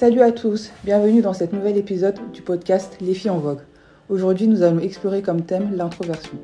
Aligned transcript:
Salut 0.00 0.22
à 0.22 0.32
tous, 0.32 0.70
bienvenue 0.82 1.20
dans 1.20 1.34
cet 1.34 1.52
nouvel 1.52 1.76
épisode 1.76 2.18
du 2.32 2.40
podcast 2.40 2.96
Les 3.02 3.12
filles 3.12 3.32
en 3.32 3.38
vogue. 3.38 3.60
Aujourd'hui, 4.08 4.48
nous 4.48 4.62
allons 4.62 4.78
explorer 4.78 5.20
comme 5.20 5.42
thème 5.42 5.76
l'introversion. 5.76 6.38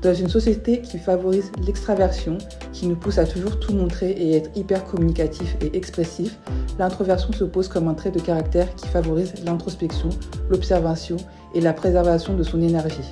Dans 0.00 0.14
une 0.14 0.28
société 0.28 0.80
qui 0.80 0.98
favorise 0.98 1.50
l'extraversion, 1.66 2.38
qui 2.72 2.86
nous 2.86 2.94
pousse 2.94 3.18
à 3.18 3.26
toujours 3.26 3.58
tout 3.58 3.74
montrer 3.74 4.12
et 4.12 4.36
être 4.36 4.56
hyper 4.56 4.84
communicatif 4.84 5.56
et 5.60 5.76
expressif, 5.76 6.38
l'introversion 6.78 7.32
se 7.32 7.42
pose 7.42 7.66
comme 7.66 7.88
un 7.88 7.94
trait 7.94 8.12
de 8.12 8.20
caractère 8.20 8.72
qui 8.76 8.86
favorise 8.86 9.34
l'introspection, 9.44 10.10
l'observation 10.48 11.16
et 11.52 11.60
la 11.60 11.72
préservation 11.72 12.36
de 12.36 12.44
son 12.44 12.62
énergie. 12.62 13.10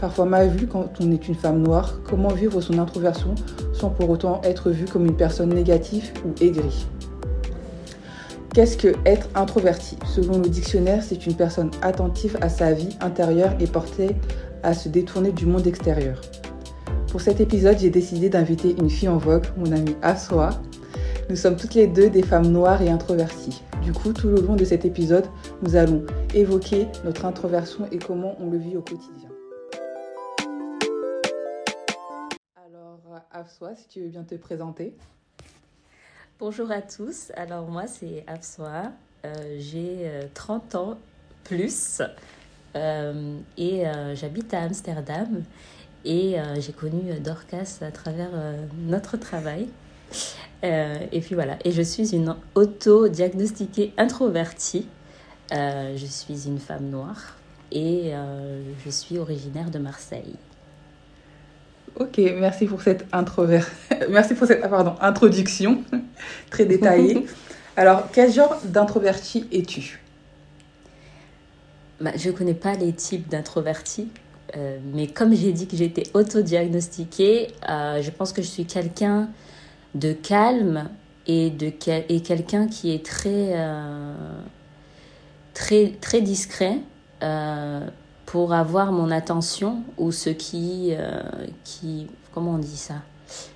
Parfois 0.00 0.26
mal 0.26 0.48
vu 0.48 0.68
quand 0.68 0.92
on 1.00 1.10
est 1.10 1.26
une 1.26 1.34
femme 1.34 1.60
noire, 1.60 1.98
comment 2.08 2.28
vivre 2.28 2.60
son 2.60 2.78
introversion 2.78 3.34
sans 3.72 3.90
pour 3.90 4.08
autant 4.10 4.40
être 4.44 4.70
vue 4.70 4.84
comme 4.84 5.06
une 5.06 5.16
personne 5.16 5.52
négative 5.52 6.12
ou 6.24 6.40
aigrie? 6.40 6.86
Qu'est-ce 8.54 8.76
que 8.76 8.94
être 9.04 9.28
introverti? 9.34 9.96
Selon 10.06 10.38
le 10.38 10.48
dictionnaire, 10.48 11.02
c'est 11.02 11.26
une 11.26 11.34
personne 11.34 11.72
attentive 11.82 12.38
à 12.40 12.48
sa 12.48 12.72
vie 12.72 12.96
intérieure 13.00 13.52
et 13.58 13.66
portée 13.66 14.14
à 14.62 14.74
se 14.74 14.88
détourner 14.88 15.32
du 15.32 15.44
monde 15.44 15.66
extérieur. 15.66 16.20
Pour 17.10 17.20
cet 17.20 17.40
épisode, 17.40 17.80
j'ai 17.80 17.90
décidé 17.90 18.28
d'inviter 18.28 18.76
une 18.78 18.88
fille 18.88 19.08
en 19.08 19.18
vogue, 19.18 19.46
mon 19.56 19.72
amie 19.72 19.96
Assoa. 20.02 20.50
Nous 21.28 21.34
sommes 21.34 21.56
toutes 21.56 21.74
les 21.74 21.88
deux 21.88 22.08
des 22.08 22.22
femmes 22.22 22.46
noires 22.46 22.80
et 22.80 22.90
introverties. 22.90 23.60
Du 23.82 23.92
coup, 23.92 24.12
tout 24.12 24.28
le 24.28 24.40
long 24.40 24.54
de 24.54 24.64
cet 24.64 24.84
épisode, 24.84 25.26
nous 25.62 25.74
allons 25.74 26.06
évoquer 26.32 26.86
notre 27.04 27.24
introversion 27.24 27.88
et 27.90 27.98
comment 27.98 28.36
on 28.38 28.50
le 28.50 28.58
vit 28.58 28.76
au 28.76 28.82
quotidien. 28.82 29.30
Alors, 32.64 33.00
Assoa, 33.32 33.74
si 33.74 33.88
tu 33.88 34.02
veux 34.02 34.10
bien 34.10 34.22
te 34.22 34.36
présenter. 34.36 34.94
Bonjour 36.40 36.72
à 36.72 36.82
tous, 36.82 37.30
alors 37.36 37.68
moi 37.68 37.86
c'est 37.86 38.24
Afsoa, 38.26 38.90
euh, 39.24 39.56
j'ai 39.60 40.10
30 40.34 40.74
euh, 40.74 40.78
ans 40.78 40.98
plus 41.44 42.02
euh, 42.74 43.38
et 43.56 43.84
j'habite 44.14 44.52
à 44.52 44.62
Amsterdam 44.62 45.44
et 46.04 46.34
j'ai 46.58 46.72
connu 46.72 47.20
Dorcas 47.20 47.78
à 47.82 47.92
travers 47.92 48.30
notre 48.76 49.16
travail. 49.16 49.68
et 50.64 51.20
puis 51.20 51.36
voilà, 51.36 51.56
et 51.64 51.70
je 51.70 51.82
suis 51.82 52.16
une 52.16 52.34
auto-diagnostiquée 52.56 53.94
introvertie. 53.96 54.88
je 55.52 56.06
suis 56.08 56.48
une 56.48 56.58
femme 56.58 56.90
noire 56.90 57.36
et 57.70 58.12
je 58.84 58.90
suis 58.90 59.18
originaire 59.18 59.70
de 59.70 59.78
Marseille. 59.78 60.34
Ok, 61.96 62.18
merci 62.38 62.66
pour 62.66 62.82
cette 62.82 63.06
introvert... 63.12 63.70
merci 64.10 64.34
pour 64.34 64.48
cette 64.48 64.68
pardon, 64.68 64.94
introduction 65.00 65.84
très 66.50 66.64
détaillée. 66.64 67.26
Alors, 67.76 68.08
quel 68.12 68.32
genre 68.32 68.56
d'introverti 68.64 69.46
es-tu? 69.52 70.00
Bah, 72.00 72.10
Je 72.16 72.30
ne 72.30 72.34
connais 72.34 72.54
pas 72.54 72.74
les 72.74 72.92
types 72.92 73.28
d'introvertis, 73.28 74.08
euh, 74.56 74.78
mais 74.92 75.06
comme 75.06 75.34
j'ai 75.34 75.52
dit 75.52 75.68
que 75.68 75.76
j'étais 75.76 76.04
autodiagnostiquée, 76.14 77.48
euh, 77.68 78.02
je 78.02 78.10
pense 78.10 78.32
que 78.32 78.42
je 78.42 78.48
suis 78.48 78.64
quelqu'un 78.64 79.28
de 79.94 80.12
calme 80.12 80.88
et, 81.28 81.50
de 81.50 81.72
et 82.08 82.20
quelqu'un 82.22 82.66
qui 82.66 82.92
est 82.92 83.06
très, 83.06 83.52
euh, 83.54 84.14
très, 85.52 85.92
très 86.00 86.20
discret. 86.20 86.78
Euh, 88.34 88.38
pour 88.44 88.52
avoir 88.52 88.92
mon 88.92 89.10
attention 89.10 89.82
ou 89.96 90.10
ce 90.10 90.30
qui, 90.30 90.88
euh, 90.90 91.22
qui 91.62 92.08
comment 92.32 92.52
on 92.52 92.58
dit 92.58 92.76
ça? 92.76 92.96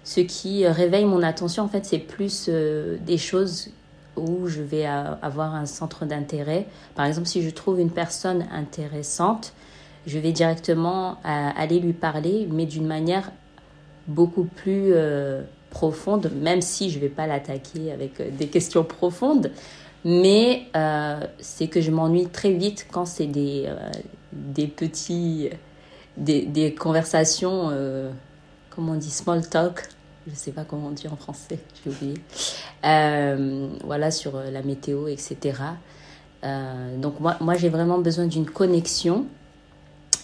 Ce 0.04 0.20
qui 0.20 0.66
réveille 0.66 1.04
mon 1.04 1.22
attention, 1.22 1.64
en 1.64 1.68
fait, 1.68 1.84
c'est 1.84 1.98
plus 1.98 2.46
euh, 2.48 2.96
des 3.04 3.18
choses 3.18 3.70
où 4.16 4.48
je 4.48 4.62
vais 4.62 4.84
avoir 4.84 5.54
un 5.54 5.66
centre 5.66 6.04
d'intérêt. 6.04 6.66
Par 6.96 7.06
exemple, 7.06 7.28
si 7.28 7.42
je 7.42 7.50
trouve 7.50 7.78
une 7.78 7.90
personne 7.90 8.46
intéressante, 8.52 9.52
je 10.06 10.18
vais 10.18 10.32
directement 10.32 11.18
euh, 11.24 11.50
aller 11.56 11.78
lui 11.78 11.92
parler, 11.92 12.48
mais 12.50 12.66
d'une 12.66 12.86
manière 12.86 13.30
beaucoup 14.08 14.44
plus 14.44 14.92
profonde, 15.70 16.32
même 16.34 16.62
si 16.62 16.90
je 16.90 16.98
vais 16.98 17.10
pas 17.10 17.26
l'attaquer 17.28 17.92
avec 17.92 18.36
des 18.36 18.48
questions 18.48 18.82
profondes. 18.82 19.52
Mais 20.04 20.66
c'est 21.38 21.68
que 21.68 21.80
je 21.80 21.92
m'ennuie 21.92 22.26
très 22.26 22.52
vite 22.52 22.86
quand 22.90 23.04
c'est 23.04 23.26
des, 23.26 23.68
des 24.38 24.66
petits, 24.66 25.50
des, 26.16 26.46
des 26.46 26.74
conversations, 26.74 27.70
euh, 27.70 28.10
comment 28.70 28.92
on 28.92 28.96
dit, 28.96 29.10
small 29.10 29.46
talk, 29.48 29.88
je 30.26 30.34
sais 30.34 30.52
pas 30.52 30.64
comment 30.64 30.88
on 30.88 30.92
dit 30.92 31.08
en 31.08 31.16
français, 31.16 31.58
j'ai 31.84 31.90
oublié, 31.90 32.14
euh, 32.84 33.68
voilà, 33.84 34.10
sur 34.10 34.36
euh, 34.36 34.50
la 34.50 34.62
météo, 34.62 35.08
etc. 35.08 35.60
donc 36.98 37.18
moi, 37.18 37.36
moi 37.40 37.54
j'ai 37.54 37.68
vraiment 37.68 37.98
besoin 37.98 38.26
d'une 38.26 38.46
connexion. 38.46 39.26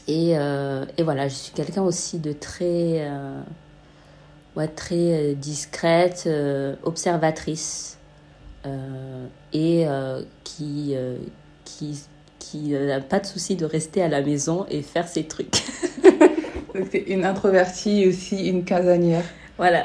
Et, 0.07 0.33
et, 0.33 1.03
voilà, 1.03 1.29
je 1.29 1.35
suis 1.35 1.53
quelqu'un 1.55 1.83
aussi 1.83 2.19
de 2.19 2.35
très, 2.35 3.11
ouais, 4.55 4.69
très 4.69 5.35
discrète, 5.35 6.29
observatrice, 6.83 7.97
et 9.55 9.87
qui, 10.45 10.95
qui 11.65 12.05
qui 12.45 12.71
n'a 12.73 13.01
pas 13.01 13.21
de 13.21 13.27
souci 13.27 13.57
de 13.57 13.65
rester 13.65 14.03
à 14.03 14.09
la 14.09 14.21
maison 14.21 14.67
et 14.71 14.83
faire 14.83 15.09
ses 15.09 15.25
trucs. 15.25 15.63
une 17.07 17.25
introvertie 17.25 18.07
aussi 18.07 18.49
une 18.49 18.65
casanière. 18.65 19.25
Voilà. 19.57 19.83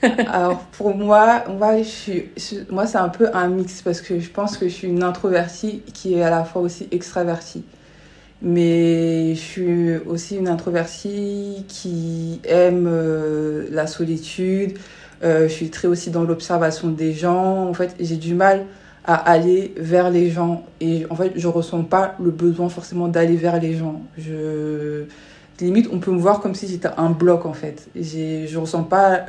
Alors 0.02 0.60
pour 0.72 0.94
moi, 0.94 1.44
moi, 1.48 1.78
je 1.78 1.88
suis, 1.88 2.24
moi 2.70 2.86
c'est 2.86 2.98
un 2.98 3.08
peu 3.08 3.28
un 3.34 3.48
mix 3.48 3.82
parce 3.82 4.00
que 4.00 4.20
je 4.20 4.30
pense 4.30 4.56
que 4.56 4.68
je 4.68 4.74
suis 4.74 4.88
une 4.88 5.02
introvertie 5.02 5.82
qui 5.92 6.14
est 6.14 6.22
à 6.22 6.30
la 6.30 6.44
fois 6.44 6.62
aussi 6.62 6.88
extravertie. 6.92 7.64
Mais 8.40 9.34
je 9.34 9.40
suis 9.40 9.96
aussi 10.06 10.36
une 10.36 10.46
introvertie 10.46 11.64
qui 11.66 12.40
aime 12.44 12.86
euh, 12.86 13.66
la 13.72 13.88
solitude. 13.88 14.78
Euh, 15.24 15.48
je 15.48 15.52
suis 15.52 15.70
très 15.70 15.88
aussi 15.88 16.10
dans 16.10 16.22
l'observation 16.22 16.88
des 16.88 17.12
gens. 17.12 17.68
En 17.68 17.74
fait, 17.74 17.96
j'ai 17.98 18.16
du 18.16 18.34
mal 18.34 18.64
à 19.08 19.14
aller 19.14 19.72
vers 19.78 20.10
les 20.10 20.30
gens. 20.30 20.66
Et 20.82 21.06
en 21.08 21.16
fait, 21.16 21.32
je 21.34 21.48
ressens 21.48 21.82
pas 21.84 22.14
le 22.22 22.30
besoin 22.30 22.68
forcément 22.68 23.08
d'aller 23.08 23.36
vers 23.36 23.58
les 23.58 23.72
gens. 23.72 24.02
Je 24.18 25.04
limite, 25.60 25.88
on 25.90 25.98
peut 25.98 26.12
me 26.12 26.18
voir 26.18 26.40
comme 26.40 26.54
si 26.54 26.68
j'étais 26.68 26.90
un 26.98 27.10
bloc 27.10 27.46
en 27.46 27.54
fait. 27.54 27.88
Je 27.96 28.56
ressens 28.58 28.84
pas 28.84 29.24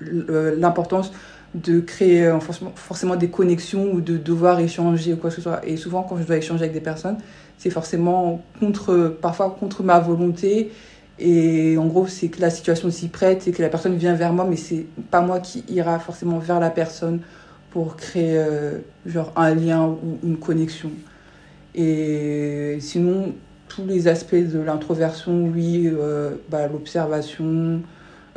l'importance 0.00 1.12
de 1.54 1.80
créer 1.80 2.26
euh, 2.26 2.38
forcément 2.40 3.16
des 3.16 3.28
connexions 3.28 3.92
ou 3.92 4.00
de 4.00 4.16
devoir 4.16 4.60
échanger 4.60 5.12
ou 5.12 5.16
quoi 5.16 5.30
que 5.30 5.36
ce 5.36 5.42
soit. 5.42 5.66
Et 5.66 5.76
souvent, 5.76 6.02
quand 6.02 6.16
je 6.16 6.24
dois 6.24 6.36
échanger 6.36 6.62
avec 6.62 6.72
des 6.72 6.80
personnes, 6.80 7.18
c'est 7.58 7.70
forcément 7.70 8.40
contre, 8.60 9.16
parfois 9.20 9.56
contre 9.58 9.82
ma 9.82 9.98
volonté. 9.98 10.70
Et 11.18 11.76
en 11.76 11.86
gros, 11.86 12.06
c'est 12.06 12.28
que 12.28 12.40
la 12.40 12.50
situation 12.50 12.90
s'y 12.90 13.08
prête 13.08 13.46
et 13.46 13.52
que 13.52 13.62
la 13.62 13.68
personne 13.68 13.96
vient 13.96 14.14
vers 14.14 14.32
moi, 14.32 14.46
mais 14.48 14.56
c'est 14.56 14.86
pas 15.10 15.20
moi 15.20 15.38
qui 15.38 15.64
ira 15.68 15.98
forcément 15.98 16.38
vers 16.38 16.58
la 16.58 16.70
personne 16.70 17.20
pour 17.74 17.96
créer 17.96 18.38
euh, 18.38 18.78
genre 19.04 19.32
un 19.34 19.52
lien 19.52 19.84
ou 19.88 20.18
une 20.22 20.36
connexion. 20.36 20.92
Et 21.74 22.78
sinon, 22.78 23.34
tous 23.66 23.84
les 23.84 24.06
aspects 24.06 24.36
de 24.36 24.60
l'introversion, 24.60 25.50
oui, 25.52 25.90
euh, 25.92 26.36
bah, 26.50 26.68
l'observation, 26.68 27.82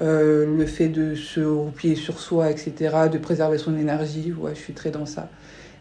euh, 0.01 0.57
le 0.57 0.65
fait 0.65 0.87
de 0.87 1.13
se 1.13 1.39
replier 1.41 1.93
sur 1.93 2.19
soi, 2.19 2.49
etc., 2.49 2.95
de 3.13 3.19
préserver 3.19 3.59
son 3.59 3.77
énergie, 3.77 4.33
ouais, 4.33 4.55
je 4.55 4.59
suis 4.59 4.73
très 4.73 4.89
dans 4.89 5.05
ça. 5.05 5.29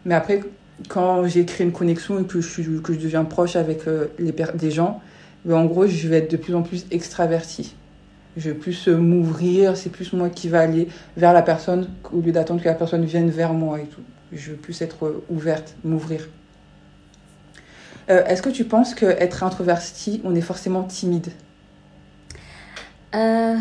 Mais 0.04 0.14
après, 0.14 0.42
quand 0.88 1.26
j'ai 1.26 1.46
créé 1.46 1.66
une 1.66 1.72
connexion 1.72 2.20
et 2.20 2.24
que 2.24 2.42
je, 2.42 2.78
que 2.80 2.92
je 2.92 2.98
deviens 2.98 3.24
proche 3.24 3.56
avec 3.56 3.84
les 4.18 4.32
des 4.32 4.70
gens, 4.70 5.00
ben, 5.46 5.56
en 5.56 5.64
gros, 5.64 5.86
je 5.86 6.08
vais 6.08 6.18
être 6.18 6.30
de 6.30 6.36
plus 6.36 6.54
en 6.54 6.60
plus 6.60 6.84
extravertie 6.90 7.74
je 8.36 8.50
vais 8.50 8.56
plus 8.56 8.88
m'ouvrir, 8.88 9.76
c'est 9.76 9.90
plus 9.90 10.12
moi 10.12 10.28
qui 10.28 10.48
va 10.48 10.60
aller 10.60 10.88
vers 11.16 11.32
la 11.32 11.42
personne 11.42 11.88
au 12.12 12.20
lieu 12.20 12.32
d'attendre 12.32 12.62
que 12.62 12.68
la 12.68 12.74
personne 12.74 13.04
vienne 13.04 13.30
vers 13.30 13.52
moi 13.54 13.80
et 13.80 13.86
tout. 13.86 14.02
Je 14.32 14.50
veux 14.50 14.56
plus 14.56 14.82
être 14.82 15.22
ouverte, 15.30 15.74
m'ouvrir. 15.84 16.28
Euh, 18.08 18.24
est-ce 18.26 18.42
que 18.42 18.50
tu 18.50 18.64
penses 18.64 18.94
qu'être 18.94 19.42
introverti, 19.42 20.20
on 20.24 20.34
est 20.34 20.40
forcément 20.40 20.84
timide? 20.84 21.28
Euh, 23.14 23.56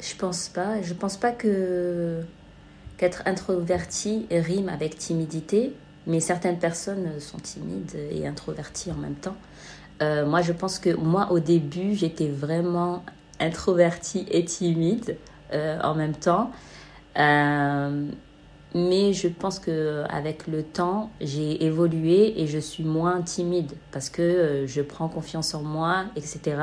Je 0.00 0.14
pense 0.16 0.48
pas. 0.48 0.82
Je 0.82 0.92
pense 0.92 1.16
pas 1.16 1.32
que 1.32 2.20
qu'être 2.96 3.22
introverti 3.26 4.26
rime 4.30 4.68
avec 4.68 4.98
timidité, 4.98 5.72
mais 6.06 6.20
certaines 6.20 6.58
personnes 6.58 7.18
sont 7.18 7.38
timides 7.38 7.96
et 8.10 8.26
introverties 8.26 8.92
en 8.92 8.96
même 8.96 9.14
temps. 9.14 9.36
Euh, 10.02 10.26
moi, 10.26 10.42
je 10.42 10.52
pense 10.52 10.78
que 10.78 10.90
moi, 10.90 11.32
au 11.32 11.38
début, 11.38 11.94
j'étais 11.94 12.28
vraiment 12.28 13.02
introvertie 13.40 14.26
et 14.30 14.44
timide 14.44 15.16
euh, 15.52 15.78
en 15.82 15.94
même 15.94 16.14
temps. 16.14 16.50
Euh, 17.18 18.08
mais 18.74 19.12
je 19.12 19.28
pense 19.28 19.60
que 19.60 20.02
avec 20.08 20.48
le 20.48 20.64
temps, 20.64 21.10
j'ai 21.20 21.64
évolué 21.64 22.40
et 22.40 22.46
je 22.46 22.58
suis 22.58 22.82
moins 22.82 23.22
timide 23.22 23.72
parce 23.92 24.10
que 24.10 24.22
euh, 24.22 24.66
je 24.66 24.82
prends 24.82 25.08
confiance 25.08 25.54
en 25.54 25.62
moi, 25.62 26.06
etc. 26.16 26.56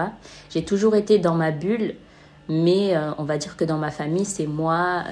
J'ai 0.49 0.65
toujours 0.65 0.95
été 0.95 1.19
dans 1.19 1.35
ma 1.35 1.51
bulle, 1.51 1.95
mais 2.49 2.97
on 3.17 3.23
va 3.23 3.37
dire 3.37 3.55
que 3.55 3.63
dans 3.63 3.77
ma 3.77 3.91
famille, 3.91 4.25
c'est 4.25 4.47
moi, 4.47 5.05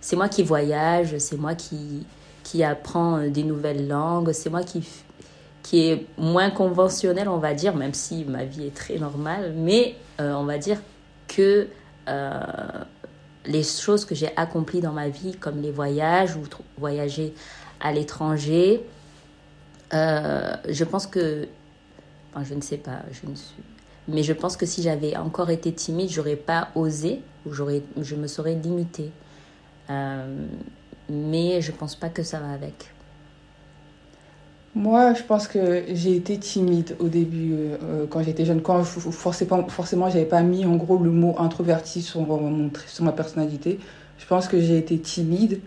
c'est 0.00 0.16
moi 0.16 0.30
qui 0.30 0.42
voyage, 0.42 1.18
c'est 1.18 1.36
moi 1.36 1.54
qui 1.54 2.06
qui 2.42 2.62
apprend 2.62 3.26
des 3.28 3.42
nouvelles 3.42 3.88
langues. 3.88 4.32
C'est 4.32 4.50
moi 4.50 4.62
qui, 4.62 4.82
qui 5.64 5.88
est 5.88 6.06
moins 6.16 6.50
conventionnel, 6.50 7.28
on 7.28 7.38
va 7.38 7.54
dire, 7.54 7.74
même 7.74 7.94
si 7.94 8.24
ma 8.24 8.44
vie 8.44 8.66
est 8.66 8.74
très 8.74 8.98
normale. 8.98 9.52
Mais 9.56 9.96
on 10.20 10.44
va 10.44 10.58
dire 10.58 10.78
que 11.26 11.66
les 13.46 13.62
choses 13.62 14.04
que 14.04 14.14
j'ai 14.14 14.30
accomplies 14.36 14.80
dans 14.80 14.92
ma 14.92 15.08
vie, 15.08 15.34
comme 15.36 15.60
les 15.60 15.70
voyages 15.70 16.36
ou 16.36 16.42
voyager 16.78 17.34
à 17.80 17.92
l'étranger, 17.92 18.82
euh, 19.92 20.56
je 20.68 20.84
pense 20.84 21.06
que, 21.06 21.46
enfin, 22.32 22.44
je 22.44 22.54
ne 22.54 22.60
sais 22.60 22.78
pas, 22.78 23.02
je 23.12 23.28
ne 23.28 23.34
suis, 23.34 23.62
mais 24.08 24.22
je 24.22 24.32
pense 24.32 24.56
que 24.56 24.66
si 24.66 24.82
j'avais 24.82 25.16
encore 25.16 25.50
été 25.50 25.72
timide, 25.72 26.10
j'aurais 26.10 26.36
pas 26.36 26.68
osé 26.74 27.20
ou 27.46 27.52
je 27.52 28.14
me 28.14 28.26
serais 28.26 28.54
limitée. 28.54 29.10
Euh, 29.90 30.46
mais 31.10 31.60
je 31.60 31.72
pense 31.72 31.94
pas 31.94 32.08
que 32.08 32.22
ça 32.22 32.40
va 32.40 32.50
avec. 32.50 32.93
Moi, 34.74 35.14
je 35.14 35.22
pense 35.22 35.46
que 35.46 35.84
j'ai 35.92 36.16
été 36.16 36.36
timide 36.36 36.96
au 36.98 37.06
début 37.06 37.52
euh, 37.54 38.06
quand 38.10 38.24
j'étais 38.24 38.44
jeune. 38.44 38.60
Quand 38.60 38.82
forcément, 38.82 39.68
forcément, 39.68 40.10
j'avais 40.10 40.24
pas 40.24 40.42
mis 40.42 40.64
en 40.64 40.74
gros 40.74 40.98
le 40.98 41.10
mot 41.10 41.36
introverti 41.38 42.02
sur, 42.02 42.20
mon, 42.22 42.70
sur 42.88 43.04
ma 43.04 43.12
personnalité. 43.12 43.78
Je 44.18 44.26
pense 44.26 44.48
que 44.48 44.58
j'ai 44.60 44.76
été 44.76 44.98
timide. 44.98 45.60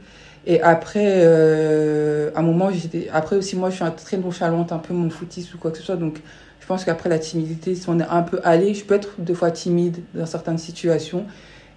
Et 0.46 0.62
après, 0.62 1.06
euh, 1.06 2.32
à 2.36 2.40
un 2.40 2.42
moment, 2.42 2.70
j'étais. 2.70 3.08
Après 3.14 3.38
aussi, 3.38 3.56
moi, 3.56 3.70
je 3.70 3.76
suis 3.76 3.84
un, 3.86 3.92
très 3.92 4.18
nonchalante, 4.18 4.74
un 4.74 4.78
peu 4.78 4.94
mon 4.94 5.10
foutiste 5.10 5.54
ou 5.54 5.58
quoi 5.58 5.72
que 5.72 5.78
ce 5.78 5.84
soit. 5.84 5.96
Donc, 5.96 6.22
je 6.60 6.68
pense 6.68 6.84
qu'après 6.84 7.08
la 7.10 7.20
timidité, 7.20 7.76
si 7.76 7.90
on 7.90 8.00
est 8.02 8.08
un 8.10 8.24
peu 8.24 8.42
allé, 8.44 8.74
je 8.74 8.84
peux 8.84 8.96
être 8.96 9.16
deux 9.20 9.34
fois 9.34 9.52
timide 9.52 10.00
dans 10.16 10.26
certaines 10.26 10.58
situations. 10.58 11.26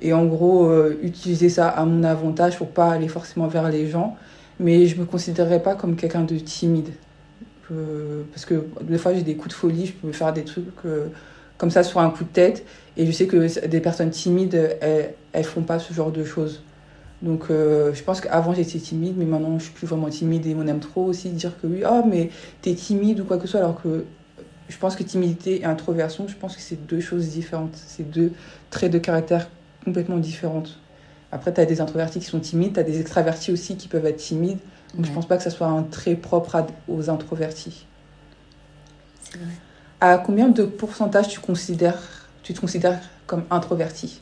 Et 0.00 0.12
en 0.12 0.24
gros, 0.24 0.66
euh, 0.66 0.98
utiliser 1.02 1.48
ça 1.48 1.68
à 1.68 1.84
mon 1.84 2.02
avantage 2.02 2.56
pour 2.58 2.68
pas 2.68 2.90
aller 2.90 3.08
forcément 3.08 3.46
vers 3.46 3.68
les 3.68 3.86
gens. 3.88 4.16
Mais 4.58 4.86
je 4.88 4.98
me 4.98 5.04
considérerais 5.04 5.62
pas 5.62 5.76
comme 5.76 5.94
quelqu'un 5.94 6.22
de 6.22 6.36
timide 6.36 6.90
parce 8.32 8.44
que 8.44 8.66
des 8.82 8.98
fois 8.98 9.14
j'ai 9.14 9.22
des 9.22 9.36
coups 9.36 9.50
de 9.50 9.54
folie, 9.54 9.86
je 9.86 9.92
peux 9.92 10.12
faire 10.12 10.32
des 10.32 10.44
trucs 10.44 10.66
euh, 10.84 11.08
comme 11.58 11.70
ça 11.70 11.82
sur 11.82 12.00
un 12.00 12.10
coup 12.10 12.24
de 12.24 12.28
tête. 12.28 12.64
Et 12.96 13.06
je 13.06 13.12
sais 13.12 13.26
que 13.26 13.66
des 13.66 13.80
personnes 13.80 14.10
timides, 14.10 14.76
elles, 14.80 15.14
elles 15.32 15.44
font 15.44 15.62
pas 15.62 15.78
ce 15.78 15.92
genre 15.92 16.12
de 16.12 16.24
choses. 16.24 16.62
Donc 17.22 17.44
euh, 17.50 17.92
je 17.92 18.02
pense 18.02 18.20
qu'avant 18.20 18.54
j'étais 18.54 18.78
timide, 18.78 19.14
mais 19.16 19.26
maintenant 19.26 19.58
je 19.58 19.64
suis 19.64 19.72
plus 19.72 19.86
vraiment 19.86 20.08
timide 20.08 20.46
et 20.46 20.54
on 20.54 20.66
aime 20.66 20.80
trop 20.80 21.04
aussi 21.04 21.28
dire 21.28 21.52
que 21.60 21.66
oui, 21.66 21.82
oh 21.88 22.02
mais 22.08 22.30
t'es 22.62 22.74
timide 22.74 23.20
ou 23.20 23.24
quoi 23.24 23.36
que 23.36 23.42
ce 23.42 23.48
soit, 23.48 23.60
alors 23.60 23.80
que 23.80 24.04
je 24.70 24.78
pense 24.78 24.96
que 24.96 25.02
timidité 25.02 25.60
et 25.60 25.64
introversion, 25.64 26.28
je 26.28 26.36
pense 26.36 26.56
que 26.56 26.62
c'est 26.62 26.86
deux 26.86 27.00
choses 27.00 27.28
différentes. 27.28 27.74
C'est 27.74 28.08
deux 28.08 28.32
traits 28.70 28.92
de 28.92 28.98
caractère 28.98 29.48
complètement 29.84 30.16
différentes. 30.16 30.78
Après, 31.32 31.52
tu 31.52 31.60
as 31.60 31.66
des 31.66 31.80
introvertis 31.80 32.20
qui 32.20 32.26
sont 32.26 32.40
timides, 32.40 32.74
tu 32.74 32.80
as 32.80 32.84
des 32.84 33.00
extravertis 33.00 33.52
aussi 33.52 33.76
qui 33.76 33.88
peuvent 33.88 34.06
être 34.06 34.16
timides. 34.16 34.58
Donc, 34.94 35.06
je 35.06 35.12
pense 35.12 35.26
pas 35.26 35.36
que 35.36 35.42
ça 35.42 35.50
soit 35.50 35.66
un 35.66 35.82
trait 35.82 36.16
propre 36.16 36.66
aux 36.88 37.10
introvertis. 37.10 37.86
Vrai. 39.32 39.40
À 40.00 40.18
combien 40.18 40.48
de 40.48 40.64
pourcentage 40.64 41.28
tu, 41.28 41.40
considères, 41.40 42.00
tu 42.42 42.54
te 42.54 42.60
considères 42.60 43.00
comme 43.26 43.44
introverti? 43.50 44.20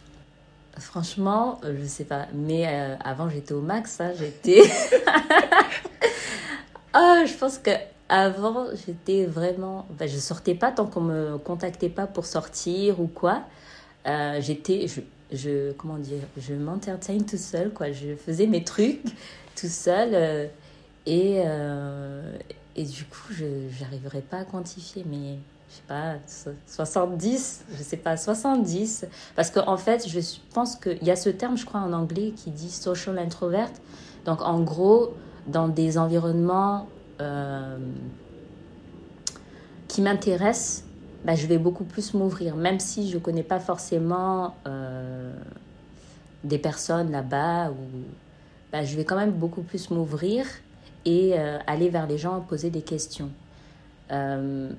Franchement, 0.79 1.61
euh, 1.65 1.77
je 1.81 1.87
sais 1.87 2.05
pas. 2.05 2.27
Mais 2.35 2.67
euh, 2.67 2.97
avant, 3.05 3.29
j'étais 3.29 3.53
au 3.53 3.61
max. 3.61 4.01
Hein, 4.01 4.13
j'étais. 4.19 4.63
oh, 6.95 7.23
je 7.27 7.35
pense 7.35 7.59
que 7.59 7.71
avant, 8.09 8.67
j'étais 8.87 9.25
vraiment. 9.27 9.87
Ben, 9.99 10.09
je 10.09 10.19
sortais 10.19 10.55
pas 10.55 10.71
tant 10.71 10.87
qu'on 10.87 11.01
me 11.01 11.39
contactait 11.39 11.89
pas 11.89 12.07
pour 12.07 12.27
sortir 12.27 13.01
ou 13.01 13.07
quoi. 13.07 13.43
Euh, 14.07 14.41
j'étais. 14.41 14.87
Je, 14.87 15.01
je, 15.33 15.73
comment 15.73 15.99
dire, 15.99 16.23
je 16.37 16.55
m'entertain 16.55 17.19
tout 17.19 17.37
seul, 17.37 17.73
quoi. 17.73 17.93
Je 17.93 18.15
faisais 18.15 18.47
mes 18.47 18.65
trucs 18.65 19.03
tout 19.57 19.69
seul. 19.69 20.11
Euh, 20.13 20.47
et, 21.07 21.43
euh, 21.45 22.37
et 22.77 22.85
du 22.85 23.05
coup, 23.05 23.33
je 23.33 23.45
n'arriverai 23.81 24.21
pas 24.21 24.39
à 24.39 24.45
quantifier, 24.45 25.05
mais 25.09 25.39
je 25.69 25.75
sais 25.75 25.83
pas, 25.87 26.17
70, 26.67 27.65
je 27.77 27.83
sais 27.83 27.97
pas, 27.97 28.17
70. 28.17 29.07
Parce 29.37 29.51
qu'en 29.51 29.69
en 29.69 29.77
fait, 29.77 30.09
je 30.09 30.21
pense 30.55 30.77
qu'il 30.77 31.03
y 31.03 31.11
a 31.11 31.17
ce 31.17 31.29
terme, 31.29 31.57
je 31.57 31.67
crois, 31.67 31.81
en 31.81 31.93
anglais 31.93 32.33
qui 32.37 32.51
dit 32.51 32.71
social 32.71 33.19
introvert. 33.19 33.71
Donc, 34.25 34.43
en 34.43 34.61
gros, 34.61 35.15
dans 35.47 35.69
des 35.69 35.99
environnements 35.99 36.89
euh, 37.21 37.79
qui 39.89 40.03
m'intéressent, 40.03 40.85
bah, 41.25 41.35
je 41.35 41.47
vais 41.47 41.59
beaucoup 41.59 41.85
plus 41.85 42.15
m'ouvrir, 42.15 42.57
même 42.57 42.81
si 42.81 43.11
je 43.11 43.17
ne 43.17 43.23
connais 43.23 43.43
pas 43.43 43.61
forcément 43.61 44.55
des 46.45 46.59
personnes 46.59 47.11
là-bas 47.11 47.71
ou 47.71 47.75
bah, 48.73 48.85
je 48.85 48.97
vais 48.97 49.05
quand 49.05 49.17
même 49.17 49.33
beaucoup 49.33 49.63
plus 49.63 49.91
m'ouvrir 49.91 50.47
et 51.05 51.33
euh, 51.35 51.59
aller 51.67 51.89
vers 51.89 52.07
les 52.07 52.19
gens, 52.19 52.41
poser 52.41 52.71
des 52.71 52.83
questions. 52.83 53.31
Euh, 54.11 54.71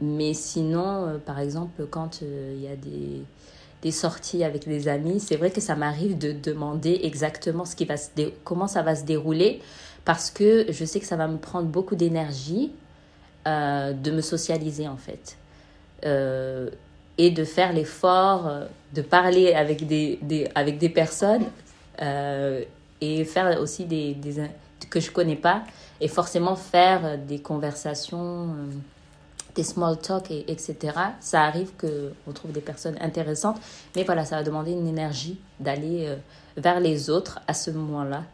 mais 0.00 0.34
sinon, 0.34 1.06
euh, 1.06 1.18
par 1.18 1.38
exemple, 1.38 1.86
quand 1.88 2.20
il 2.22 2.60
y 2.60 2.68
a 2.68 2.76
des, 2.76 3.22
des, 3.82 3.90
sorties 3.90 4.44
avec 4.44 4.66
des 4.68 4.88
amis, 4.88 5.20
c'est 5.20 5.36
vrai 5.36 5.50
que 5.50 5.60
ça 5.60 5.76
m'arrive 5.76 6.18
de 6.18 6.32
demander 6.32 7.00
exactement 7.04 7.64
ce 7.64 7.76
qui 7.76 7.84
va 7.84 7.94
comment 8.44 8.66
ça 8.66 8.82
va 8.82 8.94
se 8.94 9.04
dérouler 9.04 9.62
parce 10.04 10.30
que 10.30 10.66
je 10.70 10.84
sais 10.84 11.00
que 11.00 11.06
ça 11.06 11.16
va 11.16 11.28
me 11.28 11.38
prendre 11.38 11.68
beaucoup 11.68 11.96
d'énergie 11.96 12.72
de 13.46 14.10
me 14.10 14.20
socialiser 14.20 14.88
en 14.88 14.96
fait. 14.96 15.36
Et 16.02 17.30
de 17.30 17.44
faire 17.44 17.72
l'effort 17.72 18.50
de 18.94 19.02
parler 19.02 19.54
avec 19.54 19.86
des, 19.86 20.18
des, 20.22 20.48
avec 20.54 20.78
des 20.78 20.88
personnes 20.88 21.44
et 23.00 23.24
faire 23.24 23.60
aussi 23.60 23.84
des, 23.84 24.14
des 24.14 24.48
que 24.90 25.00
je 25.00 25.10
connais 25.10 25.36
pas 25.36 25.62
et 26.00 26.08
forcément 26.08 26.56
faire 26.56 27.18
des 27.18 27.40
conversations 27.40 28.50
euh, 28.50 28.66
des 29.54 29.62
small 29.62 29.98
talk 29.98 30.30
et 30.30 30.50
etc 30.50 30.98
ça 31.20 31.42
arrive 31.42 31.70
que 31.76 32.12
on 32.26 32.32
trouve 32.32 32.52
des 32.52 32.60
personnes 32.60 32.96
intéressantes 33.00 33.58
mais 33.94 34.04
voilà 34.04 34.24
ça 34.24 34.36
va 34.36 34.42
demander 34.42 34.72
une 34.72 34.86
énergie 34.86 35.38
d'aller 35.60 36.06
euh, 36.06 36.16
vers 36.56 36.80
les 36.80 37.10
autres 37.10 37.40
à 37.46 37.52
ce 37.54 37.70
moment-là. 37.70 38.24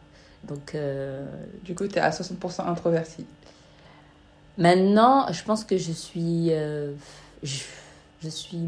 Donc 0.45 0.75
euh, 0.75 1.25
du 1.63 1.75
coup 1.75 1.87
tu 1.87 1.95
es 1.95 1.99
à 1.99 2.09
60% 2.09 2.67
introverti. 2.67 3.25
maintenant 4.57 5.31
je 5.31 5.43
pense 5.43 5.63
que 5.63 5.77
je 5.77 5.91
suis 5.91 6.51
je, 7.43 7.63
je, 8.23 8.29
suis 8.29 8.65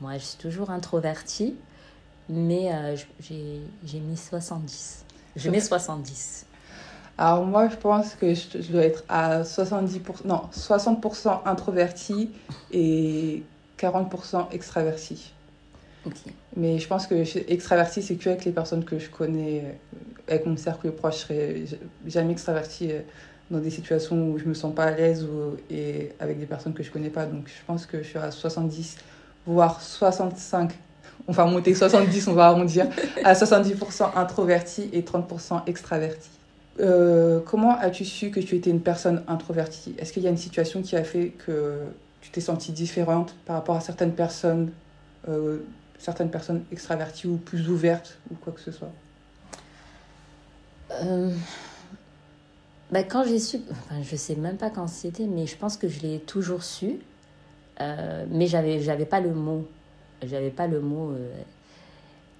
moi 0.00 0.14
je 0.14 0.24
suis 0.24 0.38
toujours 0.38 0.70
introvertie 0.70 1.56
mais 2.28 2.70
j'ai 3.20 4.00
mis 4.00 4.16
70 4.16 5.04
je 5.38 5.50
mets 5.50 5.60
70. 5.60 6.46
Alors 7.16 7.44
moi, 7.44 7.68
je 7.68 7.76
pense 7.76 8.14
que 8.14 8.34
je, 8.34 8.70
dois 8.70 8.82
être 8.82 9.04
à 9.08 9.42
70%, 9.42 10.26
non, 10.26 10.42
60% 10.52 11.40
introverti 11.46 12.30
et 12.72 13.42
40% 13.78 14.50
extraverti. 14.52 15.32
Mais 16.56 16.78
je 16.78 16.88
pense 16.88 17.06
que 17.06 17.14
extraverti, 17.50 18.02
c'est 18.02 18.16
que 18.16 18.30
avec 18.30 18.44
les 18.44 18.52
personnes 18.52 18.84
que 18.84 18.98
je 18.98 19.10
connais, 19.10 19.60
euh, 19.64 20.32
avec 20.32 20.46
mon 20.46 20.56
cercle 20.56 20.90
proche. 20.92 21.14
Je 21.16 21.20
serais 21.20 21.64
jamais 22.06 22.32
extraverti 22.32 22.92
euh, 22.92 23.00
dans 23.50 23.58
des 23.58 23.70
situations 23.70 24.30
où 24.30 24.38
je 24.38 24.44
me 24.44 24.54
sens 24.54 24.74
pas 24.74 24.84
à 24.84 24.90
l'aise 24.90 25.24
ou 25.24 25.56
et 25.70 26.12
avec 26.20 26.38
des 26.38 26.46
personnes 26.46 26.74
que 26.74 26.82
je 26.82 26.90
connais 26.90 27.10
pas. 27.10 27.26
Donc 27.26 27.46
je 27.46 27.64
pense 27.66 27.86
que 27.86 28.02
je 28.02 28.08
suis 28.08 28.18
à 28.18 28.30
70, 28.30 28.96
voire 29.46 29.80
65 29.80 30.72
on 31.26 31.32
va 31.32 31.44
monter 31.44 31.74
70, 31.74 32.28
on 32.28 32.32
va 32.32 32.46
arrondir, 32.46 32.86
à 33.24 33.34
70% 33.34 34.16
introverti 34.16 34.88
et 34.92 35.02
30% 35.02 35.62
extraverti. 35.66 36.30
Euh, 36.80 37.40
comment 37.44 37.76
as-tu 37.78 38.04
su 38.04 38.30
que 38.30 38.40
tu 38.40 38.56
étais 38.56 38.70
une 38.70 38.80
personne 38.80 39.22
introvertie? 39.26 39.94
Est-ce 39.98 40.12
qu'il 40.12 40.22
y 40.22 40.26
a 40.26 40.30
une 40.30 40.38
situation 40.38 40.80
qui 40.80 40.96
a 40.96 41.04
fait 41.04 41.32
que 41.46 41.80
tu 42.20 42.30
t'es 42.30 42.40
sentie 42.40 42.72
différente 42.72 43.34
par 43.46 43.56
rapport 43.56 43.76
à 43.76 43.80
certaines 43.80 44.12
personnes, 44.12 44.70
euh, 45.28 45.58
certaines 45.98 46.30
personnes 46.30 46.62
extraverties 46.72 47.26
ou 47.26 47.36
plus 47.36 47.68
ouvertes 47.68 48.18
ou 48.30 48.36
quoi 48.36 48.52
que 48.52 48.60
ce 48.60 48.70
soit? 48.70 48.92
Euh, 51.02 51.30
bah, 52.90 53.02
Quand 53.02 53.24
j'ai 53.24 53.38
su, 53.38 53.58
enfin, 53.70 54.02
je 54.02 54.16
sais 54.16 54.36
même 54.36 54.56
pas 54.56 54.70
quand 54.70 54.86
c'était, 54.86 55.26
mais 55.26 55.46
je 55.46 55.56
pense 55.56 55.76
que 55.76 55.88
je 55.88 56.00
l'ai 56.00 56.20
toujours 56.20 56.62
su, 56.62 56.98
mais 57.80 58.46
j'avais, 58.46 58.80
j'avais 58.80 59.06
pas 59.06 59.20
le 59.20 59.32
mot. 59.32 59.64
J'avais 60.22 60.50
pas 60.50 60.66
le 60.66 60.80
mot. 60.80 61.10
Euh, 61.10 61.32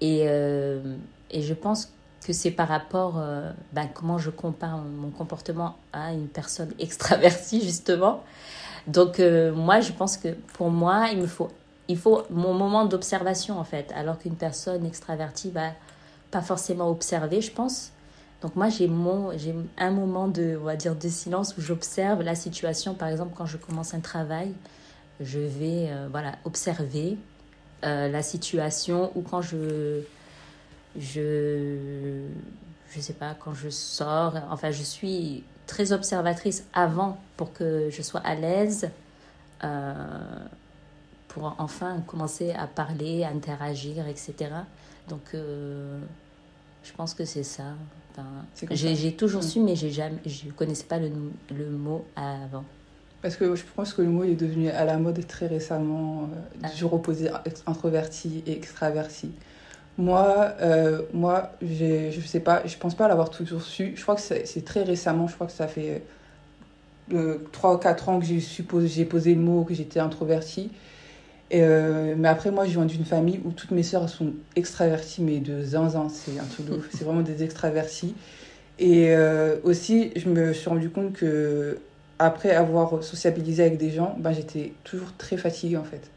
et, 0.01 0.23
euh, 0.27 0.95
et 1.31 1.41
je 1.41 1.53
pense 1.53 1.91
que 2.25 2.33
c'est 2.33 2.51
par 2.51 2.67
rapport 2.67 3.15
euh, 3.17 3.51
ben, 3.73 3.87
comment 3.93 4.17
je 4.17 4.29
compare 4.29 4.77
mon 4.77 5.09
comportement 5.09 5.77
à 5.93 6.13
une 6.13 6.27
personne 6.27 6.73
extravertie 6.79 7.61
justement. 7.61 8.23
Donc 8.87 9.19
moi 9.19 9.81
je 9.81 9.91
pense 9.91 10.17
que 10.17 10.29
pour 10.53 10.71
moi 10.71 11.09
il 11.11 11.19
me 11.19 11.27
faut 11.27 11.49
il 11.89 11.97
faut 11.97 12.23
mon 12.31 12.53
moment 12.53 12.85
d'observation 12.85 13.59
en 13.59 13.63
fait 13.63 13.91
alors 13.93 14.17
qu'une 14.17 14.35
personne 14.35 14.85
extravertie 14.85 15.51
va 15.51 15.73
pas 16.31 16.41
forcément 16.41 16.89
observer 16.89 17.41
je 17.41 17.51
pense 17.51 17.91
donc 18.41 18.55
moi 18.55 18.69
j'ai 18.69 18.87
mon 18.87 19.37
j'ai 19.37 19.53
un 19.77 19.91
moment 19.91 20.27
de 20.27 20.57
on 20.59 20.65
va 20.65 20.75
dire 20.75 20.95
de 20.95 21.09
silence 21.09 21.55
où 21.57 21.61
j'observe 21.61 22.21
la 22.21 22.35
situation 22.35 22.93
par 22.93 23.09
exemple 23.09 23.33
quand 23.35 23.45
je 23.45 23.57
commence 23.57 23.93
un 23.93 23.99
travail 23.99 24.53
je 25.19 25.39
vais 25.39 25.89
voilà 26.09 26.35
observer 26.45 27.17
euh, 27.85 28.09
la 28.09 28.21
situation 28.21 29.09
ou 29.15 29.21
quand 29.21 29.41
je, 29.41 30.01
je, 30.97 32.25
je 32.89 32.99
sais 32.99 33.13
pas, 33.13 33.35
quand 33.39 33.53
je 33.53 33.69
sors, 33.69 34.35
enfin, 34.51 34.71
je 34.71 34.83
suis 34.83 35.45
très 35.65 35.93
observatrice 35.93 36.65
avant 36.73 37.17
pour 37.37 37.53
que 37.53 37.89
je 37.89 38.01
sois 38.01 38.19
à 38.21 38.35
l'aise. 38.35 38.89
Euh, 39.63 39.93
pour 41.29 41.55
enfin 41.59 42.01
commencer 42.07 42.51
à 42.51 42.65
parler, 42.65 43.23
à 43.23 43.29
interagir, 43.29 44.07
etc. 44.07 44.33
Donc, 45.07 45.21
euh, 45.33 45.99
je 46.83 46.91
pense 46.93 47.13
que 47.13 47.23
c'est 47.23 47.43
ça. 47.43 47.75
J'ai 48.71 49.13
toujours 49.13 49.43
su, 49.43 49.59
mais 49.59 49.75
jamais, 49.75 50.17
je 50.25 50.47
ne 50.47 50.51
connaissais 50.51 50.85
pas 50.85 50.99
le, 50.99 51.11
le, 51.55 51.69
mot 51.69 52.05
avant. 52.15 52.63
Parce 53.21 53.35
que 53.35 53.55
je 53.55 53.63
pense 53.75 53.93
que 53.93 54.01
le 54.01 54.09
mot 54.09 54.23
est 54.23 54.35
devenu 54.35 54.69
à 54.69 54.85
la 54.85 54.97
mode 54.97 55.25
très 55.27 55.47
récemment, 55.47 56.23
euh, 56.23 56.57
ah. 56.63 56.69
toujours 56.69 56.93
opposé 56.93 57.29
introverti 57.65 58.43
et 58.47 58.53
extraverti. 58.53 59.31
Moi, 59.97 60.53
euh, 60.61 61.01
moi 61.13 61.51
je 61.61 62.15
ne 62.15 62.25
sais 62.25 62.39
pas, 62.39 62.65
je 62.65 62.77
pense 62.77 62.95
pas 62.95 63.07
l'avoir 63.07 63.29
toujours 63.29 63.61
su. 63.61 63.93
Je 63.95 64.01
crois 64.01 64.15
que 64.15 64.21
c'est 64.21 64.63
très 64.63 64.83
récemment, 64.83 65.27
je 65.27 65.35
crois 65.35 65.47
que 65.47 65.53
ça 65.53 65.67
fait 65.67 66.03
euh, 67.13 67.39
3 67.51 67.75
ou 67.75 67.77
4 67.77 68.09
ans 68.09 68.19
que 68.19 68.25
j'ai 68.25 69.05
posé 69.05 69.35
le 69.35 69.41
mot 69.41 69.63
que 69.63 69.73
j'étais 69.73 69.99
Euh, 71.53 72.13
mais 72.17 72.27
après, 72.27 72.51
moi, 72.51 72.65
je 72.65 72.71
viens 72.71 72.85
d'une 72.85 73.05
famille 73.05 73.39
où 73.43 73.51
toutes 73.51 73.71
mes 73.71 73.83
sœurs 73.83 74.07
sont 74.09 74.33
extraverties, 74.55 75.21
mais 75.21 75.39
de 75.39 75.63
zinzin, 75.63 76.07
c'est 76.09 76.39
un 76.39 76.45
truc 76.45 76.67
de 76.67 76.79
C'est 76.91 77.03
vraiment 77.03 77.21
des 77.21 77.43
extravertis. 77.43 78.15
Et 78.77 79.09
euh, 79.09 79.57
aussi, 79.63 80.11
je 80.15 80.29
me 80.29 80.53
suis 80.53 80.69
rendu 80.69 80.89
compte 80.89 81.13
que 81.13 81.79
après 82.19 82.51
avoir 82.51 83.03
sociabilisé 83.03 83.63
avec 83.63 83.77
des 83.77 83.91
gens, 83.91 84.15
ben, 84.19 84.31
j'étais 84.31 84.73
toujours 84.83 85.13
très 85.17 85.37
fatiguée 85.37 85.77
en 85.77 85.83
fait. 85.83 86.09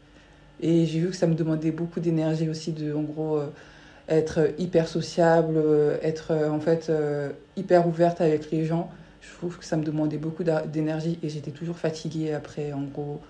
Et 0.61 0.85
j'ai 0.85 0.99
vu 0.99 1.09
que 1.09 1.15
ça 1.15 1.27
me 1.27 1.33
demandait 1.33 1.71
beaucoup 1.71 1.99
d'énergie 1.99 2.49
aussi, 2.49 2.71
de 2.71 2.93
en 2.93 3.01
gros 3.01 3.37
euh, 3.37 3.47
être 4.07 4.49
hyper 4.57 4.87
sociable, 4.87 5.57
être 6.01 6.33
en 6.51 6.59
fait 6.59 6.91
hyper 7.55 7.87
ouverte 7.87 8.21
avec 8.21 8.51
les 8.51 8.65
gens. 8.65 8.89
Je 9.21 9.33
trouve 9.37 9.57
que 9.57 9.65
ça 9.65 9.77
me 9.77 9.83
demandait 9.83 10.17
beaucoup 10.17 10.43
d'énergie 10.43 11.17
et 11.23 11.29
j'étais 11.29 11.51
toujours 11.51 11.77
fatiguée 11.77 12.33
après, 12.33 12.73
en 12.73 12.81
gros 12.81 13.21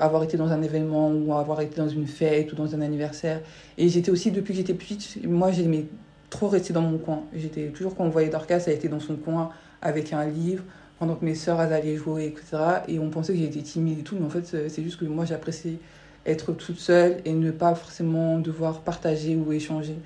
avoir 0.00 0.22
été 0.22 0.36
dans 0.36 0.48
un 0.48 0.62
événement 0.62 1.10
ou 1.10 1.34
avoir 1.34 1.60
été 1.60 1.76
dans 1.76 1.88
une 1.88 2.06
fête 2.06 2.52
ou 2.52 2.56
dans 2.56 2.74
un 2.74 2.80
anniversaire. 2.80 3.40
Et 3.78 3.88
j'étais 3.88 4.10
aussi, 4.10 4.30
depuis 4.30 4.52
que 4.52 4.58
j'étais 4.58 4.74
petite, 4.74 5.24
moi 5.26 5.52
j'aimais 5.52 5.86
trop 6.30 6.48
rester 6.48 6.72
dans 6.72 6.82
mon 6.82 6.98
coin. 6.98 7.22
J'étais 7.34 7.68
toujours, 7.68 7.94
quand 7.94 8.04
on 8.04 8.08
voyait 8.08 8.28
Dorcas, 8.28 8.64
elle 8.66 8.74
était 8.74 8.88
dans 8.88 9.00
son 9.00 9.16
coin 9.16 9.50
avec 9.82 10.12
un 10.12 10.24
livre, 10.24 10.64
pendant 10.98 11.14
que 11.14 11.24
mes 11.24 11.34
sœurs 11.34 11.60
allaient 11.60 11.96
jouer, 11.96 12.26
etc. 12.26 12.56
Et 12.88 12.98
on 12.98 13.10
pensait 13.10 13.34
que 13.34 13.38
j'étais 13.38 13.60
timide 13.60 14.00
et 14.00 14.02
tout, 14.02 14.16
mais 14.18 14.26
en 14.26 14.30
fait, 14.30 14.44
c'est 14.44 14.82
juste 14.82 14.98
que 14.98 15.04
moi 15.04 15.24
j'appréciais 15.24 15.78
être 16.24 16.52
toute 16.52 16.78
seule 16.78 17.20
et 17.24 17.32
ne 17.32 17.50
pas 17.50 17.74
forcément 17.74 18.38
devoir 18.38 18.80
partager 18.80 19.36
ou 19.36 19.52
échanger. 19.52 19.96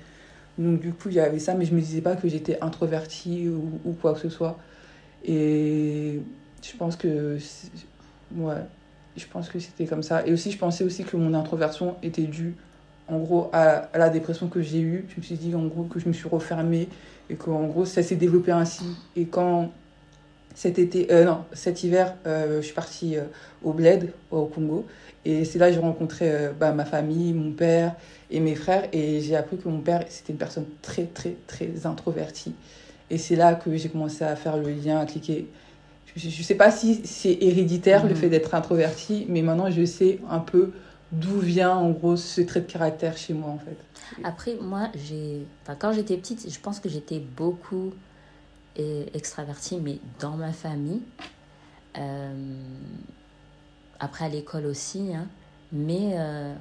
Donc 0.57 0.81
du 0.81 0.93
coup, 0.93 1.09
il 1.09 1.15
y 1.15 1.19
avait 1.19 1.39
ça, 1.39 1.55
mais 1.55 1.65
je 1.65 1.73
me 1.73 1.79
disais 1.79 2.01
pas 2.01 2.15
que 2.15 2.27
j'étais 2.27 2.59
introvertie 2.61 3.47
ou, 3.49 3.79
ou, 3.85 3.93
quoi 3.93 4.13
que 4.13 4.19
ce 4.19 4.29
soit. 4.29 4.57
Et 5.23 6.19
je 6.61 6.77
pense 6.77 6.95
que... 6.95 7.37
Ouais, 8.35 8.53
je 9.17 9.25
pense 9.25 9.49
que 9.49 9.59
c'était 9.59 9.85
comme 9.85 10.03
ça. 10.03 10.25
Et 10.25 10.33
aussi, 10.33 10.51
je 10.51 10.57
pensais 10.57 10.83
aussi 10.83 11.03
que 11.03 11.17
mon 11.17 11.33
introversion 11.33 11.95
était 12.03 12.23
due, 12.23 12.55
en 13.07 13.19
gros, 13.19 13.49
à, 13.53 13.89
la 13.97 14.09
dépression 14.09 14.47
que 14.47 14.61
j'ai 14.61 14.79
eue. 14.79 15.05
Je 15.09 15.17
me 15.17 15.21
suis 15.23 15.35
dit, 15.35 15.53
en 15.55 15.65
gros, 15.65 15.83
que 15.83 15.99
je 15.99 16.07
me 16.07 16.13
suis 16.13 16.29
refermée 16.29 16.87
et 17.29 17.35
qu'en 17.35 17.65
gros, 17.67 17.85
ça 17.85 18.03
s'est 18.03 18.15
développé 18.15 18.51
ainsi. 18.51 18.85
Et 19.15 19.25
quand 19.25 19.71
cet 20.55 20.79
été, 20.79 21.11
euh, 21.11 21.25
non, 21.25 21.43
cet 21.53 21.83
hiver, 21.83 22.15
euh, 22.25 22.57
je 22.61 22.65
suis 22.65 22.73
partie 22.73 23.17
euh, 23.17 23.23
au 23.63 23.73
Bled, 23.73 24.11
au 24.31 24.45
Congo. 24.45 24.85
Et 25.23 25.45
c'est 25.45 25.59
là 25.59 25.67
que 25.67 25.75
j'ai 25.75 25.79
rencontré 25.79 26.49
bah, 26.59 26.71
ma 26.71 26.83
famille, 26.83 27.31
mon 27.33 27.51
père 27.51 27.95
et 28.31 28.39
mes 28.39 28.55
frères. 28.55 28.87
Et 28.91 29.21
j'ai 29.21 29.35
appris 29.35 29.57
que 29.57 29.69
mon 29.69 29.79
père, 29.79 30.03
c'était 30.09 30.33
une 30.33 30.39
personne 30.39 30.65
très, 30.81 31.03
très, 31.03 31.35
très 31.45 31.85
introvertie. 31.85 32.55
Et 33.11 33.17
c'est 33.17 33.35
là 33.35 33.53
que 33.53 33.75
j'ai 33.75 33.89
commencé 33.89 34.23
à 34.23 34.35
faire 34.35 34.57
le 34.57 34.71
lien, 34.71 34.99
à 34.99 35.05
cliquer 35.05 35.47
je 36.15 36.27
ne 36.27 36.43
sais 36.43 36.55
pas 36.55 36.71
si 36.71 37.01
c'est 37.05 37.37
héréditaire 37.41 38.03
le 38.03 38.11
mhm. 38.11 38.15
fait 38.15 38.29
d'être 38.29 38.53
introverti, 38.53 39.25
mais 39.29 39.41
maintenant 39.41 39.71
je 39.71 39.85
sais 39.85 40.19
un 40.29 40.39
peu 40.39 40.71
d'où 41.11 41.39
vient 41.39 41.75
en 41.75 41.91
gros 41.91 42.15
ce 42.15 42.41
trait 42.41 42.61
de 42.61 42.71
caractère 42.71 43.17
chez 43.17 43.33
moi 43.33 43.49
en 43.49 43.57
fait. 43.57 43.77
Après, 44.23 44.55
moi, 44.55 44.89
j'ai, 44.95 45.45
enfin, 45.63 45.75
quand 45.75 45.93
j'étais 45.93 46.17
petite, 46.17 46.51
je 46.51 46.59
pense 46.59 46.79
que 46.79 46.89
j'étais 46.89 47.19
beaucoup 47.19 47.93
euh, 48.79 49.05
extravertie, 49.13 49.77
mais 49.81 49.99
dans 50.19 50.35
ma 50.37 50.51
famille. 50.51 51.01
Euh, 51.97 52.55
après 53.99 54.25
à 54.25 54.29
l'école 54.29 54.65
aussi, 54.65 55.13
hein, 55.13 55.27
mais 55.71 56.13
euh, 56.13 56.55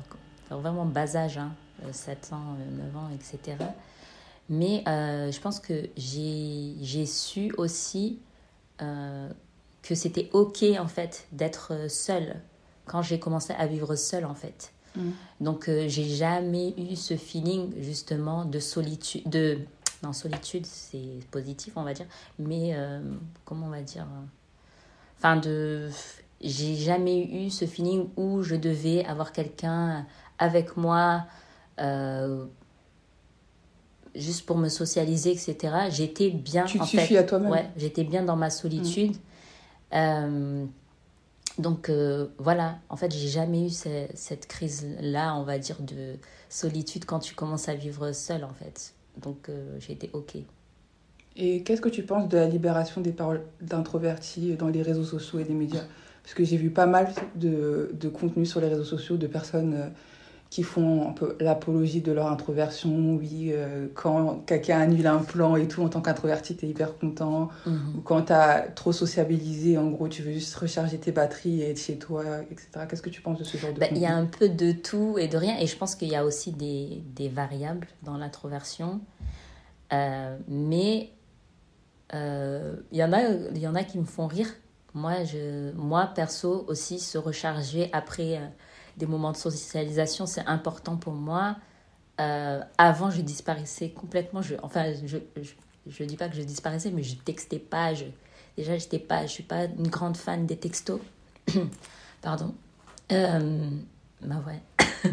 vraiment 0.50 0.84
bas 0.84 1.16
âge, 1.16 1.38
hein, 1.38 1.52
7 1.92 2.32
ans, 2.32 2.56
9 2.92 2.96
ans, 2.96 3.08
etc. 3.14 3.56
Mais 4.48 4.82
je 4.86 5.40
pense 5.40 5.60
que 5.60 5.88
j'ai 5.96 7.06
su 7.06 7.52
aussi 7.56 8.18
euh, 8.82 9.28
que 9.82 9.94
c'était 9.94 10.28
ok 10.32 10.64
en 10.78 10.88
fait 10.88 11.26
d'être 11.32 11.90
seule 11.90 12.40
quand 12.86 13.02
j'ai 13.02 13.18
commencé 13.18 13.52
à 13.54 13.66
vivre 13.66 13.94
seule 13.94 14.24
en 14.24 14.34
fait. 14.34 14.72
Mm. 14.96 15.10
Donc 15.40 15.68
euh, 15.68 15.88
j'ai 15.88 16.04
jamais 16.04 16.74
eu 16.76 16.96
ce 16.96 17.16
feeling 17.16 17.72
justement 17.80 18.44
de 18.44 18.58
solitude, 18.58 19.28
de 19.28 19.58
non 20.02 20.12
solitude 20.12 20.66
c'est 20.66 21.20
positif 21.30 21.74
on 21.76 21.82
va 21.82 21.94
dire, 21.94 22.06
mais 22.38 22.72
euh, 22.74 23.00
comment 23.44 23.66
on 23.66 23.70
va 23.70 23.82
dire, 23.82 24.06
enfin 25.18 25.36
de, 25.36 25.88
j'ai 26.40 26.74
jamais 26.74 27.24
eu 27.24 27.50
ce 27.50 27.66
feeling 27.66 28.08
où 28.16 28.42
je 28.42 28.56
devais 28.56 29.04
avoir 29.04 29.32
quelqu'un 29.32 30.06
avec 30.38 30.76
moi 30.76 31.24
juste 34.14 34.46
pour 34.46 34.56
me 34.56 34.68
socialiser, 34.68 35.32
etc. 35.32 35.56
J'étais 35.90 36.30
bien. 36.30 36.64
Tu 36.64 36.78
te 36.78 36.84
suffis 36.84 37.16
à 37.16 37.22
toi-même. 37.22 37.50
Ouais, 37.50 37.70
j'étais 37.76 38.04
bien 38.04 38.22
dans 38.22 38.36
ma 38.36 38.50
solitude. 38.50 39.12
Mm. 39.12 39.94
Euh, 39.94 40.64
donc 41.58 41.88
euh, 41.88 42.28
voilà, 42.38 42.78
en 42.88 42.96
fait, 42.96 43.12
j'ai 43.12 43.28
jamais 43.28 43.66
eu 43.66 43.70
cette, 43.70 44.46
crise-là, 44.46 45.36
on 45.36 45.42
va 45.42 45.58
dire, 45.58 45.76
de 45.80 46.14
solitude 46.48 47.04
quand 47.04 47.18
tu 47.18 47.34
commences 47.34 47.68
à 47.68 47.74
vivre 47.74 48.12
seul, 48.12 48.44
en 48.44 48.54
fait. 48.54 48.94
Donc 49.20 49.48
euh, 49.48 49.76
j'ai 49.80 49.92
été 49.92 50.10
OK. 50.12 50.36
Et 51.36 51.62
qu'est-ce 51.62 51.80
que 51.80 51.88
tu 51.88 52.02
penses 52.02 52.28
de 52.28 52.36
la 52.36 52.46
libération 52.46 53.00
des 53.00 53.12
paroles 53.12 53.42
d'introvertis 53.60 54.54
dans 54.56 54.68
les 54.68 54.82
réseaux 54.82 55.04
sociaux 55.04 55.38
et 55.38 55.44
les 55.44 55.54
médias? 55.54 55.84
Parce 56.22 56.34
que 56.34 56.44
j'ai 56.44 56.56
vu 56.56 56.70
pas 56.70 56.86
mal 56.86 57.12
de, 57.34 57.90
de 57.94 58.08
contenu 58.08 58.44
sur 58.44 58.60
les 58.60 58.68
réseaux 58.68 58.84
sociaux 58.84 59.16
de 59.16 59.26
personnes 59.26 59.92
qui 60.50 60.64
font 60.64 61.08
un 61.08 61.12
peu 61.12 61.36
l'apologie 61.38 62.00
de 62.00 62.10
leur 62.10 62.26
introversion. 62.26 63.14
Oui, 63.14 63.52
euh, 63.52 63.86
quand 63.94 64.44
quelqu'un 64.46 64.80
annule 64.80 65.06
un 65.06 65.18
plan 65.18 65.54
et 65.54 65.68
tout, 65.68 65.82
en 65.82 65.88
tant 65.88 66.00
qu'introverti, 66.00 66.56
tu 66.56 66.66
es 66.66 66.68
hyper 66.68 66.98
content. 66.98 67.50
Mhm. 67.66 67.94
Ou 67.96 68.00
quand 68.00 68.22
tu 68.22 68.32
as 68.32 68.62
trop 68.74 68.90
sociabilisé, 68.90 69.78
en 69.78 69.88
gros, 69.90 70.08
tu 70.08 70.22
veux 70.22 70.32
juste 70.32 70.56
recharger 70.56 70.98
tes 70.98 71.12
batteries 71.12 71.62
et 71.62 71.70
être 71.70 71.78
chez 71.78 71.98
toi, 71.98 72.24
etc. 72.50 72.68
Qu'est-ce 72.88 73.00
que 73.00 73.10
tu 73.10 73.22
penses 73.22 73.38
de 73.38 73.44
ce 73.44 73.56
genre 73.58 73.72
de 73.72 73.78
bah, 73.78 73.86
Il 73.92 73.98
y 73.98 74.06
a 74.06 74.14
un 74.14 74.26
peu 74.26 74.48
de 74.48 74.72
tout 74.72 75.18
et 75.18 75.28
de 75.28 75.36
rien. 75.36 75.56
Et 75.60 75.68
je 75.68 75.76
pense 75.76 75.94
qu'il 75.94 76.08
y 76.08 76.16
a 76.16 76.24
aussi 76.24 76.50
des, 76.50 77.00
des 77.14 77.28
variables 77.28 77.86
dans 78.02 78.16
l'introversion. 78.16 79.00
Euh, 79.92 80.36
mais 80.48 81.12
euh, 82.12 82.74
il 82.90 82.98
y, 82.98 83.04
en 83.04 83.12
a, 83.12 83.22
y 83.54 83.68
en 83.68 83.76
a 83.76 83.84
qui 83.84 83.98
me 83.98 84.04
font 84.04 84.26
rire. 84.26 84.48
Moi, 84.94 85.22
je, 85.22 85.70
moi 85.76 86.10
perso, 86.12 86.64
aussi, 86.66 86.98
se 86.98 87.18
recharger 87.18 87.88
après 87.92 88.40
des 89.00 89.06
moments 89.06 89.32
de 89.32 89.36
socialisation, 89.36 90.26
c'est 90.26 90.46
important 90.46 90.96
pour 90.96 91.14
moi. 91.14 91.56
Euh, 92.20 92.60
avant, 92.78 93.10
je 93.10 93.22
disparaissais 93.22 93.90
complètement. 93.90 94.42
Je, 94.42 94.54
enfin, 94.62 94.92
je 95.04 95.18
je, 95.86 96.04
dis 96.04 96.16
pas 96.16 96.28
que 96.28 96.36
je 96.36 96.42
disparaissais, 96.42 96.90
mais 96.90 97.02
je 97.02 97.16
textais 97.16 97.58
pas. 97.58 97.94
Je, 97.94 98.04
déjà, 98.56 98.76
j'étais 98.76 98.98
pas, 98.98 99.26
suis 99.26 99.42
pas 99.42 99.64
une 99.64 99.88
grande 99.88 100.16
fan 100.16 100.46
des 100.46 100.56
textos. 100.56 101.00
Pardon. 102.22 102.54
Euh, 103.10 103.70
bah 104.22 104.42
ouais. 104.46 105.10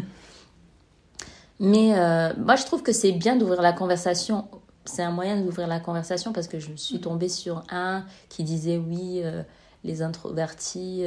mais 1.60 1.98
euh, 1.98 2.34
moi, 2.36 2.56
je 2.56 2.64
trouve 2.64 2.82
que 2.82 2.92
c'est 2.92 3.12
bien 3.12 3.36
d'ouvrir 3.36 3.62
la 3.62 3.72
conversation. 3.72 4.46
C'est 4.84 5.02
un 5.02 5.10
moyen 5.10 5.40
d'ouvrir 5.40 5.66
la 5.66 5.80
conversation 5.80 6.32
parce 6.32 6.46
que 6.48 6.58
je 6.58 6.70
me 6.70 6.76
suis 6.76 7.00
tombée 7.00 7.28
sur 7.28 7.62
un 7.70 8.04
qui 8.28 8.44
disait 8.44 8.76
oui, 8.76 9.22
euh, 9.24 9.42
les 9.84 10.02
introvertis 10.02 11.04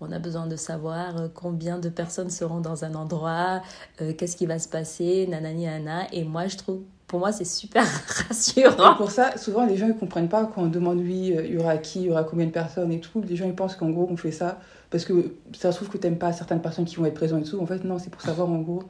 on 0.00 0.12
a 0.12 0.18
besoin 0.18 0.46
de 0.46 0.56
savoir 0.56 1.16
euh, 1.16 1.28
combien 1.32 1.78
de 1.78 1.88
personnes 1.88 2.30
seront 2.30 2.60
dans 2.60 2.84
un 2.84 2.94
endroit, 2.94 3.62
euh, 4.00 4.12
qu'est-ce 4.12 4.36
qui 4.36 4.46
va 4.46 4.58
se 4.58 4.68
passer, 4.68 5.26
nanani 5.28 5.66
nana. 5.66 6.06
Et 6.12 6.24
moi, 6.24 6.46
je 6.46 6.56
trouve, 6.56 6.82
pour 7.06 7.18
moi, 7.18 7.32
c'est 7.32 7.44
super 7.44 7.84
rassurant. 8.28 8.94
pour 8.96 9.10
ça, 9.10 9.36
souvent, 9.36 9.66
les 9.66 9.76
gens 9.76 9.88
ne 9.88 9.92
comprennent 9.92 10.28
pas 10.28 10.44
quand 10.46 10.62
on 10.62 10.66
demande, 10.66 10.98
oui, 10.98 11.34
euh, 11.36 11.44
il 11.44 11.54
y 11.54 11.58
aura 11.58 11.78
qui, 11.78 12.02
il 12.02 12.06
y 12.06 12.10
aura 12.10 12.24
combien 12.24 12.46
de 12.46 12.52
personnes 12.52 12.92
et 12.92 13.00
tout. 13.00 13.22
Les 13.28 13.36
gens, 13.36 13.46
ils 13.46 13.54
pensent 13.54 13.76
qu'en 13.76 13.90
gros, 13.90 14.06
on 14.10 14.16
fait 14.16 14.32
ça 14.32 14.60
parce 14.90 15.04
que 15.04 15.34
ça 15.52 15.72
se 15.72 15.76
trouve 15.76 15.88
que 15.88 15.98
tu 15.98 16.06
n'aimes 16.06 16.18
pas 16.18 16.32
certaines 16.32 16.62
personnes 16.62 16.84
qui 16.84 16.96
vont 16.96 17.06
être 17.06 17.14
présentes 17.14 17.46
et 17.46 17.50
tout. 17.50 17.60
En 17.60 17.66
fait, 17.66 17.84
non, 17.84 17.98
c'est 17.98 18.10
pour 18.10 18.22
savoir, 18.22 18.48
en 18.48 18.58
gros, 18.58 18.84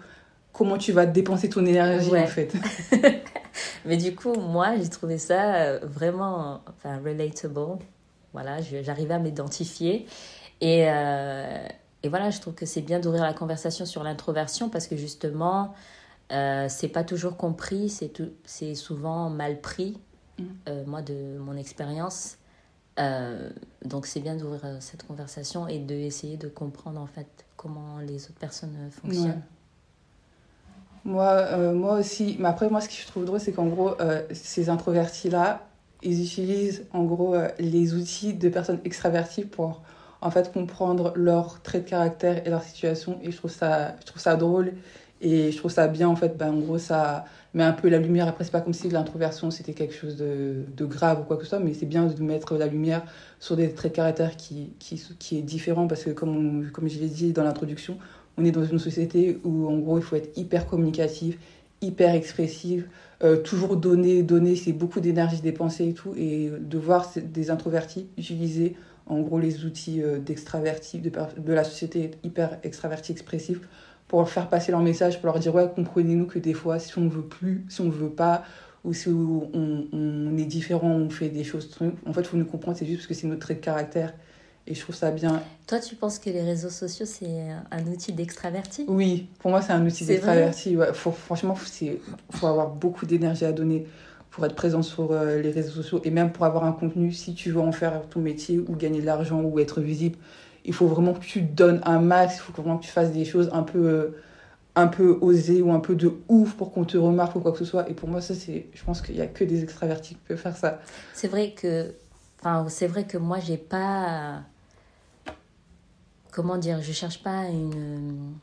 comment 0.53 0.77
tu 0.77 0.93
vas 0.93 1.07
dépenser 1.07 1.49
ton 1.49 1.65
énergie, 1.65 2.17
en 2.17 2.27
fait. 2.27 2.53
Mais 3.87 3.97
du 3.97 4.15
coup, 4.15 4.35
moi, 4.35 4.77
j'ai 4.77 4.89
trouvé 4.89 5.19
ça 5.19 5.79
vraiment 5.79 6.61
enfin, 6.69 6.99
relatable. 7.03 7.79
Voilà, 8.35 8.61
j'arrivais 8.61 9.15
à 9.15 9.19
m'identifier. 9.19 10.07
Et, 10.61 10.85
euh, 10.89 11.67
et 12.03 12.09
voilà, 12.09 12.31
je 12.31 12.41
trouve 12.41 12.55
que 12.55 12.67
c'est 12.67 12.83
bien 12.83 13.01
d'ouvrir 13.01 13.23
la 13.23 13.35
conversation 13.35 13.87
sur 13.87 14.03
l'introversion 14.03 14.69
parce 14.69 14.87
que 14.87 14.97
justement, 14.97 15.75
euh, 16.33 16.67
c'est 16.69 16.89
pas 16.89 17.05
toujours 17.05 17.37
compris, 17.37 17.89
c'est 18.45 18.75
souvent 18.75 19.31
mal 19.31 19.61
pris. 19.61 19.99
mm. 20.39 20.45
moi, 20.87 21.03
de 21.03 21.39
mon 21.39 21.57
expérience. 21.57 22.39
donc, 23.85 24.07
c'est 24.07 24.21
bien 24.21 24.37
d'ouvrir 24.37 24.63
cette 24.81 25.07
conversation 25.07 25.69
et 25.69 25.79
d'essayer 25.79 26.37
de 26.37 26.49
comprendre, 26.49 27.01
en 27.01 27.07
fait, 27.07 27.29
comment 27.57 27.99
les 27.99 28.25
autres 28.25 28.41
personnes 28.41 28.77
fonctionnent. 28.91 29.43
Moi, 31.05 31.73
moi 31.73 31.99
aussi. 31.99 32.37
Mais 32.39 32.49
après, 32.49 32.69
moi, 32.69 32.81
ce 32.81 32.89
que 32.89 32.95
je 32.95 33.07
trouve 33.07 33.25
drôle, 33.25 33.41
c'est 33.41 33.53
qu'en 33.53 33.67
gros, 33.67 33.93
ces 34.33 34.69
introvertis-là, 34.69 35.65
ils 36.03 36.23
utilisent 36.23 36.85
en 36.93 37.05
gros 37.05 37.35
les 37.59 37.95
outils 37.95 38.35
de 38.35 38.49
personnes 38.49 38.81
extraverties 38.85 39.45
pour 39.45 39.83
en 40.21 40.31
fait 40.31 40.53
comprendre 40.53 41.13
leurs 41.15 41.63
traits 41.63 41.85
de 41.85 41.91
caractère 41.91 42.47
et 42.47 42.51
leur 42.51 42.63
situation. 42.63 43.19
Et 43.23 43.31
je 43.31 43.37
trouve 43.37 43.51
ça 43.51 43.97
je 44.01 44.07
trouve 44.07 44.23
ça 44.23 44.37
drôle. 44.37 44.73
Et 45.21 45.51
je 45.51 45.57
trouve 45.57 45.71
ça 45.71 45.89
bien 45.89 46.09
en 46.09 46.17
fait. 46.17 46.37
Ben, 46.37 46.53
en 46.53 46.59
gros 46.59 46.79
ça 46.79 47.25
met 47.55 47.65
un 47.65 47.73
peu 47.73 47.89
la 47.89 47.99
lumière. 47.99 48.29
Après 48.29 48.45
c'est 48.45 48.51
pas 48.51 48.61
comme 48.61 48.73
si 48.73 48.89
l'introversion 48.89 49.51
c'était 49.51 49.75
quelque 49.75 49.95
chose 49.95 50.17
de, 50.17 50.85
grave 50.85 51.21
ou 51.21 51.25
quoi 51.25 51.37
que 51.37 51.45
ce 51.45 51.51
soit 51.51 51.61
mais 51.61 51.75
c'est 51.75 51.87
bien 51.87 52.07
de 52.07 52.23
mettre 52.23 52.57
la 52.57 52.67
lumière 52.67 53.03
sur 53.41 53.57
des 53.57 53.73
traits 53.73 53.93
de 53.93 53.97
caractère 53.97 54.37
qui 54.37 54.73
qui, 54.79 55.03
qui 55.19 55.39
est 55.39 55.43
différent. 55.43 55.87
Parce 55.87 56.05
que 56.05 56.11
comme 56.11 56.71
comme 56.73 56.89
je 56.89 56.99
l'ai 56.99 57.09
dit 57.09 57.33
dans 57.33 57.45
l'introduction 57.45 57.99
on 58.37 58.45
est 58.45 58.53
dans 58.53 58.65
une 58.65 58.79
société 58.79 59.41
où 59.45 59.69
en 59.69 59.79
gros 59.79 59.99
il 59.99 60.05
faut 60.05 60.17
être 60.17 60.37
hyper 60.39 60.67
communicatif 60.67 61.39
hyper 61.81 62.15
expressive 62.15 62.89
euh, 63.25 63.37
toujours 63.37 63.77
donner 63.77 64.23
donner. 64.23 64.55
C'est 64.55 64.73
beaucoup 64.73 65.01
d'énergie 65.01 65.41
dépensée 65.41 65.89
et 65.89 65.95
tout. 65.95 66.15
Et 66.17 66.51
de 66.61 66.79
voir 66.79 67.11
des 67.17 67.51
introvertis 67.51 68.07
utiliser 68.17 68.77
en 69.09 69.21
gros 69.21 69.39
les 69.39 69.65
outils 69.65 70.03
euh, 70.03 70.19
d'extravertis, 70.19 70.99
de, 70.99 71.11
de, 71.11 71.53
la 71.53 71.65
société 71.65 72.13
hyper 72.23 72.59
extravertie, 72.63 73.13
expressif, 73.13 73.61
pour 74.07 74.21
leur 74.21 74.29
faire 74.29 74.49
passer 74.49 74.73
leur 74.73 74.81
message, 74.81 75.21
pour 75.21 75.27
leur 75.27 75.39
dire 75.39 75.55
ouais, 75.55 75.69
comprenez-nous 75.75 76.27
que 76.27 76.39
des 76.39 76.55
fois, 76.55 76.79
si 76.79 76.97
on 76.99 77.09
veut 77.09 77.23
plus, 77.23 77.65
si 77.69 77.81
on 77.81 77.91
veut 77.91 78.11
pas, 78.11 78.45
ou 78.85 78.93
si 78.93 79.09
on, 79.09 79.51
on 79.93 80.39
est 80.39 80.45
différent, 80.45 80.91
on 80.91 81.11
fait 81.11 81.29
des 81.29 81.45
choses, 81.45 81.71
en 82.07 82.13
fait, 82.13 82.21
il 82.21 82.27
faut 82.27 82.37
nous 82.37 82.45
comprendre, 82.45 82.77
c'est 82.77 82.87
juste 82.87 83.01
parce 83.01 83.09
que 83.09 83.15
c'est 83.15 83.27
notre 83.27 83.41
trait 83.41 83.55
de 83.55 83.61
caractère. 83.61 84.15
Et 84.71 84.75
je 84.75 84.83
trouve 84.83 84.95
ça 84.95 85.11
bien. 85.11 85.43
Toi, 85.67 85.81
tu 85.81 85.95
penses 85.95 86.19
que 86.19 86.29
les 86.29 86.43
réseaux 86.43 86.69
sociaux, 86.69 87.07
c'est 87.07 87.49
un 87.71 87.87
outil 87.87 88.13
d'extraverti? 88.13 88.85
Oui, 88.87 89.27
pour 89.39 89.51
moi, 89.51 89.63
c'est 89.63 89.73
un 89.73 89.85
outil 89.85 90.05
d'extraverti. 90.05 90.77
Ouais, 90.77 90.93
faut, 90.93 91.11
franchement, 91.11 91.57
il 91.81 91.97
faut 92.33 92.47
avoir 92.47 92.69
beaucoup 92.69 93.07
d'énergie 93.07 93.47
à 93.47 93.53
donner 93.53 93.87
pour 94.31 94.45
être 94.45 94.55
présent 94.55 94.83
sur 94.83 95.13
euh, 95.13 95.41
les 95.41 95.51
réseaux 95.51 95.71
sociaux 95.71 96.01
et 96.05 96.11
même 96.11 96.33
pour 96.33 96.45
avoir 96.45 96.65
un 96.65 96.73
contenu, 96.73 97.13
si 97.13 97.35
tu 97.35 97.51
veux 97.51 97.61
en 97.61 97.73
faire 97.73 98.03
ton 98.09 98.21
métier 98.21 98.59
ou 98.59 98.77
gagner 98.77 99.01
de 99.01 99.07
l'argent 99.07 99.41
ou 99.41 99.59
être 99.59 99.81
visible, 99.81 100.19
il 100.65 100.75
faut 100.75 100.87
vraiment 100.87 101.15
que 101.15 101.25
tu 101.25 101.41
donnes 101.43 101.81
un 101.85 101.99
max, 101.99 102.37
il 102.37 102.41
faut 102.41 102.53
vraiment 102.53 102.79
que 102.79 102.85
tu 102.85 102.91
fasses 102.91 103.13
des 103.13 103.25
choses 103.25 103.49
un 103.53 103.63
peu, 103.63 103.79
euh, 103.79 104.17
un 104.77 104.87
peu 104.87 105.19
osées 105.21 105.63
ou 105.63 105.73
un 105.73 105.81
peu 105.81 105.95
de 105.95 106.13
ouf 106.29 106.55
pour 106.55 106.73
qu'on 106.73 106.85
te 106.85 106.97
remarque 106.97 107.37
ou 107.37 107.41
quoi 107.41 107.53
que 107.53 107.59
ce 107.59 107.65
soit. 107.65 107.89
Et 107.89 107.95
pour 107.95 108.09
moi, 108.09 108.21
ça, 108.21 108.35
c'est, 108.35 108.67
je 108.75 108.85
pense 108.85 109.01
qu'il 109.01 109.15
n'y 109.15 109.21
a 109.23 109.27
que 109.27 109.45
des 109.45 109.63
extravertis 109.63 110.15
qui 110.15 110.21
peuvent 110.27 110.37
faire 110.37 110.57
ça. 110.57 110.81
C'est 111.15 111.29
vrai 111.29 111.53
que, 111.53 111.95
enfin, 112.41 112.67
c'est 112.69 112.87
vrai 112.87 113.05
que 113.05 113.17
moi, 113.17 113.39
j'ai 113.41 113.57
pas, 113.57 114.43
comment 116.31 116.59
dire, 116.59 116.83
je 116.83 116.93
cherche 116.93 117.23
pas 117.23 117.47
une, 117.47 118.35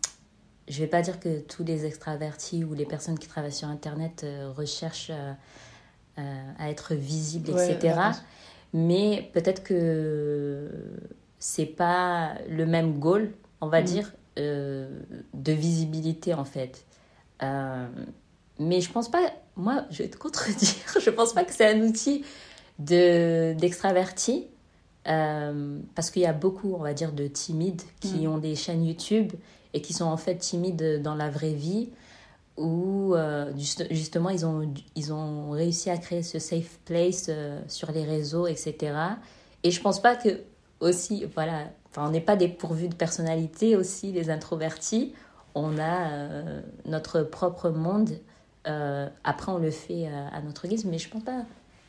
je 0.67 0.79
vais 0.79 0.87
pas 0.87 1.01
dire 1.01 1.19
que 1.19 1.41
tous 1.41 1.63
les 1.63 1.85
extravertis 1.85 2.63
ou 2.63 2.73
les 2.73 2.85
personnes 2.85 3.19
qui 3.19 3.27
travaillent 3.27 3.51
sur 3.51 3.67
Internet 3.67 4.21
euh, 4.23 4.51
recherchent 4.55 5.11
à 6.17 6.69
être 6.69 6.93
visible, 6.93 7.49
etc. 7.51 7.95
Mais 8.73 9.29
peut-être 9.33 9.63
que 9.63 10.69
c'est 11.39 11.65
pas 11.65 12.33
le 12.49 12.65
même 12.65 12.99
goal, 12.99 13.31
on 13.61 13.67
va 13.67 13.81
mm. 13.81 13.85
dire, 13.85 14.13
euh, 14.37 14.99
de 15.33 15.51
visibilité 15.53 16.33
en 16.33 16.43
fait. 16.43 16.85
Euh, 17.41 17.87
mais 18.59 18.81
je 18.81 18.91
pense 18.91 19.09
pas, 19.09 19.31
moi 19.55 19.85
je 19.91 20.03
vais 20.03 20.09
te 20.09 20.17
contredire, 20.17 20.75
je 20.99 21.09
pense 21.09 21.33
pas 21.33 21.43
que 21.45 21.53
c'est 21.53 21.67
un 21.67 21.81
outil 21.81 22.25
d'extraverti. 22.79 24.47
parce 25.03 26.11
qu'il 26.11 26.23
y 26.23 26.25
a 26.25 26.33
beaucoup, 26.33 26.73
on 26.73 26.83
va 26.83 26.93
dire, 26.93 27.13
de 27.13 27.27
timides 27.27 27.83
qui 28.01 28.25
mm. 28.25 28.29
ont 28.29 28.37
des 28.37 28.55
chaînes 28.55 28.85
YouTube 28.85 29.31
et 29.73 29.81
qui 29.81 29.93
sont 29.93 30.05
en 30.05 30.17
fait 30.17 30.35
timides 30.35 31.01
dans 31.01 31.15
la 31.15 31.29
vraie 31.29 31.53
vie 31.53 31.89
où 32.57 33.13
euh, 33.13 33.51
justement 33.91 34.29
ils 34.29 34.45
ont, 34.45 34.73
ils 34.95 35.11
ont 35.11 35.51
réussi 35.51 35.89
à 35.89 35.97
créer 35.97 36.23
ce 36.23 36.39
safe 36.39 36.79
place 36.85 37.27
euh, 37.29 37.59
sur 37.67 37.91
les 37.91 38.03
réseaux, 38.03 38.47
etc. 38.47 38.93
Et 39.63 39.71
je 39.71 39.81
pense 39.81 40.01
pas 40.01 40.15
que 40.15 40.41
aussi, 40.79 41.25
voilà, 41.33 41.63
enfin, 41.89 42.07
on 42.07 42.11
n'est 42.11 42.21
pas 42.21 42.35
dépourvus 42.35 42.87
de 42.87 42.95
personnalité 42.95 43.75
aussi, 43.75 44.11
les 44.11 44.29
introvertis. 44.29 45.13
On 45.53 45.77
a 45.77 46.11
euh, 46.11 46.61
notre 46.85 47.21
propre 47.21 47.69
monde. 47.69 48.11
après, 49.23 49.51
on 49.51 49.57
le 49.57 49.71
fait 49.71 50.07
à 50.07 50.41
notre 50.41 50.67
guise, 50.67 50.85
mais 50.85 50.97
je 50.97 51.09
pense 51.09 51.23
pas 51.23 51.41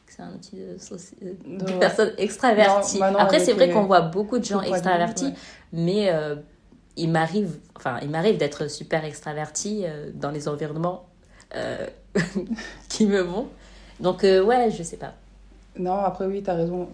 que 0.07 0.13
c'est 0.13 0.23
un 0.23 0.33
outil 0.35 0.57
de, 0.57 1.65
de 1.65 1.79
personnes 1.79 2.13
extraverties. 2.19 3.03
après, 3.03 3.41
c'est 3.41 3.55
vrai 3.55 3.71
qu'on 3.71 3.85
voit 3.85 4.03
beaucoup 4.03 4.39
de 4.39 4.45
gens 4.45 4.63
extravertis, 4.63 5.33
mais 5.73 6.11
il 6.97 7.11
m'arrive 7.11 7.59
enfin 7.77 7.99
il 8.03 8.11
m'arrive 8.11 8.39
d'être 8.39 8.69
super 8.71 9.05
extraverti 9.05 9.83
euh, 9.85 10.11
dans 10.15 10.31
les 10.31 10.49
environnements 10.49 11.07
euh, 11.55 11.87
qui 12.89 13.07
me 13.07 13.21
vont. 13.21 13.49
Donc 14.01 14.25
euh, 14.25 14.43
ouais 14.43 14.71
je 14.71 14.83
sais 14.83 14.97
pas. 14.97 15.15
Non 15.79 15.97
après 15.97 16.27
oui 16.27 16.43
tu 16.43 16.51
as 16.51 16.55
raison 16.55 16.89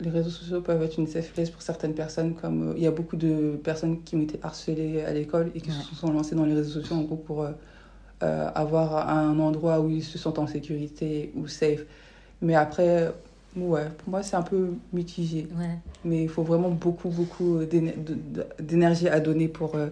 les 0.00 0.10
réseaux 0.10 0.30
sociaux 0.30 0.60
peuvent 0.60 0.82
être 0.82 0.98
une 0.98 1.08
safe 1.08 1.32
place 1.32 1.50
pour 1.50 1.62
certaines 1.62 1.94
personnes 1.94 2.34
comme 2.34 2.74
il 2.76 2.82
y 2.82 2.86
a 2.86 2.92
beaucoup 2.92 3.16
de 3.16 3.58
personnes 3.62 4.02
qui 4.04 4.14
ont 4.14 4.22
été 4.22 4.38
harcelées 4.42 5.02
à 5.02 5.12
l'école 5.12 5.50
et 5.54 5.60
qui 5.60 5.72
se 5.72 5.94
sont 5.96 6.12
lancées 6.12 6.36
dans 6.36 6.44
les 6.44 6.54
réseaux 6.54 6.80
sociaux 6.80 6.96
en 6.96 7.02
gros 7.02 7.16
pour 7.16 7.44
avoir 8.20 9.08
un 9.10 9.38
endroit 9.40 9.80
où 9.80 9.90
ils 9.90 10.04
se 10.04 10.16
sentent 10.16 10.38
en 10.38 10.46
sécurité 10.46 11.32
ou 11.36 11.48
safe. 11.48 11.80
Mais 12.40 12.54
après 12.54 13.12
Ouais, 13.56 13.88
pour 13.98 14.10
moi, 14.10 14.22
c'est 14.22 14.36
un 14.36 14.42
peu 14.42 14.74
mitigé. 14.92 15.48
Mais 16.04 16.22
il 16.22 16.28
faut 16.28 16.42
vraiment 16.42 16.70
beaucoup, 16.70 17.08
beaucoup 17.08 17.60
d'énergie 18.58 19.08
à 19.08 19.20
donner 19.20 19.48
pour 19.48 19.76
euh, 19.76 19.88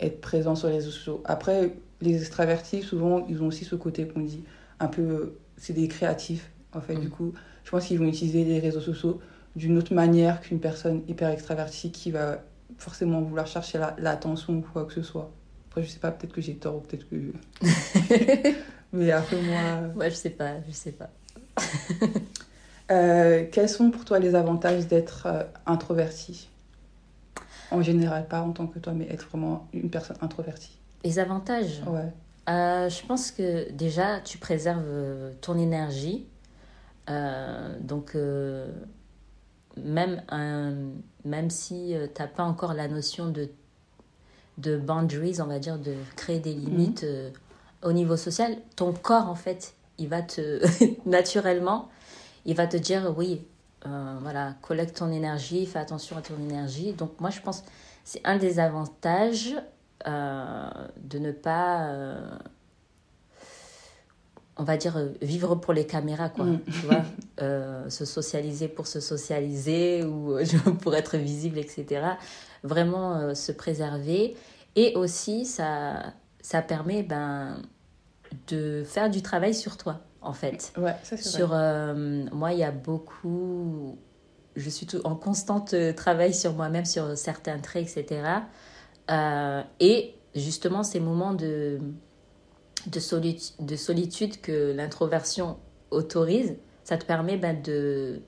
être 0.00 0.20
présent 0.20 0.54
sur 0.54 0.68
les 0.68 0.74
réseaux 0.74 0.90
sociaux. 0.90 1.22
Après, 1.24 1.72
les 2.00 2.16
extravertis, 2.16 2.82
souvent, 2.82 3.24
ils 3.28 3.42
ont 3.42 3.46
aussi 3.46 3.64
ce 3.64 3.74
côté 3.74 4.06
qu'on 4.06 4.20
dit 4.20 4.44
un 4.80 4.88
peu. 4.88 5.34
C'est 5.56 5.72
des 5.72 5.88
créatifs, 5.88 6.50
en 6.74 6.80
fait. 6.80 6.96
Du 6.96 7.06
mm. 7.06 7.10
coup, 7.10 7.32
je 7.64 7.70
pense 7.70 7.86
qu'ils 7.86 7.98
vont 7.98 8.06
utiliser 8.06 8.44
les 8.44 8.58
réseaux 8.58 8.80
sociaux 8.80 9.20
d'une 9.54 9.78
autre 9.78 9.94
manière 9.94 10.42
qu'une 10.42 10.60
personne 10.60 11.02
hyper 11.08 11.30
extravertie 11.30 11.90
qui 11.90 12.10
va 12.10 12.42
forcément 12.76 13.22
vouloir 13.22 13.46
chercher 13.46 13.80
l'attention 13.96 14.58
ou 14.58 14.60
quoi 14.60 14.84
que 14.84 14.92
ce 14.92 15.02
soit. 15.02 15.30
Après, 15.70 15.82
je 15.82 15.88
sais 15.88 15.98
pas, 15.98 16.10
peut-être 16.10 16.34
que 16.34 16.42
j'ai 16.42 16.56
tort 16.56 16.76
ou 16.76 16.80
peut-être 16.80 17.08
que. 17.08 17.16
Mais 18.92 19.10
après, 19.10 19.40
moi. 19.40 19.88
Moi, 19.94 20.08
je 20.10 20.14
sais 20.14 20.30
pas, 20.30 20.56
je 20.68 20.72
sais 20.72 20.92
pas. 20.92 21.10
Euh, 22.90 23.44
quels 23.50 23.68
sont 23.68 23.90
pour 23.90 24.04
toi 24.04 24.18
les 24.18 24.34
avantages 24.34 24.86
d'être 24.86 25.26
euh, 25.26 25.42
introverti? 25.66 26.48
En 27.70 27.82
général, 27.82 28.28
pas 28.28 28.40
en 28.40 28.52
tant 28.52 28.66
que 28.66 28.78
toi, 28.78 28.92
mais 28.92 29.08
être 29.10 29.26
vraiment 29.28 29.66
une 29.72 29.90
personne 29.90 30.16
introvertie. 30.20 30.78
Les 31.02 31.18
avantages? 31.18 31.82
Ouais. 31.86 32.12
Euh, 32.48 32.88
je 32.88 33.04
pense 33.06 33.32
que 33.32 33.72
déjà, 33.72 34.20
tu 34.20 34.38
préserves 34.38 34.84
ton 35.40 35.58
énergie. 35.58 36.26
donc, 37.80 38.16
même, 39.76 40.22
même 41.24 41.50
si 41.50 41.94
tu 42.14 42.22
n'as 42.22 42.28
pas 42.28 42.44
encore 42.44 42.74
la 42.74 42.86
notion 42.86 43.26
de, 43.26 43.48
de 44.58 44.76
boundaries, 44.76 45.40
on 45.40 45.46
va 45.46 45.58
dire, 45.58 45.78
de 45.78 45.94
créer 46.14 46.38
des 46.38 46.54
limites 46.54 47.02
mhm. 47.02 47.32
au 47.82 47.92
niveau 47.92 48.16
social, 48.16 48.56
ton 48.76 48.92
corps, 48.92 49.28
en 49.28 49.34
fait, 49.34 49.74
il 49.98 50.08
va 50.08 50.22
te 50.22 50.62
naturellement 51.08 51.88
il 52.46 52.54
va 52.54 52.66
te 52.66 52.76
dire 52.76 53.12
oui, 53.16 53.44
euh, 53.84 54.16
voilà, 54.22 54.54
collecte 54.62 54.96
ton 54.96 55.12
énergie, 55.12 55.66
fais 55.66 55.78
attention 55.78 56.16
à 56.16 56.22
ton 56.22 56.36
énergie. 56.36 56.92
Donc 56.92 57.20
moi 57.20 57.30
je 57.30 57.40
pense 57.40 57.62
c'est 58.04 58.20
un 58.24 58.38
des 58.38 58.58
avantages 58.58 59.54
euh, 60.06 60.68
de 61.02 61.18
ne 61.18 61.32
pas, 61.32 61.88
euh, 61.88 62.38
on 64.56 64.62
va 64.62 64.76
dire, 64.76 64.96
vivre 65.20 65.56
pour 65.56 65.72
les 65.72 65.86
caméras, 65.86 66.28
quoi. 66.28 66.44
Mm. 66.44 66.60
Tu 66.66 66.86
vois, 66.86 67.02
se 67.90 68.04
socialiser 68.04 68.68
pour 68.68 68.86
se 68.86 69.00
socialiser 69.00 70.04
ou 70.04 70.38
pour 70.80 70.94
être 70.94 71.16
visible, 71.16 71.58
etc. 71.58 72.06
Vraiment 72.62 73.34
se 73.34 73.52
préserver. 73.52 74.36
Et 74.76 74.94
aussi, 74.94 75.44
ça, 75.44 76.12
ça 76.40 76.62
permet 76.62 77.02
ben, 77.02 77.60
de 78.48 78.84
faire 78.84 79.10
du 79.10 79.22
travail 79.22 79.54
sur 79.54 79.76
toi 79.76 80.00
en 80.26 80.32
fait. 80.32 80.72
Ouais, 80.76 80.94
ça 81.02 81.16
sur, 81.16 81.50
euh, 81.52 82.24
moi, 82.32 82.52
il 82.52 82.58
y 82.58 82.64
a 82.64 82.72
beaucoup. 82.72 83.98
Je 84.56 84.70
suis 84.70 84.86
tout, 84.86 85.00
en 85.04 85.14
constante 85.14 85.74
euh, 85.74 85.92
travail 85.92 86.34
sur 86.34 86.54
moi-même, 86.54 86.84
sur 86.84 87.16
certains 87.16 87.58
traits, 87.58 87.96
etc. 87.96 88.22
Euh, 89.10 89.62
et 89.80 90.14
justement, 90.34 90.82
ces 90.82 91.00
moments 91.00 91.34
de, 91.34 91.78
de, 92.86 93.00
solitude, 93.00 93.64
de 93.64 93.76
solitude 93.76 94.40
que 94.40 94.72
l'introversion 94.72 95.58
autorise, 95.90 96.56
ça 96.84 96.96
te 96.96 97.04
permet 97.04 97.36
ben, 97.36 97.60
de, 97.62 98.20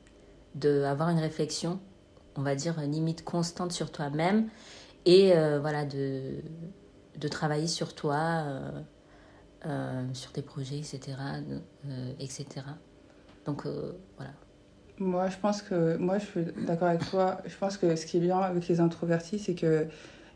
de 0.54 0.82
avoir 0.82 1.08
une 1.08 1.18
réflexion, 1.18 1.80
on 2.36 2.42
va 2.42 2.54
dire, 2.54 2.80
limite 2.82 3.24
constante 3.24 3.72
sur 3.72 3.90
toi-même 3.90 4.48
et 5.06 5.32
voilà, 5.60 5.86
de, 5.86 6.42
de 7.16 7.28
travailler 7.28 7.66
sur 7.66 7.94
toi. 7.94 8.44
Euh, 9.66 10.04
sur 10.12 10.30
tes 10.32 10.42
projets, 10.42 10.78
etc. 10.78 11.00
Euh, 11.88 12.12
etc. 12.20 12.46
Donc 13.44 13.66
euh, 13.66 13.92
voilà. 14.16 14.30
Moi, 15.00 15.28
je 15.30 15.36
pense 15.36 15.62
que, 15.62 15.96
moi, 15.96 16.18
je 16.18 16.26
suis 16.26 16.44
d'accord 16.66 16.88
avec 16.88 17.08
toi. 17.10 17.38
Je 17.46 17.56
pense 17.56 17.76
que 17.76 17.96
ce 17.96 18.06
qui 18.06 18.18
est 18.18 18.20
bien 18.20 18.38
avec 18.38 18.66
les 18.68 18.78
introvertis, 18.80 19.38
c'est 19.38 19.54
que 19.54 19.86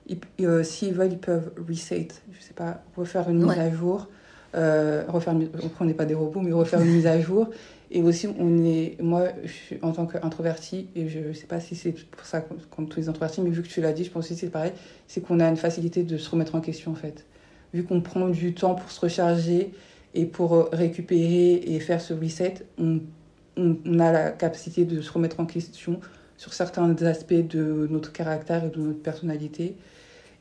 ils- 0.08 0.64
s'ils 0.64 0.92
veulent, 0.94 1.12
ils 1.12 1.18
peuvent 1.18 1.52
reset, 1.68 2.08
je 2.32 2.40
sais 2.40 2.54
pas, 2.54 2.82
refaire 2.96 3.28
une 3.30 3.38
mise 3.38 3.46
Ouais. 3.46 3.58
à 3.60 3.70
jour, 3.72 4.08
euh, 4.56 5.04
refaire, 5.08 5.34
une- 5.34 5.50
on 5.80 5.84
n'est 5.84 5.94
pas 5.94 6.04
des 6.04 6.14
robots, 6.14 6.40
mais 6.40 6.52
refaire 6.52 6.80
une 6.80 6.92
mise 6.92 7.06
à 7.06 7.20
jour. 7.20 7.48
Et 7.92 8.02
aussi, 8.02 8.26
on 8.38 8.64
est, 8.64 8.96
moi, 9.00 9.26
je 9.44 9.52
suis, 9.52 9.78
en 9.82 9.92
tant 9.92 10.06
qu'introverti, 10.06 10.88
et 10.96 11.08
je 11.08 11.32
sais 11.32 11.46
pas 11.46 11.60
si 11.60 11.76
c'est 11.76 11.92
pour 11.92 12.24
ça 12.26 12.40
comme 12.40 12.58
comme 12.74 12.88
tous 12.88 12.98
les 13.00 13.08
introvertis, 13.08 13.40
mais 13.40 13.50
vu 13.50 13.62
que 13.62 13.68
tu 13.68 13.80
l'as 13.80 13.92
dit, 13.92 14.02
je 14.04 14.10
pense 14.10 14.24
aussi 14.24 14.34
que 14.34 14.40
c'est 14.40 14.50
pareil, 14.50 14.72
c'est 15.06 15.20
qu'on 15.20 15.38
a 15.40 15.48
une 15.48 15.56
facilité 15.56 16.02
de 16.02 16.16
se 16.16 16.28
remettre 16.30 16.54
en 16.56 16.60
question, 16.60 16.90
en 16.90 16.96
fait. 16.96 17.24
Vu 17.72 17.84
qu'on 17.84 18.00
prend 18.00 18.28
du 18.28 18.54
temps 18.54 18.74
pour 18.74 18.90
se 18.90 19.00
recharger 19.00 19.72
et 20.14 20.26
pour 20.26 20.54
euh, 20.54 20.68
récupérer 20.72 21.54
et 21.54 21.80
faire 21.80 22.00
ce 22.00 22.12
reset, 22.12 22.66
on 22.78 23.98
a 23.98 24.12
la 24.12 24.30
capacité 24.30 24.84
de 24.84 25.00
se 25.00 25.10
remettre 25.10 25.40
en 25.40 25.46
question 25.46 26.00
sur 26.36 26.52
certains 26.52 26.94
aspects 27.02 27.34
de 27.34 27.86
notre 27.90 28.12
caractère 28.12 28.64
et 28.64 28.70
de 28.70 28.80
notre 28.80 29.00
personnalité. 29.00 29.76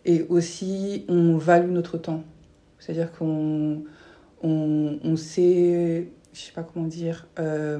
Et 0.05 0.23
aussi, 0.29 1.05
on 1.07 1.37
value 1.37 1.71
notre 1.71 1.97
temps. 1.97 2.23
C'est-à-dire 2.79 3.11
qu'on 3.11 3.83
on, 4.41 4.99
on 5.03 5.15
sait, 5.15 6.07
je 6.33 6.39
sais 6.39 6.51
pas 6.53 6.63
comment 6.63 6.87
dire, 6.87 7.27
euh, 7.39 7.79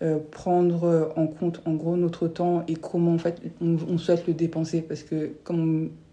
euh, 0.00 0.18
prendre 0.30 1.12
en 1.16 1.26
compte 1.26 1.60
en 1.64 1.74
gros 1.74 1.96
notre 1.96 2.26
temps 2.26 2.64
et 2.66 2.74
comment 2.74 3.12
en 3.12 3.18
fait 3.18 3.40
on, 3.60 3.98
souhaite 3.98 4.26
le 4.26 4.34
dépenser. 4.34 4.82
Parce 4.82 5.02
que 5.02 5.32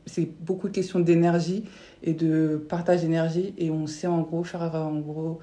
c'est 0.05 0.29
beaucoup 0.41 0.67
de 0.67 0.73
questions 0.73 0.99
d'énergie 0.99 1.63
et 2.04 2.14
de 2.14 2.58
partage 2.70 3.02
d'énergie 3.02 3.54
et 3.58 3.70
on 3.72 3.88
sait 3.88 4.08
en 4.08 4.22
gros 4.22 4.44
faire 4.44 4.62
en 4.76 5.00
gros, 5.00 5.40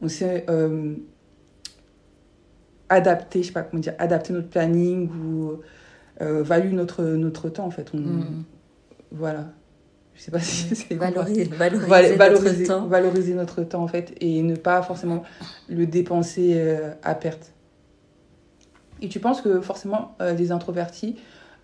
on 0.00 0.08
sait 0.08 0.44
euh, 0.48 0.94
adapter, 2.88 3.42
je 3.42 3.48
sais 3.48 3.52
pas 3.52 3.62
comment 3.62 3.80
dire, 3.80 3.94
adapter 3.98 4.32
notre 4.32 4.48
planning 4.48 5.08
ou 5.10 5.60
euh, 6.22 6.42
value 6.42 6.72
notre, 6.72 7.02
notre 7.04 7.48
temps 7.48 7.66
en 7.66 7.70
fait. 7.70 7.90
On, 7.94 7.98
Mm. 7.98 8.44
Voilà. 9.12 9.46
Je 10.14 10.22
sais 10.22 10.30
pas 10.30 10.40
si 10.40 10.74
c'est 10.74 10.94
Valoriser, 10.94 11.44
valoriser, 11.44 12.16
Val- 12.16 12.32
notre 12.32 12.66
temps. 12.66 12.86
valoriser 12.86 13.34
notre 13.34 13.62
temps 13.64 13.82
en 13.82 13.86
fait 13.88 14.14
et 14.20 14.42
ne 14.42 14.56
pas 14.56 14.80
forcément 14.82 15.22
le 15.68 15.86
dépenser 15.86 16.54
euh, 16.56 16.92
à 17.02 17.14
perte. 17.14 17.52
Et 19.02 19.08
tu 19.08 19.20
penses 19.20 19.42
que 19.42 19.60
forcément 19.60 20.16
euh, 20.22 20.32
les 20.32 20.52
introvertis 20.52 21.16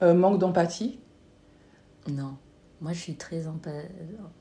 manquent 0.02 0.38
d'empathie? 0.38 0.98
Non, 2.08 2.36
moi 2.82 2.92
je 2.92 2.98
suis 2.98 3.14
très 3.14 3.46
empa... 3.46 3.70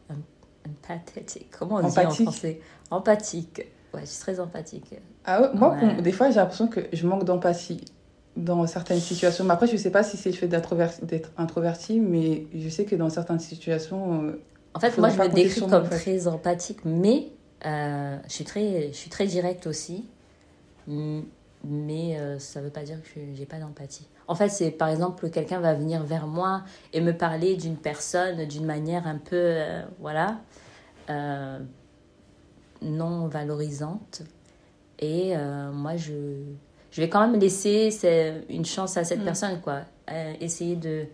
em- 0.09 0.21
empathique. 0.69 1.49
Comment 1.57 1.75
on 1.75 1.79
dit 1.79 1.85
Empathique. 1.87 2.27
en 2.27 2.31
français? 2.31 2.59
Empathique. 2.89 3.61
Ouais, 3.93 4.01
je 4.01 4.05
suis 4.07 4.19
très 4.19 4.39
empathique. 4.39 4.95
ah 5.25 5.41
ouais, 5.41 5.47
Moi, 5.53 5.75
Ouais. 5.81 6.01
des 6.01 6.11
fois, 6.11 6.29
j'ai 6.29 6.37
l'impression 6.37 6.67
que 6.67 6.81
je 6.93 7.07
manque 7.07 7.23
d'empathie 7.25 7.83
dans 8.37 8.65
certaines 8.67 8.99
situations. 8.99 9.43
Mais 9.43 9.51
après, 9.53 9.67
je 9.67 9.75
sais 9.77 9.91
pas 9.91 10.03
si 10.03 10.17
c'est 10.17 10.29
le 10.29 10.35
fait 10.35 10.47
d'être 10.47 11.31
introverti, 11.37 11.99
mais 11.99 12.45
je 12.55 12.69
sais 12.69 12.85
que 12.85 12.95
dans 12.95 13.09
certaines 13.09 13.39
situations, 13.39 14.23
euh, 14.23 14.41
En 14.73 14.79
fait, 14.79 14.97
moi 14.97 15.09
je 15.09 15.17
me 15.19 15.27
décris 15.27 15.61
comme 15.61 15.73
en 15.73 15.85
fait. 15.85 15.95
très 15.97 16.27
empathique, 16.27 16.85
mais 16.85 17.27
euh, 17.65 18.17
je, 18.27 18.33
suis 18.33 18.43
très, 18.45 18.87
je 18.89 18.97
suis 18.97 19.09
très 19.09 19.25
directe 19.27 19.67
aussi. 19.67 20.05
Mais 20.87 22.17
euh, 22.19 22.39
ça 22.39 22.61
veut 22.61 22.69
pas 22.71 22.83
dire 22.83 23.01
que 23.03 23.07
je 23.15 23.19
j'ai 23.35 23.45
pas 23.45 23.59
d'empathie. 23.59 24.07
En 24.31 24.35
fait, 24.35 24.47
c'est 24.47 24.71
par 24.71 24.87
exemple 24.87 25.29
quelqu'un 25.29 25.59
va 25.59 25.73
venir 25.73 26.03
vers 26.03 26.25
moi 26.25 26.63
et 26.93 27.01
me 27.01 27.11
parler 27.11 27.57
d'une 27.57 27.75
personne 27.75 28.45
d'une 28.45 28.63
manière 28.65 29.05
un 29.05 29.17
peu, 29.17 29.35
euh, 29.35 29.81
voilà, 29.99 30.39
euh, 31.09 31.59
non 32.81 33.27
valorisante. 33.27 34.21
Et 34.99 35.35
euh, 35.35 35.73
moi, 35.73 35.97
je, 35.97 36.13
je 36.91 37.01
vais 37.01 37.09
quand 37.09 37.27
même 37.27 37.37
laisser 37.41 37.89
une 38.49 38.63
chance 38.63 38.95
à 38.95 39.03
cette 39.03 39.19
Mm. 39.19 39.25
personne, 39.25 39.59
quoi. 39.59 39.79
Essayer 40.39 40.77
de, 40.77 41.07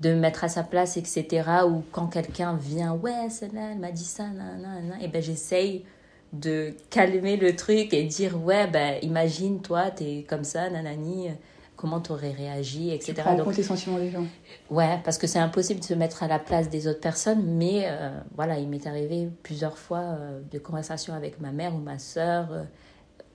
de 0.00 0.10
me 0.10 0.16
mettre 0.20 0.44
à 0.44 0.48
sa 0.48 0.62
place, 0.62 0.98
etc. 0.98 1.42
Ou 1.66 1.84
quand 1.90 2.08
quelqu'un 2.08 2.54
vient, 2.54 2.92
ouais, 2.92 3.30
celle-là, 3.30 3.70
elle 3.72 3.78
m'a 3.78 3.92
dit 3.92 4.04
ça, 4.04 4.24
nan, 4.24 4.60
nan, 4.60 4.88
nan, 4.88 4.98
et 5.00 5.08
ben 5.08 5.22
j'essaye 5.22 5.86
de 6.34 6.74
calmer 6.90 7.38
le 7.38 7.56
truc 7.56 7.94
et 7.94 8.02
dire, 8.02 8.38
ouais, 8.44 8.66
ben 8.66 8.98
imagine, 9.00 9.62
toi, 9.62 9.90
t'es 9.90 10.26
comme 10.28 10.44
ça, 10.44 10.68
nanani, 10.68 11.30
comment 11.76 12.00
t'aurais 12.00 12.32
réagi, 12.32 12.88
tu 12.88 12.94
etc. 12.94 13.14
prends 13.18 13.32
en 13.32 13.36
Donc, 13.36 13.46
compte 13.46 13.56
les 13.56 13.62
sentiments 13.62 13.98
des 13.98 14.10
gens. 14.10 14.24
Ouais, 14.70 14.98
parce 15.04 15.18
que 15.18 15.26
c'est 15.26 15.38
impossible 15.38 15.80
de 15.80 15.84
se 15.84 15.94
mettre 15.94 16.22
à 16.22 16.28
la 16.28 16.38
place 16.38 16.70
des 16.70 16.88
autres 16.88 17.00
personnes, 17.00 17.44
mais 17.44 17.82
euh, 17.84 18.18
voilà, 18.34 18.58
il 18.58 18.68
m'est 18.68 18.86
arrivé 18.86 19.28
plusieurs 19.42 19.78
fois 19.78 19.98
euh, 19.98 20.40
de 20.50 20.58
conversations 20.58 21.14
avec 21.14 21.40
ma 21.40 21.52
mère 21.52 21.74
ou 21.74 21.78
ma 21.78 21.98
sœur 21.98 22.48
euh, 22.50 22.64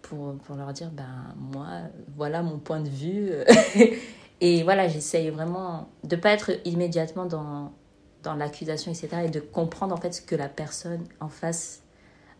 pour, 0.01 0.35
pour 0.39 0.55
leur 0.55 0.73
dire, 0.73 0.89
ben 0.91 1.35
moi, 1.37 1.67
voilà 2.15 2.41
mon 2.41 2.57
point 2.57 2.81
de 2.81 2.89
vue. 2.89 3.31
et 4.41 4.63
voilà, 4.63 4.87
j'essaye 4.87 5.29
vraiment 5.29 5.89
de 6.03 6.15
pas 6.15 6.31
être 6.31 6.51
immédiatement 6.65 7.25
dans, 7.25 7.71
dans 8.23 8.33
l'accusation, 8.33 8.91
etc., 8.91 9.23
et 9.25 9.29
de 9.29 9.39
comprendre 9.39 9.93
en 9.93 9.97
fait 9.97 10.13
ce 10.13 10.21
que 10.21 10.35
la 10.35 10.49
personne 10.49 11.03
en 11.19 11.29
face 11.29 11.83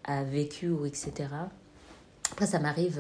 a 0.03 0.23
vécu 0.23 0.69
ou 0.69 0.87
etc. 0.87 1.11
Après, 2.31 2.47
ça 2.47 2.59
m'arrive 2.59 2.99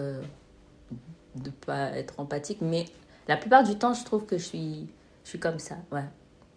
de 1.35 1.49
pas 1.49 1.91
être 1.91 2.19
empathique, 2.19 2.59
mais 2.61 2.85
la 3.27 3.37
plupart 3.37 3.63
du 3.63 3.75
temps, 3.75 3.93
je 3.93 4.03
trouve 4.03 4.25
que 4.25 4.37
je 4.37 4.43
suis, 4.43 4.87
je 5.23 5.29
suis 5.29 5.39
comme 5.39 5.59
ça, 5.59 5.75
ouais. 5.91 6.05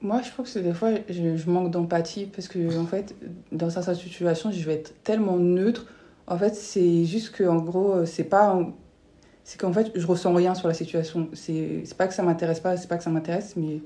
Moi, 0.01 0.21
je 0.23 0.31
pense 0.31 0.53
que 0.53 0.59
des 0.59 0.75
fois, 0.75 0.91
je, 1.09 1.37
je 1.37 1.51
manque 1.51 1.71
d'empathie 1.71 2.27
parce 2.27 2.49
que, 2.49 2.79
en 2.79 2.85
fait, 2.85 3.15
dans 3.53 3.71
certaines 3.71 3.95
situations, 3.95 4.51
je 4.51 4.65
vais 4.65 4.75
être 4.75 5.03
tellement 5.03 5.39
neutre. 5.39 5.87
En 6.27 6.37
fait, 6.37 6.55
c'est 6.55 7.05
juste 7.05 7.31
que, 7.31 7.45
en 7.45 7.57
gros, 7.57 8.05
c'est 8.05 8.25
pas. 8.25 8.61
C'est 9.45 9.59
qu'en 9.59 9.73
fait, 9.73 9.93
je 9.95 10.07
ressens 10.07 10.35
rien 10.35 10.55
sur 10.55 10.69
la 10.69 10.75
situation. 10.75 11.29
C'est 11.33 11.85
pas 11.97 12.07
que 12.07 12.15
ça 12.15 12.23
m'intéresse 12.23 12.61
pas, 12.61 12.77
c'est 12.77 12.89
pas 12.89 12.99
que 12.99 13.05
ça 13.05 13.11
m'intéresse, 13.11 13.55
mais 13.57 13.81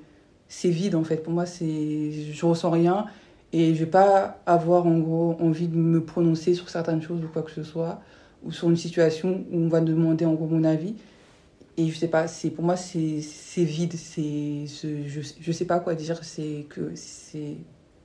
c'est 0.49 0.71
vide, 0.71 0.97
en 0.97 1.05
fait. 1.05 1.19
Pour 1.19 1.33
moi, 1.33 1.47
c'est. 1.47 2.11
Je 2.11 2.47
ressens 2.47 2.71
rien 2.71 3.07
et 3.53 3.75
je 3.75 3.85
vais 3.85 3.91
pas 3.91 4.41
avoir, 4.47 4.87
en 4.87 4.99
gros, 4.99 5.37
envie 5.41 5.69
de 5.69 5.77
me 5.77 6.05
prononcer 6.05 6.55
sur 6.55 6.69
certaines 6.69 7.01
choses 7.01 7.25
ou 7.25 7.29
quoi 7.29 7.43
que 7.43 7.51
ce 7.51 7.63
soit, 7.63 8.01
ou 8.45 8.53
sur 8.53 8.69
une 8.71 8.77
situation 8.77 9.45
où 9.51 9.57
on 9.59 9.69
va 9.69 9.81
demander, 9.81 10.25
en 10.25 10.35
gros, 10.35 10.47
mon 10.47 10.65
avis. 10.65 10.95
Et 11.77 11.89
je 11.89 11.97
sais 11.97 12.09
pas, 12.09 12.27
c'est 12.27 12.51
pour 12.51 12.65
moi 12.65 12.77
c'est 12.77 13.21
vide, 13.59 13.93
c'est 13.95 14.67
je, 14.67 15.21
je 15.41 15.53
sais 15.53 15.65
pas 15.65 15.79
quoi 15.79 15.95
dire, 15.95 16.25
c'est 16.25 16.67
que 16.69 16.91
c'est 16.97 17.55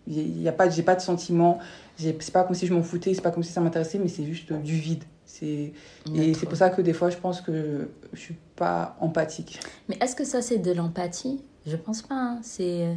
il 0.05 0.41
y 0.41 0.47
a 0.47 0.51
pas 0.51 0.69
j'ai 0.69 0.83
pas 0.83 0.93
de 0.93 1.01
sentiment, 1.01 1.57
c'est 1.97 2.31
pas 2.31 2.43
comme 2.43 2.55
si 2.55 2.67
je 2.67 2.73
m'en 2.73 2.83
foutais, 2.83 3.15
c'est 3.15 3.21
pas 3.21 3.31
comme 3.31 3.41
si 3.41 3.51
ça 3.51 3.61
m'intéressait 3.61 3.97
mais 3.97 4.09
c'est 4.09 4.25
juste 4.25 4.53
du 4.53 4.75
vide. 4.75 5.03
C'est 5.25 5.73
et 6.13 6.33
c'est 6.35 6.45
pour 6.45 6.55
ça 6.55 6.69
que 6.69 6.83
des 6.83 6.93
fois 6.93 7.09
je 7.09 7.17
pense 7.17 7.41
que 7.41 7.89
je 8.13 8.19
suis 8.19 8.35
pas 8.55 8.95
empathique. 8.99 9.59
Mais 9.89 9.97
est-ce 10.01 10.15
que 10.15 10.23
ça, 10.23 10.43
c'est 10.43 10.59
de 10.59 10.71
l'empathie? 10.71 11.41
Je 11.65 11.75
pense 11.75 12.03
pas. 12.03 12.15
hein. 12.15 12.39
C'est. 12.43 12.95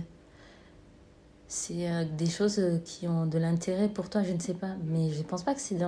C'est 1.48 1.88
euh, 1.88 2.04
des 2.18 2.28
choses 2.28 2.60
qui 2.84 3.06
ont 3.06 3.24
de 3.24 3.38
l'intérêt 3.38 3.88
pour 3.88 4.10
toi, 4.10 4.22
je 4.24 4.32
ne 4.32 4.40
sais 4.40 4.54
pas. 4.54 4.74
Mais 4.84 5.10
je 5.10 5.22
pense 5.22 5.42
pas 5.44 5.54
que 5.54 5.60
c'est 5.60 5.76
de. 5.76 5.84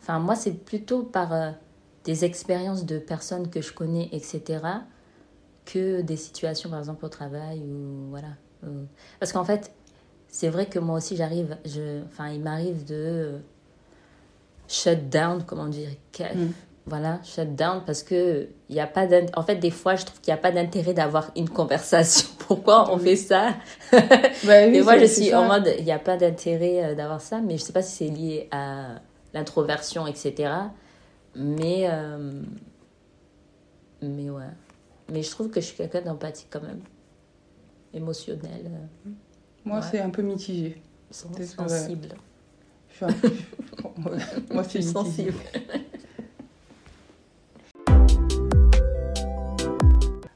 Enfin, 0.00 0.18
moi, 0.18 0.34
c'est 0.34 0.52
plutôt 0.64 1.02
par 1.02 1.32
euh, 1.32 1.50
des 2.04 2.24
expériences 2.24 2.86
de 2.86 2.98
personnes 2.98 3.48
que 3.50 3.60
je 3.60 3.72
connais, 3.72 4.08
etc., 4.12 4.60
que 5.66 6.00
des 6.00 6.16
situations, 6.16 6.70
par 6.70 6.78
exemple, 6.78 7.04
au 7.04 7.08
travail 7.08 7.60
ou. 7.60 8.08
Voilà. 8.10 8.28
Euh, 8.64 8.84
Parce 9.18 9.32
qu'en 9.32 9.44
fait, 9.44 9.70
c'est 10.28 10.48
vrai 10.48 10.66
que 10.66 10.78
moi 10.78 10.96
aussi, 10.96 11.16
j'arrive. 11.16 11.56
Je... 11.64 12.02
Enfin, 12.06 12.28
il 12.30 12.40
m'arrive 12.40 12.84
de. 12.84 12.94
euh, 12.94 13.38
shut 14.68 15.08
down, 15.08 15.42
comment 15.46 15.66
dire. 15.66 15.90
Mm. 16.18 16.46
Voilà, 16.86 17.20
shut 17.22 17.54
down 17.54 17.82
parce 17.86 18.02
que 18.02 18.48
il 18.68 18.74
y 18.74 18.80
a 18.80 18.86
pas 18.86 19.06
en 19.36 19.42
fait 19.42 19.56
des 19.56 19.70
fois 19.70 19.94
je 19.96 20.04
trouve 20.06 20.20
qu'il 20.20 20.32
n'y 20.32 20.38
a 20.38 20.42
pas 20.42 20.50
d'intérêt 20.50 20.92
d'avoir 20.94 21.30
une 21.36 21.48
conversation. 21.48 22.26
Pourquoi 22.48 22.90
on 22.92 22.96
Oui. 22.96 23.02
fait 23.04 23.16
ça? 23.16 23.54
Bah 23.92 24.66
oui, 24.66 24.80
moi 24.82 24.94
c'est- 24.94 25.00
je 25.00 25.12
suis 25.12 25.28
ça. 25.30 25.40
en 25.40 25.46
mode 25.46 25.72
il 25.78 25.84
n'y 25.84 25.92
a 25.92 25.98
pas 25.98 26.16
d'intérêt 26.16 26.94
d'avoir 26.96 27.20
ça, 27.20 27.40
mais 27.40 27.58
je 27.58 27.62
sais 27.64 27.72
pas 27.72 27.82
si 27.82 27.96
c'est 27.96 28.10
lié 28.12 28.48
à 28.50 28.96
l'introversion 29.34 30.06
etc. 30.06 30.52
Mais 31.36 31.86
euh, 31.88 32.42
mais 34.02 34.30
ouais, 34.30 34.44
mais 35.12 35.22
je 35.22 35.30
trouve 35.30 35.50
que 35.50 35.60
je 35.60 35.66
suis 35.66 35.76
quelqu'un 35.76 36.02
d'empathique 36.02 36.48
quand 36.50 36.62
même, 36.62 36.80
émotionnel, 37.92 38.66
euh, 39.06 39.10
Moi 39.64 39.78
Ouais. 39.78 39.84
c'est 39.90 40.00
un 40.00 40.10
peu 40.10 40.22
mitigé. 40.22 40.80
sensible. 41.10 42.08
Je 42.88 42.94
suis 42.96 43.04
un 43.04 43.08
moi 44.54 44.64
c'est 44.64 44.78
mitigé. 44.78 44.82
sensible. 44.82 45.34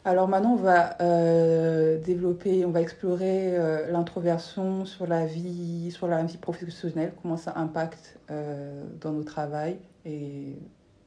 Alors 0.06 0.28
maintenant, 0.28 0.52
on 0.52 0.56
va 0.56 1.00
euh, 1.00 1.98
développer, 1.98 2.66
on 2.66 2.70
va 2.70 2.82
explorer 2.82 3.56
euh, 3.56 3.90
l'introversion 3.90 4.84
sur 4.84 5.06
la 5.06 5.24
vie, 5.24 5.90
sur 5.92 6.08
la 6.08 6.22
vie 6.22 6.36
professionnelle, 6.36 7.14
comment 7.22 7.38
ça 7.38 7.54
impacte 7.56 8.18
euh, 8.30 8.84
dans 9.00 9.12
nos 9.12 9.24
travail 9.24 9.78
et 10.04 10.58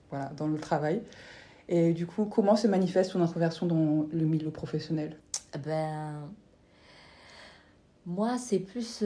voilà, 0.10 0.31
dans 0.36 0.47
le 0.47 0.57
travail. 0.57 1.03
Et 1.69 1.93
du 1.93 2.07
coup, 2.07 2.25
comment 2.25 2.55
se 2.55 2.67
manifeste 2.67 3.12
ton 3.12 3.21
introversion 3.21 3.67
dans 3.67 4.07
le 4.12 4.25
milieu 4.25 4.49
professionnel? 4.49 5.15
Ben, 5.63 6.13
moi, 8.07 8.39
c'est 8.39 8.60
plus. 8.60 9.03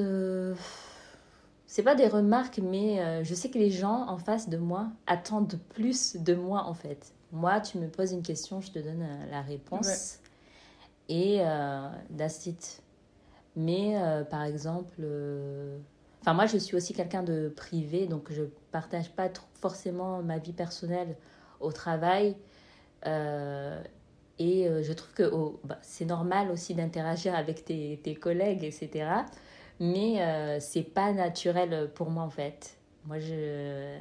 c'est 1.68 1.84
pas 1.84 1.96
des 1.96 2.08
remarques, 2.08 2.62
mais 2.64 3.24
je 3.26 3.34
sais 3.34 3.50
que 3.50 3.58
les 3.58 3.72
gens 3.72 4.08
en 4.08 4.18
face 4.18 4.48
de 4.48 4.58
moi 4.58 4.88
attendent 5.06 5.60
plus 5.74 6.16
de 6.16 6.34
moi 6.34 6.64
en 6.66 6.76
fait. 6.76 7.14
Moi, 7.32 7.60
tu 7.62 7.78
me 7.78 7.88
poses 7.88 8.12
une 8.12 8.24
question, 8.24 8.62
je 8.62 8.72
te 8.72 8.80
donne 8.80 9.04
euh, 9.04 9.32
la 9.32 9.42
réponse. 9.42 10.20
Et 11.10 11.40
euh, 11.42 11.90
that's 12.18 12.46
it. 12.46 12.82
Mais 13.56 13.98
par 14.30 14.44
exemple, 14.44 15.02
enfin 16.22 16.34
moi 16.34 16.46
je 16.46 16.58
suis 16.58 16.78
aussi 16.78 16.94
quelqu'un 16.94 17.22
de 17.22 17.52
privé, 17.54 18.08
donc 18.08 18.32
je 18.32 18.44
partage 18.72 19.12
pas 19.12 19.28
trop, 19.28 19.46
forcément 19.56 20.24
ma 20.24 20.38
vie 20.38 20.54
personnelle 20.54 21.18
au 21.60 21.74
travail. 21.74 22.38
et 23.04 23.10
je 24.40 24.94
trouve 24.94 25.14
que 25.14 25.30
oh, 25.34 25.60
bah, 25.66 25.80
c'est 25.82 26.06
normal 26.06 26.50
aussi 26.50 26.74
d'interagir 26.76 27.36
avec 27.36 27.66
tes, 27.66 28.00
tes 28.02 28.16
collègues, 28.16 28.64
etc 28.64 29.26
mais 29.82 30.22
euh, 30.22 30.60
c'est 30.60 30.84
pas 30.84 31.12
naturel 31.12 31.90
pour 31.96 32.12
moi 32.12 32.24
en 32.24 32.30
fait. 32.30 32.78
Moi, 33.06 33.20
je, 33.20 33.98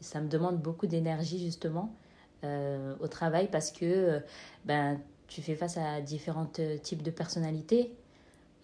ça 0.00 0.20
me 0.20 0.28
demande 0.28 0.60
beaucoup 0.60 0.86
d'énergie 0.86 1.42
justement 1.42 1.96
euh, 2.44 2.94
au 3.00 3.08
travail 3.08 3.48
parce 3.50 3.72
que 3.72 4.20
ben, 4.64 5.00
tu 5.26 5.42
fais 5.42 5.54
face 5.54 5.76
à 5.76 6.00
différents 6.00 6.50
types 6.82 7.02
de 7.02 7.10
personnalités. 7.10 7.94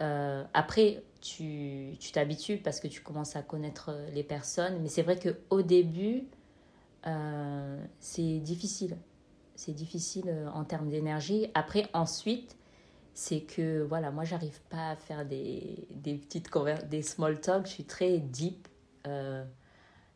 Euh, 0.01 0.45
après, 0.55 1.03
tu 1.21 1.97
t'habitues 2.13 2.59
parce 2.59 2.81
que 2.81 2.89
tu 2.89 3.03
commences 3.03 3.37
à 3.37 3.43
connaître 3.43 3.97
les 4.15 4.23
personnes, 4.23 4.81
mais 4.81 4.89
c'est 4.89 5.03
vrai 5.03 5.19
qu'au 5.19 5.63
début, 5.63 6.25
c'est 7.99 8.39
difficile. 8.39 8.97
C'est 9.57 9.73
difficile 9.73 10.33
en 10.55 10.65
termes 10.65 10.89
d'énergie. 10.89 11.51
Après, 11.55 11.89
ensuite, 11.93 12.57
c'est 13.15 13.41
que 13.41 13.83
voilà, 13.83 14.11
moi 14.11 14.25
j'arrive 14.25 14.61
pas 14.71 14.91
à 14.91 14.97
faire 14.97 15.27
des, 15.27 15.87
des 15.91 16.15
petites 16.15 16.51
des 16.89 17.03
small 17.03 17.41
talk, 17.41 17.67
je 17.67 17.73
suis 17.73 17.85
très 17.85 18.19
deep. 18.19 18.69
Euh, 19.07 19.45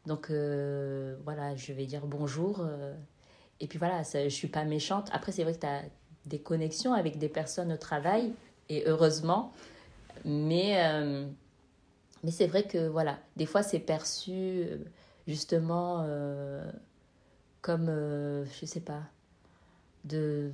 donc 0.06 0.30
euh, 0.30 1.16
voilà, 1.24 1.54
je 1.56 1.72
vais 1.72 1.86
dire 1.86 2.06
bonjour. 2.06 2.66
Euh, 3.60 3.64
et 3.64 3.66
puis 3.66 3.78
voilà, 3.78 4.04
ça, 4.04 4.24
je 4.24 4.34
suis 4.34 4.48
pas 4.48 4.64
méchante. 4.64 5.08
Après, 5.12 5.32
c'est 5.32 5.44
vrai 5.44 5.54
que 5.54 5.60
tu 5.60 5.66
as 5.66 5.82
des 6.26 6.38
connexions 6.38 6.92
avec 6.92 7.18
des 7.18 7.28
personnes 7.28 7.72
au 7.72 7.76
travail, 7.76 8.32
et 8.68 8.84
heureusement. 8.86 9.52
Mais, 10.24 10.78
mais 12.22 12.30
c'est 12.30 12.46
vrai 12.46 12.62
que 12.62 12.88
voilà, 12.88 13.18
des 13.36 13.44
fois 13.44 13.62
c'est 13.62 13.80
perçu 13.80 14.64
justement 15.26 16.06
comme, 17.60 17.86
je 17.88 18.64
sais 18.64 18.80
pas, 18.80 19.02
de 20.04 20.50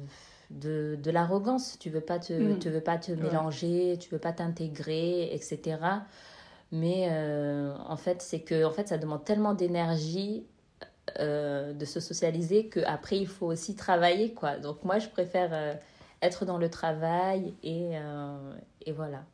de, 0.50 0.98
de 1.00 1.10
l'arrogance. 1.10 1.78
Tu 1.78 1.90
veux 1.90 2.00
pas 2.00 2.18
te, 2.18 2.32
mm. 2.32 2.58
tu 2.58 2.70
veux 2.70 2.80
pas 2.80 2.98
te 2.98 3.12
mélanger, 3.12 3.96
tu 3.98 4.10
veux 4.10 4.18
pas 4.18 4.32
t'intégrer, 4.32 5.34
etc. 5.34 5.78
Mais 6.72 7.08
euh, 7.10 7.74
en 7.88 7.96
fait, 7.96 8.22
c'est 8.22 8.40
que 8.40 8.64
en 8.64 8.70
fait, 8.70 8.88
ça 8.88 8.98
demande 8.98 9.24
tellement 9.24 9.54
d'énergie 9.54 10.44
euh, 11.18 11.72
de 11.72 11.84
se 11.84 12.00
socialiser 12.00 12.68
qu'après, 12.68 13.18
il 13.18 13.26
faut 13.26 13.46
aussi 13.46 13.74
travailler. 13.74 14.32
quoi. 14.32 14.56
Donc 14.56 14.84
moi, 14.84 14.98
je 14.98 15.08
préfère 15.08 15.50
euh, 15.52 15.74
être 16.22 16.44
dans 16.44 16.58
le 16.58 16.68
travail 16.68 17.54
et, 17.62 17.92
et 18.86 18.92
voilà. 18.92 19.24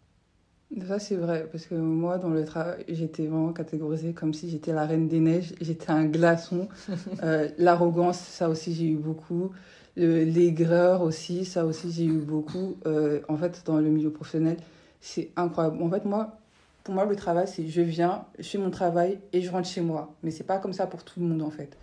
Ça, 0.88 0.98
c'est 0.98 1.16
vrai, 1.16 1.48
parce 1.50 1.66
que 1.66 1.74
moi, 1.74 2.18
dans 2.18 2.30
le 2.30 2.44
travail, 2.44 2.84
j'étais 2.88 3.26
vraiment 3.26 3.52
catégorisée 3.52 4.12
comme 4.12 4.34
si 4.34 4.50
j'étais 4.50 4.72
la 4.72 4.84
reine 4.84 5.08
des 5.08 5.20
neiges, 5.20 5.54
j'étais 5.60 5.90
un 5.90 6.06
glaçon. 6.06 6.68
L'arrogance, 7.58 8.18
ça 8.18 8.48
aussi, 8.48 8.74
j'ai 8.74 8.86
eu 8.86 8.96
beaucoup 8.96 9.52
l'aigreur 9.96 11.02
aussi, 11.02 11.44
ça 11.44 11.64
aussi 11.64 11.90
j'ai 11.90 12.04
eu 12.04 12.18
beaucoup. 12.18 12.76
Euh, 12.86 13.20
en 13.28 13.36
fait, 13.36 13.62
dans 13.64 13.78
le 13.78 13.88
milieu 13.88 14.10
professionnel, 14.10 14.58
c'est 15.00 15.30
incroyable. 15.36 15.82
En 15.82 15.90
fait, 15.90 16.04
moi, 16.04 16.38
pour 16.86 16.94
moi, 16.94 17.04
le 17.04 17.16
travail, 17.16 17.48
c'est 17.48 17.66
je 17.66 17.80
viens, 17.80 18.26
je 18.38 18.44
fais 18.44 18.58
mon 18.58 18.70
travail 18.70 19.18
et 19.32 19.42
je 19.42 19.50
rentre 19.50 19.66
chez 19.66 19.80
moi. 19.80 20.14
Mais 20.22 20.30
c'est 20.30 20.44
pas 20.44 20.58
comme 20.58 20.72
ça 20.72 20.86
pour 20.86 21.02
tout 21.02 21.18
le 21.18 21.26
monde, 21.26 21.42
en 21.42 21.50
fait. 21.50 21.76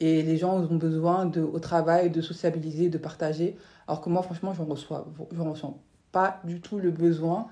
Et 0.00 0.22
les 0.22 0.38
gens 0.38 0.56
ont 0.56 0.76
besoin 0.76 1.26
de, 1.26 1.42
au 1.42 1.58
travail 1.58 2.08
de 2.08 2.22
sociabiliser, 2.22 2.88
de 2.88 2.96
partager. 2.96 3.58
Alors 3.86 4.00
que 4.00 4.08
moi, 4.08 4.22
franchement, 4.22 4.54
je 4.54 4.62
reçois, 4.62 5.06
ressens 5.38 5.78
pas 6.12 6.40
du 6.44 6.62
tout 6.62 6.78
le 6.78 6.90
besoin. 6.90 7.48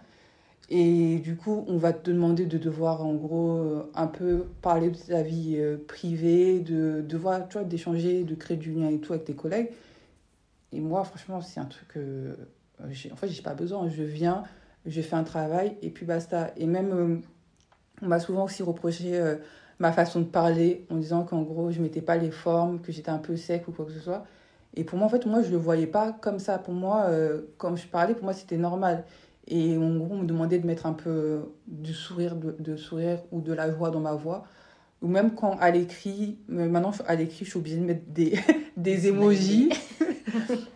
Et 0.71 1.19
du 1.19 1.37
coup, 1.37 1.67
on 1.69 1.77
va 1.77 1.93
te 1.93 2.11
demander 2.11 2.47
de 2.47 2.57
devoir, 2.57 3.05
en 3.05 3.13
gros, 3.13 3.59
euh, 3.59 3.91
un 3.95 4.07
peu 4.07 4.47
parler 4.63 4.89
de 4.89 4.97
ta 4.97 5.21
vie 5.21 5.57
euh, 5.59 5.77
privée, 5.87 6.61
de 6.61 7.05
devoir, 7.07 7.47
tu 7.47 7.59
vois, 7.59 7.65
d'échanger, 7.65 8.25
de 8.25 8.35
créer 8.35 8.57
du 8.57 8.73
lien 8.73 8.89
et 8.89 9.01
tout 9.01 9.13
avec 9.13 9.27
tes 9.27 9.35
collègues. 9.35 9.69
Et 10.73 10.81
moi, 10.81 11.05
franchement, 11.05 11.43
c'est 11.43 11.61
un 11.61 11.67
truc 11.67 11.89
que. 11.89 11.99
Euh, 12.01 12.35
en 13.13 13.17
fait, 13.17 13.29
j'ai 13.29 13.43
pas 13.43 13.55
besoin. 13.55 13.87
Je 13.91 14.03
viens, 14.03 14.45
je 14.87 15.01
fais 15.01 15.17
un 15.17 15.25
travail 15.25 15.77
et 15.83 15.91
puis 15.91 16.07
basta. 16.07 16.53
Et 16.57 16.67
même, 16.67 16.93
euh, 16.93 17.17
on 18.03 18.07
m'a 18.07 18.21
souvent 18.21 18.45
aussi 18.45 18.63
reproché 18.63 19.19
euh, 19.19 19.37
ma 19.79 19.93
façon 19.93 20.21
de 20.21 20.27
parler 20.27 20.87
en 20.91 20.97
disant 20.97 21.25
qu'en 21.25 21.43
gros, 21.43 21.71
je 21.71 21.81
mettais 21.81 22.03
pas 22.03 22.17
les 22.17 22.31
formes, 22.31 22.81
que 22.81 22.93
j'étais 22.93 23.11
un 23.11 23.19
peu 23.19 23.37
sec 23.37 23.69
ou 23.69 23.73
quoi 23.73 23.85
que 23.85 23.93
ce 23.93 24.01
soit. 24.01 24.25
Et 24.75 24.85
pour 24.85 24.99
moi, 24.99 25.07
en 25.07 25.11
fait, 25.11 25.25
moi, 25.27 25.43
je 25.43 25.51
le 25.51 25.57
voyais 25.57 25.87
pas 25.87 26.13
comme 26.13 26.39
ça. 26.39 26.59
Pour 26.59 26.75
moi, 26.75 27.09
quand 27.57 27.75
je 27.77 27.87
parlais, 27.87 28.13
pour 28.13 28.25
moi, 28.25 28.35
c'était 28.35 28.59
normal. 28.59 29.05
Et 29.49 29.77
en 29.77 29.97
gros, 29.97 30.15
on 30.15 30.19
me 30.19 30.27
demandait 30.27 30.59
de 30.59 30.67
mettre 30.67 30.87
un 30.87 30.93
peu 30.93 31.53
du 31.67 31.95
sourire, 31.95 32.35
de, 32.37 32.77
sourire 32.77 33.21
ou 33.31 33.41
de 33.41 33.53
la 33.53 33.73
joie 33.73 33.91
dans 33.91 34.01
ma 34.01 34.15
voix. 34.15 34.45
Ou 35.03 35.09
même 35.09 35.35
quand 35.35 35.57
à 35.61 35.71
l'écrit, 35.71 36.39
maintenant 36.49 36.93
à 37.07 37.15
l'écrit, 37.15 37.45
je 37.45 37.51
suis 37.51 37.59
obligée 37.59 37.77
de 37.77 37.85
mettre 37.85 38.07
des, 38.09 38.39
des 38.77 39.07
émojis. 39.07 39.71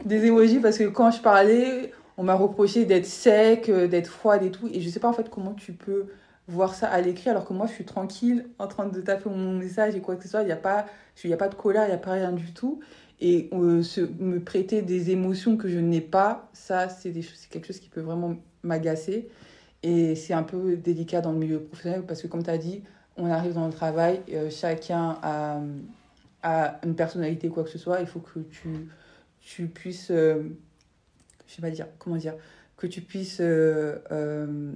des 0.05 0.25
émojis 0.27 0.59
parce 0.63 0.79
que 0.79 0.85
quand 0.85 1.11
je 1.11 1.21
parlais, 1.21 1.93
on 2.21 2.23
m'a 2.23 2.35
reproché 2.35 2.85
d'être 2.85 3.07
sec, 3.07 3.71
euh, 3.71 3.89
d'être 3.89 4.09
froide 4.09 4.43
et 4.43 4.51
tout. 4.51 4.69
Et 4.71 4.83
je 4.83 4.91
sais 4.91 5.01
pas 5.01 5.09
en 5.09 5.15
fait 5.15 5.31
comment 5.31 5.55
tu 5.55 5.73
peux 5.73 6.09
voir 6.49 6.75
ça 6.75 6.87
à 6.89 7.01
l'écrit 7.01 7.31
alors 7.31 7.47
que 7.47 7.55
moi 7.55 7.67
je 7.67 7.73
suis 7.73 7.87
tranquille 7.87 8.47
en 8.59 8.67
train 8.67 8.87
de 8.87 9.01
taper 9.01 9.31
mon 9.31 9.55
message 9.55 9.97
et 9.97 10.01
quoi 10.01 10.17
que 10.17 10.25
ce 10.25 10.29
soit. 10.29 10.43
Il 10.43 10.47
n'y 10.47 10.53
a, 10.53 10.57
pas, 10.57 10.85
a 11.25 11.37
pas 11.39 11.49
de 11.49 11.55
colère, 11.55 11.85
il 11.85 11.89
n'y 11.89 11.95
a 11.95 11.99
pas 11.99 12.13
rien 12.13 12.33
du 12.33 12.53
tout. 12.53 12.81
Et 13.23 13.49
euh, 13.55 13.83
me 14.19 14.39
prêter 14.39 14.83
des 14.83 15.11
émotions 15.11 15.57
que 15.57 15.67
je 15.69 15.79
n'ai 15.79 16.03
pas, 16.03 16.51
ça 16.53 16.91
c'est 16.91 17.11
quelque 17.49 17.67
chose 17.67 17.81
qui 17.81 17.89
peut 17.89 18.03
vraiment 18.03 18.37
m'agacer. 18.65 19.31
Et 19.83 20.15
c'est 20.15 20.35
un 20.35 20.43
peu 20.43 20.77
délicat 20.77 21.23
dans 21.23 21.33
le 21.33 21.39
milieu 21.39 21.61
professionnel 21.61 22.03
parce 22.07 22.21
que 22.21 22.27
comme 22.27 22.43
tu 22.43 22.51
as 22.51 22.59
dit, 22.59 22.83
on 23.17 23.31
arrive 23.31 23.55
dans 23.55 23.67
le 23.67 23.73
travail, 23.73 24.21
euh, 24.31 24.51
chacun 24.51 25.17
a, 25.23 25.59
une 26.85 26.95
personnalité 26.95 27.49
quoi 27.49 27.65
que 27.65 27.71
ce 27.71 27.79
soit, 27.79 28.01
il 28.01 28.07
faut 28.07 28.21
que 28.21 28.41
tu 29.41 29.69
puisses, 29.69 30.13
je 31.51 31.57
sais 31.57 31.63
pas 31.63 31.71
dire, 31.71 31.89
comment 31.99 32.17
dire, 32.17 32.35
que 32.77 32.87
tu 32.87 33.01
puisses 33.01 33.41
euh, 33.41 33.99
euh, 34.13 34.73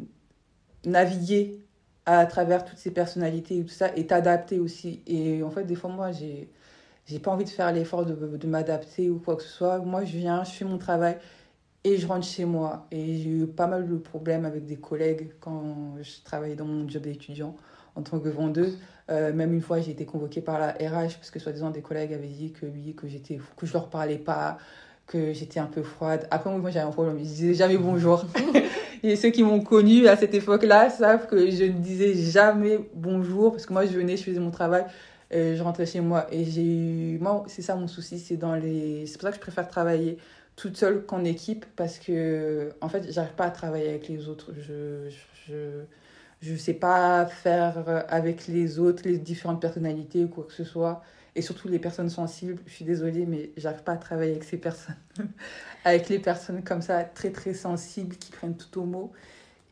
naviguer 0.84 1.60
à 2.04 2.26
travers 2.26 2.64
toutes 2.64 2.78
ces 2.78 2.90
personnalités 2.90 3.58
et 3.58 3.62
tout 3.62 3.72
ça 3.72 3.94
et 3.96 4.06
t'adapter 4.06 4.58
aussi. 4.58 5.02
Et 5.06 5.42
en 5.42 5.50
fait, 5.50 5.64
des 5.64 5.76
fois, 5.76 5.90
moi, 5.90 6.12
j'ai 6.12 6.50
j'ai 7.06 7.18
pas 7.18 7.30
envie 7.30 7.44
de 7.44 7.50
faire 7.50 7.70
l'effort 7.70 8.06
de, 8.06 8.14
de 8.14 8.46
m'adapter 8.46 9.10
ou 9.10 9.18
quoi 9.18 9.36
que 9.36 9.42
ce 9.42 9.48
soit. 9.48 9.78
Moi, 9.78 10.04
je 10.04 10.16
viens, 10.16 10.42
je 10.42 10.52
fais 10.52 10.64
mon 10.64 10.78
travail 10.78 11.18
et 11.84 11.98
je 11.98 12.06
rentre 12.06 12.26
chez 12.26 12.46
moi. 12.46 12.86
Et 12.90 13.18
j'ai 13.18 13.30
eu 13.30 13.46
pas 13.46 13.66
mal 13.66 13.86
de 13.86 13.96
problèmes 13.96 14.44
avec 14.44 14.64
des 14.66 14.76
collègues 14.76 15.32
quand 15.40 15.96
je 16.02 16.22
travaillais 16.24 16.56
dans 16.56 16.64
mon 16.64 16.88
job 16.88 17.02
d'étudiant 17.02 17.54
en 17.94 18.02
tant 18.02 18.18
que 18.18 18.28
vendeuse. 18.28 18.78
Euh, 19.10 19.32
même 19.32 19.52
une 19.52 19.60
fois, 19.60 19.80
j'ai 19.80 19.92
été 19.92 20.06
convoquée 20.06 20.40
par 20.40 20.58
la 20.58 20.72
RH 20.72 21.16
parce 21.18 21.30
que 21.30 21.38
soi-disant 21.38 21.70
des 21.70 21.82
collègues 21.82 22.14
avaient 22.14 22.26
dit 22.26 22.52
que 22.52 22.66
oui, 22.66 22.94
que 22.94 23.06
j'étais, 23.06 23.38
que 23.56 23.66
je 23.66 23.72
leur 23.74 23.90
parlais 23.90 24.18
pas, 24.18 24.58
que 25.06 25.32
j'étais 25.32 25.60
un 25.60 25.66
peu 25.66 25.82
froide. 25.82 26.26
Après, 26.30 26.50
moi, 26.50 26.70
j'avais 26.70 26.86
un 26.86 26.90
problème. 26.90 27.18
Je 27.18 27.24
disais 27.24 27.54
jamais 27.54 27.76
bonjour. 27.76 28.24
Et 29.02 29.16
ceux 29.16 29.30
qui 29.30 29.42
m'ont 29.42 29.60
connue 29.60 30.08
à 30.08 30.16
cette 30.16 30.34
époque-là 30.34 30.88
savent 30.90 31.26
que 31.26 31.50
je 31.50 31.64
ne 31.64 31.78
disais 31.78 32.14
jamais 32.14 32.78
bonjour 32.94 33.52
parce 33.52 33.66
que 33.66 33.72
moi, 33.72 33.84
je 33.84 33.92
venais, 33.92 34.16
je 34.16 34.24
faisais 34.24 34.40
mon 34.40 34.50
travail, 34.50 34.86
je 35.30 35.62
rentrais 35.62 35.84
chez 35.84 36.00
moi. 36.00 36.26
Et 36.32 36.44
j'ai 36.46 36.64
eu, 36.64 37.18
moi, 37.18 37.44
c'est 37.46 37.60
ça 37.60 37.76
mon 37.76 37.86
souci, 37.86 38.18
c'est 38.18 38.38
dans 38.38 38.54
les, 38.54 39.04
c'est 39.06 39.18
pour 39.18 39.22
ça 39.22 39.30
que 39.30 39.36
je 39.36 39.40
préfère 39.42 39.68
travailler 39.68 40.16
toute 40.56 40.78
seule 40.78 41.04
qu'en 41.04 41.22
équipe 41.24 41.66
parce 41.76 41.98
que, 41.98 42.70
en 42.80 42.88
fait, 42.88 43.12
j'arrive 43.12 43.34
pas 43.34 43.44
à 43.44 43.50
travailler 43.50 43.90
avec 43.90 44.08
les 44.08 44.28
autres. 44.28 44.52
je, 44.56 45.10
je 45.46 45.84
je 46.44 46.52
ne 46.52 46.58
sais 46.58 46.74
pas 46.74 47.24
faire 47.26 48.04
avec 48.08 48.46
les 48.48 48.78
autres, 48.78 49.02
les 49.06 49.18
différentes 49.18 49.62
personnalités 49.62 50.24
ou 50.24 50.28
quoi 50.28 50.44
que 50.44 50.52
ce 50.52 50.64
soit. 50.64 51.02
Et 51.36 51.42
surtout 51.42 51.68
les 51.68 51.78
personnes 51.78 52.10
sensibles. 52.10 52.62
Je 52.66 52.72
suis 52.72 52.84
désolée, 52.84 53.26
mais 53.26 53.50
j'arrive 53.56 53.82
pas 53.82 53.92
à 53.92 53.96
travailler 53.96 54.32
avec 54.32 54.44
ces 54.44 54.56
personnes. 54.56 54.96
avec 55.84 56.08
les 56.08 56.18
personnes 56.18 56.62
comme 56.62 56.82
ça, 56.82 57.04
très 57.04 57.30
très 57.30 57.54
sensibles, 57.54 58.16
qui 58.16 58.30
prennent 58.30 58.56
tout 58.56 58.80
au 58.80 58.84
mot. 58.84 59.12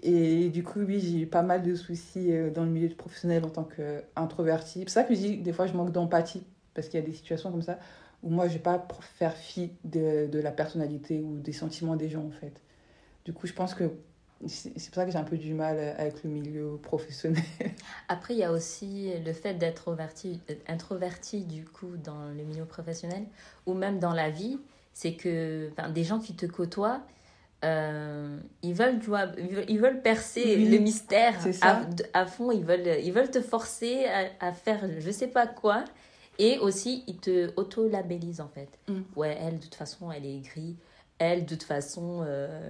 Et 0.03 0.48
du 0.51 0.64
coup, 0.64 0.81
oui, 0.81 1.01
j'ai 1.01 1.20
eu 1.20 1.27
pas 1.27 1.42
mal 1.42 1.62
de 1.62 1.75
soucis 1.77 2.33
euh, 2.33 2.51
dans 2.51 2.64
le 2.64 2.70
milieu 2.70 2.88
professionnel 2.88 3.44
en 3.44 3.51
tant 3.51 3.64
qu'introvertie. 3.64 4.81
C'est 4.88 4.90
ça 4.90 5.05
que 5.05 5.14
je 5.14 5.20
dis, 5.20 5.37
des 5.38 5.53
fois, 5.53 5.66
je 5.66 5.75
manque 5.75 5.92
d'empathie. 5.92 6.42
Parce 6.75 6.88
qu'il 6.88 6.98
y 6.98 7.03
a 7.03 7.07
des 7.07 7.12
situations 7.12 7.51
comme 7.51 7.62
ça 7.62 7.79
où 8.22 8.31
moi, 8.31 8.48
je 8.48 8.55
vais 8.55 8.59
pas 8.61 8.87
faire 9.18 9.37
fi 9.37 9.72
de, 9.85 10.27
de 10.27 10.38
la 10.40 10.53
personnalité 10.53 11.20
ou 11.20 11.38
des 11.38 11.53
sentiments 11.53 11.96
des 11.96 12.09
gens, 12.09 12.25
en 12.25 12.31
fait. 12.31 12.61
Du 13.25 13.33
coup, 13.33 13.46
je 13.46 13.53
pense 13.53 13.75
que 13.75 13.90
c'est 14.46 14.72
pour 14.72 14.94
ça 14.94 15.05
que 15.05 15.11
j'ai 15.11 15.18
un 15.18 15.24
peu 15.24 15.37
du 15.37 15.55
mal 15.55 15.78
avec 15.98 16.24
le 16.24 16.31
milieu 16.31 16.78
professionnel. 16.83 17.42
Après, 18.09 18.35
il 18.35 18.40
y 18.40 18.44
a 18.44 18.52
aussi 18.52 19.12
le 19.24 19.33
fait 19.33 19.55
d'être 19.55 19.96
introverti, 20.68 21.44
du 21.44 21.64
coup 21.64 21.96
dans 21.96 22.28
le 22.28 22.42
milieu 22.42 22.64
professionnel 22.64 23.24
ou 23.66 23.74
même 23.74 23.98
dans 23.98 24.12
la 24.12 24.31
vie. 24.31 24.59
C'est 24.92 25.14
que 25.14 25.70
des 25.94 26.05
gens 26.05 26.18
qui 26.18 26.35
te 26.35 26.44
côtoient, 26.44 27.00
euh, 27.64 28.38
ils 28.62 28.74
veulent, 28.74 28.98
tu 28.98 29.07
vois, 29.07 29.26
ils 29.68 29.78
veulent, 29.78 30.02
percer 30.02 30.57
Oui, 30.57 30.68
le 30.68 30.78
mystère 30.78 31.35
à, 31.62 31.83
à 32.12 32.26
fond. 32.26 32.50
Ils 32.50 32.64
veulent, 32.64 32.98
ils 33.02 33.12
veulent 33.12 33.31
te 33.31 33.40
forcer 33.40 34.07
à, 34.07 34.48
à 34.48 34.52
faire 34.52 34.85
je 34.98 35.11
sais 35.11 35.28
pas 35.28 35.46
quoi. 35.46 35.85
Et 36.38 36.59
aussi, 36.59 37.05
ils 37.07 37.18
te 37.18 37.52
auto-labellisent 37.57 38.40
en 38.40 38.48
fait. 38.48 38.68
Mm. 38.88 39.02
Ouais, 39.16 39.38
elle, 39.40 39.59
de 39.59 39.64
toute 39.64 39.74
façon, 39.74 40.11
elle 40.11 40.26
est 40.26 40.37
aigrie. 40.37 40.76
Elle, 41.18 41.44
de 41.44 41.55
toute 41.55 41.62
façon, 41.62 42.24
euh, 42.26 42.68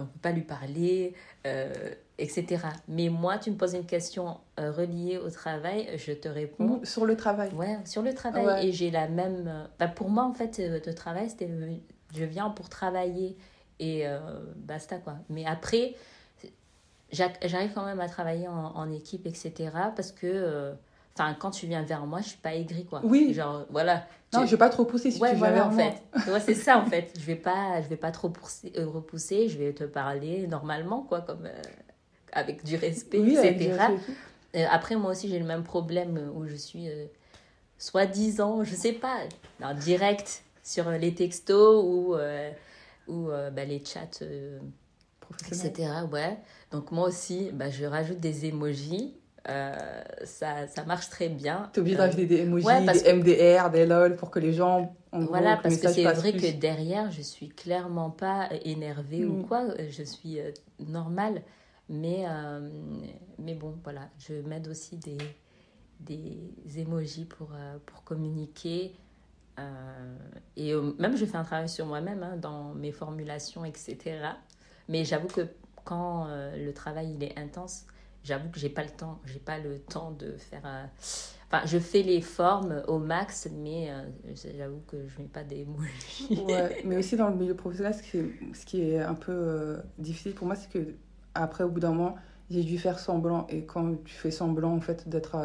on 0.00 0.06
peut 0.06 0.18
pas 0.22 0.32
lui 0.32 0.42
parler, 0.42 1.14
euh, 1.46 1.72
etc. 2.18 2.58
Mais 2.88 3.08
moi, 3.08 3.38
tu 3.38 3.50
me 3.50 3.56
poses 3.56 3.74
une 3.74 3.86
question 3.86 4.38
euh, 4.58 4.70
reliée 4.72 5.18
au 5.18 5.30
travail, 5.30 5.88
je 5.96 6.12
te 6.12 6.28
réponds. 6.28 6.80
Sur 6.84 7.04
le 7.06 7.16
travail. 7.16 7.50
Ouais, 7.54 7.78
sur 7.84 8.02
le 8.02 8.12
travail. 8.14 8.46
Ouais. 8.46 8.66
Et 8.66 8.72
j'ai 8.72 8.90
la 8.90 9.08
même. 9.08 9.44
euh, 9.48 9.64
Bah, 9.78 9.88
pour 9.88 10.08
moi, 10.10 10.24
en 10.24 10.32
fait, 10.34 10.58
le 10.58 10.94
travail, 10.94 11.28
c'était. 11.30 11.48
Je 12.14 12.24
viens 12.24 12.50
pour 12.50 12.68
travailler 12.68 13.36
et 13.78 14.06
euh, 14.08 14.18
basta, 14.56 14.98
quoi. 14.98 15.16
Mais 15.28 15.44
après, 15.46 15.94
j'a- 17.12 17.32
j'arrive 17.44 17.72
quand 17.74 17.84
même 17.84 18.00
à 18.00 18.08
travailler 18.08 18.48
en, 18.48 18.54
en 18.74 18.90
équipe, 18.92 19.26
etc. 19.26 19.70
Parce 19.94 20.12
que. 20.12 20.74
Enfin, 21.20 21.34
quand 21.34 21.50
tu 21.50 21.66
viens 21.66 21.82
vers 21.82 22.06
moi, 22.06 22.20
je 22.20 22.28
suis 22.28 22.38
pas 22.38 22.54
aigrie, 22.54 22.84
quoi. 22.86 23.00
Oui. 23.02 23.34
Genre, 23.34 23.66
voilà. 23.70 24.06
Non, 24.32 24.46
je 24.46 24.52
vais 24.52 24.56
pas 24.56 24.68
trop 24.68 24.84
pousser 24.84 25.10
si 25.10 25.20
ouais, 25.20 25.30
tu 25.30 25.34
viens 25.36 25.48
voilà, 25.50 25.54
vers 25.64 25.66
en 25.66 25.72
moi. 25.72 25.92
fait. 26.22 26.30
Ouais, 26.30 26.38
c'est 26.40 26.54
ça, 26.54 26.78
en 26.78 26.86
fait. 26.86 27.12
Je 27.18 27.24
vais 27.24 27.34
pas, 27.34 27.82
je 27.82 27.88
vais 27.88 27.96
pas 27.96 28.12
trop 28.12 28.28
pousser, 28.28 28.72
euh, 28.76 28.86
repousser. 28.86 29.48
Je 29.48 29.58
vais 29.58 29.72
te 29.72 29.82
parler 29.84 30.46
normalement, 30.46 31.02
quoi, 31.02 31.22
comme. 31.22 31.46
euh, 31.46 31.62
avec 32.30 32.62
du 32.62 32.76
respect, 32.76 33.18
Oui, 33.18 33.36
etc. 33.36 33.72
du. 34.54 34.60
Euh, 34.60 34.66
après, 34.70 34.94
moi 34.96 35.10
aussi, 35.10 35.28
j'ai 35.28 35.38
le 35.40 35.44
même 35.46 35.64
problème 35.64 36.30
où 36.36 36.46
je 36.46 36.54
suis 36.54 36.88
euh, 36.88 37.06
soi-disant, 37.78 38.62
je 38.62 38.74
sais 38.76 38.92
pas, 38.92 39.16
en 39.62 39.74
direct 39.74 40.42
sur 40.62 40.88
les 40.90 41.14
textos 41.14 41.82
ou, 41.84 42.14
ou 43.08 43.26
bah, 43.28 43.64
les 43.64 43.82
chats, 43.84 44.06
etc. 45.50 45.72
Ouais. 46.12 46.36
Donc, 46.70 46.92
moi 46.92 47.08
aussi, 47.08 47.50
bah, 47.52 47.70
je 47.70 47.84
rajoute 47.86 48.20
des 48.20 48.46
emojis. 48.46 49.14
Euh, 49.48 49.74
ça, 50.24 50.66
ça 50.66 50.84
marche 50.84 51.08
très 51.08 51.28
bien. 51.28 51.70
T'es 51.72 51.80
obligé 51.80 51.96
Euh, 51.96 52.00
d'ajouter 52.00 52.26
des 52.26 52.40
emojis, 52.42 52.66
ouais, 52.66 52.84
des 52.84 53.12
MDR, 53.14 53.70
des 53.70 53.86
LOL 53.86 54.16
pour 54.16 54.30
que 54.30 54.38
les 54.38 54.52
gens. 54.52 54.94
En 55.12 55.20
Voilà, 55.20 55.56
parce 55.62 55.78
que 55.78 55.88
c'est 55.88 56.02
vrai 56.04 56.32
plus. 56.32 56.40
que 56.40 56.52
derrière, 56.58 57.10
je 57.10 57.22
suis 57.22 57.48
clairement 57.48 58.10
pas 58.10 58.48
énervée 58.64 59.24
ou 59.24 59.38
Mm. 59.38 59.46
quoi. 59.46 59.64
Je 59.88 60.02
suis 60.02 60.38
euh, 60.38 60.50
normale. 60.80 61.42
Mais, 61.88 62.24
euh, 62.28 62.68
mais 63.38 63.54
bon, 63.54 63.74
voilà, 63.82 64.10
je 64.18 64.34
m'aide 64.34 64.68
aussi 64.68 64.96
des, 64.98 65.16
des 66.00 66.38
emojis 66.76 67.24
pour, 67.24 67.48
euh, 67.54 67.78
pour 67.86 68.04
communiquer. 68.04 68.94
Euh, 69.58 70.16
et 70.56 70.72
euh, 70.74 70.92
même, 70.98 71.16
je 71.16 71.24
fais 71.24 71.36
un 71.38 71.44
travail 71.44 71.68
sur 71.68 71.86
moi-même 71.86 72.22
hein, 72.22 72.36
dans 72.36 72.74
mes 72.74 72.92
formulations, 72.92 73.64
etc. 73.64 73.96
Mais 74.88 75.04
j'avoue 75.04 75.28
que 75.28 75.48
quand 75.84 76.26
euh, 76.28 76.54
le 76.62 76.72
travail 76.74 77.14
il 77.18 77.24
est 77.24 77.38
intense, 77.38 77.86
j'avoue 78.28 78.50
que 78.50 78.60
j'ai 78.60 78.68
pas 78.68 78.84
le 78.84 78.90
temps. 78.90 79.18
J'ai 79.24 79.38
pas 79.38 79.58
le 79.58 79.78
temps 79.78 80.12
de 80.12 80.36
faire. 80.36 80.62
euh, 80.64 80.84
Enfin, 81.50 81.64
je 81.64 81.78
fais 81.78 82.02
les 82.02 82.20
formes 82.20 82.82
au 82.88 82.98
max, 82.98 83.48
mais 83.50 83.88
euh, 83.88 84.02
j'avoue 84.58 84.82
que 84.86 85.08
je 85.08 85.18
mets 85.22 85.28
pas 85.28 85.42
des 85.44 85.62
emojis. 85.62 86.42
Ouais, 86.46 86.82
mais 86.84 86.98
aussi 86.98 87.16
dans 87.16 87.30
le 87.30 87.36
milieu 87.36 87.54
professionnel, 87.54 87.94
ce 87.94 88.66
qui 88.66 88.82
est, 88.82 89.00
un 89.00 89.14
peu 89.14 89.32
euh, 89.32 89.78
difficile 89.96 90.34
pour 90.34 90.46
moi, 90.46 90.56
c'est 90.56 90.68
que 90.70 90.94
après, 91.34 91.64
au 91.64 91.70
bout 91.70 91.80
d'un 91.80 91.92
moment, 91.92 92.16
j'ai 92.50 92.62
dû 92.64 92.78
faire 92.78 92.98
semblant. 92.98 93.46
Et 93.48 93.64
quand 93.64 93.94
tu 94.04 94.14
fais 94.14 94.30
semblant, 94.30 94.74
en 94.74 94.80
fait, 94.82 95.08
d'être 95.08 95.36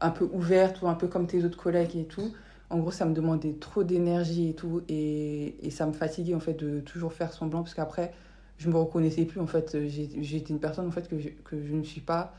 un 0.00 0.10
peu 0.10 0.28
ouverte 0.32 0.82
ou 0.82 0.88
un 0.88 0.94
peu 0.94 1.06
comme 1.06 1.28
tes 1.28 1.44
autres 1.44 1.58
collègues 1.58 1.96
et 1.96 2.06
tout, 2.06 2.32
en 2.70 2.78
gros, 2.78 2.90
ça 2.90 3.04
me 3.04 3.14
demandait 3.14 3.54
trop 3.60 3.84
d'énergie 3.84 4.48
et 4.48 4.54
tout. 4.54 4.82
Et 4.88 5.70
ça 5.70 5.86
me 5.86 5.92
fatiguait, 5.92 6.34
en 6.34 6.40
fait, 6.40 6.54
de 6.54 6.80
toujours 6.80 7.12
faire 7.12 7.32
semblant. 7.32 7.62
Parce 7.62 7.74
qu'après, 7.74 8.12
je 8.58 8.68
me 8.68 8.76
reconnaissais 8.76 9.24
plus, 9.24 9.40
en 9.40 9.46
fait. 9.46 9.76
J'étais 9.88 10.50
une 10.50 10.60
personne, 10.60 10.86
en 10.86 10.90
fait, 10.90 11.08
que 11.08 11.18
je, 11.18 11.28
que 11.44 11.62
je 11.62 11.74
ne 11.74 11.84
suis 11.84 12.00
pas. 12.00 12.34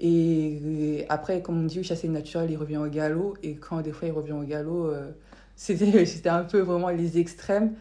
Et, 0.00 1.06
après, 1.08 1.42
comme 1.42 1.60
on 1.62 1.64
dit, 1.64 1.78
oui, 1.78 1.84
chasser 1.84 2.06
le 2.06 2.12
naturel, 2.12 2.50
il 2.50 2.56
revient 2.56 2.76
au 2.78 2.86
galop. 2.86 3.36
Et 3.42 3.54
quand 3.56 3.80
des 3.80 3.92
fois 3.92 4.08
il 4.08 4.12
revient 4.12 4.32
au 4.32 4.42
galop, 4.42 4.86
euh, 4.86 5.12
c'était 5.56 6.04
c'était 6.06 6.28
un 6.28 6.44
peu 6.44 6.60
vraiment 6.60 6.88
les 6.90 7.18
extrêmes. 7.18 7.74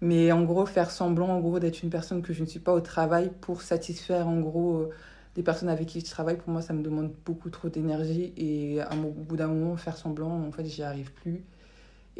Mais 0.00 0.32
en 0.32 0.42
gros, 0.44 0.66
faire 0.66 0.90
semblant, 0.90 1.28
en 1.28 1.40
gros, 1.40 1.58
d'être 1.58 1.82
une 1.82 1.90
personne 1.90 2.22
que 2.22 2.32
je 2.32 2.42
ne 2.42 2.46
suis 2.46 2.60
pas 2.60 2.72
au 2.72 2.80
travail 2.80 3.30
pour 3.40 3.62
satisfaire, 3.62 4.28
en 4.28 4.40
gros, 4.40 4.76
euh, 4.78 4.90
des 5.34 5.42
personnes 5.42 5.68
avec 5.68 5.88
qui 5.88 6.00
je 6.00 6.06
travaille, 6.10 6.36
pour 6.36 6.50
moi, 6.50 6.62
ça 6.62 6.72
me 6.72 6.82
demande 6.82 7.12
beaucoup 7.24 7.50
trop 7.50 7.68
d'énergie. 7.68 8.32
Et 8.36 8.80
à 8.80 8.90
au 8.94 9.10
bout 9.10 9.36
d'un 9.36 9.48
moment, 9.48 9.76
faire 9.76 9.96
semblant, 9.96 10.30
en 10.30 10.52
fait, 10.52 10.64
j'y 10.64 10.82
arrive 10.82 11.12
plus. 11.12 11.42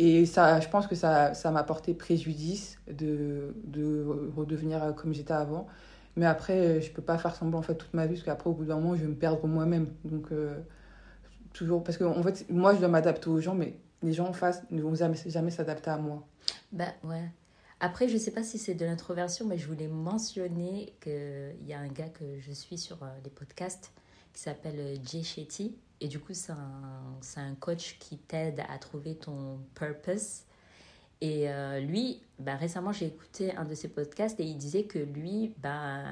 Et 0.03 0.25
ça, 0.25 0.61
je 0.61 0.69
pense 0.71 0.87
que 0.87 0.95
ça, 0.95 1.35
ça 1.35 1.51
m'a 1.51 1.63
porté 1.63 1.93
préjudice 1.93 2.79
de, 2.91 3.55
de 3.65 4.33
redevenir 4.35 4.83
euh, 4.83 4.93
comme 4.93 5.13
j'étais 5.13 5.35
avant. 5.35 5.67
Mais 6.17 6.25
après, 6.25 6.81
je 6.81 6.91
peux 6.91 7.03
pas 7.03 7.19
faire 7.19 7.37
semblant 7.37 7.59
en 7.59 7.63
fait 7.63 7.75
toute 7.75 7.93
ma 7.93 8.07
vie 8.07 8.15
parce 8.15 8.25
qu'après, 8.25 8.49
au 8.49 8.55
bout 8.55 8.65
d'un 8.65 8.77
moment, 8.77 8.97
je 8.97 9.03
vais 9.03 9.09
me 9.09 9.15
perdre 9.15 9.47
moi-même. 9.47 9.89
Donc, 10.05 10.33
euh, 10.33 10.59
toujours. 11.53 11.85
Parce 11.85 11.99
que 11.99 12.05
en 12.05 12.23
fait, 12.23 12.47
moi, 12.49 12.75
je 12.75 12.79
dois 12.79 12.89
m'adapter 12.89 13.29
aux 13.29 13.43
gens, 13.43 13.55
mais 13.55 13.77
les 14.03 14.15
gens 14.15 14.27
en 14.27 14.33
face 14.33 14.63
ne 14.71 14.81
vont 14.81 14.95
jamais, 14.95 15.51
s'adapter 15.51 15.91
à 15.91 15.99
moi. 15.99 16.27
Bah 16.73 16.95
ouais. 17.05 17.31
Après, 17.81 18.09
je 18.09 18.17
sais 18.17 18.31
pas 18.31 18.43
si 18.43 18.57
c'est 18.57 18.75
de 18.75 18.87
l'introversion, 18.87 19.45
mais 19.45 19.59
je 19.59 19.67
voulais 19.67 19.89
mentionner 19.89 20.95
qu'il 21.03 21.67
y 21.67 21.75
a 21.75 21.79
un 21.79 21.89
gars 21.89 22.09
que 22.09 22.25
je 22.41 22.53
suis 22.53 22.79
sur 22.79 23.03
euh, 23.03 23.09
les 23.23 23.31
podcasts 23.31 23.93
qui 24.33 24.41
s'appelle 24.41 24.79
euh, 24.79 24.97
Jay 25.05 25.23
Shetty. 25.23 25.77
Et 26.01 26.09
du 26.09 26.19
coup, 26.19 26.33
c'est 26.33 26.53
un, 26.53 27.21
un 27.37 27.55
coach 27.57 27.99
qui 27.99 28.17
t'aide 28.19 28.63
à 28.69 28.79
trouver 28.79 29.17
ton 29.17 29.59
purpose. 29.75 30.45
Et 31.21 31.51
euh, 31.51 31.81
lui, 31.81 32.23
bah, 32.39 32.57
récemment, 32.57 32.93
j'ai 32.93 33.07
écouté 33.07 33.55
un 33.55 33.65
de 33.65 33.75
ses 33.75 33.89
podcasts 33.89 34.41
et 34.41 34.45
il 34.45 34.57
disait 34.57 34.85
que 34.85 34.99
lui, 34.99 35.55
bah, 35.59 36.03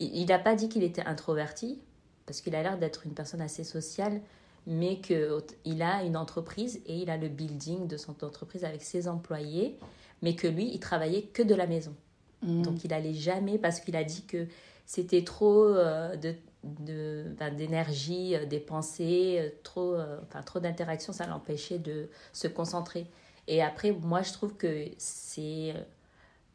il 0.00 0.26
n'a 0.26 0.38
pas 0.38 0.54
dit 0.54 0.68
qu'il 0.68 0.82
était 0.82 1.04
introverti, 1.04 1.80
parce 2.24 2.40
qu'il 2.40 2.54
a 2.54 2.62
l'air 2.62 2.78
d'être 2.78 3.06
une 3.06 3.12
personne 3.12 3.42
assez 3.42 3.64
sociale, 3.64 4.22
mais 4.66 5.00
qu'il 5.00 5.82
a 5.82 6.02
une 6.02 6.16
entreprise 6.16 6.80
et 6.86 6.96
il 6.98 7.10
a 7.10 7.16
le 7.16 7.28
building 7.28 7.86
de 7.86 7.96
son 7.96 8.12
entreprise 8.24 8.64
avec 8.64 8.82
ses 8.82 9.08
employés, 9.08 9.76
mais 10.22 10.34
que 10.34 10.46
lui, 10.46 10.70
il 10.72 10.80
travaillait 10.80 11.22
que 11.22 11.42
de 11.42 11.54
la 11.54 11.66
maison. 11.66 11.94
Mm. 12.42 12.62
Donc 12.62 12.84
il 12.84 12.92
allait 12.92 13.14
jamais 13.14 13.58
parce 13.58 13.80
qu'il 13.80 13.96
a 13.96 14.04
dit 14.04 14.24
que 14.24 14.46
c'était 14.86 15.24
trop 15.24 15.64
euh, 15.64 16.16
de 16.16 16.34
d'énergie, 16.62 18.36
euh, 18.36 18.46
des 18.46 18.60
pensées, 18.60 19.38
euh, 19.40 19.50
trop, 19.62 19.94
euh, 19.94 20.18
enfin, 20.22 20.42
trop 20.42 20.60
d'interaction, 20.60 21.12
ça 21.12 21.26
l'empêchait 21.26 21.78
de 21.78 22.08
se 22.32 22.48
concentrer. 22.48 23.06
Et 23.48 23.62
après, 23.62 23.92
moi, 23.92 24.22
je 24.22 24.32
trouve 24.32 24.56
que 24.56 24.86
c'est 24.98 25.74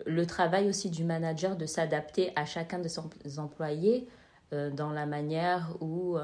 le 0.06 0.26
travail 0.26 0.70
aussi 0.70 0.90
du 0.90 1.04
manager 1.04 1.58
de 1.58 1.66
s'adapter 1.66 2.32
à 2.36 2.46
chacun 2.46 2.80
de 2.80 2.88
ses 2.88 3.40
employés 3.40 4.08
dans 4.52 4.92
la 4.92 5.06
manière 5.06 5.76
où, 5.82 6.18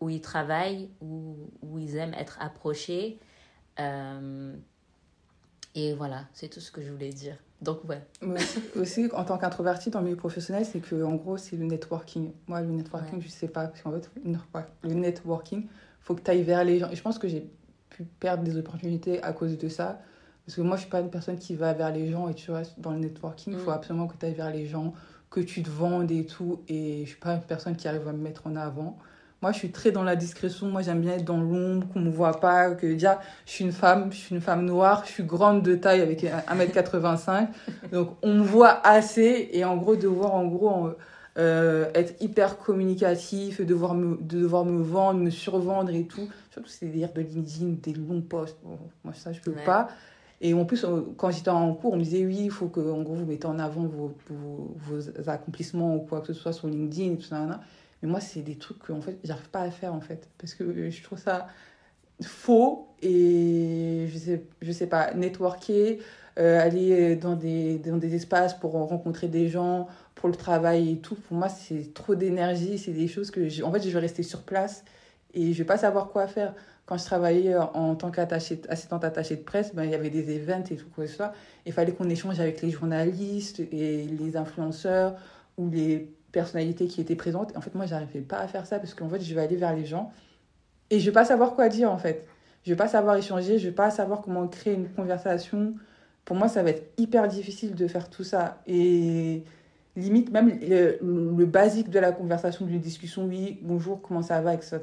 où 0.00 0.08
ils 0.08 0.22
travaillent, 0.22 0.88
où, 1.02 1.36
où 1.60 1.78
ils 1.78 1.96
aiment 1.96 2.14
être 2.14 2.38
approchés. 2.40 3.20
Et 5.74 5.92
voilà, 5.92 6.24
c'est 6.32 6.48
tout 6.48 6.60
ce 6.60 6.72
que 6.72 6.80
je 6.80 6.90
voulais 6.90 7.12
dire. 7.12 7.36
Donc, 7.60 7.80
ouais. 7.88 8.00
Mais 8.22 8.34
aussi, 8.36 8.60
aussi, 8.76 9.08
en 9.12 9.24
tant 9.24 9.36
qu'introverti 9.36 9.90
dans 9.90 9.98
le 9.98 10.04
milieu 10.06 10.16
professionnel, 10.16 10.64
c'est 10.64 10.78
que 10.80 11.02
en 11.02 11.14
gros, 11.16 11.36
c'est 11.36 11.56
le 11.56 11.64
networking. 11.64 12.32
Moi, 12.46 12.60
le 12.60 12.68
networking, 12.68 13.16
Ouais. 13.18 13.24
je 13.24 13.28
sais 13.28 13.48
pas. 13.48 13.66
Parce 13.66 13.82
qu'en 13.82 13.90
fait, 13.92 14.08
le 14.84 14.94
networking, 14.94 15.66
faut 16.00 16.14
que 16.14 16.22
tu 16.22 16.30
ailles 16.30 16.42
vers 16.44 16.62
les 16.64 16.78
gens. 16.78 16.88
Et 16.90 16.96
je 16.96 17.02
pense 17.02 17.18
que 17.18 17.26
j'ai 17.28 17.50
pu 17.90 18.04
perdre 18.04 18.44
des 18.44 18.56
opportunités 18.56 19.20
à 19.22 19.32
cause 19.32 19.58
de 19.58 19.68
ça. 19.68 20.00
Parce 20.46 20.56
que 20.56 20.62
moi, 20.62 20.76
je 20.76 20.82
suis 20.82 20.90
pas 20.90 21.00
une 21.00 21.10
personne 21.10 21.36
qui 21.36 21.56
va 21.56 21.72
vers 21.74 21.92
les 21.92 22.10
gens 22.10 22.28
et 22.28 22.34
tu 22.34 22.50
restes 22.52 22.78
dans 22.78 22.92
le 22.92 22.98
networking. 23.00 23.52
Il 23.54 23.58
faut 23.58 23.70
Mm. 23.70 23.74
absolument 23.74 24.06
que 24.06 24.16
tu 24.16 24.24
ailles 24.26 24.34
vers 24.34 24.50
les 24.52 24.64
gens, 24.66 24.94
que 25.28 25.40
tu 25.40 25.62
te 25.62 25.68
vendes 25.68 26.10
et 26.12 26.24
tout. 26.26 26.62
Et 26.68 27.00
je 27.04 27.08
suis 27.10 27.18
pas 27.20 27.34
une 27.34 27.42
personne 27.42 27.74
qui 27.76 27.88
arrive 27.88 28.06
à 28.08 28.12
me 28.12 28.22
mettre 28.22 28.46
en 28.46 28.54
avant. 28.56 28.96
Moi, 29.40 29.52
je 29.52 29.58
suis 29.58 29.70
très 29.70 29.92
dans 29.92 30.02
la 30.02 30.16
discrétion. 30.16 30.66
Moi, 30.66 30.82
j'aime 30.82 31.00
bien 31.00 31.12
être 31.12 31.24
dans 31.24 31.40
l'ombre, 31.40 31.86
qu'on 31.92 32.00
me 32.00 32.10
voit 32.10 32.40
pas, 32.40 32.72
que 32.72 32.86
déjà, 32.86 33.20
je 33.46 33.52
suis 33.52 33.64
une 33.64 33.72
femme, 33.72 34.10
je 34.10 34.16
suis 34.16 34.34
une 34.34 34.40
femme 34.40 34.64
noire, 34.64 35.04
je 35.06 35.12
suis 35.12 35.22
grande 35.22 35.62
de 35.62 35.76
taille 35.76 36.00
avec 36.00 36.24
1m85. 36.24 37.46
Donc, 37.92 38.16
on 38.22 38.34
me 38.34 38.42
voit 38.42 38.84
assez. 38.84 39.48
Et 39.52 39.64
en 39.64 39.76
gros, 39.76 39.94
devoir, 39.94 40.34
en 40.34 40.46
gros, 40.46 40.90
euh, 41.38 41.88
être 41.94 42.20
hyper 42.20 42.58
communicatif, 42.58 43.60
devoir 43.60 43.94
me, 43.94 44.16
de 44.20 44.40
devoir 44.40 44.64
me 44.64 44.82
vendre, 44.82 45.20
me 45.20 45.30
survendre 45.30 45.90
et 45.94 46.04
tout. 46.04 46.28
Surtout, 46.50 46.68
c'est 46.68 46.86
des 46.86 47.06
de 47.06 47.20
LinkedIn, 47.20 47.76
des 47.80 47.92
longs 47.92 48.22
posts. 48.22 48.58
Bon, 48.64 48.76
moi, 49.04 49.14
ça, 49.14 49.32
je 49.32 49.40
peux 49.40 49.52
Ouais. 49.52 49.64
pas. 49.64 49.88
Et 50.40 50.52
en 50.54 50.64
plus, 50.64 50.84
euh, 50.84 51.00
quand 51.16 51.30
j'étais 51.30 51.50
en 51.50 51.74
cours, 51.74 51.92
on 51.94 51.96
me 51.96 52.02
disait 52.02 52.24
oui, 52.26 52.38
il 52.44 52.50
faut 52.50 52.66
que 52.66 52.80
en 52.80 53.02
gros, 53.02 53.14
vous 53.14 53.24
mettez 53.24 53.46
en 53.46 53.58
avant 53.60 53.82
vos, 53.82 54.12
vos, 54.28 54.76
vos 54.76 55.28
accomplissements 55.30 55.96
ou 55.96 56.00
quoi 56.00 56.20
que 56.20 56.28
ce 56.28 56.32
soit 56.32 56.52
sur 56.52 56.66
LinkedIn 56.68 57.12
et 57.12 57.16
tout 57.16 57.22
ça. 57.22 57.60
Mais 58.02 58.08
moi, 58.08 58.20
c'est 58.20 58.42
des 58.42 58.56
trucs 58.56 58.78
que 58.78 58.92
en 58.92 59.00
fait, 59.00 59.18
j'arrive 59.24 59.48
pas 59.50 59.62
à 59.62 59.70
faire 59.70 59.94
en 59.94 60.00
fait. 60.00 60.28
Parce 60.38 60.54
que 60.54 60.90
je 60.90 61.02
trouve 61.02 61.18
ça 61.18 61.48
faux 62.22 62.88
et 63.02 64.06
je 64.08 64.18
sais, 64.18 64.44
je 64.62 64.72
sais 64.72 64.86
pas, 64.86 65.14
networker, 65.14 66.00
euh, 66.38 66.60
aller 66.60 67.16
dans 67.16 67.36
des, 67.36 67.78
dans 67.78 67.96
des 67.96 68.14
espaces 68.14 68.54
pour 68.54 68.72
rencontrer 68.72 69.28
des 69.28 69.48
gens, 69.48 69.88
pour 70.14 70.28
le 70.28 70.34
travail 70.34 70.92
et 70.92 70.98
tout. 70.98 71.14
Pour 71.14 71.36
moi, 71.36 71.48
c'est 71.48 71.94
trop 71.94 72.14
d'énergie. 72.14 72.78
C'est 72.78 72.92
des 72.92 73.08
choses 73.08 73.30
que, 73.30 73.62
en 73.62 73.72
fait, 73.72 73.82
je 73.82 73.90
vais 73.90 74.00
rester 74.00 74.22
sur 74.22 74.42
place 74.42 74.84
et 75.34 75.52
je 75.52 75.58
vais 75.58 75.64
pas 75.64 75.78
savoir 75.78 76.08
quoi 76.10 76.26
faire. 76.26 76.54
quand 76.86 76.96
je 76.98 77.04
travaillais 77.04 77.54
en 77.56 77.94
tant 77.96 78.10
qu'assistante 78.10 79.04
attachée 79.04 79.36
de 79.36 79.42
presse, 79.42 79.74
ben, 79.74 79.84
il 79.84 79.90
y 79.90 79.94
avait 79.94 80.10
des 80.10 80.36
events 80.36 80.64
et 80.70 80.76
tout 80.76 80.86
quoi 80.94 81.04
que 81.04 81.10
ce 81.10 81.16
soit. 81.16 81.32
Il 81.66 81.72
fallait 81.72 81.92
qu'on 81.92 82.08
échange 82.08 82.40
avec 82.40 82.62
les 82.62 82.70
journalistes 82.70 83.60
et 83.60 84.04
les 84.06 84.36
influenceurs 84.36 85.14
ou 85.58 85.68
les 85.70 86.10
personnalités 86.32 86.86
qui 86.86 87.00
étaient 87.00 87.16
présentes. 87.16 87.56
En 87.56 87.60
fait, 87.60 87.74
moi, 87.74 87.86
j'arrivais 87.86 88.20
pas 88.20 88.38
à 88.38 88.48
faire 88.48 88.66
ça 88.66 88.78
parce 88.78 88.94
qu'en 88.94 89.08
fait, 89.08 89.20
je 89.20 89.34
vais 89.34 89.40
aller 89.40 89.56
vers 89.56 89.74
les 89.74 89.86
gens 89.86 90.12
et 90.90 91.00
je 91.00 91.06
vais 91.06 91.12
pas 91.12 91.24
savoir 91.24 91.54
quoi 91.54 91.68
dire 91.68 91.90
en 91.90 91.98
fait. 91.98 92.26
Je 92.64 92.70
vais 92.70 92.76
pas 92.76 92.88
savoir 92.88 93.16
échanger, 93.16 93.58
je 93.58 93.68
vais 93.68 93.74
pas 93.74 93.90
savoir 93.90 94.20
comment 94.20 94.46
créer 94.48 94.74
une 94.74 94.88
conversation. 94.88 95.74
Pour 96.24 96.36
moi, 96.36 96.48
ça 96.48 96.62
va 96.62 96.70
être 96.70 96.92
hyper 96.98 97.28
difficile 97.28 97.74
de 97.74 97.86
faire 97.86 98.10
tout 98.10 98.24
ça. 98.24 98.60
Et 98.66 99.44
limite, 99.96 100.30
même 100.30 100.58
le, 100.60 101.44
basique 101.46 101.90
de 101.90 101.98
la 101.98 102.12
conversation, 102.12 102.66
d'une 102.66 102.80
discussion, 102.80 103.24
oui, 103.24 103.58
bonjour, 103.62 104.02
comment 104.02 104.22
ça 104.22 104.40
va, 104.40 104.54
etc. 104.54 104.80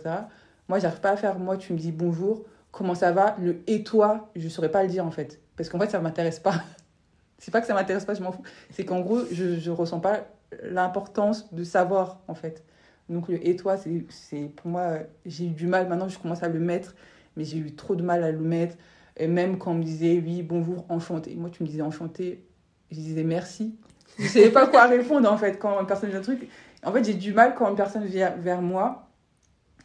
Moi, 0.67 0.79
j'arrive 0.79 0.99
pas 0.99 1.11
à 1.11 1.17
faire, 1.17 1.37
moi, 1.37 1.57
tu 1.57 1.73
me 1.73 1.77
dis 1.77 1.91
bonjour, 1.91 2.45
comment 2.71 2.95
ça 2.95 3.11
va, 3.11 3.35
le 3.39 3.61
et 3.67 3.83
toi, 3.83 4.29
je 4.35 4.49
saurais 4.49 4.71
pas 4.71 4.83
le 4.83 4.89
dire 4.89 5.05
en 5.05 5.11
fait. 5.11 5.39
Parce 5.55 5.69
qu'en 5.69 5.79
fait, 5.79 5.89
ça 5.89 5.99
m'intéresse 5.99 6.39
pas. 6.39 6.55
C'est 7.37 7.51
pas 7.51 7.61
que 7.61 7.67
ça 7.67 7.73
m'intéresse 7.73 8.05
pas, 8.05 8.13
je 8.13 8.23
m'en 8.23 8.31
fous. 8.31 8.41
C'est 8.71 8.85
qu'en 8.85 9.01
gros, 9.01 9.19
je, 9.31 9.59
je 9.59 9.69
ressens 9.69 9.99
pas 9.99 10.25
l'importance 10.63 11.53
de 11.53 11.63
savoir 11.63 12.21
en 12.27 12.35
fait. 12.35 12.63
Donc 13.09 13.27
le 13.27 13.45
et 13.45 13.55
toi, 13.55 13.77
c'est 13.77 14.51
pour 14.55 14.67
moi, 14.67 14.99
j'ai 15.25 15.45
eu 15.45 15.51
du 15.51 15.67
mal, 15.67 15.87
maintenant 15.87 16.07
je 16.07 16.17
commence 16.17 16.43
à 16.43 16.49
le 16.49 16.59
mettre, 16.59 16.95
mais 17.37 17.43
j'ai 17.43 17.57
eu 17.57 17.75
trop 17.75 17.95
de 17.95 18.03
mal 18.03 18.23
à 18.23 18.31
le 18.31 18.39
mettre. 18.39 18.75
Et 19.17 19.27
même 19.27 19.57
quand 19.57 19.71
on 19.71 19.75
me 19.75 19.83
disait 19.83 20.21
oui, 20.23 20.43
bonjour, 20.43 20.85
enchanté. 20.89 21.35
Moi, 21.35 21.49
tu 21.49 21.63
me 21.63 21.67
disais 21.67 21.81
enchanté, 21.81 22.45
je 22.91 22.95
disais 22.95 23.23
merci. 23.23 23.75
Je 24.17 24.27
savais 24.27 24.51
pas 24.51 24.67
quoi 24.67 24.85
répondre 24.85 25.31
en 25.31 25.37
fait 25.37 25.59
quand 25.59 25.79
une 25.79 25.87
personne 25.87 26.09
vient 26.09 26.19
un 26.19 26.23
truc. 26.23 26.49
En 26.83 26.91
fait, 26.91 27.03
j'ai 27.03 27.13
du 27.13 27.33
mal 27.33 27.55
quand 27.55 27.69
une 27.69 27.75
personne 27.75 28.05
vient 28.05 28.31
vers 28.31 28.61
moi. 28.61 29.09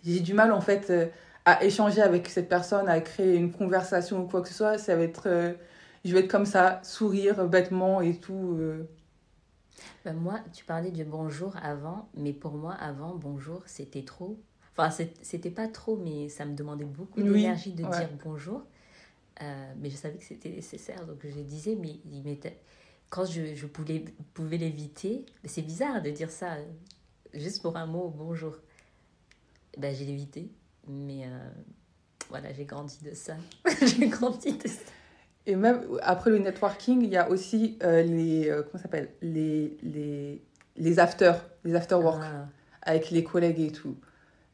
J'ai 0.04 0.20
du 0.20 0.34
mal 0.34 0.52
en 0.52 0.61
fait 0.61 0.90
euh, 0.90 1.06
à 1.44 1.64
échanger 1.64 2.00
avec 2.00 2.28
cette 2.28 2.48
personne, 2.48 2.88
à 2.88 3.00
créer 3.00 3.36
une 3.36 3.52
conversation 3.52 4.20
ou 4.22 4.26
quoi 4.26 4.40
que 4.40 4.48
ce 4.48 4.54
soit. 4.54 4.78
Ça 4.78 4.96
va 4.96 5.02
être, 5.02 5.24
euh, 5.26 5.52
je 6.04 6.12
vais 6.12 6.20
être 6.20 6.30
comme 6.30 6.46
ça, 6.46 6.80
sourire 6.82 7.46
bêtement 7.46 8.00
et 8.00 8.14
tout. 8.14 8.56
Euh. 8.58 8.88
Ben 10.05 10.14
moi, 10.14 10.40
tu 10.53 10.64
parlais 10.64 10.90
du 10.90 11.05
bonjour 11.05 11.55
avant, 11.62 12.09
mais 12.14 12.32
pour 12.32 12.53
moi, 12.53 12.72
avant, 12.74 13.14
bonjour, 13.14 13.62
c'était 13.66 14.05
trop. 14.05 14.40
Enfin, 14.76 15.05
c'était 15.20 15.51
pas 15.51 15.68
trop, 15.68 15.96
mais 15.96 16.28
ça 16.28 16.46
me 16.46 16.55
demandait 16.55 16.84
beaucoup 16.84 17.22
d'énergie 17.22 17.72
de 17.72 17.82
dire 17.82 18.09
bonjour. 18.24 18.62
Euh, 19.42 19.72
mais 19.78 19.90
je 19.90 19.96
savais 19.96 20.18
que 20.18 20.24
c'était 20.24 20.51
nécessaire, 20.51 21.07
donc 21.07 21.18
je 21.24 21.40
disais, 21.40 21.74
mais 21.74 21.98
il 22.11 22.22
m'était 22.22 22.59
quand 23.11 23.24
je, 23.24 23.55
je 23.55 23.66
pouvais, 23.66 24.05
pouvais 24.32 24.57
l'éviter, 24.57 25.26
c'est 25.44 25.62
bizarre 25.62 26.01
de 26.01 26.11
dire 26.11 26.30
ça, 26.30 26.57
juste 27.34 27.61
pour 27.61 27.76
un 27.76 27.86
mot, 27.86 28.09
bonjour. 28.16 28.57
Ben, 29.76 29.94
j'ai 29.94 30.05
l'évité, 30.05 30.48
mais 30.88 31.26
euh, 31.26 31.51
voilà, 32.28 32.53
j'ai 32.53 32.64
grandi 32.64 32.98
de 33.03 33.12
ça. 33.12 33.36
j'ai 33.82 34.09
grandi 34.09 34.53
de 34.53 34.68
ça. 34.68 34.80
Et 35.51 35.57
même 35.57 35.80
après 36.03 36.30
le 36.30 36.38
networking, 36.38 37.03
il 37.03 37.11
y 37.11 37.16
a 37.16 37.28
aussi 37.28 37.76
euh, 37.82 38.05
les, 38.05 38.48
euh, 38.48 38.62
comment 38.62 38.80
s'appelle? 38.80 39.09
Les, 39.20 39.76
les, 39.82 40.40
les 40.76 40.98
after, 41.01 41.32
les 41.64 41.74
after 41.74 41.96
work 41.96 42.22
ah. 42.22 42.46
avec 42.82 43.11
les 43.11 43.24
collègues 43.24 43.59
et 43.59 43.72
tout. 43.72 43.96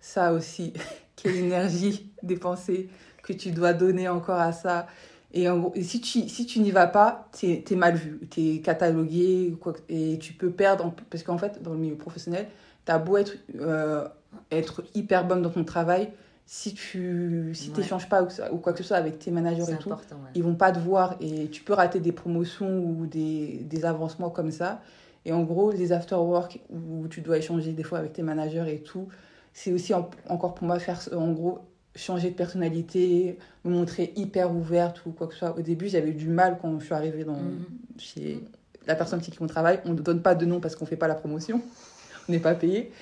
Ça 0.00 0.32
aussi, 0.32 0.72
quelle 1.16 1.36
énergie 1.36 2.10
dépensée 2.22 2.88
que 3.22 3.34
tu 3.34 3.50
dois 3.50 3.74
donner 3.74 4.08
encore 4.08 4.40
à 4.40 4.52
ça. 4.52 4.86
Et, 5.34 5.50
en 5.50 5.58
gros, 5.58 5.74
si 5.82 6.00
tu, 6.00 6.30
si 6.30 6.46
tu 6.46 6.60
n'y 6.60 6.70
vas 6.70 6.86
pas, 6.86 7.28
tu 7.38 7.46
es, 7.46 7.76
mal 7.76 7.96
vu, 7.96 8.18
tu 8.30 8.54
es 8.54 8.60
catalogué 8.62 9.54
quoi, 9.60 9.74
et 9.90 10.18
tu 10.18 10.32
peux 10.32 10.50
perdre. 10.50 10.94
Parce 11.10 11.22
qu'en 11.22 11.36
fait, 11.36 11.62
dans 11.62 11.74
le 11.74 11.78
milieu 11.78 11.96
professionnel, 11.96 12.48
tu 12.86 12.92
as 12.92 12.98
beau 12.98 13.18
être, 13.18 13.36
euh, 13.60 14.08
être 14.50 14.82
hyper 14.94 15.26
bonne 15.26 15.42
dans 15.42 15.50
ton 15.50 15.64
travail, 15.64 16.08
si 16.46 16.74
tu 16.74 17.50
si 17.54 17.70
t'échanges 17.70 18.08
pas 18.08 18.22
ou, 18.52 18.56
quoi 18.58 18.72
que 18.72 18.78
ce 18.78 18.84
soit 18.84 18.96
avec 18.96 19.18
tes 19.18 19.32
managers 19.32 19.72
et 19.72 19.76
tout, 19.76 19.90
ils 20.36 20.44
vont 20.44 20.54
pas 20.54 20.70
te 20.70 20.78
voir 20.78 21.16
et 21.20 21.48
tu 21.48 21.62
peux 21.62 21.72
rater 21.72 21.98
des 21.98 22.12
promotions 22.12 22.84
ou 22.84 23.06
des, 23.06 23.64
des 23.64 23.84
avancements 23.84 24.30
comme 24.30 24.52
ça. 24.52 24.80
Et 25.24 25.32
en 25.32 25.42
gros, 25.42 25.72
les 25.72 25.92
after 25.92 26.14
work 26.14 26.60
où 26.70 27.08
tu 27.08 27.20
dois 27.20 27.38
échanger 27.38 27.72
des 27.72 27.82
fois 27.82 27.98
avec 27.98 28.12
tes 28.12 28.22
managers 28.22 28.72
et 28.72 28.78
tout, 28.78 29.08
c'est 29.52 29.72
aussi 29.72 29.92
encore 30.28 30.54
pour 30.54 30.68
moi 30.68 30.78
faire 30.78 31.00
en 31.12 31.32
gros 31.32 31.58
changer 31.96 32.30
de 32.30 32.34
personnalité, 32.36 33.38
me 33.64 33.70
montrer 33.72 34.12
hyper 34.14 34.54
ouverte 34.54 35.04
ou 35.04 35.10
quoi 35.10 35.26
que 35.26 35.32
ce 35.32 35.40
soit. 35.40 35.58
Au 35.58 35.62
début, 35.62 35.88
j'avais 35.88 36.12
du 36.12 36.28
mal 36.28 36.58
quand 36.62 36.78
je 36.78 36.84
suis 36.84 36.94
arrivée 36.94 37.24
dans, 37.24 37.32
mhm. 37.32 37.64
chez 37.98 38.44
la 38.86 38.94
personne 38.94 39.20
qui 39.20 39.32
mon 39.40 39.48
travail. 39.48 39.80
On 39.84 39.94
ne 39.94 40.00
donne 40.00 40.22
pas 40.22 40.36
de 40.36 40.46
nom 40.46 40.60
parce 40.60 40.76
qu'on 40.76 40.86
fait 40.86 40.96
pas 40.96 41.08
la 41.08 41.16
promotion 41.16 41.60
on 41.60 41.95
n'est 42.32 42.40
pas 42.40 42.54
payé. 42.54 42.92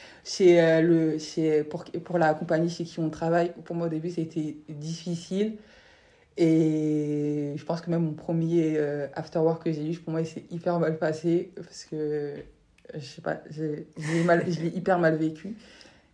Euh, 0.40 1.18
chez, 1.18 1.64
pour, 1.64 1.84
pour 1.84 2.18
la 2.18 2.34
compagnie 2.34 2.70
chez 2.70 2.84
qui 2.84 3.00
on 3.00 3.10
travaille, 3.10 3.52
pour 3.64 3.76
moi 3.76 3.86
au 3.86 3.90
début, 3.90 4.10
c'était 4.10 4.56
difficile. 4.68 5.56
Et 6.36 7.54
je 7.56 7.64
pense 7.64 7.80
que 7.80 7.90
même 7.90 8.02
mon 8.02 8.12
premier 8.14 8.74
euh, 8.76 9.06
after 9.14 9.38
work 9.38 9.64
que 9.64 9.72
j'ai 9.72 9.92
eu, 9.92 9.96
pour 9.98 10.12
moi, 10.12 10.20
il 10.20 10.26
s'est 10.26 10.44
hyper 10.50 10.78
mal 10.80 10.98
passé 10.98 11.52
parce 11.56 11.84
que, 11.84 12.34
je 12.94 13.00
sais 13.00 13.22
pas, 13.22 13.40
je 13.50 13.62
l'ai 13.62 14.68
hyper 14.74 14.98
mal 14.98 15.16
vécu. 15.16 15.56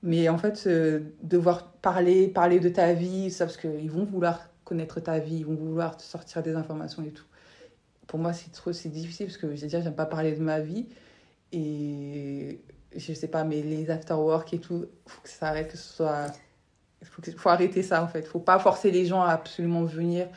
Mais 0.03 0.29
en 0.29 0.39
fait, 0.39 0.65
euh, 0.67 1.01
devoir 1.23 1.73
parler, 1.73 2.29
parler 2.29 2.59
de 2.61 2.69
ta 2.69 2.93
vie, 2.95 3.31
ça, 3.31 3.45
parce 3.47 3.57
qu'ils 3.57 3.91
vont 3.91 4.05
vouloir 4.05 4.49
connaître 4.65 5.01
ta 5.01 5.19
vie, 5.19 5.39
ils 5.39 5.47
vont 5.47 5.55
vouloir 5.55 5.97
te 5.97 6.03
sortir 6.03 6.43
des 6.43 6.55
informations 6.55 7.03
et 7.03 7.11
tout. 7.11 7.25
Pour 8.07 8.19
moi, 8.19 8.33
c'est 8.33 8.51
trop, 8.53 8.73
c'est 8.73 8.89
difficile 8.89 9.27
parce 9.27 9.37
que 9.39 9.55
j'ai 9.55 9.67
déjà, 9.67 9.81
j'aime 9.81 9.95
pas 9.95 10.07
parler 10.07 10.33
de 10.33 10.41
ma 10.41 10.61
vie. 10.61 10.87
Et 11.53 12.61
je 12.97 13.13
sais 13.13 13.29
pas, 13.29 13.45
mais 13.45 13.63
les 13.63 13.91
after-work 13.91 14.53
et 14.55 14.59
tout, 14.59 14.87
faut 15.07 15.21
que 15.23 15.29
ça 15.29 15.49
arrête, 15.49 15.71
que 15.71 15.77
ce 15.77 15.95
soit. 15.95 16.27
Il 17.03 17.07
faut, 17.07 17.23
faut, 17.37 17.49
arrêter 17.49 17.83
ça 17.83 18.03
en 18.03 18.09
fait. 18.09 18.27
Faut 18.27 18.41
pas 18.41 18.59
forcer 18.59 18.91
les 18.91 19.07
gens 19.07 19.23
à 19.23 19.31
absolument 19.31 19.85
venir 19.85 20.29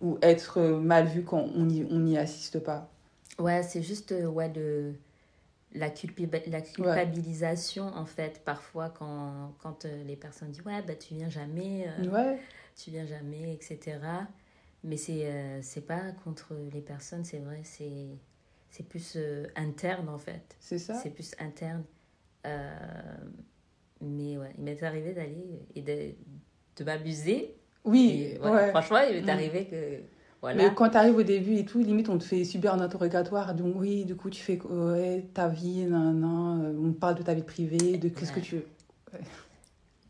ou 0.00 0.18
être 0.22 0.60
mal 0.60 1.06
vu 1.06 1.22
quand 1.22 1.48
on 1.54 1.64
n'y 1.64 1.86
on 1.90 2.04
y 2.06 2.16
assiste 2.16 2.58
pas. 2.60 2.90
Ouais, 3.38 3.62
c'est 3.62 3.82
juste 3.82 4.12
euh, 4.12 4.26
ouais, 4.26 4.48
de 4.48 4.94
la, 5.74 5.88
la 6.46 6.60
culpabilisation 6.60 7.86
en 7.86 8.04
fait, 8.04 8.42
parfois 8.44 8.90
quand, 8.90 9.54
quand 9.62 9.84
euh, 9.84 10.04
les 10.04 10.16
personnes 10.16 10.50
disent 10.50 10.64
Ouais, 10.64 10.82
bah, 10.82 10.94
tu 10.96 11.14
viens 11.14 11.28
jamais, 11.28 11.86
euh, 11.86 12.08
ouais. 12.08 12.38
tu 12.76 12.90
viens 12.90 13.06
jamais, 13.06 13.52
etc. 13.52 13.98
Mais 14.84 14.96
c'est 14.96 15.60
c'est 15.62 15.86
pas 15.86 16.12
contre 16.24 16.54
les 16.72 16.80
personnes, 16.80 17.24
c'est 17.24 17.38
vrai, 17.38 17.60
c'est 17.64 18.06
c'est 18.70 18.86
plus 18.86 19.18
interne 19.56 20.08
en 20.08 20.18
fait. 20.18 20.56
C'est 20.60 20.78
ça. 20.78 20.94
C'est 20.94 21.10
plus 21.10 21.32
interne. 21.40 21.82
Euh, 22.46 23.16
mais 24.00 24.38
ouais, 24.38 24.52
il 24.56 24.64
m'est 24.64 24.82
arrivé 24.82 25.12
d'aller 25.12 25.66
et 25.74 25.82
de, 25.82 26.14
de 26.76 26.84
m'amuser. 26.84 27.56
Oui, 27.84 28.34
franchement, 28.70 28.98
il 29.08 29.16
m'est 29.16 29.22
mm. 29.22 29.28
arrivé 29.28 29.66
que. 29.66 30.02
Voilà. 30.40 30.62
Mais 30.62 30.74
quand 30.74 30.88
tu 30.90 30.96
arrives 30.96 31.16
au 31.16 31.24
début 31.24 31.56
et 31.56 31.64
tout, 31.64 31.80
limite, 31.80 32.08
on 32.08 32.16
te 32.16 32.22
fait 32.22 32.44
subir 32.44 32.72
un 32.72 32.80
interrogatoire. 32.80 33.54
Donc, 33.54 33.74
oui, 33.76 34.04
du 34.04 34.14
coup, 34.14 34.30
tu 34.30 34.40
fais 34.40 34.60
ouais, 34.62 35.26
ta 35.34 35.48
vie, 35.48 35.84
nan, 35.84 36.20
nan, 36.20 36.78
on 36.80 36.92
parle 36.92 37.16
de 37.16 37.22
ta 37.24 37.34
vie 37.34 37.42
privée, 37.42 37.98
de 37.98 38.08
qu'est-ce 38.08 38.32
que 38.32 38.38
tu 38.38 38.56
veux. 38.56 38.66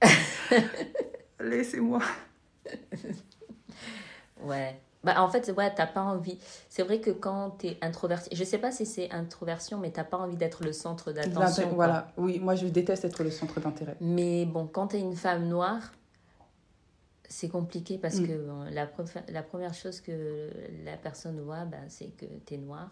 Laissez-moi. 1.41 2.03
ouais. 4.43 4.79
Bah, 5.05 5.22
en 5.22 5.28
fait, 5.28 5.53
ouais, 5.57 5.72
t'as 5.72 5.86
pas 5.86 6.03
envie. 6.03 6.38
C'est 6.68 6.82
vrai 6.82 7.01
que 7.01 7.11
quand 7.11 7.59
tu 7.59 7.68
es 7.68 7.78
introverti, 7.82 8.34
je 8.34 8.42
sais 8.42 8.59
pas 8.59 8.72
si 8.72 8.84
c'est 8.84 9.11
introversion, 9.12 9.78
mais 9.78 9.90
t'as 9.90 10.05
pas 10.05 10.16
envie 10.16 10.36
d'être 10.36 10.64
le 10.64 10.72
centre 10.72 11.12
d'attention. 11.12 11.70
Voilà, 11.74 12.12
oui, 12.16 12.40
moi 12.40 12.57
je 12.57 12.66
déteste 12.66 13.05
être 13.05 13.22
le 13.22 13.30
centre 13.30 13.61
d'intérêt. 13.61 13.96
Mais 14.01 14.44
bon, 14.44 14.66
quand 14.66 14.88
tu 14.88 14.96
es 14.96 15.01
une 15.01 15.14
femme 15.14 15.49
noire, 15.49 15.92
c'est 17.28 17.49
compliqué 17.49 17.99
parce 17.99 18.16
mm. 18.16 18.26
que 18.26 18.70
la, 18.70 18.88
la 19.28 19.42
première 19.42 19.74
chose 19.74 20.01
que 20.01 20.51
la 20.84 20.96
personne 20.96 21.40
voit, 21.40 21.64
ben, 21.64 21.84
c'est 21.88 22.16
que 22.16 22.26
tu 22.44 22.55
es 22.55 22.59
noire. 22.59 22.90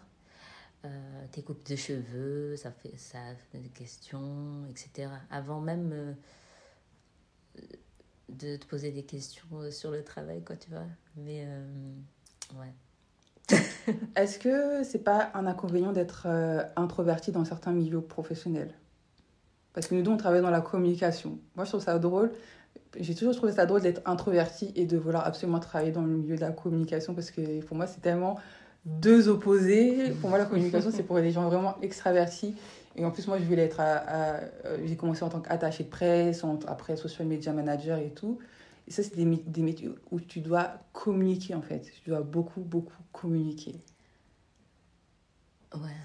Euh, 0.85 1.25
tes 1.31 1.41
coupes 1.41 1.67
de 1.67 1.75
cheveux, 1.75 2.55
ça 2.55 2.71
fait, 2.71 2.95
ça 2.97 3.19
fait 3.51 3.57
des 3.57 3.69
questions, 3.69 4.65
etc. 4.69 5.09
Avant 5.29 5.59
même. 5.59 5.91
Euh, 5.91 6.13
de 8.29 8.57
te 8.57 8.65
poser 8.65 8.91
des 8.91 9.03
questions 9.03 9.47
euh, 9.53 9.71
sur 9.71 9.91
le 9.91 10.03
travail, 10.03 10.43
quoi, 10.43 10.55
tu 10.55 10.69
vois. 10.69 10.83
Mais, 11.15 11.45
euh, 11.45 12.59
ouais. 12.59 12.73
Est-ce 14.15 14.39
que 14.39 14.83
c'est 14.83 15.03
pas 15.03 15.31
un 15.33 15.45
inconvénient 15.47 15.93
d'être 15.93 16.23
euh, 16.25 16.63
introverti 16.75 17.31
dans 17.31 17.45
certains 17.45 17.71
milieux 17.71 18.01
professionnels? 18.01 18.73
Parce 19.73 19.87
que 19.87 19.95
nous, 19.95 20.11
on 20.11 20.17
travaille 20.17 20.41
dans 20.41 20.49
la 20.49 20.61
communication. 20.61 21.39
Moi, 21.55 21.63
je 21.63 21.69
trouve 21.69 21.83
ça 21.83 21.97
drôle. 21.99 22.31
J'ai 22.99 23.15
toujours 23.15 23.35
trouvé 23.35 23.51
ça 23.53 23.65
drôle 23.65 23.81
d'être 23.81 24.01
introverti 24.05 24.71
et 24.75 24.85
de 24.85 24.97
vouloir 24.97 25.25
absolument 25.25 25.59
travailler 25.59 25.91
dans 25.91 26.01
le 26.01 26.09
milieu 26.09 26.35
de 26.35 26.41
la 26.41 26.51
communication 26.51 27.13
parce 27.13 27.31
que 27.31 27.61
pour 27.61 27.77
moi, 27.77 27.85
c'est 27.85 28.01
tellement 28.01 28.37
deux 28.85 29.27
opposés. 29.29 30.11
Pour 30.21 30.29
moi, 30.29 30.39
la 30.39 30.45
communication, 30.45 30.89
c'est 30.91 31.03
pour 31.03 31.19
les 31.19 31.31
gens 31.31 31.47
vraiment 31.47 31.79
extravertis 31.81 32.55
et 32.97 33.05
en 33.05 33.11
plus, 33.11 33.27
moi, 33.27 33.37
je 33.37 33.45
voulais 33.45 33.63
être 33.63 33.79
à, 33.79 34.39
euh, 34.65 34.77
j'ai 34.85 34.97
commencé 34.97 35.23
en 35.23 35.29
tant 35.29 35.39
qu'attaché 35.39 35.83
de 35.83 35.89
presse, 35.89 36.43
après 36.67 36.97
social 36.97 37.27
media 37.27 37.53
manager 37.53 37.99
et 37.99 38.09
tout. 38.09 38.39
Et 38.87 38.91
ça, 38.91 39.03
c'est 39.03 39.15
des, 39.15 39.25
des, 39.25 39.61
métiers 39.61 39.89
où 40.11 40.19
tu 40.19 40.41
dois 40.41 40.79
communiquer, 40.93 41.53
en 41.53 41.61
fait. 41.61 41.91
Tu 42.03 42.09
dois 42.09 42.21
beaucoup, 42.21 42.61
beaucoup 42.61 43.03
communiquer. 43.11 43.75
Ouais. 45.75 45.95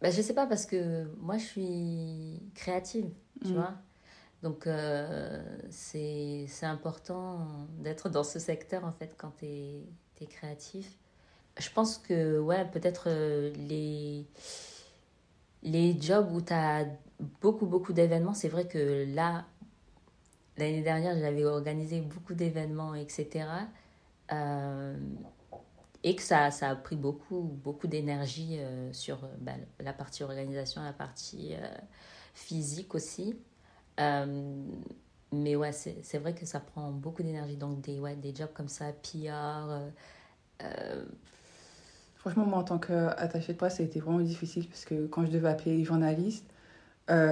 Bah, 0.00 0.10
je 0.10 0.22
sais 0.22 0.34
pas, 0.34 0.46
parce 0.46 0.66
que 0.66 1.04
moi, 1.18 1.36
je 1.36 1.44
suis 1.44 2.42
créative, 2.54 3.10
tu 3.42 3.48
mm. 3.48 3.54
vois. 3.54 3.74
Donc, 4.42 4.66
euh, 4.66 5.42
c'est 5.70 6.46
important 6.62 7.46
d'être 7.80 8.08
dans 8.08 8.24
ce 8.24 8.38
secteur, 8.38 8.84
en 8.84 8.92
fait, 8.92 9.14
quand 9.18 9.32
tu 9.38 9.46
es, 9.46 9.82
es, 10.20 10.26
créatif. 10.26 10.96
Je 11.58 11.68
pense 11.70 11.98
que, 11.98 12.38
ouais, 12.38 12.64
peut-être 12.66 13.04
euh, 13.08 13.52
les, 13.68 14.26
les 15.62 16.00
jobs 16.00 16.32
où 16.32 16.40
tu 16.40 16.52
as 16.52 16.86
beaucoup, 17.40 17.66
beaucoup 17.66 17.92
d'événements, 17.92 18.34
c'est 18.34 18.48
vrai 18.48 18.66
que 18.66 19.04
là, 19.14 19.46
l'année 20.56 20.82
dernière, 20.82 21.18
j'avais 21.18 21.44
organisé 21.44 22.00
beaucoup 22.00 22.34
d'événements, 22.34 22.94
etc. 22.94 23.46
Euh, 24.32 24.96
et 26.02 26.16
que 26.16 26.22
ça, 26.22 26.50
ça 26.50 26.70
a 26.70 26.76
pris 26.76 26.96
beaucoup, 26.96 27.42
beaucoup 27.42 27.86
d'énergie 27.86 28.56
euh, 28.58 28.92
sur 28.92 29.18
bah, 29.38 29.52
la 29.80 29.92
partie 29.92 30.22
organisation, 30.22 30.82
la 30.82 30.94
partie 30.94 31.54
physique 32.32 32.94
aussi. 32.94 33.36
Euh, 34.00 34.64
mais 35.32 35.56
ouais, 35.56 35.72
c'est 35.72 36.18
vrai 36.18 36.34
que 36.34 36.46
ça 36.46 36.58
prend 36.58 36.90
beaucoup 36.90 37.22
d'énergie. 37.22 37.56
Donc, 37.56 37.82
des, 37.82 37.98
ouais, 38.00 38.16
des 38.16 38.34
jobs 38.34 38.52
comme 38.52 38.68
ça, 38.68 38.92
PR. 38.92 39.90
Euh, 42.26 42.28
euh, 42.28 42.32
Franchement, 42.32 42.46
moi, 42.46 42.58
en 42.58 42.64
tant 42.64 42.78
qu'attaché 42.78 43.52
de 43.52 43.58
presse, 43.58 43.76
ça 43.76 43.82
a 43.82 43.86
été 43.86 44.00
vraiment 44.00 44.20
difficile 44.20 44.66
parce 44.66 44.84
que 44.84 45.06
quand 45.06 45.24
je 45.24 45.30
devais 45.30 45.48
appeler 45.48 45.76
les 45.76 45.84
journalistes, 45.84 46.46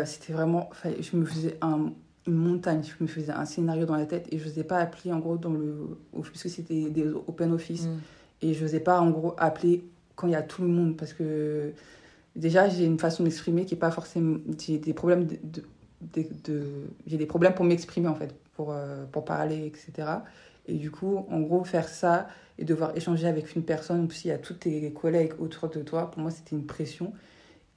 c'était 0.05 0.33
vraiment. 0.33 0.71
Je 0.85 1.17
me 1.17 1.25
faisais 1.25 1.57
un, 1.61 1.93
une 2.27 2.35
montagne, 2.35 2.83
je 2.83 3.03
me 3.03 3.09
faisais 3.09 3.31
un 3.31 3.45
scénario 3.45 3.87
dans 3.87 3.97
la 3.97 4.07
tête 4.07 4.27
et 4.33 4.39
je 4.39 4.49
n'osais 4.49 4.65
pas 4.65 4.79
appeler 4.79 5.13
en 5.13 5.21
gros 5.21 5.37
dans 5.37 5.53
le. 5.53 5.99
puisque 6.23 6.49
c'était 6.49 6.91
des 6.91 7.07
open 7.07 7.53
office. 7.53 7.87
Mm. 7.87 7.99
Et 8.41 8.55
je 8.55 8.63
n'osais 8.63 8.81
pas 8.81 9.01
en 9.01 9.11
gros 9.11 9.35
appeler 9.37 9.85
quand 10.17 10.27
il 10.27 10.33
y 10.33 10.37
a 10.37 10.43
tout 10.43 10.63
le 10.63 10.69
monde 10.69 10.97
parce 10.97 11.13
que 11.13 11.73
déjà, 12.35 12.69
j'ai 12.69 12.85
une 12.85 12.99
façon 12.99 13.23
d'exprimer 13.23 13.65
qui 13.65 13.75
n'est 13.75 13.81
pas 13.81 13.91
forcément. 13.91 14.39
J'ai 14.59 14.79
des 14.79 14.95
problèmes 14.95 15.27
de 15.27 15.63
de, 16.01 16.89
j'ai 17.07 17.17
des 17.17 17.27
problèmes 17.27 17.55
pour 17.55 17.65
m'exprimer 17.65 18.09
en 18.09 18.15
fait, 18.15 18.35
pour, 18.55 18.73
euh, 18.73 19.05
pour 19.11 19.25
parler, 19.25 19.67
etc. 19.67 20.09
Et 20.67 20.75
du 20.75 20.91
coup, 20.91 21.27
en 21.31 21.41
gros, 21.41 21.65
faire 21.65 21.89
ça 21.89 22.29
et 22.59 22.65
devoir 22.65 22.97
échanger 22.97 23.27
avec 23.27 23.55
une 23.55 23.63
personne, 23.63 24.11
s'il 24.11 24.31
y 24.31 24.35
a 24.35 24.39
tous 24.39 24.55
tes 24.55 24.93
collègues 24.93 25.33
autour 25.39 25.69
de 25.69 25.81
toi, 25.83 26.11
pour 26.11 26.21
moi, 26.21 26.31
c'était 26.31 26.57
une 26.57 26.67
pression. 26.67 27.13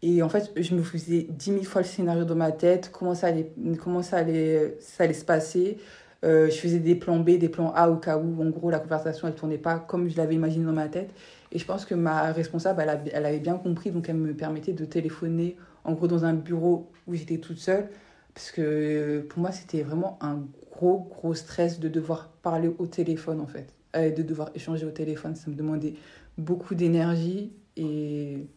Et 0.01 0.23
en 0.23 0.29
fait, 0.29 0.51
je 0.55 0.73
me 0.75 0.81
faisais 0.81 1.27
dix 1.29 1.51
mille 1.51 1.65
fois 1.65 1.81
le 1.81 1.87
scénario 1.87 2.25
dans 2.25 2.35
ma 2.35 2.51
tête, 2.51 2.89
comment 2.91 3.13
ça 3.13 3.27
allait, 3.27 3.51
comment 3.83 4.01
ça 4.01 4.17
allait, 4.17 4.77
ça 4.79 5.03
allait 5.03 5.13
se 5.13 5.25
passer. 5.25 5.77
Euh, 6.23 6.49
je 6.49 6.55
faisais 6.55 6.79
des 6.79 6.95
plans 6.95 7.19
B, 7.19 7.31
des 7.31 7.49
plans 7.49 7.71
A 7.75 7.89
au 7.89 7.97
cas 7.97 8.17
où, 8.17 8.41
en 8.41 8.49
gros, 8.49 8.69
la 8.69 8.79
conversation, 8.79 9.27
elle 9.27 9.35
tournait 9.35 9.57
pas 9.57 9.79
comme 9.79 10.09
je 10.09 10.17
l'avais 10.17 10.35
imaginé 10.35 10.65
dans 10.65 10.73
ma 10.73 10.87
tête. 10.87 11.11
Et 11.51 11.59
je 11.59 11.65
pense 11.65 11.85
que 11.85 11.93
ma 11.95 12.31
responsable, 12.31 12.81
elle, 12.81 13.11
elle 13.13 13.25
avait 13.25 13.39
bien 13.39 13.55
compris, 13.57 13.91
donc 13.91 14.09
elle 14.09 14.15
me 14.15 14.33
permettait 14.33 14.73
de 14.73 14.85
téléphoner, 14.85 15.57
en 15.83 15.93
gros, 15.93 16.07
dans 16.07 16.25
un 16.25 16.33
bureau 16.33 16.89
où 17.07 17.13
j'étais 17.13 17.37
toute 17.37 17.57
seule 17.57 17.89
parce 18.33 18.51
que 18.51 19.21
pour 19.29 19.39
moi, 19.39 19.51
c'était 19.51 19.81
vraiment 19.83 20.17
un 20.21 20.45
gros, 20.71 20.99
gros 21.09 21.33
stress 21.33 21.79
de 21.79 21.89
devoir 21.89 22.29
parler 22.41 22.69
au 22.79 22.87
téléphone, 22.87 23.41
en 23.41 23.47
fait. 23.47 23.73
Euh, 23.95 24.09
de 24.09 24.23
devoir 24.23 24.51
échanger 24.55 24.85
au 24.85 24.91
téléphone. 24.91 25.35
Ça 25.35 25.49
me 25.49 25.55
demandait 25.55 25.95
beaucoup 26.37 26.75
d'énergie 26.75 27.51
et 27.75 28.47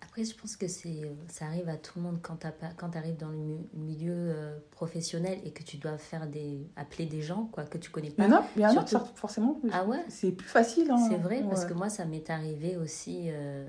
après, 0.00 0.24
je 0.24 0.36
pense 0.36 0.56
que 0.56 0.68
c'est, 0.68 1.10
ça 1.26 1.46
arrive 1.46 1.68
à 1.68 1.76
tout 1.76 1.94
le 1.96 2.02
monde 2.02 2.18
quand 2.22 2.38
tu 2.38 2.98
arrives 2.98 3.16
dans 3.16 3.30
le 3.30 3.58
milieu 3.72 4.12
euh, 4.14 4.56
professionnel 4.70 5.40
et 5.44 5.50
que 5.50 5.64
tu 5.64 5.76
dois 5.78 5.98
faire 5.98 6.28
des, 6.28 6.68
appeler 6.76 7.06
des 7.06 7.22
gens 7.22 7.48
quoi, 7.50 7.64
que 7.64 7.78
tu 7.78 7.90
connais 7.90 8.10
pas. 8.10 8.28
non, 8.28 8.42
bien 8.54 8.86
sûr, 8.86 9.04
forcément. 9.16 9.60
Ah 9.72 9.84
ouais? 9.84 10.04
C'est 10.08 10.30
plus 10.30 10.46
facile. 10.46 10.88
Hein. 10.92 11.04
C'est 11.10 11.18
vrai, 11.18 11.42
parce 11.48 11.64
que 11.64 11.74
moi, 11.74 11.88
ça 11.88 12.04
m'est 12.04 12.30
arrivé 12.30 12.76
aussi 12.76 13.24
euh, 13.26 13.66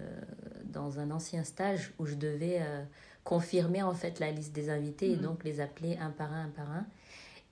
dans 0.66 1.00
un 1.00 1.10
ancien 1.10 1.44
stage 1.44 1.94
où 1.98 2.06
je 2.06 2.14
devais 2.14 2.62
confirmer 3.24 3.82
en 3.82 3.96
fait 3.96 4.20
la 4.20 4.30
liste 4.30 4.54
des 4.54 4.70
invités 4.70 5.10
et 5.12 5.16
mhm. 5.16 5.24
donc 5.24 5.44
les 5.44 5.60
appeler 5.60 5.98
un 6.00 6.12
par 6.12 6.32
un, 6.32 6.46
un 6.46 6.50
par 6.50 6.70
un. 6.70 6.86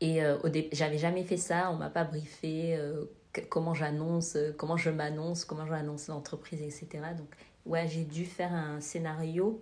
Et 0.03 0.21
euh, 0.21 0.37
j'avais 0.73 0.97
jamais 0.97 1.23
fait 1.23 1.37
ça, 1.37 1.71
on 1.71 1.77
m'a 1.77 1.89
pas 1.89 2.03
briefé 2.03 2.75
euh, 2.75 3.05
comment 3.49 3.73
j'annonce, 3.73 4.35
euh, 4.35 4.51
comment 4.57 4.77
je 4.77 4.89
m'annonce, 4.89 5.45
comment 5.45 5.65
j'annonce 5.65 6.07
l'entreprise, 6.07 6.61
etc. 6.61 7.03
Donc 7.17 7.29
ouais, 7.65 7.87
j'ai 7.87 8.03
dû 8.03 8.25
faire 8.25 8.53
un 8.53 8.79
scénario 8.81 9.61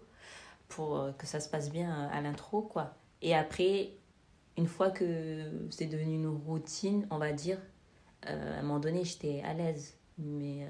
pour 0.67 1.09
que 1.17 1.27
ça 1.27 1.41
se 1.41 1.49
passe 1.49 1.69
bien 1.69 2.07
à 2.13 2.21
l'intro, 2.21 2.61
quoi. 2.61 2.95
Et 3.21 3.35
après, 3.35 3.89
une 4.57 4.67
fois 4.67 4.89
que 4.89 5.51
c'est 5.69 5.85
devenu 5.85 6.13
une 6.13 6.27
routine, 6.27 7.05
on 7.11 7.17
va 7.17 7.33
dire, 7.33 7.57
à 8.21 8.31
un 8.31 8.61
moment 8.61 8.79
donné, 8.79 9.03
j'étais 9.03 9.41
à 9.45 9.53
l'aise. 9.53 9.97
Mais 10.17 10.65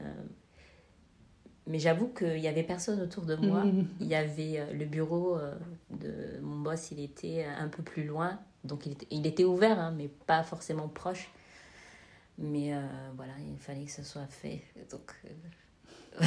mais 1.67 1.79
j'avoue 1.79 2.07
qu'il 2.07 2.41
n'y 2.41 2.47
avait 2.47 2.63
personne 2.63 3.01
autour 3.01 3.25
de 3.25 3.35
moi. 3.35 3.63
Il 3.99 4.07
y 4.07 4.15
avait 4.15 4.59
euh, 4.59 4.73
le 4.73 4.85
bureau 4.85 5.37
euh, 5.37 5.53
de 5.89 6.39
mon 6.41 6.59
boss, 6.59 6.91
il 6.91 6.99
était 6.99 7.45
un 7.45 7.67
peu 7.67 7.83
plus 7.83 8.03
loin. 8.03 8.39
Donc 8.63 8.85
il 8.85 8.93
était, 8.93 9.07
il 9.11 9.25
était 9.25 9.43
ouvert, 9.43 9.79
hein, 9.79 9.93
mais 9.95 10.07
pas 10.07 10.43
forcément 10.43 10.87
proche. 10.87 11.31
Mais 12.41 12.73
euh, 12.73 12.81
voilà, 13.15 13.33
il 13.39 13.57
fallait 13.57 13.85
que 13.85 13.91
ce 13.91 14.03
soit 14.03 14.27
fait. 14.27 14.61
Donc 14.89 15.13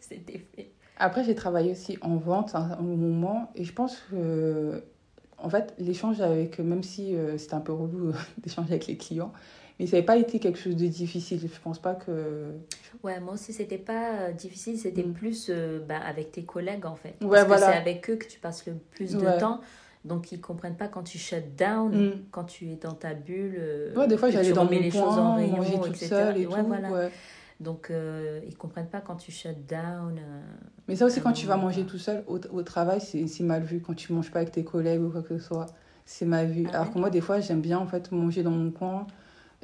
c'était 0.00 0.44
fait. 0.54 0.70
Après, 0.98 1.24
j'ai 1.24 1.34
travaillé 1.34 1.72
aussi 1.72 1.98
en 2.00 2.16
vente 2.16 2.54
à 2.54 2.78
un 2.78 2.82
moment. 2.82 3.50
Et 3.54 3.64
je 3.64 3.72
pense 3.72 3.98
que, 4.10 4.82
en 5.38 5.50
fait, 5.50 5.74
l'échange 5.78 6.20
avec, 6.20 6.58
même 6.58 6.82
si 6.82 7.14
c'était 7.36 7.54
un 7.54 7.60
peu 7.60 7.72
relou 7.72 8.12
d'échanger 8.38 8.72
avec 8.72 8.86
les 8.86 8.96
clients, 8.96 9.32
mais 9.78 9.86
ça 9.86 9.96
n'avait 9.96 10.06
pas 10.06 10.16
été 10.16 10.38
quelque 10.38 10.58
chose 10.58 10.76
de 10.76 10.86
difficile. 10.86 11.40
Je 11.40 11.60
pense 11.60 11.78
pas 11.78 11.94
que. 11.94 12.52
Ouais, 13.02 13.20
moi 13.20 13.34
aussi, 13.34 13.52
c'était 13.52 13.78
pas 13.78 14.12
euh, 14.20 14.32
difficile. 14.32 14.78
C'était 14.78 15.02
mm. 15.02 15.12
plus 15.12 15.48
euh, 15.50 15.80
bah, 15.86 15.98
avec 15.98 16.32
tes 16.32 16.44
collègues, 16.44 16.86
en 16.86 16.94
fait. 16.94 17.14
Parce 17.20 17.44
que 17.44 17.58
c'est 17.58 17.64
avec 17.64 18.08
eux 18.08 18.16
que 18.16 18.26
tu 18.26 18.38
passes 18.38 18.64
le 18.66 18.74
plus 18.74 19.12
de 19.12 19.38
temps. 19.38 19.60
Donc, 20.06 20.32
ils 20.32 20.40
comprennent 20.40 20.76
pas 20.76 20.88
quand 20.88 21.02
tu 21.02 21.18
shut 21.18 21.56
down, 21.56 21.90
mm. 21.90 22.12
quand 22.30 22.44
tu 22.44 22.70
es 22.70 22.76
dans 22.76 22.94
ta 22.94 23.14
bulle. 23.14 23.56
Euh, 23.58 23.94
ouais, 23.94 24.06
des 24.06 24.16
fois, 24.16 24.30
j'allais 24.30 24.52
dans 24.52 24.64
mon 24.64 24.70
les 24.70 24.90
coin, 24.90 25.02
choses 25.02 25.18
en 25.18 25.34
rayon, 25.34 25.56
manger 25.56 25.80
toute 25.82 25.96
seule 25.96 26.36
et 26.38 26.46
ouais, 26.46 26.60
tout. 26.60 26.66
Voilà. 26.66 27.08
Donc, 27.58 27.90
euh, 27.90 28.40
ils 28.46 28.56
comprennent 28.56 28.88
pas 28.88 29.00
quand 29.00 29.16
tu 29.16 29.32
shut 29.32 29.66
down. 29.66 30.20
Mais 30.88 30.96
ça 30.96 31.06
aussi, 31.06 31.20
quand 31.20 31.32
tu 31.32 31.46
vas 31.46 31.56
manger 31.56 31.84
tout 31.84 31.98
seul 31.98 32.22
au, 32.26 32.38
au 32.50 32.62
travail, 32.62 33.00
c'est 33.00 33.40
mal 33.40 33.62
vu. 33.62 33.80
Quand 33.80 33.94
tu 33.94 34.12
manges 34.12 34.30
pas 34.30 34.40
avec 34.40 34.52
tes 34.52 34.64
collègues 34.64 35.02
ou 35.02 35.10
quoi 35.10 35.22
que 35.22 35.36
ce 35.38 35.44
soit, 35.44 35.66
c'est 36.04 36.26
mal 36.26 36.46
vu. 36.46 36.66
Ah 36.68 36.76
Alors 36.80 36.92
que 36.92 36.98
moi, 36.98 37.10
des 37.10 37.20
fois, 37.20 37.40
j'aime 37.40 37.60
bien 37.60 37.78
en 37.78 37.86
fait 37.86 38.12
manger 38.12 38.42
dans 38.42 38.50
mon 38.50 38.70
coin 38.70 39.06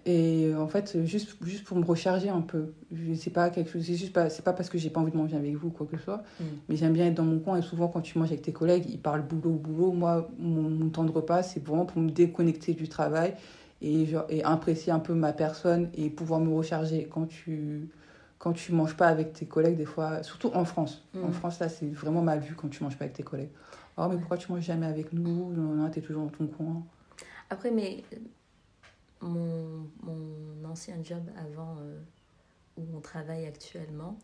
et 0.04 0.52
en 0.56 0.66
fait, 0.66 1.04
juste, 1.04 1.36
juste 1.42 1.64
pour 1.64 1.76
me 1.76 1.84
recharger 1.84 2.28
un 2.28 2.40
peu. 2.40 2.72
C'est 3.14 3.30
pas 3.30 3.50
quelque 3.50 3.70
chose, 3.70 3.84
c'est 3.84 3.94
juste 3.94 4.12
pas, 4.12 4.30
c'est 4.30 4.42
pas 4.42 4.52
parce 4.52 4.68
que 4.68 4.76
j'ai 4.76 4.90
pas 4.90 5.00
envie 5.00 5.12
de 5.12 5.16
manger 5.16 5.36
avec 5.36 5.54
vous, 5.54 5.70
quoi 5.70 5.86
que 5.86 5.96
ce 5.96 6.02
soit. 6.02 6.24
Mm. 6.40 6.44
Mais 6.68 6.76
j'aime 6.76 6.92
bien 6.92 7.06
être 7.06 7.14
dans 7.14 7.24
mon 7.24 7.38
coin. 7.38 7.56
Et 7.56 7.62
souvent, 7.62 7.86
quand 7.86 8.00
tu 8.00 8.18
manges 8.18 8.30
avec 8.30 8.42
tes 8.42 8.52
collègues, 8.52 8.84
ils 8.88 9.00
parlent 9.00 9.22
boulot, 9.22 9.54
boulot. 9.54 9.92
Moi, 9.92 10.28
mon, 10.38 10.88
temps 10.88 11.04
de 11.04 11.12
repas, 11.12 11.44
c'est 11.44 11.64
vraiment 11.64 11.86
pour 11.86 12.02
me 12.02 12.10
déconnecter 12.10 12.74
du 12.74 12.88
travail 12.88 13.34
et, 13.80 14.06
genre, 14.06 14.26
et 14.28 14.42
apprécier 14.42 14.92
un 14.92 14.98
peu 14.98 15.14
ma 15.14 15.32
personne 15.32 15.88
et 15.94 16.10
pouvoir 16.10 16.40
me 16.40 16.52
recharger. 16.52 17.08
Quand 17.08 17.26
tu, 17.26 17.88
quand 18.38 18.52
tu 18.52 18.72
manges 18.72 18.96
pas 18.96 19.06
avec 19.06 19.32
tes 19.32 19.46
collègues, 19.46 19.76
des 19.76 19.84
fois, 19.84 20.24
surtout 20.24 20.50
en 20.52 20.64
France. 20.64 21.04
En 21.14 21.28
mm. 21.28 21.32
France, 21.32 21.60
là, 21.60 21.68
c'est 21.68 21.86
vraiment 21.86 22.22
mal 22.22 22.40
vu 22.40 22.56
quand 22.56 22.68
tu 22.68 22.82
manges 22.82 22.96
pas 22.96 23.04
avec 23.04 23.16
tes 23.16 23.22
collègues. 23.22 23.50
Oh, 23.96 24.06
mais 24.10 24.16
pourquoi 24.16 24.36
tu 24.36 24.50
manges 24.50 24.64
jamais 24.64 24.86
avec 24.86 25.12
nous? 25.12 25.52
Non, 25.52 25.74
non, 25.74 25.88
t'es 25.90 26.00
toujours 26.00 26.24
dans 26.24 26.30
ton 26.30 26.46
coin. 26.48 26.82
Après, 27.50 27.70
mais 27.70 28.02
mon, 29.22 29.88
mon 30.02 30.64
ancien 30.68 30.96
job 31.02 31.22
avant 31.36 31.76
euh, 31.80 31.98
où 32.76 32.84
on 32.94 33.00
travaille 33.00 33.46
actuellement, 33.46 34.18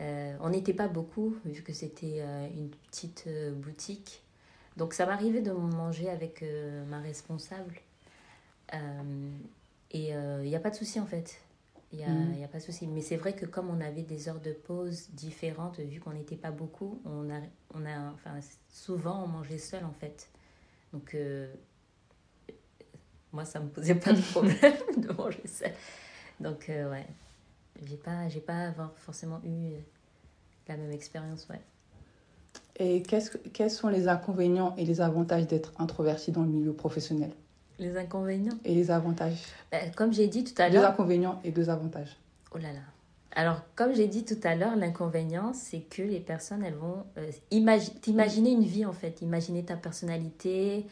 euh, 0.00 0.36
on 0.40 0.50
n'était 0.50 0.72
pas 0.72 0.88
beaucoup, 0.88 1.36
vu 1.44 1.62
que 1.62 1.72
c'était 1.72 2.20
euh, 2.20 2.48
une 2.48 2.70
petite 2.70 3.28
boutique. 3.56 4.22
Donc 4.76 4.94
ça 4.94 5.04
m'arrivait 5.04 5.42
de 5.42 5.52
manger 5.52 6.08
avec 6.08 6.42
ma 6.88 7.00
responsable. 7.00 7.74
et 9.90 10.08
il 10.08 10.48
n'y 10.48 10.56
a 10.56 10.60
pas 10.60 10.70
de 10.70 10.76
souci 10.76 10.98
en 10.98 11.04
fait. 11.04 11.38
Il 11.92 11.98
n'y 11.98 12.04
a, 12.04 12.08
mm. 12.08 12.42
a, 12.42 12.48
pas 12.48 12.56
de 12.56 12.62
souci. 12.62 12.86
Mais 12.86 13.02
c'est 13.02 13.18
vrai 13.18 13.34
que 13.34 13.44
comme 13.44 13.68
on 13.68 13.82
avait 13.82 14.02
des 14.02 14.30
heures 14.30 14.40
de 14.40 14.52
pause 14.52 15.10
différentes, 15.10 15.78
vu 15.78 16.00
qu'on 16.00 16.14
n'était 16.14 16.36
pas 16.36 16.50
beaucoup, 16.50 17.02
on 17.04 17.28
a, 17.28 17.40
on 17.74 17.84
a, 17.84 18.12
enfin, 18.14 18.38
souvent 18.70 19.24
on 19.24 19.26
mangeait 19.26 19.58
seul 19.58 19.84
en 19.84 19.92
fait. 19.92 20.30
Donc 20.94 21.14
moi, 23.32 23.44
ça 23.44 23.60
me 23.60 23.68
posait 23.68 23.94
pas 23.94 24.12
de 24.12 24.20
problème 24.32 24.56
de 24.96 25.12
manger 25.12 25.42
ça. 25.46 25.66
Donc, 26.40 26.68
euh, 26.68 26.90
ouais, 26.90 27.06
j'ai 27.84 27.96
pas, 27.96 28.28
j'ai 28.28 28.40
pas 28.40 28.72
forcément 28.96 29.40
eu 29.44 29.72
la 30.68 30.76
même 30.76 30.92
expérience, 30.92 31.46
ouais. 31.48 31.60
Et 32.76 33.02
qu'est-ce, 33.02 33.36
quels 33.52 33.70
sont 33.70 33.88
les 33.88 34.08
inconvénients 34.08 34.74
et 34.76 34.84
les 34.84 35.00
avantages 35.00 35.46
d'être 35.46 35.72
introverti 35.78 36.32
dans 36.32 36.42
le 36.42 36.48
milieu 36.48 36.72
professionnel? 36.72 37.30
Les 37.78 37.96
inconvénients? 37.96 38.58
Et 38.64 38.74
les 38.74 38.90
avantages? 38.90 39.42
Ben, 39.70 39.92
Comme 39.94 40.12
j'ai 40.12 40.28
dit 40.28 40.44
tout 40.44 40.60
à 40.60 40.68
l'heure. 40.68 40.82
Deux 40.82 40.88
inconvénients 40.88 41.40
et 41.44 41.50
deux 41.50 41.68
avantages. 41.68 42.16
Oh 42.54 42.58
là 42.58 42.72
là. 42.72 42.80
Alors, 43.34 43.62
comme 43.76 43.94
j'ai 43.94 44.08
dit 44.08 44.24
tout 44.24 44.38
à 44.44 44.54
l'heure, 44.54 44.76
l'inconvénient, 44.76 45.52
c'est 45.54 45.80
que 45.80 46.02
les 46.02 46.20
personnes, 46.20 46.62
elles 46.62 46.74
vont 46.74 47.04
euh, 47.16 47.30
t'imaginer 48.00 48.50
une 48.50 48.64
vie, 48.64 48.84
en 48.84 48.92
fait. 48.92 49.22
Imaginer 49.22 49.64
ta 49.64 49.76
personnalité, 49.76 50.86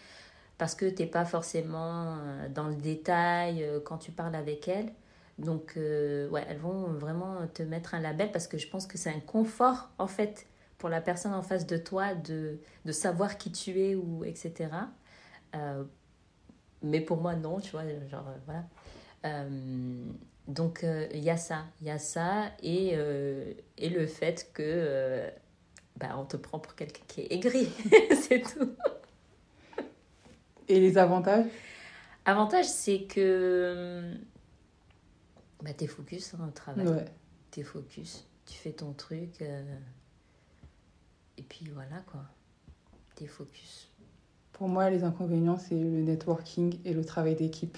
parce 0.60 0.74
que 0.74 0.84
tu 0.84 1.02
n'es 1.02 1.08
pas 1.08 1.24
forcément 1.24 2.18
euh, 2.18 2.48
dans 2.50 2.68
le 2.68 2.74
détail 2.74 3.64
euh, 3.64 3.80
quand 3.80 3.96
tu 3.96 4.12
parles 4.12 4.34
avec 4.34 4.68
elles. 4.68 4.92
Donc, 5.38 5.72
euh, 5.78 6.28
ouais, 6.28 6.44
elles 6.50 6.58
vont 6.58 6.82
vraiment 6.92 7.46
te 7.46 7.62
mettre 7.62 7.94
un 7.94 8.00
label 8.00 8.30
parce 8.30 8.46
que 8.46 8.58
je 8.58 8.68
pense 8.68 8.86
que 8.86 8.98
c'est 8.98 9.08
un 9.08 9.20
confort, 9.20 9.88
en 9.96 10.06
fait, 10.06 10.46
pour 10.76 10.90
la 10.90 11.00
personne 11.00 11.32
en 11.32 11.40
face 11.40 11.66
de 11.66 11.78
toi 11.78 12.14
de, 12.14 12.58
de 12.84 12.92
savoir 12.92 13.38
qui 13.38 13.50
tu 13.50 13.80
es 13.80 13.94
ou 13.94 14.22
etc. 14.22 14.68
mais 16.82 17.00
pour 17.00 17.22
moi, 17.22 17.36
non, 17.36 17.58
tu 17.60 17.70
vois, 17.70 17.84
genre, 18.10 18.26
voilà. 18.44 19.46
Donc, 20.46 20.84
il 21.14 21.24
y 21.24 21.30
a 21.30 21.38
ça, 21.38 21.64
il 21.80 21.86
y 21.86 21.90
a 21.90 21.98
ça, 21.98 22.50
et, 22.62 22.98
et 23.78 23.88
le 23.88 24.06
fait 24.06 24.50
que 24.52 25.30
bah, 25.96 26.16
on 26.18 26.26
te 26.26 26.36
prend 26.36 26.58
pour 26.58 26.74
quelqu'un 26.74 27.04
qui 27.08 27.22
est 27.22 27.32
aigri, 27.32 27.70
c'est 28.28 28.42
tout. 28.42 28.76
Et 30.70 30.78
les 30.78 30.98
avantages? 30.98 31.46
Avantage, 32.24 32.66
c'est 32.66 33.02
que 33.02 34.14
bah, 35.62 35.72
t'es 35.76 35.88
focus 35.88 36.34
hein, 36.34 36.46
au 36.48 36.52
travail. 36.52 36.86
Ouais. 36.86 37.04
T'es 37.50 37.64
focus, 37.64 38.24
tu 38.46 38.56
fais 38.56 38.70
ton 38.70 38.92
truc, 38.92 39.42
et 41.36 41.42
puis 41.42 41.68
voilà 41.74 41.96
quoi, 42.06 42.20
t'es 43.16 43.26
focus. 43.26 43.90
Pour 44.52 44.68
moi, 44.68 44.90
les 44.90 45.02
inconvénients, 45.02 45.58
c'est 45.58 45.74
le 45.74 46.02
networking 46.02 46.78
et 46.84 46.94
le 46.94 47.04
travail 47.04 47.34
d'équipe. 47.34 47.76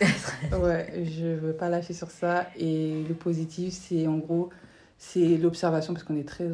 ouais, 0.00 1.04
je 1.04 1.26
veux 1.26 1.52
pas 1.52 1.68
lâcher 1.68 1.94
sur 1.94 2.10
ça. 2.10 2.48
Et 2.56 3.04
le 3.04 3.14
positif, 3.14 3.72
c'est 3.72 4.08
en 4.08 4.16
gros, 4.18 4.50
c'est 4.96 5.36
l'observation, 5.36 5.92
parce 5.92 6.04
qu'on 6.04 6.16
est 6.16 6.28
très 6.28 6.48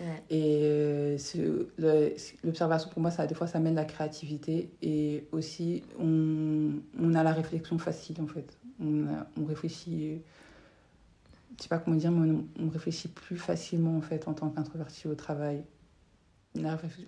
observateurs. 0.00 0.22
Et 0.30 0.60
euh, 0.62 1.18
l'observation, 2.44 2.90
pour 2.90 3.02
moi, 3.02 3.10
ça, 3.10 3.26
des 3.26 3.34
fois, 3.34 3.46
ça 3.46 3.60
mène 3.60 3.74
la 3.74 3.84
créativité. 3.84 4.70
Et 4.82 5.24
aussi, 5.32 5.82
on, 5.98 6.72
on 7.00 7.14
a 7.14 7.22
la 7.22 7.32
réflexion 7.32 7.78
facile, 7.78 8.20
en 8.20 8.26
fait. 8.26 8.58
On, 8.80 9.06
on 9.40 9.44
réfléchit, 9.44 10.20
je 11.56 11.62
sais 11.62 11.68
pas 11.68 11.78
comment 11.78 11.96
dire, 11.96 12.10
mais 12.10 12.36
on, 12.60 12.68
réfléchit 12.68 13.08
plus 13.08 13.38
facilement, 13.38 13.96
en 13.96 14.02
fait, 14.02 14.28
en 14.28 14.34
tant 14.34 14.50
qu'introverti 14.50 15.08
au 15.08 15.14
travail 15.14 15.62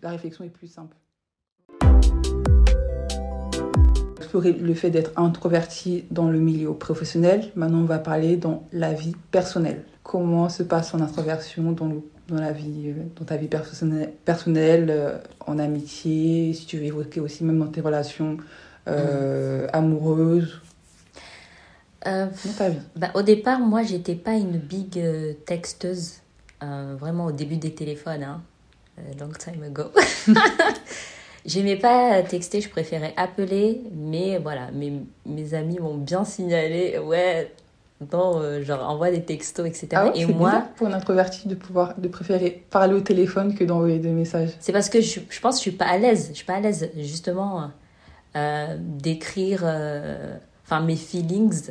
la 0.03 0.11
réflexion 0.11 0.45
est 0.45 0.51
plus 0.51 0.66
simple. 0.66 0.97
Explorer 4.18 4.53
le 4.53 4.74
fait 4.74 4.91
d'être 4.91 5.12
introverti 5.16 6.05
dans 6.11 6.28
le 6.28 6.39
milieu 6.39 6.74
professionnel. 6.74 7.51
Maintenant, 7.55 7.78
on 7.78 7.84
va 7.84 7.99
parler 7.99 8.36
dans 8.36 8.66
la 8.72 8.93
vie 8.93 9.14
personnelle. 9.30 9.84
Comment 10.03 10.49
se 10.49 10.62
passe 10.62 10.91
son 10.91 11.01
introversion 11.01 11.72
dans, 11.72 12.03
dans, 12.29 12.41
la 12.41 12.53
vie, 12.53 12.91
euh, 12.91 13.03
dans 13.16 13.24
ta 13.24 13.37
vie 13.37 13.49
personnelle, 13.49 14.12
personnelle 14.24 14.87
euh, 14.91 15.18
en 15.47 15.59
amitié, 15.59 16.53
si 16.53 16.66
tu 16.66 16.79
veux 16.79 16.85
évoquer 16.85 17.20
aussi 17.20 17.45
même 17.45 17.59
dans 17.59 17.68
tes 17.68 17.81
relations 17.81 18.37
euh, 18.87 19.66
mm. 19.66 19.70
amoureuses 19.72 20.61
dans 22.05 22.31
ta 22.57 22.70
vie. 22.70 22.79
Bah, 22.97 23.11
au 23.14 23.22
départ, 23.22 23.59
moi, 23.59 23.83
j'étais 23.83 24.14
pas 24.14 24.33
une 24.33 24.57
big 24.57 24.99
texteuse. 25.45 26.20
vraiment 26.61 27.26
au 27.26 27.33
début 27.33 27.57
des 27.57 27.74
téléphones. 27.74 28.22
Hein. 28.22 28.43
Long 29.20 29.29
time 29.29 29.62
ago. 29.62 29.91
J'aimais 31.45 31.76
pas 31.76 32.22
texter, 32.22 32.62
je 32.62 32.70
préférais 32.70 33.12
appeler, 33.16 33.83
mais 33.95 34.39
voilà, 34.39 34.70
mes, 34.70 35.03
mes 35.26 35.55
amis 35.55 35.79
m'ont 35.81 35.97
bien 35.97 36.24
signalé, 36.24 36.99
ouais, 36.99 37.53
non, 38.12 38.40
euh, 38.40 38.62
genre 38.62 38.88
envoie 38.88 39.11
des 39.11 39.22
textos, 39.22 39.66
etc. 39.66 39.88
Ah 39.94 40.12
et 40.14 40.24
moi, 40.26 40.64
pour 40.76 40.86
un 40.86 40.92
introverti 40.92 41.49
de 41.49 41.55
pouvoir, 41.55 41.99
de 41.99 42.09
préférer 42.09 42.64
parler 42.70 42.94
au 42.94 43.01
téléphone 43.01 43.55
que 43.55 43.64
d'envoyer 43.64 43.99
des 43.99 44.11
messages. 44.11 44.51
C'est 44.61 44.72
parce 44.72 44.88
que 44.88 45.01
je, 45.01 45.20
je 45.28 45.40
pense 45.40 45.57
que 45.57 45.59
je 45.59 45.70
suis 45.70 45.70
pas 45.72 45.86
à 45.86 45.99
l'aise, 45.99 46.28
je 46.30 46.36
suis 46.36 46.46
pas 46.46 46.55
à 46.55 46.61
l'aise 46.61 46.90
justement 46.96 47.70
euh, 48.36 48.76
d'écrire, 48.78 49.64
enfin 50.64 50.80
mes 50.80 50.96
feelings 50.96 51.70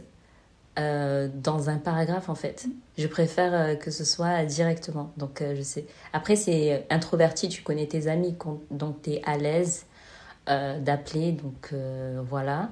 euh, 0.78 1.28
dans 1.34 1.72
un 1.72 1.78
paragraphe 1.78 2.30
en 2.30 2.36
fait. 2.36 2.68
Je 3.00 3.08
préfère 3.08 3.54
euh, 3.54 3.76
que 3.76 3.90
ce 3.90 4.06
soit 4.06 4.46
directement. 4.46 5.12
Donc 5.18 5.42
euh, 5.42 5.56
je 5.56 5.64
sais. 5.64 5.88
Après 6.14 6.36
c'est 6.36 6.86
introverti, 6.92 7.50
tu 7.50 7.64
connais 7.64 7.88
tes 7.88 8.08
amis, 8.08 8.36
donc 8.70 9.02
tu 9.02 9.12
es 9.12 9.22
à 9.26 9.38
l'aise 9.38 9.86
d'appeler. 10.46 11.32
Donc 11.34 11.74
voilà. 12.30 12.70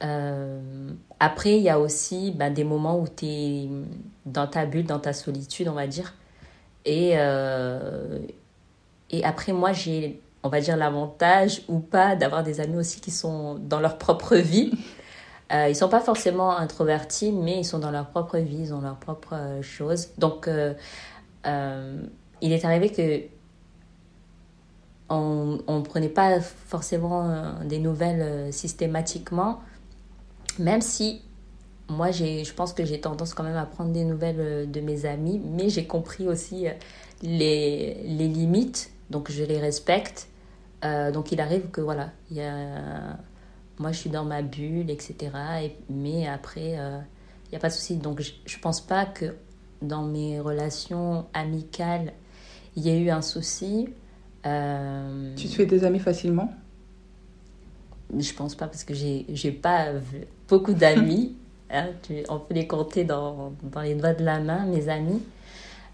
Après 0.00 1.56
il 1.56 1.62
y 1.62 1.70
a 1.70 1.78
aussi 1.78 2.32
ben, 2.32 2.52
des 2.52 2.64
moments 2.64 2.98
où 2.98 3.06
tu 3.08 3.26
es 3.26 3.68
dans 4.26 4.46
ta 4.46 4.66
bulle, 4.66 4.84
dans 4.84 4.98
ta 5.00 5.12
solitude 5.12 5.68
on 5.68 5.74
va 5.74 5.86
dire. 5.86 6.14
Et, 6.84 7.12
et 9.10 9.24
après 9.24 9.52
moi 9.52 9.72
j'ai 9.72 10.20
on 10.46 10.48
va 10.48 10.60
dire 10.60 10.76
l'avantage 10.76 11.62
ou 11.68 11.80
pas 11.80 12.14
d'avoir 12.14 12.42
des 12.42 12.60
amis 12.60 12.76
aussi 12.76 13.00
qui 13.00 13.10
sont 13.10 13.56
dans 13.56 13.80
leur 13.80 13.98
propre 13.98 14.36
vie. 14.36 14.72
Euh, 15.52 15.68
ils 15.68 15.76
sont 15.76 15.88
pas 15.88 16.00
forcément 16.00 16.56
introvertis, 16.56 17.30
mais 17.30 17.60
ils 17.60 17.64
sont 17.64 17.78
dans 17.78 17.92
leur 17.92 18.08
propre 18.08 18.38
vie, 18.38 18.62
ils 18.62 18.74
ont 18.74 18.80
leurs 18.80 18.96
propres 18.96 19.36
euh, 19.36 19.62
choses. 19.62 20.08
Donc, 20.18 20.48
euh, 20.48 20.74
euh, 21.46 22.02
il 22.40 22.50
est 22.50 22.64
arrivé 22.64 22.90
que 22.90 23.28
on 25.08 25.60
ne 25.68 25.82
prenait 25.82 26.08
pas 26.08 26.40
forcément 26.40 27.54
des 27.64 27.78
nouvelles 27.78 28.52
systématiquement, 28.52 29.60
même 30.58 30.80
si 30.80 31.22
moi, 31.88 32.10
je 32.10 32.52
pense 32.52 32.72
que 32.72 32.84
j'ai 32.84 33.00
tendance 33.00 33.32
quand 33.32 33.44
même 33.44 33.56
à 33.56 33.64
prendre 33.66 33.92
des 33.92 34.04
nouvelles 34.04 34.70
de 34.70 34.80
mes 34.80 35.06
amis, 35.06 35.40
mais 35.44 35.68
j'ai 35.68 35.86
compris 35.86 36.26
aussi 36.26 36.66
les, 37.22 37.94
les 38.02 38.28
limites, 38.28 38.90
donc 39.10 39.30
je 39.30 39.44
les 39.44 39.60
respecte. 39.60 40.28
donc 40.82 41.30
il 41.30 41.40
arrive 41.40 41.70
que 41.70 41.80
voilà, 41.80 42.10
il 42.30 42.38
y 42.38 42.42
a 42.42 43.16
moi 43.78 43.92
je 43.92 43.98
suis 43.98 44.10
dans 44.10 44.24
ma 44.24 44.42
bulle, 44.42 44.90
etc. 44.90 45.30
Et, 45.62 45.76
mais 45.90 46.26
après, 46.26 46.70
il 46.70 46.78
euh, 46.78 46.98
n'y 47.50 47.56
a 47.56 47.60
pas 47.60 47.68
de 47.68 47.74
souci. 47.74 47.96
Donc 47.96 48.20
je 48.20 48.56
ne 48.56 48.60
pense 48.60 48.80
pas 48.80 49.06
que 49.06 49.34
dans 49.82 50.02
mes 50.02 50.40
relations 50.40 51.26
amicales, 51.34 52.12
il 52.76 52.86
y 52.86 52.90
ait 52.90 53.00
eu 53.00 53.10
un 53.10 53.22
souci. 53.22 53.88
Euh, 54.46 55.34
tu 55.36 55.48
te 55.48 55.54
fais 55.54 55.66
des 55.66 55.84
amis 55.84 55.98
facilement? 55.98 56.52
Je 58.16 58.32
pense 58.32 58.54
pas 58.54 58.66
parce 58.66 58.84
que 58.84 58.94
j'ai 58.94 59.52
pas 59.52 59.92
beaucoup 60.48 60.74
d'amis. 60.74 61.36
hein, 61.70 61.86
on 62.28 62.38
peut 62.38 62.54
les 62.54 62.66
compter 62.66 63.04
dans, 63.04 63.52
dans, 63.62 63.80
les 63.80 63.94
doigts 63.94 64.14
de 64.14 64.24
la 64.24 64.40
main, 64.40 64.66
mes 64.66 64.88
amis. 64.88 65.22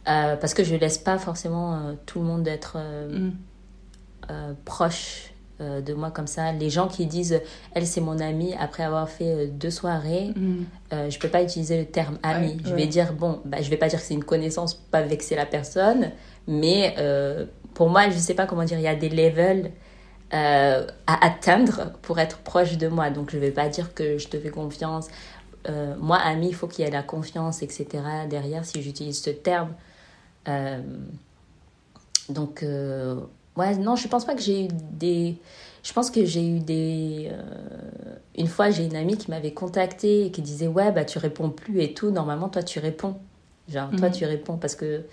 Euh, 0.08 0.36
parce 0.36 0.52
que 0.52 0.64
je 0.64 0.74
laisse 0.74 0.98
pas 0.98 1.16
forcément 1.18 1.94
tout 2.06 2.18
le 2.18 2.24
monde 2.24 2.48
être 2.48 2.76
mm. 3.08 4.54
proche 4.64 5.32
euh, 5.62 5.80
de 5.80 5.94
moi 5.94 6.10
comme 6.10 6.26
ça. 6.26 6.50
Les 6.52 6.70
gens 6.70 6.88
qui 6.88 7.06
disent 7.06 7.40
elle 7.74 7.86
c'est 7.86 8.00
mon 8.00 8.18
amie 8.20 8.54
après 8.58 8.82
avoir 8.82 9.08
fait 9.08 9.32
euh, 9.32 9.46
deux 9.46 9.70
soirées, 9.70 10.30
mm. 10.34 10.64
euh, 10.92 11.10
je 11.10 11.18
peux 11.18 11.28
pas 11.28 11.42
utiliser 11.42 11.78
le 11.78 11.84
terme 11.84 12.18
ami. 12.22 12.56
je 12.64 12.74
vais 12.74 12.86
dire 12.86 13.12
bon, 13.12 13.40
bah, 13.44 13.58
je 13.60 13.70
vais 13.70 13.76
pas 13.76 13.88
dire 13.88 14.00
que 14.00 14.04
c'est 14.04 14.14
une 14.14 14.24
connaissance 14.24 14.74
pas 14.74 15.02
vexer 15.02 15.36
la 15.36 15.46
personne, 15.46 16.10
mais 16.48 16.96
pour 17.74 17.90
moi 17.90 18.08
je 18.10 18.16
sais 18.16 18.34
pas 18.34 18.46
comment 18.46 18.64
dire, 18.64 18.78
il 18.78 18.84
y 18.84 18.88
a 18.88 18.96
des 18.96 19.08
levels 19.08 19.70
à 20.32 20.86
atteindre 21.06 21.92
pour 22.02 22.18
être 22.18 22.38
proche 22.38 22.78
de 22.78 22.88
moi. 22.88 23.10
Donc 23.10 23.30
je 23.30 23.38
vais 23.38 23.50
pas 23.50 23.68
dire 23.68 23.94
que 23.94 24.18
je 24.18 24.28
te 24.28 24.38
fais 24.38 24.50
confiance. 24.50 25.08
moi 25.98 26.16
ami, 26.16 26.48
il 26.48 26.54
faut 26.54 26.66
qu'il 26.68 26.84
y 26.84 26.88
ait 26.88 26.90
la 26.90 27.02
confiance, 27.02 27.62
etc. 27.62 27.86
Derrière 28.28 28.64
si 28.64 28.82
j'utilise 28.82 29.20
ce 29.20 29.30
terme. 29.30 29.74
donc 32.28 32.64
Ouais, 33.56 33.76
non, 33.76 33.96
je 33.96 34.08
pense 34.08 34.24
pas 34.24 34.34
que 34.34 34.40
j'ai 34.40 34.64
eu 34.64 34.68
des. 34.70 35.36
Je 35.82 35.92
pense 35.92 36.10
que 36.10 36.24
j'ai 36.24 36.46
eu 36.46 36.60
des. 36.60 37.28
Euh, 37.30 38.14
une 38.36 38.46
fois, 38.46 38.70
j'ai 38.70 38.84
une 38.84 38.96
amie 38.96 39.18
qui 39.18 39.30
m'avait 39.30 39.52
contacté 39.52 40.26
et 40.26 40.30
qui 40.30 40.40
disait 40.40 40.68
Ouais, 40.68 40.90
bah 40.90 41.04
tu 41.04 41.18
réponds 41.18 41.50
plus 41.50 41.80
et 41.82 41.92
tout. 41.92 42.10
Normalement, 42.10 42.48
toi, 42.48 42.62
tu 42.62 42.78
réponds. 42.78 43.18
Genre, 43.68 43.90
toi, 43.90 44.08
mhm. 44.08 44.14
tu 44.14 44.24
réponds 44.24 44.56
parce 44.56 44.74
que 44.74 45.04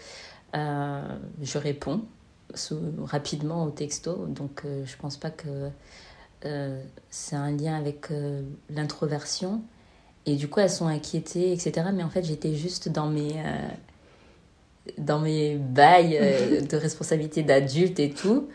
euh, 0.56 1.02
je 1.42 1.58
réponds 1.58 2.02
rapidement 3.04 3.66
au 3.66 3.70
texto. 3.70 4.26
Donc, 4.28 4.62
euh, 4.66 4.86
je 4.86 4.98
pense 4.98 5.18
pas 5.18 5.30
que 5.30 5.70
c'est 7.10 7.36
un 7.36 7.52
lien 7.52 7.76
avec 7.76 8.08
l'introversion. 8.70 9.62
Et 10.26 10.36
du 10.36 10.48
coup, 10.48 10.62
elles 10.62 10.70
sont 10.70 10.88
inquiétées, 10.88 11.52
etc. 11.52 11.88
Mais 11.94 12.04
en 12.04 12.10
fait, 12.10 12.24
j'étais 12.24 12.56
juste 12.56 12.88
dans 12.88 13.08
mes 13.08 13.34
dans 14.98 15.20
mes 15.20 15.56
bails 15.56 16.18
euh, 16.20 16.62
de 16.70 16.78
responsabilité 16.78 17.44
d'adulte 17.44 18.00
et 18.00 18.10
tout. 18.10 18.48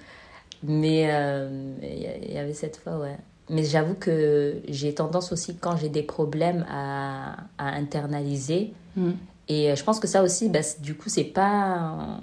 Mais 0.62 1.08
euh, 1.10 1.74
il 1.82 2.32
y 2.32 2.38
avait 2.38 2.54
cette 2.54 2.76
fois, 2.78 2.98
ouais. 2.98 3.16
Mais 3.50 3.62
j'avoue 3.62 3.94
que 3.94 4.62
j'ai 4.68 4.94
tendance 4.94 5.30
aussi, 5.30 5.54
quand 5.56 5.76
j'ai 5.76 5.90
des 5.90 6.02
problèmes, 6.02 6.64
à, 6.70 7.36
à 7.58 7.74
internaliser. 7.74 8.72
Mm. 8.96 9.10
Et 9.48 9.70
euh, 9.70 9.76
je 9.76 9.84
pense 9.84 10.00
que 10.00 10.06
ça 10.06 10.22
aussi, 10.22 10.48
bah, 10.48 10.60
du 10.80 10.94
coup, 10.94 11.10
c'est 11.10 11.24
pas, 11.24 12.20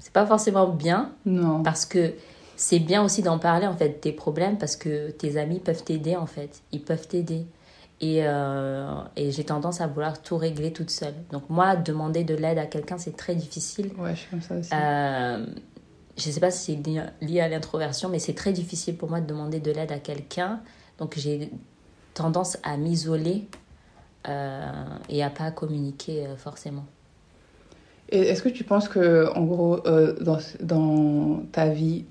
c'est 0.00 0.12
pas 0.12 0.26
forcément 0.26 0.66
bien. 0.66 1.12
Non. 1.24 1.62
Parce 1.62 1.86
que 1.86 2.14
c'est 2.56 2.78
bien 2.78 3.04
aussi 3.04 3.22
d'en 3.22 3.38
parler, 3.38 3.66
en 3.66 3.76
fait, 3.76 4.00
tes 4.00 4.12
problèmes, 4.12 4.58
parce 4.58 4.76
que 4.76 5.10
tes 5.10 5.36
amis 5.36 5.60
peuvent 5.60 5.84
t'aider, 5.84 6.16
en 6.16 6.26
fait. 6.26 6.62
Ils 6.72 6.82
peuvent 6.82 7.06
t'aider. 7.06 7.46
Et, 8.00 8.20
euh, 8.22 9.02
et 9.16 9.30
j'ai 9.30 9.44
tendance 9.44 9.82
à 9.82 9.86
vouloir 9.86 10.22
tout 10.22 10.38
régler 10.38 10.72
toute 10.72 10.90
seule. 10.90 11.14
Donc 11.32 11.42
moi, 11.50 11.76
demander 11.76 12.24
de 12.24 12.34
l'aide 12.34 12.58
à 12.58 12.66
quelqu'un, 12.66 12.96
c'est 12.96 13.16
très 13.16 13.34
difficile. 13.34 13.92
Ouais, 13.98 14.14
je 14.14 14.20
suis 14.20 14.30
comme 14.30 14.40
ça 14.40 14.56
aussi. 14.56 14.70
Euh, 14.72 15.46
je 16.16 16.30
sais 16.30 16.40
pas 16.40 16.50
si 16.50 16.82
c'est 16.82 17.26
lié 17.26 17.40
à 17.40 17.48
l'introversion, 17.48 18.08
mais 18.08 18.18
c'est 18.18 18.34
très 18.34 18.52
difficile 18.52 18.96
pour 18.96 19.10
moi 19.10 19.20
de 19.20 19.26
demander 19.26 19.60
de 19.60 19.70
l'aide 19.70 19.92
à 19.92 19.98
quelqu'un. 19.98 20.60
Donc 20.98 21.14
j'ai 21.16 21.50
tendance 22.14 22.56
à 22.62 22.78
m'isoler 22.78 23.48
euh, 24.28 24.84
et 25.10 25.22
à 25.22 25.28
pas 25.28 25.50
communiquer 25.50 26.26
forcément. 26.38 26.86
Est-ce 28.10 28.42
que 28.42 28.48
tu 28.48 28.64
penses 28.64 28.88
que, 28.88 29.28
en 29.34 29.44
gros, 29.44 29.78
dans, 30.20 30.38
dans 30.60 31.42
ta 31.52 31.68
vie 31.68 32.04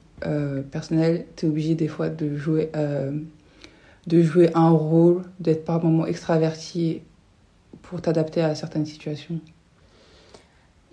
personnelle, 0.72 1.26
tu 1.36 1.46
es 1.46 1.50
obligé 1.50 1.76
des 1.76 1.88
fois 1.88 2.10
de 2.10 2.36
jouer 2.38 2.72
de 4.08 4.22
jouer 4.22 4.50
un 4.56 4.72
rôle, 4.72 5.24
d'être 5.40 5.66
par 5.66 5.84
moments 5.84 6.06
extraverti 6.06 7.02
pour 7.84 8.02
t'adapter 8.02 8.42
à 8.42 8.56
certaines 8.56 8.86
situations? 8.86 9.40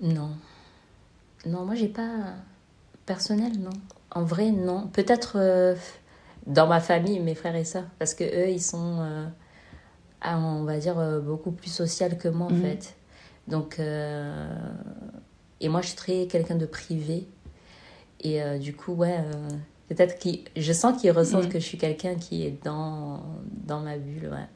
Non. 0.03 0.31
Non, 1.47 1.65
moi 1.65 1.75
j'ai 1.75 1.89
pas. 1.89 2.35
Personnel, 3.07 3.53
non. 3.61 3.71
En 4.11 4.25
vrai, 4.25 4.51
non. 4.51 4.89
Peut-être 4.93 5.37
euh, 5.37 5.75
dans 6.47 6.67
ma 6.67 6.81
famille, 6.81 7.21
mes 7.21 7.35
frères 7.35 7.55
et 7.57 7.65
sœurs, 7.65 7.87
parce 7.99 8.15
que 8.15 8.25
eux, 8.25 8.51
ils 8.51 8.61
sont, 8.61 8.99
euh, 9.01 9.27
on 10.25 10.65
va 10.65 10.79
dire, 10.79 10.99
euh, 10.99 11.21
beaucoup 11.21 11.53
plus 11.53 11.71
social 11.71 12.19
que 12.19 12.29
moi, 12.29 12.49
en 12.49 12.51
Mhm. 12.51 12.63
fait. 12.63 12.96
Donc, 13.49 13.79
et 15.61 15.69
moi, 15.69 15.81
je 15.83 15.87
suis 15.89 15.97
très 15.97 16.27
quelqu'un 16.27 16.57
de 16.57 16.67
privé. 16.67 17.27
Et 18.21 18.41
du 18.59 18.75
coup, 18.75 18.93
ouais, 18.95 19.19
peut-être 19.89 20.19
que 20.23 20.31
je 20.61 20.73
sens 20.73 21.01
qu'ils 21.01 21.13
ressentent 21.13 21.45
Mhm. 21.45 21.53
que 21.53 21.59
je 21.61 21.65
suis 21.65 21.79
quelqu'un 21.79 22.15
qui 22.17 22.45
est 22.45 22.59
dans, 22.65 23.23
dans 23.67 23.81
ma 23.81 23.97
bulle, 23.97 24.31
ouais. 24.31 24.47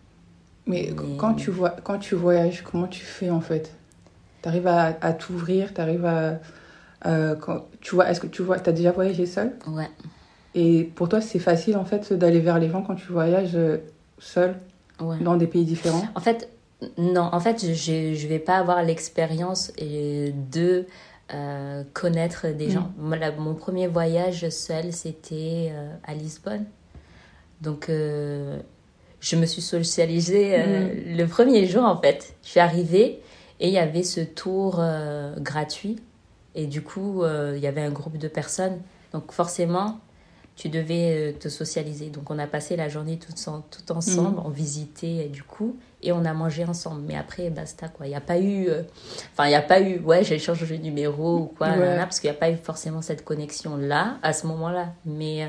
Mais 0.66 0.90
Mais- 0.96 1.16
quand 1.16 1.34
tu 1.34 1.50
vois, 1.50 1.70
quand 1.70 1.98
tu 1.98 2.14
voyages, 2.14 2.62
comment 2.62 2.86
tu 2.86 3.00
fais 3.04 3.30
en 3.30 3.40
fait? 3.40 3.72
T'arrives 4.42 4.66
à, 4.66 4.96
à 5.00 5.12
t'ouvrir, 5.12 5.72
t'arrives 5.74 6.04
à, 6.06 6.38
quand, 7.36 7.66
tu 7.80 7.94
vois, 7.94 8.10
est-ce 8.10 8.20
que 8.20 8.26
tu 8.26 8.42
vois, 8.42 8.58
t'as 8.60 8.72
déjà 8.72 8.92
voyagé 8.92 9.26
seul 9.26 9.52
Ouais. 9.66 9.88
Et 10.54 10.84
pour 10.84 11.08
toi, 11.08 11.20
c'est 11.20 11.38
facile 11.38 11.76
en 11.76 11.84
fait 11.84 12.12
d'aller 12.12 12.40
vers 12.40 12.58
les 12.58 12.68
gens 12.70 12.82
quand 12.82 12.94
tu 12.96 13.12
voyages 13.12 13.54
euh, 13.54 13.78
seul 14.18 14.56
ouais. 15.00 15.18
dans 15.20 15.36
des 15.36 15.46
pays 15.46 15.64
différents? 15.64 16.02
En 16.14 16.20
fait, 16.20 16.48
non, 16.98 17.28
en 17.32 17.40
fait, 17.40 17.60
je 17.74 18.14
je 18.14 18.26
vais 18.26 18.38
pas 18.38 18.56
avoir 18.56 18.82
l'expérience 18.82 19.72
de 19.78 20.86
euh, 21.32 21.84
connaître 21.92 22.48
des 22.48 22.66
Mm. 22.68 22.70
gens. 22.70 22.90
La- 23.20 23.32
mon 23.32 23.54
premier 23.54 23.86
voyage 23.86 24.48
seul, 24.48 24.92
c'était 24.92 25.68
euh, 25.72 25.94
à 26.04 26.14
Lisbonne. 26.14 26.64
Donc, 27.60 27.88
euh, 27.88 28.58
je 29.20 29.36
me 29.36 29.46
suis 29.46 29.62
socialisée 29.62 30.54
euh, 30.58 30.88
le 31.16 31.24
premier 31.26 31.66
jour, 31.66 31.84
en 31.84 31.96
fait. 32.00 32.34
Je 32.42 32.48
suis 32.48 32.60
arrivée 32.60 33.20
et 33.60 33.68
il 33.68 33.72
y 33.74 33.78
avait 33.78 34.02
ce 34.02 34.20
tour 34.20 34.82
gratuit. 35.38 35.96
Et 36.54 36.66
du 36.66 36.82
coup, 36.82 37.22
il 37.54 37.60
y 37.60 37.66
avait 37.66 37.82
un 37.82 37.90
groupe 37.90 38.16
de 38.18 38.26
personnes. 38.26 38.78
Donc, 39.12 39.30
forcément, 39.32 40.00
tu 40.56 40.68
devais 40.68 41.36
te 41.38 41.48
socialiser. 41.48 42.06
Donc, 42.06 42.30
on 42.30 42.38
a 42.38 42.46
passé 42.46 42.74
la 42.76 42.88
journée 42.88 43.18
tout, 43.18 43.34
en- 43.48 43.60
tout 43.60 43.92
ensemble, 43.92 44.40
on 44.44 44.48
visitait 44.48 45.26
euh, 45.26 45.28
du 45.28 45.42
coup, 45.42 45.76
et 46.02 46.12
on 46.12 46.24
a 46.24 46.32
mangé 46.32 46.64
ensemble. 46.64 47.02
Mais 47.06 47.16
après, 47.16 47.50
basta, 47.50 47.88
quoi. 47.88 48.06
Il 48.06 48.10
n'y 48.10 48.14
a 48.16 48.20
pas 48.20 48.38
eu. 48.38 48.68
euh, 48.68 48.82
Enfin, 49.32 49.46
il 49.46 49.50
n'y 49.50 49.54
a 49.54 49.62
pas 49.62 49.80
eu. 49.80 49.98
Ouais, 50.00 50.24
j'ai 50.24 50.38
changé 50.38 50.78
de 50.78 50.82
numéro 50.82 51.36
ou 51.38 51.46
quoi, 51.46 51.68
Ouais. 51.70 51.76
nanana, 51.78 52.04
parce 52.04 52.20
qu'il 52.20 52.30
n'y 52.30 52.36
a 52.36 52.38
pas 52.38 52.50
eu 52.50 52.56
forcément 52.56 53.02
cette 53.02 53.24
connexion-là, 53.24 54.16
à 54.22 54.32
ce 54.32 54.46
moment-là. 54.46 54.88
Mais, 55.04 55.44
euh, 55.44 55.48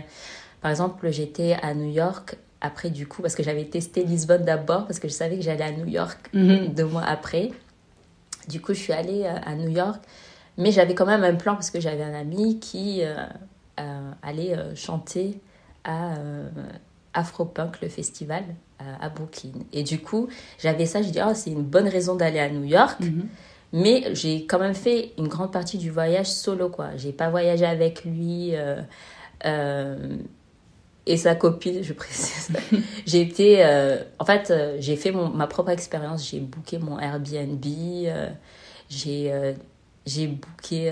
par 0.61 0.71
exemple, 0.71 1.09
j'étais 1.11 1.55
à 1.61 1.73
New 1.73 1.89
York. 1.91 2.37
Après, 2.61 2.89
du 2.89 3.07
coup, 3.07 3.21
parce 3.21 3.33
que 3.35 3.43
j'avais 3.43 3.65
testé 3.65 4.03
Lisbonne 4.03 4.43
d'abord, 4.45 4.85
parce 4.85 4.99
que 4.99 5.07
je 5.07 5.13
savais 5.13 5.35
que 5.37 5.41
j'allais 5.41 5.63
à 5.63 5.71
New 5.71 5.87
York 5.87 6.29
Mhm. 6.33 6.67
deux 6.73 6.85
mois 6.85 7.03
après. 7.03 7.49
Du 8.47 8.59
coup, 8.61 8.73
je 8.73 8.79
suis 8.79 8.93
allée 8.93 9.23
euh, 9.25 9.35
à 9.45 9.55
New 9.55 9.69
York. 9.69 10.01
Mais 10.57 10.71
j'avais 10.71 10.93
quand 10.93 11.05
même 11.05 11.23
un 11.23 11.35
plan 11.35 11.53
parce 11.55 11.71
que 11.71 11.79
j'avais 11.79 12.03
un 12.03 12.13
ami 12.13 12.59
qui 12.59 13.01
euh, 13.03 13.15
allait 14.21 14.55
chanter 14.75 15.39
à 15.85 16.15
Afropunk, 17.13 17.81
le 17.81 17.89
festival, 17.89 18.43
à 18.99 19.09
Brooklyn. 19.09 19.51
Et 19.73 19.83
du 19.83 19.99
coup, 19.99 20.27
j'avais 20.57 20.85
ça, 20.85 21.01
je 21.01 21.09
dis, 21.09 21.19
oh, 21.23 21.33
c'est 21.35 21.51
une 21.51 21.63
bonne 21.63 21.87
raison 21.87 22.15
d'aller 22.15 22.39
à 22.39 22.49
New 22.49 22.63
York. 22.63 22.99
Mhm. 22.99 23.27
Mais 23.73 24.13
j'ai 24.13 24.45
quand 24.45 24.59
même 24.59 24.75
fait 24.75 25.13
une 25.17 25.27
grande 25.27 25.51
partie 25.51 25.77
du 25.77 25.91
voyage 25.91 26.27
solo, 26.27 26.69
quoi. 26.69 26.89
J'ai 26.97 27.13
pas 27.13 27.29
voyagé 27.29 27.65
avec 27.65 28.03
lui 28.03 28.55
euh, 28.55 28.81
euh, 29.45 30.17
et 31.05 31.15
sa 31.15 31.35
copine, 31.35 31.81
je 31.81 31.93
précise. 31.93 32.49
j'ai 33.05 33.21
été... 33.21 33.63
euh, 33.63 33.97
en 34.19 34.25
fait, 34.25 34.53
j'ai 34.79 34.97
fait 34.97 35.11
mon, 35.11 35.29
ma 35.29 35.47
propre 35.47 35.69
expérience. 35.69 36.29
J'ai 36.29 36.39
booké 36.39 36.79
mon 36.79 36.99
Airbnb. 36.99 37.63
j'ai... 38.89 39.53
j'ai 40.05 40.27
booké 40.27 40.91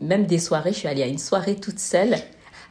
même 0.00 0.26
des 0.26 0.38
soirées. 0.38 0.72
Je 0.72 0.78
suis 0.78 0.88
allée 0.88 1.02
à 1.02 1.08
une 1.08 1.18
soirée 1.18 1.56
toute 1.56 1.80
seule 1.80 2.14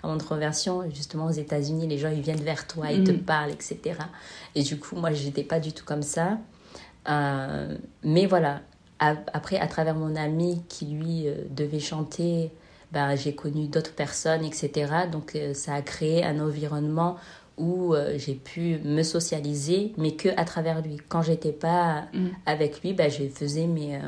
mon 0.03 0.17
conversion, 0.17 0.83
justement 0.93 1.25
aux 1.27 1.31
États-Unis. 1.31 1.87
Les 1.87 1.97
gens, 1.97 2.09
ils 2.09 2.21
viennent 2.21 2.43
vers 2.43 2.67
toi, 2.67 2.91
ils 2.91 3.03
te 3.03 3.11
Mhm. 3.11 3.19
parlent, 3.23 3.51
etc. 3.51 3.79
Et 4.55 4.63
du 4.63 4.77
coup, 4.77 4.95
moi, 4.95 5.11
j'étais 5.13 5.43
pas 5.43 5.59
du 5.59 5.71
tout 5.73 5.85
comme 5.85 6.03
ça. 6.03 6.37
Euh, 7.09 7.75
mais 8.03 8.25
voilà, 8.25 8.61
après, 8.99 9.57
à 9.57 9.67
travers 9.67 9.95
mon 9.95 10.15
ami 10.15 10.61
qui, 10.69 10.85
lui, 10.85 11.27
euh, 11.27 11.35
devait 11.49 11.79
chanter, 11.79 12.51
ben, 12.91 13.15
j'ai 13.15 13.33
connu 13.33 13.67
d'autres 13.67 13.93
personnes, 13.93 14.43
etc. 14.45 15.07
Donc, 15.11 15.35
euh, 15.35 15.53
ça 15.53 15.73
a 15.73 15.81
créé 15.81 16.23
un 16.23 16.39
environnement 16.39 17.17
où 17.57 17.93
j'ai 18.15 18.33
pu 18.33 18.79
me 18.83 19.03
socialiser, 19.03 19.93
mais 19.97 20.13
que 20.13 20.29
à 20.37 20.43
travers 20.43 20.81
lui. 20.81 20.97
Quand 21.07 21.21
j'étais 21.21 21.51
pas 21.51 22.05
Mhm. 22.11 22.31
avec 22.47 22.81
lui, 22.81 22.93
ben, 22.93 23.11
je 23.11 23.25
faisais 23.27 23.67
mes, 23.67 23.99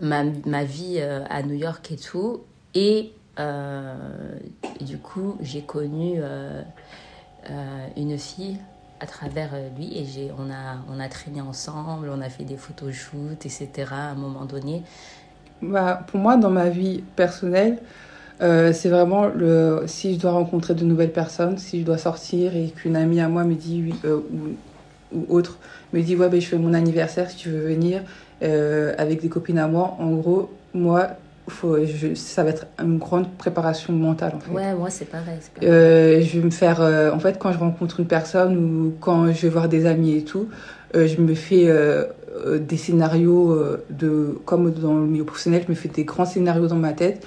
ma, 0.00 0.24
ma 0.46 0.64
vie 0.64 0.98
à 1.00 1.42
New 1.42 1.54
York 1.56 1.92
et 1.92 1.96
tout. 1.96 2.40
Et 2.74 3.12
du 3.36 4.98
coup, 4.98 5.36
j'ai 5.40 5.62
connu 5.62 6.14
euh, 6.18 6.62
euh, 7.48 7.86
une 7.96 8.18
fille 8.18 8.58
à 9.00 9.06
travers 9.06 9.50
euh, 9.54 9.68
lui 9.76 9.98
et 9.98 10.04
j'ai, 10.04 10.30
on, 10.38 10.50
a, 10.50 10.76
on 10.94 11.00
a 11.00 11.08
traîné 11.08 11.40
ensemble, 11.40 12.10
on 12.14 12.20
a 12.20 12.28
fait 12.28 12.44
des 12.44 12.56
photoshoots, 12.56 13.46
etc. 13.46 13.68
à 13.92 14.10
un 14.10 14.14
moment 14.14 14.44
donné. 14.44 14.82
Bah, 15.62 16.02
pour 16.06 16.20
moi, 16.20 16.36
dans 16.36 16.50
ma 16.50 16.68
vie 16.68 17.02
personnelle, 17.16 17.78
euh, 18.42 18.72
c'est 18.72 18.88
vraiment 18.88 19.26
le 19.26 19.84
si 19.86 20.14
je 20.14 20.20
dois 20.20 20.32
rencontrer 20.32 20.74
de 20.74 20.84
nouvelles 20.84 21.12
personnes, 21.12 21.58
si 21.58 21.80
je 21.80 21.84
dois 21.84 21.98
sortir 21.98 22.56
et 22.56 22.68
qu'une 22.68 22.96
amie 22.96 23.20
à 23.20 23.28
moi 23.28 23.44
me 23.44 23.54
dit 23.54 23.92
euh, 24.06 24.20
ou, 25.12 25.26
autre 25.28 25.58
me 25.92 26.00
dit 26.00 26.16
ouais 26.16 26.30
ben 26.30 26.40
je 26.40 26.46
fais 26.46 26.56
mon 26.56 26.72
anniversaire 26.72 27.30
si 27.30 27.36
tu 27.36 27.50
veux 27.50 27.66
venir 27.66 28.02
euh, 28.42 28.94
avec 28.96 29.20
des 29.20 29.28
copines 29.28 29.58
à 29.58 29.68
moi. 29.68 29.96
En 29.98 30.12
gros, 30.12 30.50
moi, 30.72 31.08
faut, 31.48 31.76
je, 31.84 32.14
ça 32.14 32.44
va 32.44 32.50
être 32.50 32.66
une 32.82 32.98
grande 32.98 33.30
préparation 33.36 33.92
mentale 33.92 34.32
en 34.36 34.40
fait. 34.40 34.52
Ouais, 34.52 34.74
moi, 34.74 34.90
c'est 34.90 35.06
pareil. 35.06 35.38
Euh, 35.62 36.20
je 36.22 36.38
vais 36.38 36.44
me 36.44 36.50
faire, 36.50 36.80
euh, 36.80 37.10
en 37.10 37.18
fait, 37.18 37.38
quand 37.38 37.52
je 37.52 37.58
rencontre 37.58 38.00
une 38.00 38.06
personne 38.06 38.56
ou 38.56 38.94
quand 39.00 39.32
je 39.32 39.42
vais 39.42 39.48
voir 39.48 39.68
des 39.68 39.86
amis 39.86 40.16
et 40.16 40.24
tout, 40.24 40.48
euh, 40.94 41.06
je 41.06 41.20
me 41.20 41.34
fais 41.34 41.68
des 42.60 42.76
scénarios 42.76 43.58
de, 43.90 44.38
comme 44.44 44.70
dans 44.72 44.94
le 44.94 45.06
milieu 45.06 45.24
professionnel, 45.24 45.62
je 45.66 45.70
me 45.70 45.76
fais 45.76 45.88
des 45.88 46.04
grands 46.04 46.24
scénarios 46.24 46.68
dans 46.68 46.76
ma 46.76 46.92
tête, 46.92 47.26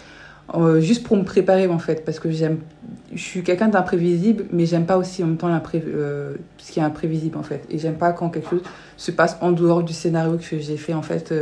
juste 0.80 1.06
pour 1.06 1.18
me 1.18 1.24
préparer 1.24 1.68
en 1.68 1.78
fait, 1.78 2.04
parce 2.06 2.20
que 2.20 2.32
j'aime, 2.32 2.60
je 3.14 3.22
suis 3.22 3.44
quelqu'un 3.44 3.68
d'imprévisible, 3.68 4.46
mais 4.52 4.66
j'aime 4.66 4.86
pas 4.86 4.98
aussi 4.98 5.24
en 5.24 5.28
même 5.28 5.38
temps 5.38 5.50
ce 6.58 6.72
qui 6.72 6.80
est 6.80 6.84
imprévisible 6.84 7.38
en 7.38 7.44
fait, 7.44 7.64
et 7.70 7.78
j'aime 7.78 7.96
pas 7.96 8.14
quand 8.14 8.30
quelque 8.30 8.50
chose 8.50 8.64
se 8.98 9.12
passe 9.12 9.38
en 9.42 9.52
dehors 9.52 9.84
du 9.84 9.94
scénario 9.94 10.38
que 10.38 10.60
j'ai 10.60 10.78
fait 10.78 10.94
en 10.94 11.04
fait 11.04 11.34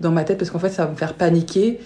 dans 0.00 0.12
ma 0.12 0.24
tête, 0.24 0.38
parce 0.38 0.50
qu'en 0.50 0.60
fait 0.60 0.70
ça 0.70 0.86
va 0.86 0.92
me 0.92 0.96
faire 0.96 1.14
paniquer 1.14 1.80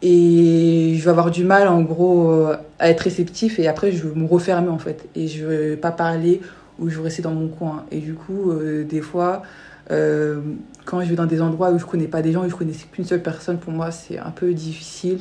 et 0.00 0.94
je 0.96 1.02
vais 1.04 1.10
avoir 1.10 1.30
du 1.30 1.44
mal 1.44 1.66
en 1.68 1.82
gros 1.82 2.30
euh, 2.30 2.56
à 2.78 2.88
être 2.90 3.00
réceptif 3.00 3.58
et 3.58 3.66
après 3.66 3.90
je 3.92 4.06
vais 4.06 4.14
me 4.18 4.26
refermer 4.26 4.68
en 4.68 4.78
fait. 4.78 5.08
Et 5.16 5.26
je 5.26 5.44
vais 5.44 5.76
pas 5.76 5.90
parler 5.90 6.40
ou 6.78 6.88
je 6.88 6.98
vais 6.98 7.04
rester 7.04 7.22
dans 7.22 7.32
mon 7.32 7.48
coin. 7.48 7.84
Et 7.90 7.98
du 7.98 8.14
coup 8.14 8.50
euh, 8.52 8.84
des 8.84 9.00
fois 9.00 9.42
euh, 9.90 10.40
quand 10.84 11.00
je 11.00 11.08
vais 11.08 11.16
dans 11.16 11.26
des 11.26 11.40
endroits 11.42 11.70
où 11.72 11.78
je 11.78 11.84
connais 11.84 12.06
pas 12.06 12.22
des 12.22 12.32
gens 12.32 12.44
et 12.44 12.48
je 12.48 12.54
connais 12.54 12.72
qu'une 12.92 13.04
seule 13.04 13.22
personne 13.22 13.58
pour 13.58 13.72
moi 13.72 13.90
c'est 13.90 14.18
un 14.18 14.30
peu 14.30 14.52
difficile. 14.52 15.20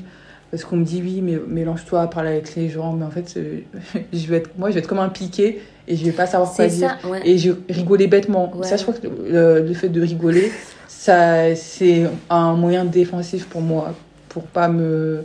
Parce 0.51 0.63
qu'on 0.63 0.78
me 0.78 0.86
dit 0.86 1.01
oui 1.01 1.21
mais 1.23 1.38
mélange-toi 1.47 2.07
parle 2.09 2.28
avec 2.28 2.55
les 2.55 2.69
gens. 2.69 2.93
Mais 2.93 3.05
en 3.05 3.09
fait 3.11 3.34
euh, 3.38 3.61
je 4.13 4.28
vais 4.28 4.38
être 4.38 4.51
moi 4.59 4.69
je 4.69 4.75
vais 4.75 4.80
être 4.82 4.88
comme 4.88 4.99
un 4.99 5.09
piqué 5.09 5.59
et 5.88 5.95
je 5.95 6.05
vais 6.05 6.11
pas 6.11 6.28
savoir 6.28 6.53
quoi 6.53 6.69
C'est 6.69 6.78
dire. 6.78 6.97
ça, 7.01 7.07
ouais. 7.09 7.21
et 7.28 7.38
je 7.39 7.51
rigolais 7.69 8.07
bêtement. 8.07 8.55
Ouais. 8.55 8.67
ça 8.67 8.78
je 8.78 8.84
crois 8.84 8.93
que 8.93 9.07
le, 9.07 9.65
le 9.67 9.73
fait 9.73 9.89
de 9.89 10.01
rigoler 10.01 10.51
ça 10.88 11.55
c'est 11.55 12.03
un 12.30 12.53
moyen 12.53 12.86
défensif 12.86 13.47
pour 13.47 13.61
moi 13.61 13.93
pour 14.38 14.47
pas 14.47 14.67
me 14.67 15.23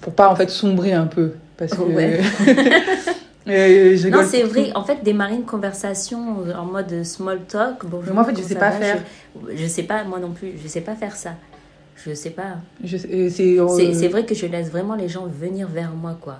pour 0.00 0.12
pas 0.12 0.28
en 0.28 0.36
fait 0.36 0.50
sombrer 0.50 0.92
un 0.92 1.06
peu 1.06 1.32
parce 1.56 1.72
que 1.72 1.82
Ouais. 1.82 2.20
Euh, 3.48 3.96
Non, 4.10 4.24
c'est 4.28 4.42
vrai. 4.42 4.72
En 4.74 4.82
fait, 4.82 5.04
démarrer 5.04 5.36
une 5.36 5.44
conversation 5.44 6.18
en 6.58 6.64
mode 6.64 7.04
small 7.04 7.38
talk. 7.46 7.84
Bonjour. 7.84 8.12
Moi, 8.12 8.24
en 8.24 8.26
fait, 8.26 8.36
je 8.36 8.42
sais 8.42 8.56
pas 8.56 8.70
va 8.70 8.76
faire. 8.76 8.98
Je, 9.48 9.56
je 9.56 9.66
sais 9.68 9.84
pas, 9.84 10.02
moi 10.02 10.18
non 10.18 10.30
plus. 10.30 10.54
Je 10.60 10.66
sais 10.66 10.80
pas 10.80 10.96
faire 10.96 11.14
ça. 11.14 11.34
Je 12.04 12.12
sais 12.14 12.30
pas. 12.30 12.56
Euh, 12.84 13.28
c'est 13.30 13.58
euh, 13.58 14.08
vrai 14.08 14.26
que 14.26 14.34
je 14.34 14.46
laisse 14.46 14.70
vraiment 14.70 14.94
les 14.96 15.08
gens 15.08 15.26
venir 15.26 15.68
vers 15.68 15.92
moi, 15.92 16.18
quoi. 16.20 16.38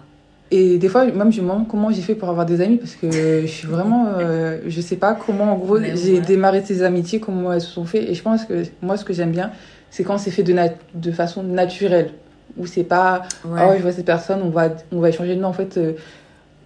et 0.50 0.78
des 0.78 0.88
fois 0.88 1.06
même 1.06 1.32
je 1.32 1.40
me 1.40 1.48
demande 1.48 1.68
comment 1.68 1.90
j'ai 1.90 2.02
fait 2.02 2.14
pour 2.14 2.28
avoir 2.28 2.46
des 2.46 2.60
amis 2.60 2.76
parce 2.76 2.94
que 2.94 3.10
je 3.10 3.46
suis 3.46 3.66
vraiment 3.66 4.06
euh, 4.18 4.60
je 4.66 4.80
sais 4.80 4.96
pas 4.96 5.14
comment 5.14 5.52
en 5.54 5.56
gros 5.56 5.78
j'ai 5.80 6.14
ouais. 6.14 6.20
démarré 6.20 6.62
ces 6.64 6.82
amitiés 6.82 7.18
comment 7.18 7.52
elles 7.52 7.62
se 7.62 7.70
sont 7.70 7.84
faites 7.84 8.08
et 8.08 8.14
je 8.14 8.22
pense 8.22 8.44
que 8.44 8.62
moi 8.80 8.96
ce 8.96 9.04
que 9.04 9.12
j'aime 9.12 9.32
bien 9.32 9.50
c'est 9.96 10.04
quand 10.04 10.18
c'est 10.18 10.30
fait 10.30 10.42
de 10.42 10.52
nat- 10.52 10.74
de 10.94 11.10
façon 11.10 11.42
naturelle 11.42 12.10
où 12.58 12.66
c'est 12.66 12.84
pas 12.84 13.22
Ouais. 13.46 13.66
Ouais, 13.66 13.76
je 13.78 13.82
vois 13.82 13.92
cette 13.92 14.04
personne, 14.04 14.40
on 14.42 14.50
va, 14.50 14.68
on 14.92 15.00
va 15.00 15.08
échanger. 15.08 15.36
Non, 15.36 15.48
en 15.48 15.52
fait, 15.54 15.78
euh, 15.78 15.92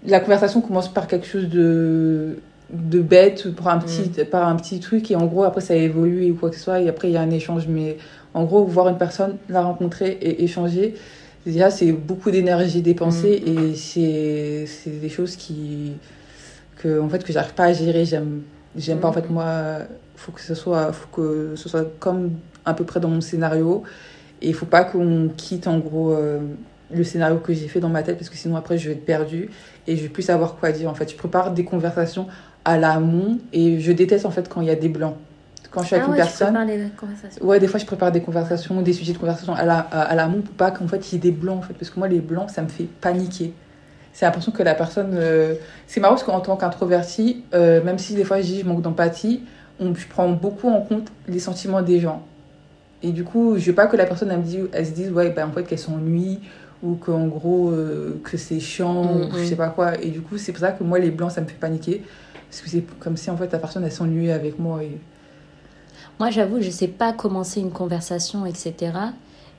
la 0.05 0.19
conversation 0.19 0.61
commence 0.61 0.93
par 0.93 1.07
quelque 1.07 1.27
chose 1.29 1.49
de, 1.49 2.39
de 2.73 2.99
bête, 3.01 3.55
par 3.55 3.69
un, 3.69 3.79
petit, 3.79 4.11
Mm. 4.21 4.25
par 4.25 4.49
un 4.49 4.57
petit 4.57 4.81
truc, 4.81 5.11
et 5.13 5.17
en 5.17 5.27
gros, 5.27 5.45
après, 5.45 5.61
ça 5.61 5.77
évolue 5.77 6.31
ou 6.33 6.35
quoi 6.35 6.51
que 6.51 6.57
ce 6.57 6.63
soit, 6.63 6.81
et 6.81 6.89
après, 6.89 7.09
il 7.09 7.13
y 7.15 7.17
a 7.17 7.21
un 7.21 7.31
échange. 7.31 7.67
Mais 7.69 7.97
en 8.35 8.43
gros, 8.45 8.65
voir 8.65 8.89
une 8.89 8.99
personne, 8.99 9.37
la 9.49 9.63
rencontrer 9.63 10.11
et 10.21 10.43
échanger, 10.43 10.95
déjà, 11.47 11.71
c'est 11.71 11.93
beaucoup 11.93 12.31
d'énergie 12.33 12.83
dépensée 12.83 13.43
mm. 13.47 13.59
et 13.59 13.75
c'est, 13.77 14.65
c'est 14.67 15.01
des 15.01 15.09
choses 15.09 15.37
qui, 15.37 15.93
que, 16.79 17.01
en 17.01 17.09
fait, 17.09 17.23
que 17.23 17.33
j'arrive 17.33 17.55
pas 17.55 17.65
à 17.67 17.73
gérer. 17.73 18.05
J'aime, 18.05 18.43
j'aime 18.77 18.99
pas, 18.99 19.09
en 19.09 19.13
fait, 19.13 19.31
moi, 19.31 19.79
faut 20.17 20.33
que 20.33 20.41
ce 20.41 20.55
soit, 20.55 20.93
faut 20.93 21.09
que 21.13 21.53
ce 21.57 21.69
soit 21.69 21.87
comme 22.01 22.33
à 22.65 22.75
peu 22.75 22.85
près 22.85 23.01
dans 23.01 23.09
mon 23.09 23.21
scénario. 23.21 23.83
Et 24.43 24.49
il 24.49 24.55
faut 24.55 24.67
pas 24.67 24.85
qu'on 24.85 25.31
quitte, 25.37 25.67
en 25.67 25.79
gros, 25.79 26.13
euh, 26.13 26.41
le 26.93 27.05
scénario 27.05 27.39
que 27.39 27.53
j'ai 27.53 27.69
fait 27.69 27.81
dans 27.81 27.89
ma 27.89 28.03
tête 28.03 28.17
parce 28.17 28.31
que 28.31 28.37
sinon, 28.37 28.57
après, 28.57 28.79
je 28.79 28.89
vais 28.89 28.95
être 28.95 29.05
perdue 29.05 29.51
et 29.87 29.97
je 29.97 30.03
vais 30.03 30.09
plus 30.09 30.23
savoir 30.23 30.57
quoi 30.57 30.73
dire. 30.73 30.89
En 30.89 30.95
fait, 30.95 31.11
je 31.11 31.17
prépare 31.17 31.53
des 31.53 31.65
conversations 31.65 32.27
à 32.65 32.79
l'amont 32.79 33.39
et 33.53 33.81
je 33.81 33.93
déteste, 33.93 34.27
en 34.27 34.31
fait, 34.31 34.49
quand 34.49 34.61
il 34.61 34.69
y 34.69 34.71
a 34.71 34.77
des 34.77 34.89
blancs 34.89 35.17
quand 35.71 35.83
je 35.83 35.87
suis 35.87 35.97
avec 35.97 36.07
ah 36.09 36.11
une 36.11 36.17
personne. 36.17 36.57
Ouais, 37.43 37.61
des 37.61 37.69
fois 37.69 37.79
je 37.79 37.87
prépare 37.87 38.13
des 38.13 38.21
conversations, 38.21 38.83
des 38.83 38.93
sujets 38.93 39.13
de 39.13 39.19
conversation 39.19 39.55
à 39.55 39.65
la 39.65 39.79
à, 39.79 40.15
l'amont 40.15 40.43
pour 40.43 40.55
pas 40.55 40.71
qu'en 40.71 40.89
fait 40.89 41.11
il 41.11 41.15
y 41.15 41.17
ait 41.17 41.21
des 41.21 41.31
blancs 41.31 41.59
en 41.59 41.63
fait 41.63 41.75
parce 41.75 41.91
que 41.91 41.99
moi 41.99 42.09
les 42.09 42.21
blancs 42.21 42.51
ça 42.51 42.63
me 42.63 42.69
fait 42.69 42.89
paniquer. 43.01 43.53
C'est 44.13 44.27
l'impression 44.27 44.51
que 44.51 44.63
la 44.63 44.75
personne 44.75 45.13
euh, 45.15 45.55
c'est 45.87 46.01
marrant 46.01 46.15
parce 46.15 46.25
qu'en 46.25 46.41
tant 46.41 46.57
qu'introverti, 46.57 47.45
euh, 47.55 47.83
même 47.85 47.99
si 47.99 48.15
des 48.15 48.25
fois 48.25 48.41
je 48.41 48.47
dis 48.47 48.61
je 48.61 48.67
manque 48.67 48.83
d'empathie, 48.83 49.43
on 49.79 49.95
je 49.95 50.07
prends 50.09 50.29
beaucoup 50.31 50.69
en 50.69 50.81
compte 50.81 51.09
les 51.29 51.39
sentiments 51.39 51.83
des 51.83 52.01
gens. 52.01 52.27
Et 53.03 53.13
du 53.13 53.25
coup, 53.25 53.57
je 53.57 53.67
veux 53.67 53.75
pas 53.75 53.87
que 53.87 53.97
la 53.97 54.07
personne 54.07 54.31
elle, 54.31 54.39
me 54.39 54.45
dise, 54.45 54.69
elle 54.73 54.87
se 54.87 54.93
dise 54.93 55.11
ouais 55.11 55.31
ben 55.31 55.49
en 55.49 55.53
fait 55.53 55.65
qu'elle 55.65 55.79
s'ennuie 55.79 56.41
ou 56.83 56.95
qu'en 56.95 57.27
gros 57.27 57.71
euh, 57.71 58.21
que 58.25 58.37
c'est 58.37 58.61
chiant 58.61 59.05
ou 59.05 59.39
je 59.39 59.45
sais 59.45 59.57
pas 59.57 59.69
quoi 59.69 60.01
et 60.01 60.09
du 60.09 60.21
coup, 60.21 60.39
c'est 60.39 60.53
pour 60.53 60.61
ça 60.61 60.73
que 60.73 60.83
moi 60.83 60.99
les 60.99 61.11
blancs 61.11 61.33
ça 61.33 61.41
me 61.41 61.47
fait 61.47 61.59
paniquer 61.59 62.03
parce 62.49 62.63
que 62.63 62.69
c'est 62.69 62.85
comme 62.99 63.17
si 63.17 63.31
en 63.31 63.37
fait 63.37 63.53
la 63.53 63.59
personne 63.59 63.85
elle 63.85 63.93
s'ennuyait 63.93 64.33
avec 64.33 64.59
moi 64.59 64.83
et 64.83 64.99
moi, 66.21 66.29
j'avoue, 66.29 66.61
je 66.61 66.67
ne 66.67 66.73
sais 66.73 66.87
pas 66.87 67.15
commencer 67.15 67.61
une 67.61 67.71
conversation, 67.71 68.45
etc. 68.45 68.93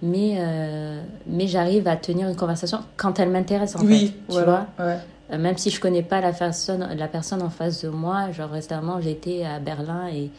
Mais, 0.04 0.36
euh, 0.38 1.02
mais 1.26 1.48
j'arrive 1.48 1.88
à 1.88 1.96
tenir 1.96 2.30
une 2.30 2.36
conversation 2.36 2.82
quand 2.98 3.20
elle 3.20 3.32
m'intéresse, 3.32 3.76
en 3.76 3.80
oui, 3.84 4.14
fait. 4.30 4.36
Tu 4.36 4.44
vois 4.44 4.68
euh, 4.80 4.98
Même 5.40 5.58
si 5.58 5.72
je 5.72 5.78
ne 5.78 5.82
connais 5.82 6.04
pas 6.04 6.22
la 6.22 6.32
personne, 6.32 6.88
la 6.96 7.08
personne 7.08 7.42
en 7.42 7.50
face 7.50 7.84
de 7.84 7.90
moi. 7.90 8.32
Genre, 8.32 8.52
récemment, 8.52 9.02
j'étais 9.02 9.44
à 9.44 9.58
Berlin 9.58 10.08
et 10.14 10.30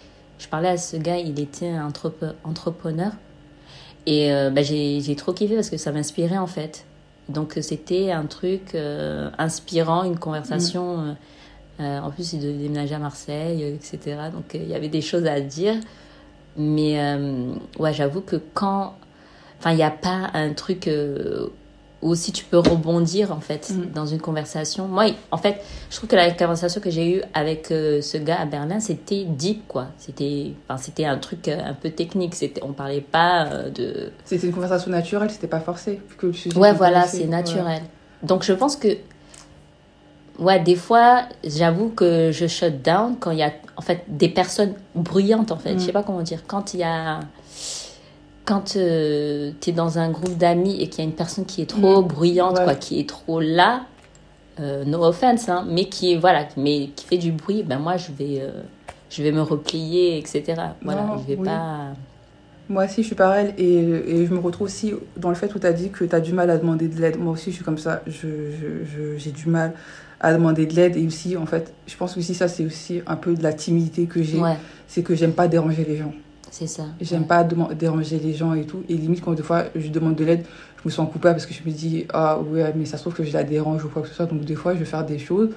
je 0.43 0.49
parlais 0.49 0.68
à 0.68 0.76
ce 0.76 0.97
gars, 0.97 1.18
il 1.18 1.38
était 1.40 1.68
un 1.68 1.93
entrepreneur. 2.45 3.12
Et 4.07 4.32
euh, 4.32 4.51
bah, 4.51 4.62
j'ai 4.62 5.14
trop 5.16 5.32
kiffé 5.32 5.55
parce 5.55 5.70
que 5.70 5.76
ça 5.76 5.93
m'inspirait, 5.93 6.38
en 6.38 6.47
fait. 6.47 6.84
Donc, 7.28 7.57
c'était 7.62 8.11
un 8.11 8.26
truc 8.26 8.76
inspirant, 9.38 10.03
une 10.03 10.18
conversation. 10.18 11.14
Mm. 11.78 11.84
en 11.84 12.11
plus, 12.11 12.32
il 12.32 12.40
devait 12.40 12.53
déménager 12.55 12.95
à 12.97 12.99
Marseille, 12.99 13.62
etc. 13.62 14.16
Donc, 14.32 14.55
il 14.55 14.68
y 14.68 14.74
avait 14.74 14.88
des 14.88 15.01
choses 15.01 15.26
à 15.26 15.40
dire. 15.40 15.76
Mais 16.57 17.01
euh, 17.01 17.55
ouais, 17.78 17.95
j'avoue 17.95 18.20
que 18.20 18.36
quand. 18.36 18.95
Enfin, 19.59 19.70
il 19.70 19.76
n'y 19.76 19.82
a 19.82 19.90
pas 19.90 20.30
un 20.34 20.53
truc 20.53 20.90
euh, 22.03 22.07
où 22.07 22.11
aussi 22.11 22.33
tu 22.33 22.45
peux 22.45 22.59
rebondir 22.59 23.33
en 23.33 23.41
fait 23.41 23.71
mm. 23.71 23.93
dans 23.95 24.07
une 24.07 24.21
conversation. 24.21 24.89
Moi, 24.89 25.07
en 25.31 25.39
fait, 25.39 25.63
je 25.91 25.97
trouve 25.97 26.09
que 26.09 26.17
la 26.17 26.31
conversation 26.33 26.81
que 26.81 26.91
j'ai 26.91 27.17
eue 27.17 27.23
avec 27.35 27.71
euh, 27.71 28.03
ce 28.03 28.19
gars 28.19 28.41
à 28.41 28.45
Berlin, 28.45 28.81
c'était 28.81 29.25
deep 29.25 29.67
quoi. 29.69 29.89
C'était, 29.99 30.53
enfin, 30.69 30.81
c'était 30.83 31.05
un 31.05 31.19
truc 31.19 31.49
un 31.49 31.75
peu 31.75 31.91
technique. 31.91 32.35
C'était, 32.35 32.63
on 32.63 32.73
parlait 32.73 33.01
pas 33.01 33.49
de. 33.75 34.13
C'était 34.25 34.47
une 34.47 34.53
conversation 34.53 34.91
naturelle, 34.91 35.31
c'était 35.31 35.47
pas 35.47 35.61
forcé. 35.61 36.01
Que 36.19 36.27
ouais, 36.59 36.73
voilà, 36.73 37.07
c'est 37.07 37.27
naturel. 37.27 37.83
Donc 38.23 38.45
je 38.45 38.53
pense 38.53 38.77
que 38.77 38.89
ouais, 40.39 40.61
des 40.61 40.77
fois, 40.77 41.25
j'avoue 41.45 41.91
que 41.91 42.31
je 42.33 42.47
shut 42.47 42.83
down 42.83 43.17
quand 43.19 43.31
il 43.31 43.39
y 43.39 43.43
a 43.43 43.53
en 43.77 43.83
fait 43.83 44.05
des 44.09 44.29
personnes 44.29 44.75
bruyantes 44.95 45.53
en 45.53 45.57
fait. 45.57 45.75
Je 45.75 45.79
sais 45.79 45.91
mm. 45.91 45.93
pas 45.93 46.03
comment 46.03 46.23
dire. 46.23 46.41
Quand 46.47 46.75
il 46.75 46.81
y 46.81 46.85
a 46.85 47.21
quand 48.45 48.76
euh, 48.76 49.53
tu 49.61 49.70
es 49.70 49.72
dans 49.72 49.99
un 49.99 50.11
groupe 50.11 50.36
d'amis 50.36 50.80
et 50.80 50.88
qu'il 50.88 51.05
y 51.05 51.07
a 51.07 51.09
une 51.09 51.16
personne 51.16 51.45
qui 51.45 51.62
est 51.62 51.66
trop 51.66 52.03
mm. 52.03 52.07
bruyante 52.07 52.62
quoi, 52.62 52.74
qui 52.74 53.01
est 53.01 53.09
trop 53.09 53.40
là, 53.40 53.82
euh, 54.61 54.84
no 54.84 55.05
offense 55.05 55.49
hein, 55.49 55.66
mais 55.68 55.86
qui 55.86 56.12
est 56.12 56.16
voilà, 56.16 56.47
mais 56.57 56.88
qui 56.97 57.07
fait 57.07 57.18
du 57.18 57.32
bruit, 57.32 57.62
ben 57.62 57.78
moi 57.78 57.97
je 57.97 58.12
vais 58.12 58.40
euh, 58.40 58.62
je 59.11 59.22
vais 59.22 59.32
me 59.32 59.43
replier 59.43 60.18
etc. 60.18 60.61
Voilà, 60.82 61.16
je 61.18 61.34
vais 61.34 61.43
pas 61.43 61.93
moi 62.68 62.84
aussi, 62.84 63.03
je 63.03 63.09
suis 63.09 63.16
pareil 63.16 63.53
et, 63.59 63.74
et, 63.74 64.24
je 64.24 64.32
me 64.32 64.38
retrouve 64.38 64.66
aussi 64.66 64.95
dans 65.16 65.28
le 65.28 65.34
fait 65.34 65.55
où 65.55 65.59
tu 65.59 65.66
as 65.66 65.72
dit 65.72 65.90
que 65.90 66.05
tu 66.05 66.14
as 66.14 66.20
du 66.20 66.32
mal 66.32 66.49
à 66.49 66.57
demander 66.57 66.88
de 66.88 66.99
l'aide. 66.99 67.18
Moi 67.18 67.32
aussi, 67.32 67.51
je 67.51 67.57
suis 67.57 67.64
comme 67.64 67.76
ça. 67.76 68.03
J'ai 68.07 68.53
je, 68.86 69.18
je, 69.18 69.30
du 69.30 69.49
mal 69.49 69.74
à 70.22 70.32
demander 70.32 70.64
de 70.64 70.74
l'aide 70.74 70.97
et 70.97 71.07
aussi 71.07 71.36
en 71.36 71.47
fait 71.47 71.74
je 71.86 71.97
pense 71.97 72.14
que 72.14 72.22
ça 72.22 72.49
c'est 72.49 72.64
aussi 72.64 73.03
un 73.07 73.16
peu 73.16 73.34
de 73.34 73.43
la 73.43 73.53
timidité 73.53 74.07
que 74.07 74.22
j'ai 74.22 74.40
c'est 74.86 75.03
que 75.03 75.14
j'aime 75.14 75.32
pas 75.32 75.49
déranger 75.49 75.84
les 75.84 75.97
gens 75.97 76.14
c'est 76.53 76.67
ça. 76.67 76.85
J'aime 77.01 77.27
pas 77.27 77.45
déranger 77.45 78.19
les 78.19 78.35
gens 78.35 78.53
et 78.53 78.65
tout. 78.65 78.83
Et 78.91 78.95
limite 78.95 79.23
quand 79.23 79.33
des 79.33 79.43
fois 79.43 79.65
je 79.75 79.89
demande 79.89 80.17
de 80.17 80.25
l'aide 80.25 80.45
je 80.79 80.89
me 80.89 80.91
sens 80.91 81.11
coupable 81.11 81.37
parce 81.37 81.47
que 81.47 81.55
je 81.55 81.63
me 81.65 81.75
dis 81.75 82.07
ah 82.13 82.39
ouais 82.39 82.73
mais 82.77 82.85
ça 82.85 82.99
se 82.99 83.03
trouve 83.03 83.15
que 83.15 83.25
je 83.25 83.33
la 83.33 83.43
dérange 83.43 83.85
ou 83.85 83.89
quoi 83.89 84.03
que 84.03 84.09
ce 84.09 84.15
soit 84.15 84.27
donc 84.27 84.45
des 84.45 84.55
fois 84.55 84.75
je 84.75 84.81
vais 84.81 84.85
faire 84.85 85.07
des 85.07 85.19
choses 85.19 85.49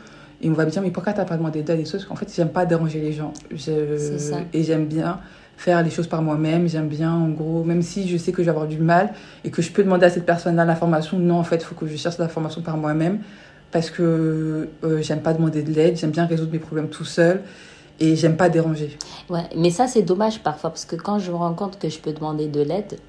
et 0.41 0.49
on 0.49 0.53
va 0.53 0.65
me 0.65 0.71
dire 0.71 0.81
mais 0.81 0.91
pourquoi 0.91 1.11
t'as 1.11 1.25
pas 1.25 1.35
demandé 1.35 1.63
d'aide? 1.63 1.81
Et 1.81 1.83
parce 1.83 2.05
qu'en 2.05 2.15
fait 2.15 2.31
j'aime 2.33 2.49
pas 2.49 2.65
déranger 2.65 3.01
les 3.01 3.11
gens. 3.11 3.33
Ça. 3.57 4.37
et 4.53 4.63
j'aime 4.63 4.85
bien 4.85 5.19
faire 5.57 5.83
les 5.83 5.89
choses 5.89 6.07
par 6.07 6.21
moi-même. 6.21 6.67
J'aime 6.67 6.87
bien, 6.87 7.13
en 7.13 7.29
gros, 7.29 7.63
même 7.63 7.81
si 7.81 8.07
je 8.07 8.17
sais 8.17 8.31
que 8.31 8.41
je 8.41 8.45
vais 8.45 8.51
avoir 8.51 8.67
du 8.67 8.77
mal 8.77 9.13
et 9.43 9.51
que 9.51 9.61
je 9.61 9.71
peux 9.71 9.83
demander 9.83 10.05
à 10.05 10.09
cette 10.09 10.25
personne-là 10.25 10.65
l'information, 10.65 11.17
non, 11.17 11.39
en 11.39 11.43
fait, 11.43 11.57
il 11.57 11.63
faut 11.63 11.75
que 11.75 11.87
je 11.87 11.95
cherche 11.95 12.17
l'information 12.17 12.61
par 12.61 12.77
moi-même 12.77 13.19
parce 13.71 13.89
que 13.89 14.69
euh, 14.83 15.01
j'aime 15.01 15.21
pas 15.21 15.33
demander 15.33 15.61
de 15.63 15.71
l'aide, 15.71 15.97
j'aime 15.97 16.11
bien 16.11 16.25
résoudre 16.25 16.51
mes 16.51 16.59
problèmes 16.59 16.89
tout 16.89 17.05
seul 17.05 17.41
et 17.99 18.15
j'aime 18.15 18.37
pas 18.37 18.49
déranger. 18.49 18.97
Ouais, 19.29 19.49
mais 19.55 19.69
ça 19.69 19.87
c'est 19.87 20.01
dommage 20.01 20.39
parfois 20.43 20.69
parce 20.69 20.85
que 20.85 20.95
quand 20.95 21.19
je 21.19 21.31
me 21.31 21.37
rends 21.37 21.53
compte 21.53 21.79
que 21.79 21.89
je 21.89 21.99
peux 21.99 22.13
demander 22.13 22.47
de 22.47 22.61
l'aide, 22.61 22.99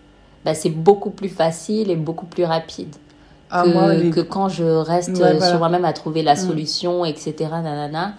bah, 0.44 0.54
c'est 0.54 0.70
beaucoup 0.70 1.10
plus 1.10 1.28
facile 1.28 1.90
et 1.90 1.96
beaucoup 1.96 2.26
plus 2.26 2.44
rapide. 2.44 2.94
Ah, 3.50 3.62
que, 3.64 3.68
moi, 3.68 3.94
que, 4.10 4.20
quand 4.20 4.48
je 4.48 4.64
reste 4.64 5.16
sur 5.16 5.58
moi-même 5.58 5.84
à 5.84 5.92
trouver 5.92 6.22
la 6.22 6.34
mm. 6.34 6.36
solution, 6.36 7.04
etc. 7.04 7.34
Nanana, 7.50 8.14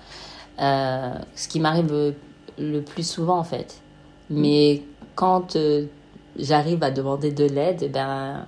euh, 0.62 1.14
ce 1.36 1.48
qui 1.48 1.60
m'arrive 1.60 2.14
le, 2.58 2.82
plus 2.82 3.08
souvent 3.08 3.38
en 3.38 3.44
fait. 3.44 3.82
Mm. 4.30 4.42
Mais 4.42 4.82
quand 5.16 5.56
euh, 5.56 5.86
j'arrive 6.38 6.84
à 6.84 6.92
demander 6.92 7.32
de 7.32 7.46
l'aide, 7.46 7.80
eh 7.82 7.90
ben 7.90 8.46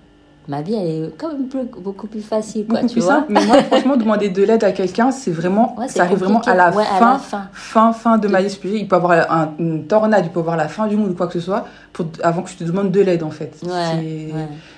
ma 0.50 0.64
vie, 0.64 0.74
elle 0.74 1.06
est 1.06 1.14
quand 1.16 1.28
même 1.28 1.47
beaucoup 1.82 2.08
plus 2.08 2.22
facile, 2.22 2.66
quoi, 2.68 2.84
tu 2.84 3.00
vois. 3.00 3.26
Mais 3.30 3.45
moi, 3.45 3.62
franchement, 3.64 3.95
demander 3.95 4.30
de 4.30 4.43
l'aide 4.43 4.64
à 4.64 4.72
quelqu'un, 4.72 5.12
c'est 5.12 5.32
vraiment, 5.32 5.76
ça 5.88 6.04
arrive 6.04 6.18
vraiment 6.18 6.41
à 6.41 6.56
la, 6.56 6.72
fin, 6.72 7.20
fin, 7.54 7.93
fin, 7.93 8.18
de 8.18 8.28
ma 8.28 8.41
vie. 8.41 8.58
Il 8.64 8.88
peut 8.88 8.95
avoir 8.95 9.32
un, 9.32 9.54
une 9.60 9.86
tornade, 9.86 10.26
il 10.26 10.32
peut 10.32 10.39
avoir 10.39 10.58
la 10.58 10.68
fin 10.68 10.88
du 10.88 10.97
monde 10.97 11.12
ou 11.12 11.14
quoi 11.14 11.28
que 11.28 11.34
ce 11.34 11.39
soit, 11.39 11.66
pour, 11.93 12.08
avant 12.24 12.41
que 12.41 12.50
je 12.50 12.58
te 12.58 12.64
demande 12.64 12.91
de 12.91 13.00
l'aide, 13.00 13.22
en 13.22 13.30
fait. 13.30 13.62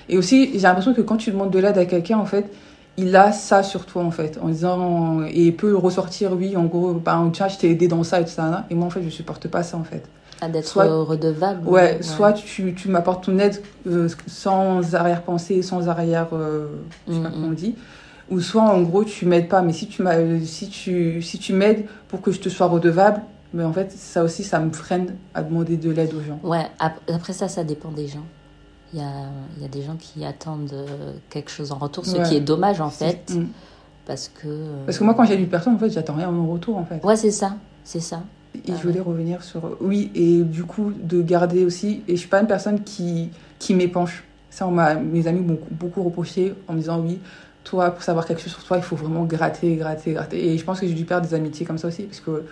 Et 0.10 0.18
aussi, 0.18 0.52
j'ai 0.54 0.60
l'impression 0.60 0.94
que 0.94 1.02
quand 1.02 1.18
tu 1.18 1.32
demandes 1.32 1.52
de 1.52 1.60
l'aide 1.60 1.78
à 1.78 1.86
quelqu'un, 1.86 2.18
en 2.18 2.26
fait, 2.26 2.52
il 2.98 3.16
a 3.16 3.32
ça 3.32 3.64
sur 3.64 3.86
toi, 3.86 4.04
en 4.04 4.12
fait, 4.12 4.38
en 4.44 4.50
disant, 4.50 5.24
et 5.24 5.46
il 5.46 5.56
peut 5.56 5.74
ressortir, 5.74 6.34
oui, 6.34 6.58
en 6.58 6.66
gros, 6.66 6.96
par 6.96 7.18
un 7.18 7.32
je 7.34 7.58
t'ai 7.58 7.72
aidé 7.72 7.88
dans 7.88 8.04
ça 8.04 8.20
et 8.20 8.26
tout 8.26 8.32
ça, 8.32 8.66
et 8.70 8.76
moi, 8.76 8.88
en 8.88 8.90
fait, 8.90 9.02
je 9.02 9.10
supporte 9.10 9.48
pas 9.48 9.64
ça, 9.64 9.78
en 9.78 9.86
fait 9.86 10.04
d'être 10.50 10.78
redevable. 10.84 11.68
Ouais, 11.68 12.02
soit 12.02 12.34
tu, 12.34 12.74
tu 12.74 12.90
m'apportes 12.90 13.26
ton 13.26 13.38
aide 13.40 13.62
euh, 13.88 14.10
sans 14.28 14.96
arrière-pensée, 14.96 15.62
sans 15.62 15.90
arrière, 15.90 16.28
euh, 16.34 16.68
je 17.08 17.14
sais 17.14 17.20
pas 17.20 17.30
comment 17.30 17.48
on 17.48 17.52
dit, 17.52 17.76
ou 18.30 18.40
soit 18.40 18.64
en 18.64 18.82
gros 18.82 19.04
tu 19.04 19.26
m'aides 19.26 19.48
pas, 19.50 19.62
mais 19.62 19.74
si 19.74 19.88
tu 19.88 20.04
si 20.46 20.70
tu 20.70 21.22
si 21.22 21.40
tu 21.40 21.54
m'aides 21.54 21.86
pour 22.08 22.22
que 22.22 22.32
je 22.32 22.40
te 22.40 22.50
sois 22.50 22.68
redevable, 22.68 23.22
mais 23.54 23.64
en 23.64 23.74
fait 23.74 23.92
ça 23.92 24.24
aussi 24.24 24.44
ça 24.44 24.60
me 24.60 24.72
freine 24.72 25.16
à 25.34 25.44
demander 25.44 25.78
de 25.78 25.92
l'aide 25.92 26.14
aux 26.14 26.22
gens. 26.22 26.40
Ouais, 26.44 26.66
après 26.80 27.34
ça 27.34 27.48
ça 27.48 27.64
dépend 27.64 27.92
des 27.92 28.08
gens. 28.08 28.26
Il 28.94 29.00
y 29.00 29.04
a, 29.04 29.62
y 29.62 29.66
a 29.66 29.70
des 29.70 29.84
gens 29.84 29.96
qui 29.98 30.26
attendent 30.26 30.74
euh, 30.74 31.14
quelque 31.30 31.50
chose 31.50 31.72
en 31.72 31.78
retour, 31.78 32.06
ce 32.06 32.28
qui 32.28 32.36
est 32.36 32.42
dommage 32.42 32.82
en 32.82 32.90
fait. 32.90 33.34
Mm. 33.34 33.46
Parce 34.06 34.30
que. 34.30 34.66
Parce 34.86 34.98
que 34.98 35.04
moi, 35.04 35.14
quand 35.14 35.26
j'ai 35.26 35.36
une 35.36 35.48
personne, 35.48 35.76
en 35.76 35.78
fait, 35.78 35.90
j'attends 35.90 36.16
rien 36.16 36.30
en 36.30 36.48
retour, 36.48 36.78
en 36.78 36.86
fait. 36.86 37.04
Ouais, 37.04 37.16
c'est 37.16 37.32
ça. 37.32 37.56
C'est 37.84 38.00
ça. 38.00 38.24
Et 38.56 38.74
je 38.74 38.88
voulais 38.88 39.00
revenir 39.00 39.44
sur. 39.44 39.78
Oui, 39.80 40.12
et 40.14 40.42
du 40.42 40.64
coup, 40.64 40.92
de 40.96 41.22
garder 41.22 41.66
aussi. 41.66 42.04
Et 42.08 42.16
je 42.16 42.20
suis 42.20 42.30
pas 42.30 42.42
une 42.42 42.48
personne 42.48 42.84
qui, 42.84 43.30
qui 43.60 43.74
m'épanche. 43.74 44.24
Ça, 44.50 44.68
on 44.68 44.72
mes 44.72 45.28
amis 45.28 45.40
m'ont 45.40 45.60
beaucoup 45.72 46.04
reproché 46.04 46.54
en 46.68 46.74
me 46.74 46.80
disant 46.80 47.00
oui, 47.00 47.20
toi, 47.64 47.92
pour 47.92 48.04
savoir 48.04 48.26
quelque 48.26 48.42
chose 48.42 48.52
sur 48.52 48.64
toi, 48.64 48.78
il 48.78 48.84
faut 48.84 48.96
vraiment 48.96 49.24
gratter, 49.24 49.76
gratter, 49.76 50.14
gratter. 50.14 50.54
Et 50.54 50.58
je 50.58 50.64
pense 50.64 50.80
que 50.80 50.88
j'ai 50.88 50.94
dû 50.94 51.06
perdre 51.06 51.28
des 51.28 51.34
amitiés 51.34 51.66
comme 51.66 51.78
ça 51.78 51.88
aussi, 51.88 52.04
parce 52.04 52.20
que 52.20 52.44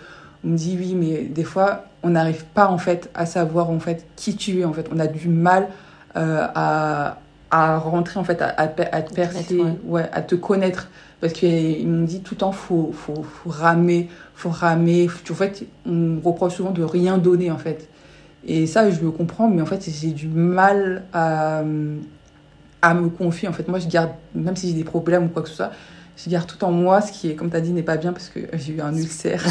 on 0.44 0.48
me 0.48 0.56
dit 0.56 0.76
oui, 0.78 0.94
mais 0.94 1.24
des 1.24 1.44
fois, 1.44 1.84
on 2.02 2.10
n'arrive 2.10 2.44
pas 2.54 2.68
en 2.68 2.78
fait 2.78 3.10
à 3.14 3.26
savoir 3.26 3.70
en 3.70 3.80
fait 3.80 4.06
qui 4.16 4.36
tu 4.36 4.60
es. 4.60 4.64
En 4.64 4.72
fait, 4.72 4.88
on 4.92 4.98
a 4.98 5.06
du 5.06 5.28
mal 5.28 5.68
euh, 6.16 6.46
à, 6.54 7.18
à 7.50 7.78
rentrer 7.78 8.18
en 8.18 8.24
fait, 8.24 8.40
à, 8.40 8.54
à, 8.56 8.68
te 8.68 9.12
percer, 9.14 9.60
ouais. 9.84 10.08
à 10.12 10.22
te 10.22 10.34
connaître. 10.34 10.88
Parce 11.20 11.34
qu'ils 11.34 11.86
m'ont 11.86 12.04
dit 12.04 12.20
tout 12.20 12.34
le 12.34 12.38
temps, 12.38 12.52
faut, 12.52 12.92
faut, 12.94 13.22
faut 13.22 13.50
ramer, 13.50 14.08
faut 14.34 14.48
ramer. 14.48 15.08
En 15.30 15.34
fait, 15.34 15.66
on 15.84 15.90
me 15.90 16.20
reproche 16.20 16.54
souvent 16.54 16.70
de 16.70 16.82
rien 16.82 17.18
donner, 17.18 17.50
en 17.50 17.58
fait. 17.58 17.88
Et 18.46 18.66
ça, 18.66 18.90
je 18.90 19.00
le 19.00 19.10
comprends, 19.10 19.48
mais 19.48 19.60
en 19.60 19.66
fait, 19.66 19.86
j'ai 19.86 20.12
du 20.12 20.28
mal 20.28 21.04
à, 21.12 21.62
à 22.80 22.94
me 22.94 23.08
confier. 23.10 23.48
En 23.48 23.52
fait, 23.52 23.68
moi, 23.68 23.78
je 23.78 23.88
garde, 23.88 24.12
même 24.34 24.56
si 24.56 24.68
j'ai 24.68 24.74
des 24.74 24.84
problèmes 24.84 25.24
ou 25.24 25.28
quoi 25.28 25.42
que 25.42 25.48
ce 25.48 25.56
soit, 25.56 25.72
je 26.16 26.30
garde 26.30 26.46
tout 26.46 26.62
en 26.64 26.72
moi, 26.72 27.02
ce 27.02 27.12
qui, 27.12 27.30
est, 27.30 27.34
comme 27.34 27.50
tu 27.50 27.56
as 27.56 27.60
dit, 27.60 27.72
n'est 27.72 27.82
pas 27.82 27.98
bien 27.98 28.12
parce 28.12 28.28
que 28.28 28.40
j'ai 28.54 28.74
eu 28.74 28.80
un 28.80 28.96
ulcère 28.96 29.44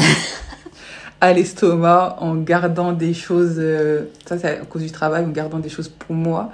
à 1.20 1.32
l'estomac 1.32 2.16
en 2.18 2.34
gardant 2.34 2.92
des 2.92 3.14
choses. 3.14 3.56
Euh, 3.58 4.06
ça, 4.26 4.38
c'est 4.38 4.60
à 4.60 4.64
cause 4.64 4.82
du 4.82 4.90
travail, 4.90 5.24
en 5.24 5.30
gardant 5.30 5.60
des 5.60 5.68
choses 5.68 5.88
pour 5.88 6.16
moi. 6.16 6.52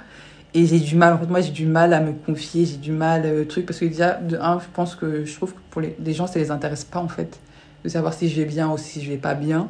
Et 0.57 0.65
j'ai 0.65 0.79
du 0.79 0.95
mal, 0.95 1.13
en 1.13 1.19
fait, 1.19 1.27
moi 1.27 1.39
j'ai 1.41 1.51
du 1.51 1.67
mal 1.67 1.93
à 1.93 1.99
me 1.99 2.13
confier, 2.13 2.65
j'ai 2.65 2.77
du 2.77 2.91
mal, 2.91 3.23
euh, 3.25 3.45
truc, 3.45 3.67
parce 3.67 3.77
que 3.79 3.85
déjà, 3.85 4.13
de 4.15 4.37
un, 4.37 4.57
je 4.59 4.65
pense 4.73 4.95
que 4.95 5.23
je 5.23 5.35
trouve 5.35 5.53
que 5.53 5.59
pour 5.69 5.81
les, 5.81 5.95
les 6.03 6.13
gens, 6.13 6.25
ça 6.25 6.39
les 6.39 6.49
intéresse 6.49 6.83
pas 6.83 6.99
en 6.99 7.07
fait, 7.07 7.37
de 7.83 7.89
savoir 7.89 8.11
si 8.11 8.27
je 8.27 8.35
vais 8.41 8.45
bien 8.47 8.67
ou 8.71 8.75
si 8.75 9.03
je 9.03 9.11
vais 9.11 9.17
pas 9.17 9.35
bien. 9.35 9.67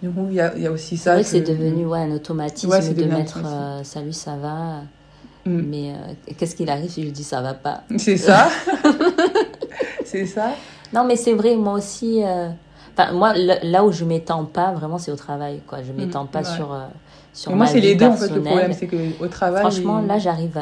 Du 0.00 0.08
coup, 0.08 0.26
il 0.28 0.34
y 0.36 0.40
a, 0.40 0.56
y 0.56 0.68
a 0.68 0.70
aussi 0.70 0.96
ça. 0.96 1.16
Oui, 1.16 1.22
que- 1.22 1.26
c'est 1.28 1.40
devenu 1.40 1.84
ouais, 1.84 1.98
un 1.98 2.12
automatisme 2.12 2.70
Ouais, 2.70 2.94
de 2.94 3.04
mettre 3.06 3.40
euh, 3.44 3.82
salut, 3.82 4.12
ça 4.12 4.36
va. 4.36 4.82
Mm. 5.46 5.62
Mais 5.68 5.90
euh, 5.90 6.32
qu'est-ce 6.38 6.54
qu'il 6.54 6.70
arrive 6.70 6.90
si 6.90 7.04
je 7.04 7.10
dis 7.10 7.24
ça 7.24 7.42
va 7.42 7.54
pas? 7.54 7.82
C'est 7.98 8.16
ça. 8.16 8.48
c'est 10.04 10.26
ça. 10.26 10.54
Non, 10.92 11.04
mais 11.04 11.16
c'est 11.16 11.34
vrai, 11.34 11.56
moi 11.56 11.72
aussi. 11.74 12.22
euh, 12.22 12.50
Enfin, 12.96 13.12
moi, 13.12 13.34
là 13.34 13.56
là 13.62 13.84
où 13.84 13.92
je 13.92 14.04
m'étends 14.04 14.44
pas, 14.44 14.72
vraiment, 14.72 14.98
c'est 14.98 15.10
au 15.12 15.16
travail. 15.16 15.60
Quoi. 15.66 15.78
Je 15.82 15.92
m'étends 15.92 16.26
pas 16.26 16.40
Mm, 16.42 16.44
ouais. 16.44 16.56
sur, 16.56 16.72
sur 17.32 17.50
Mais 17.52 17.56
moi, 17.56 17.66
c'est 17.66 17.80
les 17.80 17.94
deux 17.94 18.06
en 18.06 18.16
fait. 18.16 18.28
Le 18.34 18.42
problème, 18.42 18.72
c'est 18.72 18.86
que 18.86 19.22
au 19.22 19.28
travail. 19.28 19.60
Franchement, 19.62 20.00
là, 20.00 20.18
j'arrive 20.18 20.58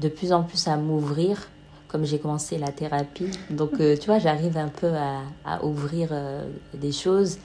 de 0.00 0.08
plus 0.08 0.32
en 0.32 0.42
plus 0.42 0.66
à 0.68 0.76
m'ouvrir, 0.76 1.48
comme 1.88 2.04
j'ai 2.04 2.18
commencé 2.18 2.58
la 2.58 2.68
thérapie. 2.72 3.30
Donc, 3.50 3.72
euh, 3.80 3.96
tu 3.98 4.06
vois, 4.06 4.18
j'arrive 4.18 4.56
un 4.56 4.68
peu 4.68 4.88
à, 4.88 5.20
à 5.44 5.64
ouvrir 5.64 6.08
euh, 6.12 6.44
des 6.74 6.92
choses. 6.92 7.38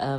Euh, 0.00 0.18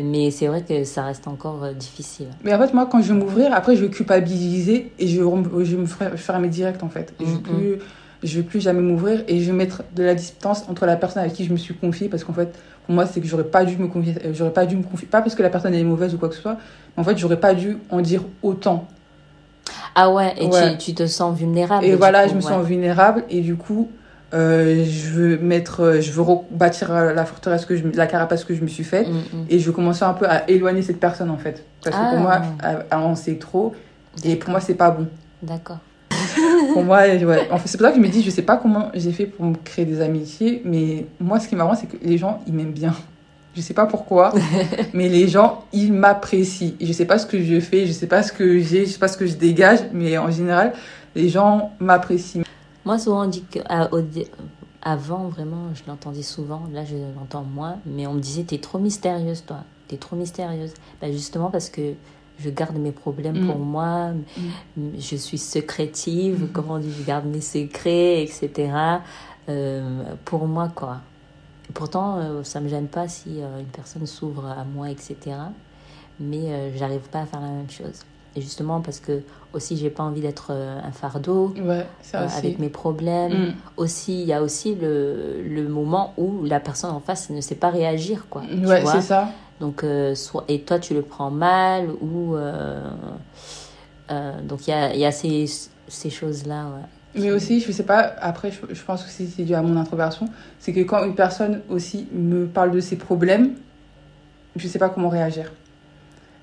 mais 0.00 0.30
c'est 0.30 0.46
vrai 0.46 0.62
que 0.62 0.84
ça 0.84 1.04
reste 1.04 1.26
encore 1.28 1.66
difficile. 1.74 2.28
Mais 2.44 2.54
en 2.54 2.58
fait, 2.58 2.72
moi, 2.72 2.86
quand 2.90 3.02
je 3.02 3.12
vais 3.12 3.18
m'ouvrir, 3.18 3.52
après, 3.52 3.76
je 3.76 3.84
vais 3.84 3.90
culpabiliser 3.90 4.92
et 4.98 5.06
je, 5.08 5.20
vais- 5.20 5.64
je 5.64 5.76
me 5.76 5.86
fer- 5.86 6.16
fermer 6.16 6.48
direct, 6.48 6.82
en 6.82 6.88
fait. 6.88 7.12
Je 7.20 7.24
ne 7.24 7.30
vais, 7.32 7.38
plus- 7.40 7.78
je 8.22 8.36
vais 8.38 8.44
plus 8.44 8.60
jamais 8.60 8.82
m'ouvrir 8.82 9.24
et 9.28 9.40
je 9.40 9.46
vais 9.50 9.56
mettre 9.56 9.82
de 9.94 10.02
la 10.04 10.14
distance 10.14 10.64
entre 10.68 10.86
la 10.86 10.96
personne 10.96 11.22
avec 11.22 11.34
qui 11.34 11.44
je 11.44 11.52
me 11.52 11.56
suis 11.58 11.74
confiée 11.74 12.08
parce 12.08 12.22
qu'en 12.24 12.32
fait, 12.32 12.56
moi, 12.90 13.06
c'est 13.06 13.20
que 13.20 13.26
j'aurais 13.26 13.44
pas 13.44 13.64
dû 13.64 13.76
me 13.78 13.88
confier. 13.88 14.14
euh, 14.24 14.32
J'aurais 14.34 14.52
pas 14.52 14.66
dû 14.66 14.76
me 14.76 14.82
confier. 14.82 15.06
Pas 15.08 15.22
parce 15.22 15.34
que 15.34 15.42
la 15.42 15.50
personne 15.50 15.74
est 15.74 15.82
mauvaise 15.84 16.14
ou 16.14 16.18
quoi 16.18 16.28
que 16.28 16.34
ce 16.34 16.40
soit, 16.42 16.56
mais 16.96 17.00
en 17.00 17.04
fait, 17.04 17.16
j'aurais 17.16 17.40
pas 17.40 17.54
dû 17.54 17.78
en 17.90 18.00
dire 18.00 18.22
autant. 18.42 18.86
Ah 19.94 20.10
ouais, 20.10 20.34
et 20.38 20.46
Ouais. 20.46 20.72
Tu, 20.78 20.86
tu 20.86 20.94
te 20.94 21.06
sens 21.06 21.36
vulnérable. 21.36 21.84
Et 21.84 21.94
voilà, 21.94 22.24
coup, 22.24 22.30
je 22.30 22.34
me 22.36 22.42
ouais. 22.42 22.48
sens 22.48 22.64
vulnérable 22.66 23.24
et 23.28 23.40
du 23.40 23.56
coup, 23.56 23.90
euh, 24.32 24.84
je 24.84 25.08
veux 25.10 25.38
mettre, 25.38 25.80
euh, 25.82 26.00
je 26.00 26.12
veux 26.12 26.22
rebâtir 26.22 26.92
la 26.92 27.24
forteresse 27.24 27.64
que 27.66 27.76
je, 27.76 27.84
la 27.94 28.06
carapace 28.06 28.44
que 28.44 28.54
je 28.54 28.62
me 28.62 28.68
suis 28.68 28.84
faite. 28.84 29.08
Mm, 29.08 29.12
mm. 29.12 29.44
Et 29.50 29.58
je 29.58 29.66
veux 29.66 29.72
commencer 29.72 30.04
un 30.04 30.12
peu 30.12 30.26
à 30.28 30.48
éloigner 30.48 30.82
cette 30.82 31.00
personne 31.00 31.30
en 31.30 31.36
fait. 31.38 31.64
Parce 31.82 31.96
que 31.96 32.00
Ah. 32.04 32.10
pour 32.10 32.20
moi, 32.20 32.40
elle 32.62 32.84
en 32.98 33.14
sait 33.16 33.34
trop. 33.36 33.74
Et 34.24 34.36
pour 34.36 34.50
moi, 34.50 34.60
c'est 34.60 34.74
pas 34.74 34.90
bon. 34.90 35.06
D'accord. 35.42 35.78
Pour 36.72 36.82
moi, 36.84 37.00
ouais. 37.00 37.48
En 37.50 37.58
fait, 37.58 37.68
c'est 37.68 37.78
pour 37.78 37.86
ça 37.86 37.90
que 37.92 37.96
je 37.96 38.02
me 38.02 38.08
dis, 38.08 38.22
je 38.22 38.30
sais 38.30 38.42
pas 38.42 38.56
comment 38.56 38.90
j'ai 38.94 39.12
fait 39.12 39.26
pour 39.26 39.44
me 39.44 39.54
créer 39.54 39.84
des 39.84 40.00
amitiés. 40.00 40.62
Mais 40.64 41.06
moi, 41.18 41.40
ce 41.40 41.48
qui 41.48 41.54
est 41.54 41.58
marrant, 41.58 41.74
c'est 41.74 41.86
que 41.86 41.96
les 42.02 42.18
gens, 42.18 42.40
ils 42.46 42.52
m'aiment 42.52 42.72
bien. 42.72 42.94
Je 43.54 43.60
sais 43.60 43.74
pas 43.74 43.86
pourquoi. 43.86 44.32
mais 44.94 45.08
les 45.08 45.26
gens, 45.28 45.64
ils 45.72 45.92
m'apprécient. 45.92 46.72
Je 46.80 46.92
sais 46.92 47.04
pas 47.04 47.18
ce 47.18 47.26
que 47.26 47.42
je 47.42 47.60
fais, 47.60 47.86
je 47.86 47.92
sais 47.92 48.06
pas 48.06 48.22
ce 48.22 48.32
que 48.32 48.60
j'ai, 48.60 48.86
je 48.86 48.92
sais 48.92 48.98
pas 48.98 49.08
ce 49.08 49.16
que 49.16 49.26
je 49.26 49.34
dégage. 49.34 49.80
Mais 49.92 50.16
en 50.18 50.30
général, 50.30 50.72
les 51.14 51.28
gens 51.28 51.72
m'apprécient. 51.80 52.42
Moi, 52.84 52.98
souvent, 52.98 53.24
on 53.24 53.28
dit 53.28 53.44
que 53.50 53.58
dé- 54.02 54.28
avant, 54.82 55.28
vraiment, 55.28 55.74
je 55.74 55.82
l'entendais 55.86 56.22
souvent. 56.22 56.62
Là, 56.72 56.84
je 56.84 56.96
l'entends 57.16 57.42
moins. 57.44 57.76
Mais 57.86 58.06
on 58.06 58.14
me 58.14 58.20
disait, 58.20 58.44
t'es 58.44 58.58
trop 58.58 58.78
mystérieuse, 58.78 59.44
toi. 59.46 59.58
T'es 59.88 59.96
trop 59.96 60.16
mystérieuse. 60.16 60.72
Ben, 61.00 61.12
justement, 61.12 61.50
parce 61.50 61.68
que 61.68 61.94
je 62.42 62.50
garde 62.50 62.76
mes 62.76 62.92
problèmes 62.92 63.44
Mm. 63.44 63.46
pour 63.46 63.58
moi. 63.58 64.10
Je 64.98 65.16
suis 65.16 65.38
secrétive. 65.38 66.48
Comment 66.52 66.74
on 66.74 66.78
dit 66.78 66.92
Je 66.98 67.04
garde 67.04 67.26
mes 67.26 67.40
secrets, 67.40 68.22
etc. 68.22 68.70
Euh, 69.48 70.02
pour 70.24 70.46
moi, 70.46 70.70
quoi. 70.74 70.98
Pourtant, 71.74 72.16
euh, 72.18 72.42
ça 72.42 72.60
me 72.60 72.68
gêne 72.68 72.88
pas 72.88 73.08
si 73.08 73.40
euh, 73.42 73.60
une 73.60 73.66
personne 73.66 74.06
s'ouvre 74.06 74.46
à 74.46 74.64
moi, 74.64 74.90
etc. 74.90 75.16
Mais 76.18 76.76
j'arrive 76.76 77.08
pas 77.10 77.20
à 77.20 77.26
faire 77.26 77.40
la 77.40 77.48
même 77.48 77.70
chose. 77.70 78.00
Et 78.36 78.40
justement, 78.42 78.80
parce 78.80 79.00
que 79.00 79.22
aussi, 79.52 79.76
j'ai 79.76 79.90
pas 79.90 80.02
envie 80.04 80.20
d'être 80.20 80.52
un 80.52 80.92
fardeau. 80.92 81.52
Ouais, 81.60 81.86
ça 82.02 82.26
aussi. 82.26 82.36
avec 82.38 82.58
mes 82.58 82.68
problèmes. 82.68 83.32
Mm. 83.48 83.54
Aussi, 83.78 84.20
il 84.22 84.26
y 84.28 84.32
a 84.32 84.42
aussi 84.42 84.74
le, 84.76 85.42
le 85.42 85.66
moment 85.68 86.12
où 86.16 86.44
la 86.44 86.60
personne 86.60 86.90
en 86.92 87.00
face 87.00 87.30
ne 87.30 87.40
sait 87.40 87.54
pas 87.56 87.70
réagir, 87.70 88.26
quoi. 88.28 88.42
Ouais, 88.42 88.84
c'est 88.86 89.00
ça. 89.00 89.30
Donc, 89.60 89.84
euh, 89.84 90.14
soit, 90.14 90.44
et 90.48 90.62
toi, 90.62 90.78
tu 90.78 90.94
le 90.94 91.02
prends 91.02 91.30
mal, 91.30 91.90
ou. 92.00 92.34
euh, 92.34 92.80
euh, 94.10 94.40
donc, 94.42 94.66
il 94.66 94.70
y 94.70 94.72
a, 94.72 94.94
y 94.96 95.04
a 95.04 95.12
ces, 95.12 95.44
ces 95.86 96.10
choses-là. 96.10 96.66
Mais 97.14 97.30
aussi, 97.30 97.60
je 97.60 97.70
sais 97.70 97.82
pas, 97.82 98.14
après, 98.20 98.50
je, 98.50 98.74
je 98.74 98.82
pense 98.82 99.04
que 99.04 99.10
c'est 99.10 99.44
dû 99.44 99.54
à 99.54 99.62
mon 99.62 99.76
introversion, 99.76 100.26
c'est 100.58 100.72
que 100.72 100.80
quand 100.80 101.04
une 101.04 101.14
personne 101.14 101.60
aussi 101.68 102.08
me 102.12 102.46
parle 102.46 102.70
de 102.70 102.80
ses 102.80 102.96
problèmes, 102.96 103.54
je 104.56 104.66
sais 104.66 104.78
pas 104.78 104.88
comment 104.88 105.08
réagir. 105.08 105.52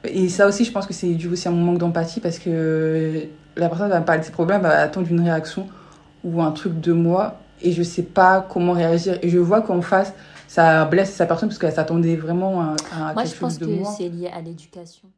Et 0.03 0.29
ça 0.29 0.47
aussi, 0.47 0.63
je 0.63 0.71
pense 0.71 0.85
que 0.85 0.93
c'est 0.93 1.13
dû 1.15 1.27
aussi 1.27 1.47
à 1.47 1.51
mon 1.51 1.57
manque 1.57 1.79
d'empathie 1.79 2.19
parce 2.19 2.39
que 2.39 3.23
la 3.55 3.69
personne 3.69 3.89
va 3.89 3.99
me 3.99 4.05
parler 4.05 4.21
de 4.21 4.25
ses 4.25 4.31
problèmes, 4.31 4.61
va 4.61 4.79
attendre 4.79 5.07
une 5.09 5.21
réaction 5.21 5.67
ou 6.23 6.41
un 6.41 6.51
truc 6.51 6.79
de 6.79 6.93
moi 6.93 7.39
et 7.61 7.71
je 7.71 7.83
sais 7.83 8.03
pas 8.03 8.45
comment 8.47 8.73
réagir. 8.73 9.17
Et 9.21 9.29
je 9.29 9.39
vois 9.39 9.61
qu'en 9.61 9.81
face, 9.81 10.13
ça 10.47 10.85
blesse 10.85 11.13
sa 11.13 11.25
personne 11.25 11.49
parce 11.49 11.59
qu'elle 11.59 11.73
s'attendait 11.73 12.15
vraiment 12.15 12.61
à, 12.61 12.75
à 12.91 13.13
Moi, 13.13 13.23
quelque 13.23 13.35
je 13.35 13.39
pense 13.39 13.51
chose 13.53 13.59
de 13.59 13.65
que 13.65 13.71
moi. 13.79 13.93
c'est 13.97 14.09
lié 14.09 14.27
à 14.33 14.41
l'éducation. 14.41 15.09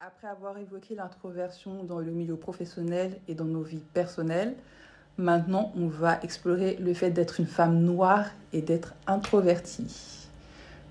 Après 0.00 0.28
avoir 0.28 0.56
évoqué 0.58 0.94
l'introversion 0.94 1.84
dans 1.84 1.98
le 1.98 2.10
milieu 2.12 2.36
professionnel 2.36 3.16
et 3.28 3.34
dans 3.34 3.44
nos 3.44 3.62
vies 3.62 3.82
personnelles, 3.92 4.54
maintenant 5.18 5.72
on 5.76 5.86
va 5.88 6.18
explorer 6.22 6.76
le 6.80 6.94
fait 6.94 7.10
d'être 7.10 7.40
une 7.40 7.46
femme 7.46 7.80
noire 7.80 8.26
et 8.52 8.62
d'être 8.62 8.94
introvertie. 9.06 10.18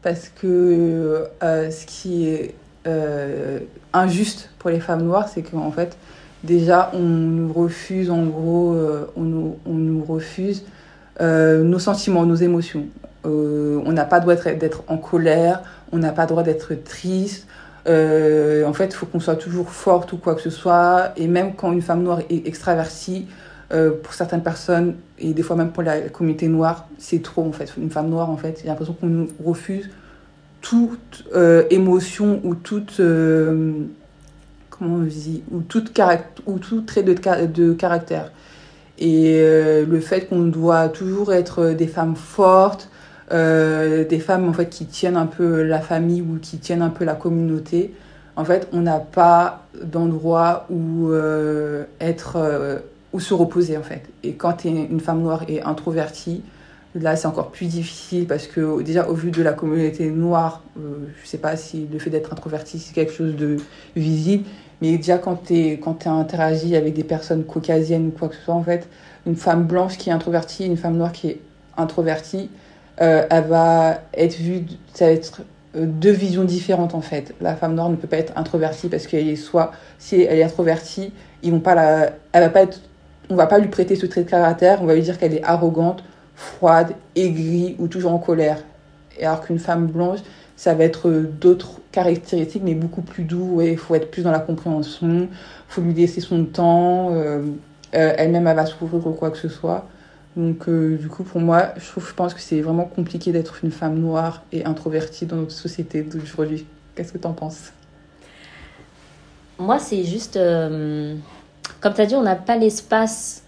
Parce 0.02 0.30
que 0.30 1.28
euh, 1.44 1.70
ce 1.72 1.86
qui 1.86 2.28
est 2.28 2.56
euh, 2.88 3.60
injuste 3.94 4.50
pour 4.60 4.70
les 4.72 4.80
femmes 4.80 5.04
noires, 5.04 5.28
c'est 5.30 5.44
qu'en 5.44 5.72
fait, 5.72 5.96
déjà, 6.44 6.90
on 6.94 7.00
nous 7.04 7.54
refuse, 7.54 8.10
en 8.10 8.26
gros, 8.26 8.74
euh, 8.74 9.06
on, 9.16 9.22
nous, 9.22 9.60
on 9.68 9.74
nous 9.76 10.04
refuse 10.04 10.66
euh, 11.20 11.64
nos 11.64 11.80
sentiments, 11.80 12.26
nos 12.26 12.36
émotions. 12.36 12.86
Euh, 13.26 13.82
on 13.86 13.92
n'a 13.92 14.06
pas 14.06 14.18
le 14.18 14.22
droit 14.22 14.36
d'être- 14.36 14.84
en 14.88 14.98
colère, 14.98 15.62
on 15.92 15.98
n'a 15.98 16.12
pas 16.12 16.24
le 16.24 16.30
droit 16.30 16.44
d'être 16.44 16.74
triste. 16.84 17.48
Euh, 17.88 18.64
en 18.66 18.74
fait, 18.74 18.86
il 18.86 18.94
faut 18.94 19.06
qu'on 19.06 19.20
soit 19.20 19.36
toujours 19.36 19.70
forte 19.72 20.14
ou 20.14 20.18
quoi 20.18 20.36
que 20.36 20.42
ce 20.42 20.50
soit. 20.50 21.12
Et 21.18 21.28
même 21.28 21.56
quand 21.56 21.72
une 21.72 21.82
femme 21.82 22.04
noire 22.04 22.20
est 22.30 22.48
extravertie, 22.48 23.28
pour 24.04 24.14
certaines 24.14 24.44
personnes, 24.44 24.96
et 25.18 25.32
des 25.32 25.44
fois 25.44 25.56
même 25.56 25.72
pour 25.72 25.82
la 25.82 26.02
communauté 26.10 26.50
noire, 26.50 26.90
c'est 26.98 27.22
trop 27.22 27.46
en 27.46 27.54
fait. 27.54 27.72
Une 27.78 27.90
femme 27.90 28.10
noire, 28.10 28.30
en 28.30 28.36
fait, 28.36 28.60
j'ai 28.62 28.68
l'impression 28.68 28.94
qu'on 28.94 29.08
nous 29.08 29.30
refuse 29.46 29.90
toute 30.60 31.24
émotion 31.70 32.42
ou 32.44 32.54
toute. 32.56 32.98
comment 34.70 34.96
on 34.96 35.04
dit 35.04 35.44
Ou, 35.52 35.62
toute 35.62 35.98
ou 36.48 36.60
tout 36.60 36.82
trait 36.82 37.04
de 37.04 37.14
caractère. 37.74 38.32
Et 39.02 39.40
euh, 39.42 39.86
le 39.86 40.00
fait 40.00 40.30
qu'on 40.30 40.44
doit 40.44 40.88
toujours 40.88 41.34
être 41.34 41.72
des 41.72 41.88
femmes 41.88 42.16
fortes, 42.16 42.90
euh, 43.34 44.08
des 44.08 44.20
femmes 44.20 44.48
en 44.48 44.54
fait 44.54 44.70
qui 44.70 44.86
tiennent 44.86 45.18
un 45.18 45.26
peu 45.26 45.64
la 45.64 45.80
famille 45.80 46.22
ou 46.22 46.38
qui 46.40 46.60
tiennent 46.60 46.84
un 46.84 46.90
peu 46.90 47.04
la 47.04 47.16
communauté. 47.16 47.94
En 48.36 48.46
fait, 48.46 48.68
on 48.72 48.82
n'a 48.82 49.00
pas 49.00 49.66
d'endroit 49.84 50.66
où 50.70 51.10
euh, 51.10 51.84
être 52.00 52.38
euh, 52.38 52.80
où 53.14 53.20
se 53.20 53.34
reposer 53.34 53.78
en 53.78 53.84
fait. 53.84 54.04
Et 54.24 54.34
quand 54.34 54.54
tu 54.54 54.68
es 54.68 54.72
une 54.72 55.00
femme 55.00 55.22
noire 55.22 55.44
et 55.48 55.62
introvertie, 55.64 56.44
là 56.96 57.16
c'est 57.16 57.28
encore 57.28 57.52
plus 57.52 57.66
difficile 57.66 58.28
parce 58.28 58.48
que 58.48 58.82
déjà 58.82 59.10
au 59.10 59.14
vu 59.14 59.32
de 59.32 59.42
la 59.42 59.54
communauté 59.54 60.10
noire, 60.10 60.64
euh, 60.80 61.08
je 61.22 61.28
sais 61.28 61.38
pas 61.38 61.56
si 61.58 61.88
le 61.92 62.00
fait 62.00 62.10
d'être 62.10 62.32
introvertie 62.32 62.80
c'est 62.80 62.94
quelque 62.94 63.14
chose 63.14 63.36
de 63.36 63.58
visible, 63.96 64.46
mais 64.82 64.98
déjà 64.98 65.18
quand 65.18 65.44
tu 65.46 65.74
quand 65.74 65.94
tu 66.00 66.08
interagi 66.08 66.76
avec 66.76 66.94
des 66.94 67.04
personnes 67.04 67.44
caucasiennes 67.44 68.08
ou 68.08 68.12
quoi 68.12 68.30
que 68.30 68.36
ce 68.36 68.42
soit 68.42 68.54
en 68.54 68.64
fait, 68.64 68.88
une 69.26 69.36
femme 69.36 69.66
blanche 69.66 69.98
qui 69.98 70.10
est 70.10 70.14
introvertie, 70.14 70.66
une 70.66 70.78
femme 70.78 70.98
noire 70.98 71.12
qui 71.12 71.30
est 71.30 71.40
introvertie, 71.78 72.50
euh, 73.02 73.26
elle 73.30 73.46
va 73.46 74.02
être 74.14 74.36
vue, 74.36 74.66
ça 74.94 75.06
va 75.06 75.12
être 75.12 75.42
euh, 75.76 75.86
deux 75.86 76.12
visions 76.12 76.44
différentes 76.44 76.96
en 76.96 77.02
fait. 77.02 77.34
La 77.42 77.56
femme 77.56 77.76
noire 77.76 77.90
ne 77.90 77.96
peut 77.96 78.08
pas 78.08 78.18
être 78.18 78.34
introvertie 78.36 78.90
parce 78.90 79.08
qu'elle 79.08 79.28
est 79.28 79.36
soit, 79.36 79.72
si 80.00 80.22
elle 80.22 80.40
est 80.40 80.44
introvertie, 80.44 81.14
ils 81.44 81.52
vont 81.52 81.60
pas 81.60 81.76
la, 81.76 82.12
elle 82.34 82.44
va 82.44 82.50
pas 82.50 82.66
on 83.30 83.36
va 83.36 83.48
pas 83.48 83.60
lui 83.60 83.70
prêter 83.70 83.96
ce 83.96 84.06
trait 84.06 84.24
de 84.24 84.30
caractère, 84.30 84.82
on 84.82 84.86
va 84.86 84.96
lui 84.96 85.02
dire 85.02 85.18
qu'elle 85.18 85.34
est 85.34 85.44
arrogante, 85.44 86.04
froide, 86.36 86.94
aigrie 87.16 87.76
ou 87.80 87.88
toujours 87.88 88.12
en 88.12 88.18
colère. 88.18 88.58
Et 89.18 89.26
alors 89.26 89.42
qu'une 89.42 89.60
femme 89.60 89.88
blanche, 89.88 90.20
ça 90.62 90.76
va 90.76 90.84
être 90.84 91.10
euh, 91.10 91.24
d'autres 91.24 91.80
caractéristiques 91.92 92.62
mais 92.64 92.76
beaucoup 92.76 93.02
plus 93.02 93.24
doux. 93.24 93.56
Ouais, 93.56 93.72
il 93.72 93.78
faut 93.80 93.96
être 93.96 94.12
plus 94.12 94.22
dans 94.22 94.30
la 94.32 94.40
compréhension, 94.40 95.28
faut 95.68 95.82
lui 95.82 95.96
laisser 95.96 96.22
son 96.22 96.46
temps. 96.46 97.10
euh, 97.16 97.42
euh, 97.96 98.14
elle-même 98.18 98.46
elle 98.46 98.56
va 98.56 98.68
s'ouvrir 98.68 99.06
ou 99.08 99.12
quoi 99.14 99.32
que 99.32 99.40
ce 99.40 99.50
soit. 99.50 99.88
Donc, 100.38 100.70
euh, 100.70 100.98
du 100.98 101.08
coup, 101.10 101.24
pour 101.24 101.42
moi, 101.42 101.74
je, 101.78 101.86
trouve, 101.90 102.08
je 102.08 102.14
pense 102.14 102.34
que 102.36 102.40
c'est 102.42 102.62
vraiment 102.62 102.86
compliqué 102.86 103.32
d'être 103.32 103.56
une 103.66 103.72
femme 103.72 103.98
noire 103.98 104.44
et 104.52 104.64
introvertie 104.64 105.26
dans 105.26 105.38
notre 105.38 105.52
société 105.52 106.04
d'aujourd'hui. 106.04 106.68
Qu'est-ce 106.94 107.12
que 107.12 107.18
tu 107.18 107.28
en 107.28 107.34
penses? 107.34 107.74
Moi, 109.58 109.80
c'est 109.80 110.04
juste. 110.04 110.36
comme 111.82 111.94
tu 111.96 112.02
as 112.02 112.06
dit, 112.06 112.16
on 112.16 112.22
n'a 112.22 112.36
pas 112.36 112.56
l'espace 112.56 113.42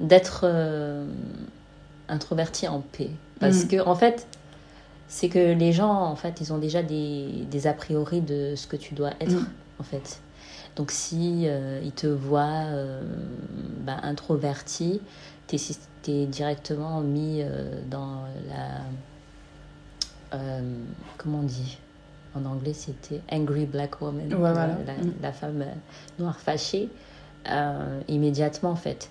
d'être 0.00 0.46
introverti 2.08 2.66
en 2.68 2.80
paix. 2.80 3.10
Parce 3.38 3.64
Mm. 3.64 3.68
que, 3.68 3.80
en 3.86 3.94
fait, 3.94 4.26
c'est 5.12 5.28
que 5.28 5.52
les 5.54 5.72
gens, 5.72 5.92
en 5.92 6.14
fait, 6.14 6.40
ils 6.40 6.52
ont 6.52 6.58
déjà 6.58 6.84
des, 6.84 7.44
des 7.50 7.66
a 7.66 7.72
priori 7.72 8.20
de 8.20 8.54
ce 8.54 8.68
que 8.68 8.76
tu 8.76 8.94
dois 8.94 9.10
être, 9.20 9.32
Mm. 9.32 9.46
en 9.80 9.82
fait. 9.82 10.20
Donc, 10.76 10.92
si 10.92 11.42
euh, 11.48 11.80
ils 11.82 11.90
te 11.90 12.06
voient 12.06 12.62
euh, 12.68 13.02
bah, 13.84 13.96
introverti, 14.04 15.00
tu 15.48 15.56
es, 16.08 16.26
directement 16.26 17.00
mis 17.00 17.40
euh, 17.42 17.80
dans 17.90 18.22
la. 18.48 20.38
euh, 20.38 20.60
comment 21.18 21.40
on 21.40 21.42
dit? 21.42 21.76
En 22.36 22.44
anglais, 22.44 22.72
c'était 22.72 23.20
Angry 23.32 23.66
Black 23.66 24.00
Woman, 24.00 24.28
Ouais, 24.32 24.36
voilà. 24.38 24.68
la, 24.86 24.92
Mm. 24.94 25.12
la 25.22 25.32
femme 25.32 25.64
noire 26.20 26.38
fâchée, 26.38 26.88
immédiatement, 28.06 28.70
en 28.70 28.76
fait. 28.76 29.10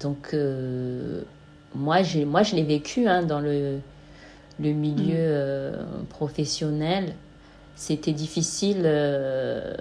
Donc, 0.00 0.34
moi, 1.76 1.98
moi, 2.26 2.42
je 2.42 2.56
l'ai 2.56 2.64
vécu 2.64 3.06
hein, 3.06 3.22
dans 3.22 3.38
le, 3.38 3.78
le 4.60 4.70
milieu 4.72 5.14
Mm. 5.14 5.30
euh, 5.30 5.82
professionnel. 6.10 7.14
C'était 7.76 8.12
difficile 8.12 8.82
euh, 8.84 9.74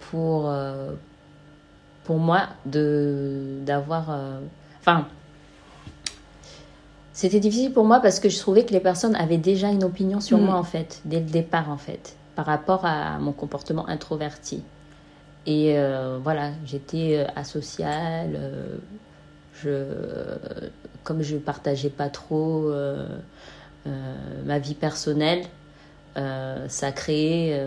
pour, 0.00 0.48
euh, 0.48 0.92
pour 2.04 2.18
moi 2.18 2.48
de, 2.66 3.58
d'avoir. 3.66 4.16
Enfin. 4.80 5.06
c'était 7.12 7.38
difficile 7.40 7.72
pour 7.72 7.84
moi 7.84 8.00
parce 8.00 8.18
que 8.18 8.28
je 8.28 8.38
trouvais 8.38 8.64
que 8.64 8.72
les 8.72 8.80
personnes 8.80 9.14
avaient 9.16 9.36
déjà 9.38 9.68
une 9.68 9.84
opinion 9.84 10.20
sur 10.20 10.38
Mm. 10.38 10.44
moi, 10.44 10.54
en 10.56 10.64
fait, 10.64 11.00
dès 11.04 11.20
le 11.20 11.26
départ, 11.26 11.70
en 11.70 11.76
fait, 11.76 12.16
par 12.34 12.46
rapport 12.46 12.84
à 12.86 13.18
mon 13.18 13.32
comportement 13.32 13.86
introverti. 13.88 14.62
Et 15.46 15.76
voilà, 16.22 16.52
j'étais 16.64 17.26
asociale. 17.36 18.38
Je, 19.62 19.84
comme 21.04 21.22
je 21.22 21.36
partageais 21.36 21.90
pas 21.90 22.08
trop 22.08 22.70
euh, 22.70 23.06
euh, 23.86 24.14
ma 24.44 24.58
vie 24.58 24.74
personnelle, 24.74 25.44
euh, 26.16 26.68
ça 26.68 26.92
créait 26.92 27.58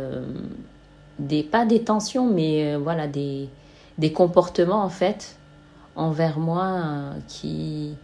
des, 1.19 1.43
pas 1.43 1.65
des 1.65 1.83
tensions, 1.83 2.27
mais 2.27 2.75
voilà, 2.75 3.07
des, 3.07 3.49
des 3.97 4.11
comportements 4.11 4.83
en 4.83 4.89
fait 4.89 5.35
envers 5.95 6.39
moi 6.39 7.13
qui 7.27 7.95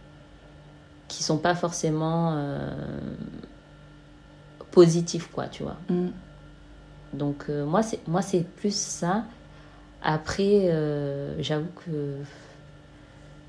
qui 1.08 1.22
sont 1.22 1.36
pas 1.36 1.54
forcément 1.54 2.42
positifs, 4.70 5.30
quoi, 5.30 5.46
tu 5.46 5.62
vois. 5.62 5.76
Mm. 5.90 6.08
Donc 7.12 7.48
moi 7.48 7.82
c'est 7.82 8.06
moi 8.08 8.22
c'est 8.22 8.44
plus 8.44 8.74
ça. 8.74 9.24
Après 10.02 10.68
euh, 10.68 11.40
j'avoue 11.40 11.70
que 11.86 12.16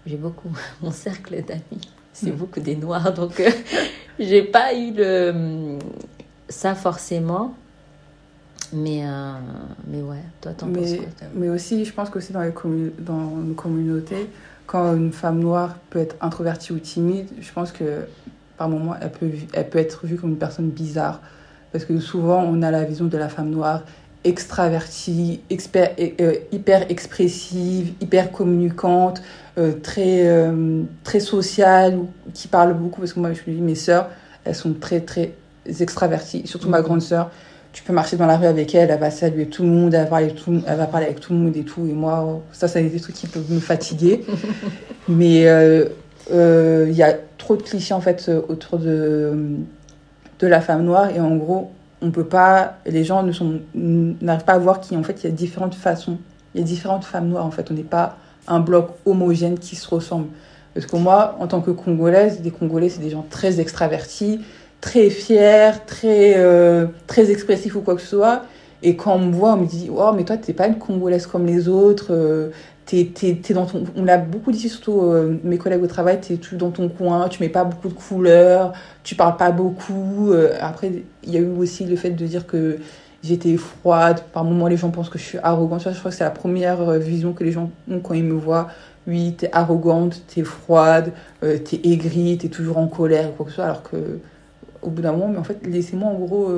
j'ai 0.05 0.17
beaucoup 0.17 0.51
mon 0.81 0.91
cercle 0.91 1.41
d'amis, 1.43 1.81
c'est 2.13 2.31
Mm. 2.31 2.35
beaucoup 2.35 2.59
des 2.59 2.75
noirs 2.75 3.13
donc 3.13 3.39
euh, 3.39 3.49
j'ai 4.19 4.43
pas 4.43 4.73
eu 4.73 4.91
le 4.95 5.77
ça 6.49 6.75
forcément. 6.75 7.55
Mais 8.71 9.05
euh, 9.05 9.33
mais 9.87 10.01
ouais, 10.01 10.23
toi 10.41 10.51
t'en 10.53 10.67
penses 10.67 10.91
Mais, 10.91 10.97
quoi 10.97 11.07
mais 11.35 11.49
aussi, 11.49 11.85
je 11.85 11.93
pense 11.93 12.09
qu'aussi 12.09 12.33
dans, 12.33 12.41
les 12.41 12.51
dans 12.97 13.13
nos 13.13 13.53
communautés, 13.53 14.27
quand 14.65 14.95
une 14.95 15.11
femme 15.11 15.39
noire 15.39 15.75
peut 15.91 15.99
être 15.99 16.15
introvertie 16.21 16.73
ou 16.73 16.79
timide, 16.79 17.27
je 17.39 17.51
pense 17.51 17.71
que 17.71 18.05
par 18.57 18.69
moments, 18.69 18.95
elle 18.99 19.11
peut, 19.11 19.29
elle 19.53 19.69
peut 19.69 19.77
être 19.79 20.05
vue 20.07 20.15
comme 20.15 20.31
une 20.31 20.37
personne 20.37 20.69
bizarre. 20.69 21.21
Parce 21.71 21.85
que 21.85 21.99
souvent, 21.99 22.41
on 22.43 22.61
a 22.61 22.71
la 22.71 22.83
vision 22.83 23.05
de 23.05 23.17
la 23.17 23.29
femme 23.29 23.49
noire 23.49 23.83
extravertie, 24.23 25.41
expert, 25.49 25.91
euh, 25.99 26.35
hyper 26.51 26.89
expressive, 26.91 27.93
hyper 28.01 28.31
communicante, 28.31 29.21
euh, 29.57 29.73
très, 29.81 30.27
euh, 30.27 30.83
très 31.03 31.19
sociale, 31.19 31.99
qui 32.33 32.47
parle 32.47 32.73
beaucoup. 32.73 33.01
Parce 33.01 33.13
que 33.13 33.19
moi, 33.19 33.31
je 33.33 33.49
me 33.49 33.55
dis, 33.55 33.61
mes 33.61 33.75
sœurs, 33.75 34.09
elles 34.45 34.55
sont 34.55 34.73
très, 34.73 35.01
très 35.01 35.33
extraverties. 35.79 36.43
Surtout 36.45 36.69
ma 36.69 36.79
Mhm. 36.79 36.83
grande 36.83 37.01
sœur. 37.01 37.31
Tu 37.71 37.81
peux 37.83 37.93
marcher 37.93 38.17
dans 38.17 38.27
la 38.27 38.37
rue 38.37 38.45
avec 38.45 38.75
elle, 38.75 38.91
elle 38.91 38.99
va 38.99 39.09
saluer 39.09 39.47
tout 39.47 39.63
le 39.63 39.69
monde, 39.69 39.95
elle 39.95 40.01
va 40.03 40.07
parler, 40.07 40.31
tout, 40.33 40.61
elle 40.67 40.77
va 40.77 40.85
parler 40.85 41.07
avec 41.07 41.19
tout 41.19 41.33
le 41.33 41.39
monde 41.39 41.57
et 41.57 41.63
tout. 41.63 41.85
Et 41.87 41.93
moi, 41.93 42.41
ça, 42.51 42.67
c'est 42.67 42.83
des 42.83 42.99
trucs 42.99 43.15
qui 43.15 43.25
peuvent 43.27 43.51
me 43.51 43.59
fatiguer. 43.59 44.23
Mais 45.07 45.47
euh, 45.47 45.85
euh, 46.31 46.85
il 46.87 46.95
y 46.95 47.01
a 47.03 47.15
trop 47.39 47.55
de 47.57 47.63
clichés, 47.63 47.93
en 47.95 47.99
fait, 48.01 48.25
euh, 48.29 48.41
autour 48.47 48.77
de, 48.77 49.33
de 50.39 50.47
la 50.47 50.61
femme 50.61 50.83
noire. 50.83 51.09
Et 51.15 51.19
en 51.19 51.35
gros, 51.35 51.71
on 52.03 52.11
peut 52.11 52.25
pas, 52.25 52.75
les 52.85 53.03
gens 53.03 53.23
ne 53.23 53.31
sont, 53.31 53.61
n'arrivent 53.73 54.43
pas 54.43 54.53
à 54.53 54.57
voir 54.59 54.81
qu'il 54.81 54.97
en 54.97 55.03
fait, 55.03 55.23
il 55.23 55.29
y 55.29 55.29
a 55.29 55.35
différentes 55.35 55.73
façons. 55.73 56.17
Il 56.53 56.61
y 56.61 56.63
a 56.63 56.67
différentes 56.67 57.05
femmes 57.05 57.29
noires, 57.29 57.45
en 57.45 57.51
fait. 57.51 57.71
On 57.71 57.73
n'est 57.73 57.81
pas 57.81 58.17
un 58.47 58.59
bloc 58.59 58.89
homogène 59.05 59.57
qui 59.57 59.75
se 59.75 59.87
ressemble. 59.87 60.27
Parce 60.73 60.85
que 60.85 60.95
moi, 60.97 61.35
en 61.39 61.47
tant 61.47 61.61
que 61.61 61.71
Congolaise, 61.71 62.41
les 62.43 62.51
Congolais, 62.51 62.89
c'est 62.89 63.01
des 63.01 63.09
gens 63.09 63.25
très 63.29 63.59
extravertis, 63.59 64.41
très 64.81 65.09
fiers, 65.09 65.71
très, 65.87 66.33
euh, 66.35 66.87
très 67.07 67.31
expressifs 67.31 67.75
ou 67.75 67.81
quoi 67.81 67.95
que 67.95 68.01
ce 68.01 68.07
soit. 68.07 68.43
Et 68.81 68.97
quand 68.97 69.15
on 69.15 69.19
me 69.19 69.31
voit, 69.31 69.53
on 69.53 69.57
me 69.57 69.65
dit 69.65 69.89
Oh, 69.95 70.11
mais 70.13 70.25
toi, 70.25 70.35
t'es 70.35 70.51
pas 70.53 70.67
une 70.67 70.77
Congolaise 70.77 71.25
comme 71.25 71.45
les 71.45 71.69
autres. 71.69 72.07
euh, 72.11 72.49
t'es, 72.85 73.11
t'es, 73.13 73.35
t'es 73.35 73.53
dans 73.53 73.65
ton... 73.65 73.83
On 73.95 74.03
l'a 74.03 74.17
beaucoup 74.17 74.51
dit, 74.51 74.69
surtout 74.69 75.01
euh, 75.01 75.37
mes 75.43 75.57
collègues 75.57 75.83
au 75.83 75.87
travail 75.87 76.19
t'es 76.21 76.37
tout 76.37 76.55
dans 76.55 76.71
ton 76.71 76.89
coin, 76.89 77.29
tu 77.29 77.41
mets 77.41 77.49
pas 77.49 77.63
beaucoup 77.63 77.89
de 77.89 77.93
couleurs, 77.93 78.73
tu 79.03 79.15
parles 79.15 79.37
pas 79.37 79.51
beaucoup. 79.51 80.31
euh, 80.31 80.53
après, 80.61 80.91
il 81.23 81.29
y 81.33 81.37
a 81.37 81.39
eu 81.39 81.47
aussi 81.47 81.85
le 81.85 81.95
fait 81.95 82.11
de 82.11 82.25
dire 82.25 82.45
que 82.47 82.77
j'étais 83.23 83.55
froide. 83.57 84.21
Par 84.33 84.43
moments, 84.43 84.67
les 84.67 84.77
gens 84.77 84.89
pensent 84.89 85.09
que 85.09 85.19
je 85.19 85.23
suis 85.23 85.37
arrogante. 85.39 85.81
Je 85.81 85.97
crois 85.99 86.11
que 86.11 86.17
c'est 86.17 86.23
la 86.23 86.29
première 86.31 86.81
euh, 86.81 86.97
vision 86.97 87.33
que 87.33 87.43
les 87.43 87.51
gens 87.51 87.69
ont 87.89 87.99
quand 87.99 88.13
ils 88.13 88.23
me 88.23 88.33
voient. 88.33 88.67
Oui, 89.07 89.35
t'es 89.37 89.49
arrogante, 89.51 90.21
t'es 90.27 90.43
froide, 90.43 91.11
euh, 91.43 91.57
t'es 91.57 91.79
aigrie, 91.83 92.37
t'es 92.37 92.47
toujours 92.47 92.77
en 92.77 92.87
colère, 92.87 93.35
quoi 93.35 93.45
que 93.45 93.51
ce 93.51 93.55
soit. 93.55 93.65
Alors 93.65 93.83
que, 93.83 94.19
au 94.81 94.89
bout 94.89 95.01
d'un 95.01 95.11
moment, 95.11 95.27
mais 95.29 95.37
en 95.37 95.43
fait, 95.43 95.65
laissez-moi 95.65 96.09
en 96.09 96.15
gros, 96.15 96.51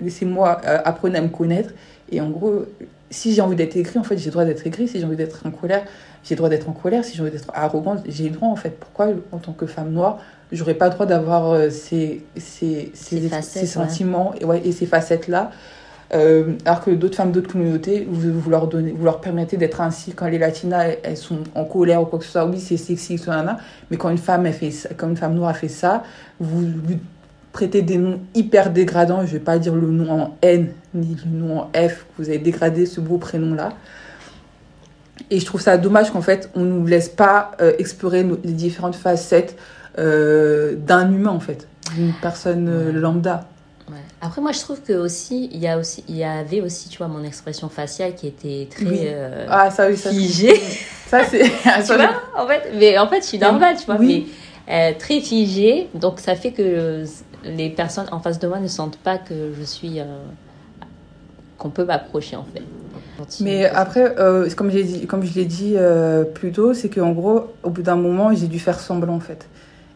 laissez-moi, 0.00 0.60
apprenez 0.84 1.18
à 1.18 1.22
me 1.22 1.28
connaître. 1.28 1.70
Et 2.10 2.20
en 2.20 2.30
gros, 2.30 2.66
si 3.14 3.32
j'ai 3.32 3.42
envie 3.42 3.56
d'être 3.56 3.76
aigrie, 3.76 3.98
en 3.98 4.02
fait, 4.02 4.18
j'ai 4.18 4.26
le 4.26 4.32
droit 4.32 4.44
d'être 4.44 4.66
aigrie. 4.66 4.88
Si 4.88 4.98
j'ai 4.98 5.04
envie 5.06 5.16
d'être 5.16 5.46
en 5.46 5.50
colère, 5.50 5.84
j'ai 6.24 6.34
le 6.34 6.38
droit 6.38 6.48
d'être 6.48 6.68
en 6.68 6.72
colère. 6.72 7.04
Si 7.04 7.16
j'ai 7.16 7.22
envie 7.22 7.30
d'être 7.30 7.50
arrogante, 7.54 8.00
j'ai 8.06 8.24
le 8.24 8.30
droit, 8.30 8.48
en 8.48 8.56
fait. 8.56 8.70
Pourquoi, 8.78 9.08
en 9.30 9.38
tant 9.38 9.52
que 9.52 9.66
femme 9.66 9.92
noire, 9.92 10.18
j'aurais 10.50 10.74
pas 10.74 10.88
le 10.88 10.94
droit 10.94 11.06
d'avoir 11.06 11.50
euh, 11.50 11.70
ces, 11.70 12.24
ces, 12.36 12.90
ces, 12.92 13.20
Ces 13.20 13.28
facettes, 13.28 13.66
ces 13.66 13.78
ouais. 13.78 13.86
sentiments 13.86 14.34
et, 14.40 14.44
ouais, 14.44 14.60
et 14.64 14.72
ces 14.72 14.86
facettes-là 14.86 15.50
euh, 16.12 16.52
alors 16.64 16.84
que 16.84 16.90
d'autres 16.90 17.16
femmes 17.16 17.32
d'autres 17.32 17.50
communautés, 17.50 18.06
vous, 18.08 18.38
vous, 18.38 18.50
leur 18.50 18.68
donnez, 18.68 18.92
vous 18.92 19.04
leur 19.04 19.20
permettez 19.20 19.56
d'être 19.56 19.80
ainsi. 19.80 20.12
Quand 20.12 20.26
les 20.26 20.38
latinas, 20.38 20.84
elles, 20.84 20.98
elles 21.02 21.16
sont 21.16 21.38
en 21.54 21.64
colère 21.64 22.02
ou 22.02 22.04
quoi 22.04 22.18
que 22.18 22.24
ce 22.24 22.32
soit, 22.32 22.44
oui, 22.44 22.60
c'est 22.60 22.76
sexy, 22.76 23.18
ça, 23.18 23.58
mais 23.90 23.96
quand 23.96 24.10
une 24.10 24.18
femme, 24.18 24.46
elle 24.46 24.52
fait 24.52 24.70
ça, 24.70 24.90
quand 24.96 25.08
une 25.08 25.16
femme 25.16 25.34
noire 25.34 25.56
fait 25.56 25.68
ça, 25.68 26.02
vous 26.38 26.62
lui 26.62 27.00
prêtez 27.54 27.82
des 27.82 27.96
noms 27.96 28.20
hyper 28.34 28.70
dégradants. 28.70 29.24
Je 29.24 29.32
vais 29.32 29.38
pas 29.38 29.58
dire 29.58 29.74
le 29.74 29.86
nom 29.86 30.10
en 30.10 30.36
N 30.42 30.72
ni 30.92 31.16
le 31.24 31.38
nom 31.38 31.60
en 31.60 31.70
F. 31.74 32.04
Vous 32.18 32.28
avez 32.28 32.38
dégradé 32.38 32.84
ce 32.84 33.00
beau 33.00 33.16
prénom-là. 33.16 33.70
Et 35.30 35.38
je 35.38 35.46
trouve 35.46 35.60
ça 35.60 35.78
dommage 35.78 36.10
qu'en 36.10 36.20
fait, 36.20 36.50
on 36.56 36.60
nous 36.60 36.84
laisse 36.84 37.08
pas 37.08 37.52
euh, 37.60 37.72
explorer 37.78 38.24
nos, 38.24 38.38
les 38.44 38.52
différentes 38.52 38.96
facettes 38.96 39.56
euh, 39.98 40.74
d'un 40.74 41.10
humain, 41.10 41.30
en 41.30 41.38
fait, 41.40 41.68
d'une 41.94 42.12
personne 42.20 42.68
euh, 42.68 42.92
lambda. 42.92 43.46
Ouais. 43.88 43.94
Après, 44.20 44.40
moi, 44.40 44.50
je 44.50 44.58
trouve 44.58 44.82
que 44.82 44.92
aussi, 44.92 45.48
il 45.52 45.60
y 45.60 45.68
a 45.68 45.78
aussi, 45.78 46.02
il 46.08 46.16
y 46.16 46.24
avait 46.24 46.60
aussi, 46.60 46.88
tu 46.88 46.98
vois, 46.98 47.06
mon 47.06 47.22
expression 47.22 47.68
faciale 47.68 48.16
qui 48.16 48.26
était 48.26 48.66
très 48.68 48.84
Oui. 48.84 49.08
Ah, 49.48 49.70
ça, 49.70 49.88
oui, 49.88 49.96
ça. 49.96 50.10
figée. 50.10 50.60
Ça, 51.06 51.20
c'est. 51.24 51.42
tu 51.86 51.94
vois, 51.94 52.10
en 52.36 52.48
fait, 52.48 52.72
mais 52.76 52.98
en 52.98 53.06
fait, 53.06 53.20
je 53.20 53.26
suis 53.26 53.38
normale, 53.38 53.76
tu 53.78 53.86
vois, 53.86 53.96
Oui. 53.96 54.26
mais 54.66 54.94
très 54.94 55.20
figée. 55.20 55.88
Donc, 55.94 56.18
ça 56.18 56.34
fait 56.34 56.50
que 56.50 57.04
les 57.44 57.70
personnes 57.70 58.08
en 58.12 58.20
face 58.20 58.38
de 58.38 58.48
moi 58.48 58.60
ne 58.60 58.68
sentent 58.68 58.98
pas 58.98 59.18
que 59.18 59.52
je 59.58 59.62
suis, 59.62 60.00
euh, 60.00 60.04
qu'on 61.58 61.70
peut 61.70 61.84
m'approcher, 61.84 62.36
en 62.36 62.44
fait. 62.44 62.62
Mais 63.40 63.66
après, 63.66 64.18
euh, 64.18 64.48
comme, 64.56 64.70
dit, 64.70 65.06
comme 65.06 65.24
je 65.24 65.34
l'ai 65.34 65.44
dit 65.44 65.74
euh, 65.76 66.24
plus 66.24 66.52
tôt, 66.52 66.74
c'est 66.74 66.88
qu'en 66.88 67.12
gros, 67.12 67.52
au 67.62 67.70
bout 67.70 67.82
d'un 67.82 67.96
moment, 67.96 68.34
j'ai 68.34 68.48
dû 68.48 68.58
faire 68.58 68.80
semblant 68.80 69.14
en 69.14 69.20
fait. 69.20 69.48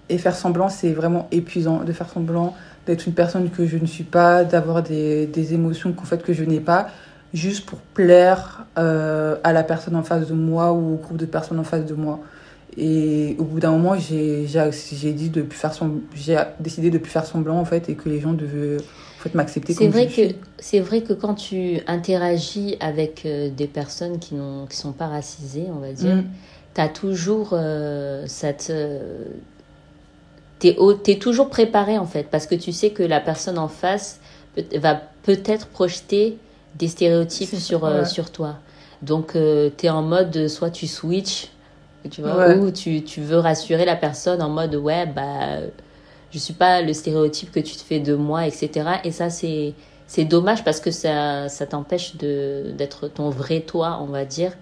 Et 0.09 0.19
faire 0.19 0.37
semblant, 0.37 0.69
c'est 0.69 0.93
vraiment 0.93 1.29
épuisant 1.33 1.83
de 1.85 1.93
faire 1.93 2.09
semblant 2.09 2.55
d'être 2.87 3.07
une 3.07 3.13
personne 3.13 3.51
que 3.51 3.67
je 3.67 3.77
ne 3.77 3.87
suis 3.87 4.05
pas, 4.05 4.45
d'avoir 4.45 4.83
des, 4.83 5.27
des 5.27 5.53
émotions 5.53 5.93
qu'en 5.93 6.05
fait 6.05 6.23
que 6.23 6.33
je 6.33 6.45
n'ai 6.45 6.61
pas, 6.61 6.89
juste 7.35 7.67
pour 7.67 7.79
plaire 7.79 8.65
euh, 8.79 9.37
à 9.45 9.53
la 9.53 9.63
personne 9.63 9.97
en 9.97 10.03
face 10.03 10.29
de 10.29 10.35
moi 10.35 10.73
ou 10.73 10.95
au 10.95 10.97
groupe 10.97 11.19
de 11.19 11.27
personnes 11.27 11.59
en 11.59 11.65
face 11.65 11.85
de 11.85 11.95
moi. 11.95 12.21
Et 12.81 13.35
au 13.39 13.45
bout 13.45 13.59
d'un 13.59 13.73
moment, 13.73 13.97
j'ai 13.99 14.47
dit 15.13 15.31
de 15.31 15.43
plus 15.43 15.59
faire 15.59 15.75
semblant, 15.75 16.01
j'ai 16.15 16.37
décidé 16.61 16.91
de 16.91 16.99
plus 16.99 17.11
faire 17.11 17.27
semblant 17.27 17.59
en 17.59 17.65
fait 17.65 17.89
et 17.89 17.95
que 17.97 18.09
les 18.09 18.21
gens 18.21 18.33
devaient 18.35 18.77
en 18.79 19.21
fait 19.23 19.35
m'accepter 19.35 19.73
C'est 19.73 19.85
comme 19.87 19.93
vrai 19.93 20.09
je 20.09 20.29
que 20.29 20.35
c'est 20.61 20.79
vrai 20.79 21.01
que 21.01 21.13
quand 21.13 21.35
tu 21.35 21.81
interagis 21.89 22.77
avec 22.79 23.27
euh, 23.27 23.51
des 23.51 23.67
personnes 23.67 24.21
qui 24.21 24.37
n'ont 24.37 24.67
qui 24.67 24.77
sont 24.77 24.93
pas 24.93 25.09
racisées, 25.09 25.67
on 25.75 25.81
va 25.81 25.93
dire, 25.93 26.15
Mm. 26.17 26.25
tu 26.75 26.81
as 26.81 26.89
toujours 26.89 27.51
euh, 27.53 28.25
cette 28.29 28.69
euh, 28.71 29.25
t'es 30.61 30.77
au- 30.77 30.95
t'es 30.95 31.17
toujours 31.17 31.51
préparé 31.51 31.99
en 31.99 32.07
fait 32.07 32.29
parce 32.31 32.47
que 32.47 32.55
tu 32.55 32.73
sais 32.73 32.91
que 32.91 33.03
la 33.03 33.21
personne 33.21 33.59
en 33.59 33.69
face 33.69 34.21
peut- 34.55 34.79
va 34.79 35.01
peut-être 35.25 35.67
projeter 35.67 36.39
des 36.79 36.89
stéréotypes 36.89 37.49
ça, 37.51 37.59
sur 37.59 37.85
euh, 37.85 38.05
sur 38.05 38.31
toi. 38.31 38.57
Donc 39.03 39.33
tu 39.33 39.87
es 39.87 39.91
en 39.91 40.03
mode 40.03 40.37
euh, 40.37 40.49
soit 40.49 40.71
tu 40.71 40.87
switches, 40.87 41.49
tu 42.11 42.23
vois, 42.23 42.37
Ouais. 42.37 42.57
ou 42.57 42.71
tu, 42.71 43.03
tu 43.05 43.21
veux 43.21 43.39
rassurer 43.39 43.85
la 43.85 43.97
personne 43.97 44.41
en 44.43 44.49
mode 44.49 44.75
ouais 44.77 45.07
bah 45.07 45.61
je 46.31 46.39
suis 46.39 46.55
pas 46.55 46.83
le 46.83 46.93
stéréotype 46.93 47.51
que 47.53 47.61
tu 47.61 47.77
te 47.77 47.83
fais 47.83 48.01
de 48.01 48.15
moi, 48.15 48.47
etc. 48.47 48.89
Et 49.05 49.13
ça, 49.13 49.31
c'est 49.31 49.75
c'est 50.07 50.25
dommage 50.25 50.65
parce 50.65 50.81
que 50.81 50.91
ça, 50.91 51.49
ça 51.49 51.67
t'empêche 51.67 52.17
d'être 52.17 53.09
ton 53.09 53.29
vrai 53.31 53.61
toi, 53.61 53.99
on 54.01 54.07
va 54.07 54.25
dire, 54.25 54.53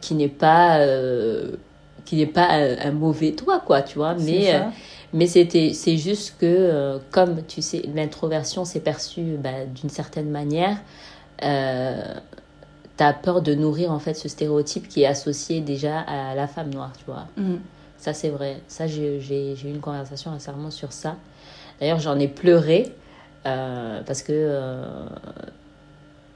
qui 0.00 0.14
n'est 0.14 0.28
pas, 0.28 0.78
euh, 0.78 1.56
qui 2.04 2.16
n'est 2.16 2.26
pas 2.26 2.48
un, 2.50 2.92
mauvais 2.92 3.32
toi, 3.32 3.60
quoi, 3.64 3.82
tu 3.82 3.98
vois. 3.98 4.14
Mais, 4.14 4.54
euh, 4.54 4.60
mais 5.12 5.26
c'était, 5.26 5.72
c'est 5.72 5.96
juste 5.96 6.36
que, 6.38 6.46
euh, 6.46 6.98
comme 7.10 7.42
tu 7.46 7.60
sais, 7.60 7.82
l'introversion 7.92 8.64
s'est 8.64 8.80
perçue 8.80 9.36
bah, 9.36 9.64
d'une 9.66 9.90
certaine 9.90 10.30
manière, 10.30 10.78
euh, 11.42 12.14
tu 12.96 13.04
as 13.04 13.12
peur 13.12 13.42
de 13.42 13.54
nourrir 13.54 13.92
en 13.92 13.98
fait 13.98 14.14
ce 14.14 14.28
stéréotype 14.28 14.88
qui 14.88 15.02
est 15.02 15.06
associé 15.06 15.60
déjà 15.60 16.00
à 16.00 16.34
la 16.34 16.46
femme 16.46 16.70
noire, 16.70 16.92
tu 16.96 17.04
vois. 17.06 17.26
Mm. 17.36 17.56
Ça, 17.98 18.12
c'est 18.12 18.28
vrai. 18.28 18.60
Ça, 18.68 18.86
j'ai 18.86 19.18
eu 19.18 19.68
une 19.68 19.80
conversation 19.80 20.32
récemment 20.32 20.70
sur 20.70 20.92
ça. 20.92 21.16
D'ailleurs, 21.80 22.00
j'en 22.00 22.18
ai 22.18 22.28
pleuré 22.28 22.92
euh, 23.46 24.00
parce 24.06 24.22
que 24.22 24.32
euh, 24.32 25.06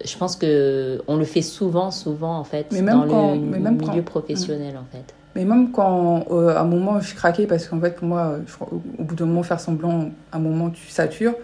je 0.05 0.17
pense 0.17 0.37
que 0.37 1.03
on 1.07 1.17
le 1.17 1.25
fait 1.25 1.43
souvent, 1.43 1.91
souvent 1.91 2.39
en 2.39 2.45
fait, 2.45 2.69
dans 2.71 3.05
le 3.05 3.71
milieu 3.71 4.03
professionnel 4.03 4.77
en 4.77 4.85
fait. 4.91 5.15
Mais 5.35 5.45
même 5.45 5.71
quand, 5.71 6.25
euh, 6.31 6.57
à 6.57 6.63
un 6.63 6.65
moment, 6.65 7.01
je 7.01 7.15
craquais 7.15 7.47
parce 7.47 7.69
qu'en 7.69 7.81
fait, 7.81 7.97
pour 7.97 8.09
moi, 8.09 8.39
au 8.73 9.03
bout 9.05 9.15
d'un 9.15 9.27
moment, 9.27 9.43
faire 9.43 9.61
semblant, 9.61 10.11
à 10.33 10.37
un 10.37 10.41
moment, 10.41 10.71
tu 10.71 10.89
satures. 10.89 11.35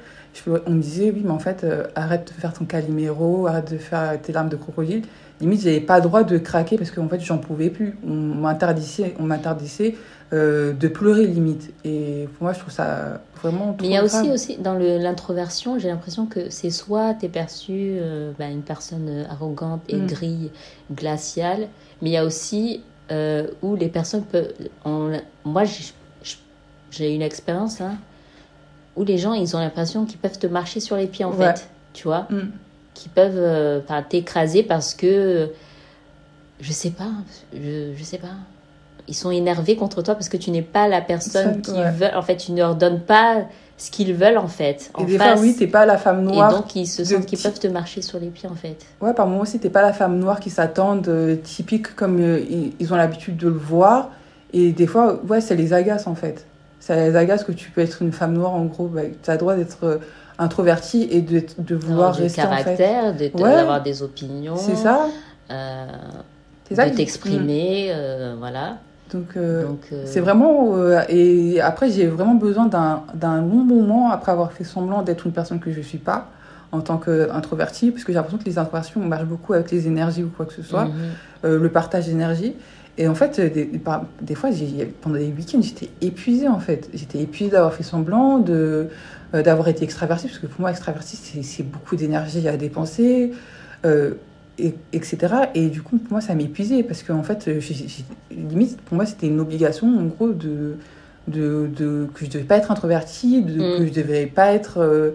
On 0.66 0.70
me 0.70 0.80
disait, 0.80 1.10
oui, 1.10 1.22
mais 1.24 1.30
en 1.30 1.38
fait, 1.38 1.66
arrête 1.94 2.32
de 2.34 2.40
faire 2.40 2.52
ton 2.52 2.64
caliméro, 2.64 3.46
arrête 3.46 3.72
de 3.72 3.78
faire 3.78 4.20
tes 4.20 4.32
larmes 4.32 4.48
de 4.48 4.56
crocodile. 4.56 5.02
Limite, 5.40 5.62
j'avais 5.62 5.80
pas 5.80 5.96
le 5.96 6.02
droit 6.02 6.22
de 6.22 6.38
craquer 6.38 6.78
parce 6.78 6.90
qu'en 6.90 7.08
fait, 7.08 7.20
j'en 7.20 7.38
pouvais 7.38 7.70
plus. 7.70 7.96
On 8.06 8.14
m'interdisait, 8.14 9.14
on 9.18 9.24
m'interdisait 9.24 9.96
euh, 10.32 10.72
de 10.72 10.88
pleurer 10.88 11.26
limite. 11.26 11.72
Et 11.84 12.28
pour 12.34 12.44
moi, 12.44 12.52
je 12.52 12.60
trouve 12.60 12.72
ça 12.72 13.20
vraiment. 13.40 13.76
Mais 13.80 13.88
il 13.88 13.92
y 13.92 13.96
a 13.96 14.04
aussi, 14.04 14.30
aussi 14.30 14.56
dans 14.56 14.74
l'introversion, 14.74 15.78
j'ai 15.78 15.88
l'impression 15.88 16.26
que 16.26 16.50
c'est 16.50 16.70
soit 16.70 17.14
tu 17.14 17.26
es 17.26 17.28
perçu 17.28 17.72
euh, 17.72 18.32
bah, 18.38 18.48
une 18.48 18.62
personne 18.62 19.26
arrogante, 19.28 19.82
et 19.88 19.96
mm. 19.96 20.04
aigrie, 20.04 20.50
glaciale, 20.92 21.68
mais 22.00 22.10
il 22.10 22.12
y 22.12 22.16
a 22.16 22.24
aussi 22.24 22.82
euh, 23.12 23.48
où 23.62 23.76
les 23.76 23.88
personnes 23.88 24.24
peuvent. 24.24 24.52
moi, 25.44 25.64
j'ai 26.90 27.14
une 27.14 27.22
expérience 27.22 27.80
hein, 27.80 27.96
où 28.96 29.04
les 29.04 29.18
gens, 29.18 29.32
ils 29.34 29.56
ont 29.56 29.58
l'impression 29.58 30.04
qu'ils 30.04 30.18
peuvent 30.18 30.38
te 30.38 30.46
marcher 30.46 30.80
sur 30.80 30.96
les 30.96 31.06
pieds 31.06 31.24
en 31.24 31.32
fait, 31.32 31.68
tu 31.92 32.04
vois, 32.04 32.26
mm. 32.30 32.50
qui 32.94 33.08
peuvent 33.08 33.82
t'écraser 34.08 34.62
parce 34.62 34.94
que 34.94 35.50
je 36.60 36.72
sais 36.72 36.90
pas, 36.90 37.10
je, 37.52 37.92
je 37.96 38.04
sais 38.04 38.18
pas 38.18 38.34
ils 39.08 39.14
sont 39.14 39.30
énervés 39.30 39.76
contre 39.76 40.02
toi 40.02 40.14
parce 40.14 40.28
que 40.28 40.36
tu 40.36 40.50
n'es 40.50 40.62
pas 40.62 40.88
la 40.88 41.00
personne 41.00 41.60
qui 41.60 41.72
veut. 41.72 42.14
En 42.14 42.22
fait, 42.22 42.36
tu 42.36 42.52
ne 42.52 42.58
leur 42.58 42.74
donnes 42.74 43.00
pas 43.00 43.44
ce 43.76 43.90
qu'ils 43.90 44.14
veulent 44.14 44.38
en 44.38 44.48
fait. 44.48 44.90
En 44.94 45.02
et 45.02 45.06
des 45.06 45.18
fois, 45.18 45.34
oui, 45.38 45.54
t'es 45.54 45.66
pas 45.66 45.84
la 45.84 45.98
femme 45.98 46.22
noire. 46.22 46.50
Et 46.50 46.54
donc, 46.54 46.76
ils 46.76 46.86
se 46.86 47.04
sentent 47.04 47.26
qu'ils 47.26 47.38
peuvent 47.38 47.58
te 47.58 47.66
marcher 47.66 48.02
sur 48.02 48.18
les 48.18 48.28
pieds 48.28 48.48
en 48.48 48.54
fait. 48.54 48.76
Ouais, 49.00 49.12
par 49.12 49.26
moments 49.26 49.42
aussi, 49.42 49.58
t'es 49.58 49.70
pas 49.70 49.82
la 49.82 49.92
femme 49.92 50.18
noire 50.18 50.40
qui 50.40 50.50
s'attendent, 50.50 51.08
euh, 51.08 51.36
typique 51.36 51.94
comme 51.94 52.20
euh, 52.20 52.40
ils 52.78 52.92
ont 52.92 52.96
l'habitude 52.96 53.36
de 53.36 53.48
le 53.48 53.54
voir. 53.54 54.10
Et 54.52 54.72
des 54.72 54.86
fois, 54.86 55.20
ouais, 55.28 55.40
ça 55.40 55.54
les 55.54 55.72
agace 55.72 56.06
en 56.06 56.14
fait. 56.14 56.46
Ça 56.80 56.96
les 56.96 57.16
agace 57.16 57.44
que 57.44 57.52
tu 57.52 57.70
peux 57.70 57.80
être 57.80 58.02
une 58.02 58.12
femme 58.12 58.34
noire 58.34 58.52
en 58.52 58.64
gros. 58.64 58.86
Bah, 58.88 59.02
tu 59.22 59.30
as 59.30 59.34
le 59.34 59.38
droit 59.38 59.56
d'être 59.56 59.84
euh, 59.84 59.98
introvertie 60.38 61.08
et 61.10 61.22
de, 61.22 61.42
de 61.58 61.74
vouloir 61.74 62.14
rester 62.14 62.42
caractère, 62.42 63.04
en 63.04 63.14
fait. 63.16 63.30
d'avoir 63.30 63.82
des 63.82 64.02
opinions. 64.02 64.56
C'est 64.56 64.76
ça. 64.76 65.08
de 65.50 66.96
t'exprimer, 66.96 67.92
voilà. 68.38 68.78
Donc, 69.14 69.36
euh, 69.36 69.64
euh, 69.92 70.02
c'est 70.06 70.20
vraiment. 70.20 70.76
Euh, 70.76 71.02
et 71.08 71.60
après, 71.60 71.90
j'ai 71.90 72.06
vraiment 72.06 72.34
besoin 72.34 72.66
d'un 72.66 73.42
bon 73.42 73.64
moment 73.64 74.10
après 74.10 74.32
avoir 74.32 74.52
fait 74.52 74.64
semblant 74.64 75.02
d'être 75.02 75.26
une 75.26 75.32
personne 75.32 75.60
que 75.60 75.70
je 75.70 75.78
ne 75.78 75.82
suis 75.82 75.98
pas 75.98 76.30
en 76.72 76.80
tant 76.80 76.96
qu'introvertie, 76.96 77.92
parce 77.92 78.02
que 78.02 78.12
j'ai 78.12 78.16
l'impression 78.16 78.38
que 78.38 78.44
les 78.44 78.58
introversions 78.58 79.00
marchent 79.00 79.26
beaucoup 79.26 79.52
avec 79.52 79.70
les 79.70 79.86
énergies 79.86 80.24
ou 80.24 80.32
quoi 80.36 80.44
que 80.44 80.52
ce 80.52 80.62
soit, 80.62 80.86
mhm. 80.86 81.54
le 81.54 81.68
partage 81.68 82.06
d'énergie. 82.06 82.56
Et 82.96 83.08
en 83.08 83.14
fait, 83.14 83.40
des, 83.40 83.64
des 84.20 84.34
fois, 84.34 84.50
pendant 85.00 85.16
des 85.16 85.26
week-ends, 85.26 85.60
j'étais 85.60 85.90
épuisée 86.00 86.48
en 86.48 86.60
fait. 86.60 86.88
J'étais 86.94 87.20
épuisée 87.20 87.50
d'avoir 87.50 87.74
fait 87.74 87.82
semblant, 87.82 88.38
de 88.38 88.88
d'avoir 89.32 89.66
été 89.66 89.82
extravertie, 89.82 90.28
parce 90.28 90.38
que 90.38 90.46
pour 90.46 90.60
moi, 90.60 90.70
extravertie, 90.70 91.16
c'est 91.42 91.64
beaucoup 91.64 91.96
d'énergie 91.96 92.46
à 92.46 92.56
dépenser 92.56 93.32
et, 94.58 94.74
etc. 94.92 95.34
Et 95.54 95.68
du 95.68 95.82
coup, 95.82 95.98
pour 95.98 96.12
moi, 96.12 96.20
ça 96.20 96.34
m'épuisait 96.34 96.82
parce 96.82 97.02
qu'en 97.02 97.22
fait, 97.22 97.50
limite, 98.30 98.80
pour 98.82 98.96
moi, 98.96 99.06
c'était 99.06 99.26
une 99.26 99.40
obligation, 99.40 99.86
en 99.86 100.04
gros, 100.04 100.30
de, 100.30 100.76
de, 101.28 101.68
de, 101.76 102.08
que 102.14 102.24
je 102.24 102.30
devais 102.30 102.44
pas 102.44 102.56
être 102.56 102.70
introvertie, 102.70 103.42
de, 103.42 103.54
mm. 103.54 103.78
que 103.78 103.86
je 103.86 103.92
devais 103.92 104.26
pas 104.26 104.52
être, 104.52 104.78
euh, 104.78 105.10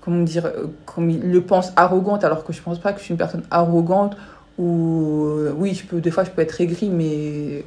comment 0.00 0.22
dire, 0.22 0.52
comme 0.86 1.10
il 1.10 1.30
le 1.30 1.40
pense, 1.40 1.72
arrogante, 1.76 2.24
alors 2.24 2.44
que 2.44 2.52
je 2.52 2.62
pense 2.62 2.78
pas 2.78 2.92
que 2.92 2.98
je 2.98 3.04
suis 3.04 3.12
une 3.12 3.18
personne 3.18 3.42
arrogante 3.50 4.16
euh, 4.60 5.52
oui, 5.56 5.74
je 5.74 5.84
peux, 5.84 6.00
des 6.00 6.10
fois, 6.10 6.24
je 6.24 6.30
peux 6.30 6.42
être 6.42 6.60
aigrie, 6.60 6.90
mais. 6.90 7.64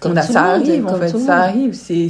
Comme 0.00 0.16
a, 0.16 0.22
ça 0.22 0.44
arrive, 0.44 0.86
en 0.86 0.94
fait, 0.94 1.18
ça 1.18 1.38
arrive. 1.38 1.74
C'est 1.74 2.08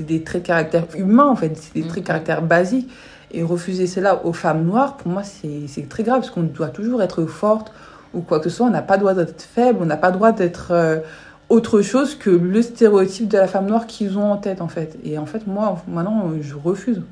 des 0.00 0.22
traits 0.22 0.42
de 0.42 0.46
caractère 0.46 0.86
humains, 0.96 1.26
en 1.26 1.36
fait, 1.36 1.56
c'est 1.56 1.74
des 1.74 1.86
traits 1.86 1.96
de 1.96 2.00
mm. 2.02 2.06
caractère 2.06 2.42
basiques. 2.42 2.90
Et 3.32 3.42
refuser 3.42 3.88
cela 3.88 4.24
aux 4.24 4.32
femmes 4.32 4.64
noires, 4.64 4.96
pour 4.96 5.10
moi, 5.10 5.22
c'est 5.24 5.88
très 5.88 6.04
grave, 6.04 6.20
parce 6.20 6.30
qu'on 6.30 6.44
doit 6.44 6.68
toujours 6.68 7.02
être 7.02 7.24
forte 7.26 7.72
ou 8.12 8.20
quoi 8.20 8.38
que 8.38 8.48
ce 8.48 8.56
soit. 8.56 8.66
On 8.66 8.70
n'a 8.70 8.82
pas 8.82 8.94
le 8.94 9.00
droit 9.00 9.14
d'être 9.14 9.42
faible, 9.42 9.80
on 9.82 9.86
n'a 9.86 9.96
pas 9.96 10.10
le 10.10 10.14
droit 10.14 10.30
d'être 10.30 10.68
euh, 10.70 11.00
autre 11.48 11.82
chose 11.82 12.14
que 12.14 12.30
le 12.30 12.62
stéréotype 12.62 13.26
de 13.26 13.38
la 13.38 13.48
femme 13.48 13.66
noire 13.66 13.88
qu'ils 13.88 14.18
ont 14.18 14.30
en 14.30 14.36
tête, 14.36 14.60
en 14.60 14.68
fait. 14.68 14.96
Et 15.02 15.18
en 15.18 15.26
fait, 15.26 15.48
moi, 15.48 15.82
maintenant, 15.88 16.30
je 16.40 16.54
refuse. 16.54 17.02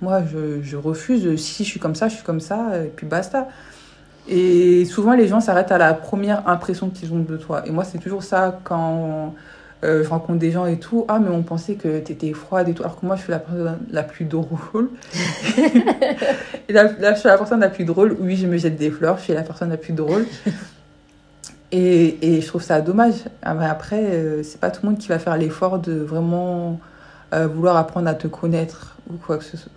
Moi, 0.00 0.22
je, 0.32 0.62
je 0.62 0.76
refuse. 0.78 1.36
Si 1.38 1.64
je 1.64 1.68
suis 1.68 1.80
comme 1.80 1.94
ça, 1.94 2.08
je 2.08 2.14
suis 2.14 2.24
comme 2.24 2.40
ça, 2.40 2.78
et 2.82 2.88
puis 2.88 3.06
basta. 3.06 3.48
Et 4.28 4.84
souvent, 4.84 5.14
les 5.14 5.26
gens 5.26 5.40
s'arrêtent 5.40 5.72
à 5.72 5.78
la 5.78 5.94
première 5.94 6.46
impression 6.48 6.90
qu'ils 6.90 7.12
ont 7.14 7.18
de 7.18 7.36
toi. 7.38 7.66
Et 7.66 7.70
moi, 7.70 7.84
c'est 7.84 7.98
toujours 7.98 8.22
ça 8.22 8.60
quand 8.62 9.34
euh, 9.84 10.04
je 10.04 10.08
rencontre 10.08 10.38
des 10.38 10.50
gens 10.50 10.66
et 10.66 10.78
tout. 10.78 11.06
Ah, 11.08 11.18
mais 11.18 11.30
on 11.30 11.42
pensait 11.42 11.74
que 11.74 11.98
tu 12.00 12.12
étais 12.12 12.34
froide 12.34 12.68
et 12.68 12.74
tout. 12.74 12.82
Alors 12.82 13.00
que 13.00 13.06
moi, 13.06 13.16
je 13.16 13.22
suis 13.22 13.30
la 13.30 13.38
personne 13.38 13.78
la 13.90 14.02
plus 14.02 14.26
drôle. 14.26 14.90
et 16.68 16.72
là, 16.72 16.88
je 16.88 17.18
suis 17.18 17.28
la 17.28 17.38
personne 17.38 17.60
la 17.60 17.70
plus 17.70 17.86
drôle. 17.86 18.16
Oui, 18.20 18.36
je 18.36 18.46
me 18.46 18.58
jette 18.58 18.76
des 18.76 18.90
fleurs. 18.90 19.16
Je 19.16 19.22
suis 19.24 19.32
la 19.32 19.42
personne 19.42 19.70
la 19.70 19.78
plus 19.78 19.94
drôle. 19.94 20.26
Et, 21.70 22.16
et 22.22 22.40
je 22.40 22.46
trouve 22.46 22.62
ça 22.62 22.80
dommage. 22.80 23.24
Ah, 23.42 23.54
après, 23.70 24.02
euh, 24.02 24.42
c'est 24.42 24.58
pas 24.58 24.70
tout 24.70 24.80
le 24.84 24.88
monde 24.88 24.98
qui 24.98 25.08
va 25.08 25.18
faire 25.18 25.36
l'effort 25.36 25.78
de 25.78 25.92
vraiment 25.92 26.80
euh, 27.34 27.46
vouloir 27.46 27.76
apprendre 27.76 28.08
à 28.08 28.14
te 28.14 28.26
connaître 28.26 28.96
ou 29.10 29.18
quoi 29.18 29.36
que 29.36 29.44
ce 29.44 29.58
soit. 29.58 29.70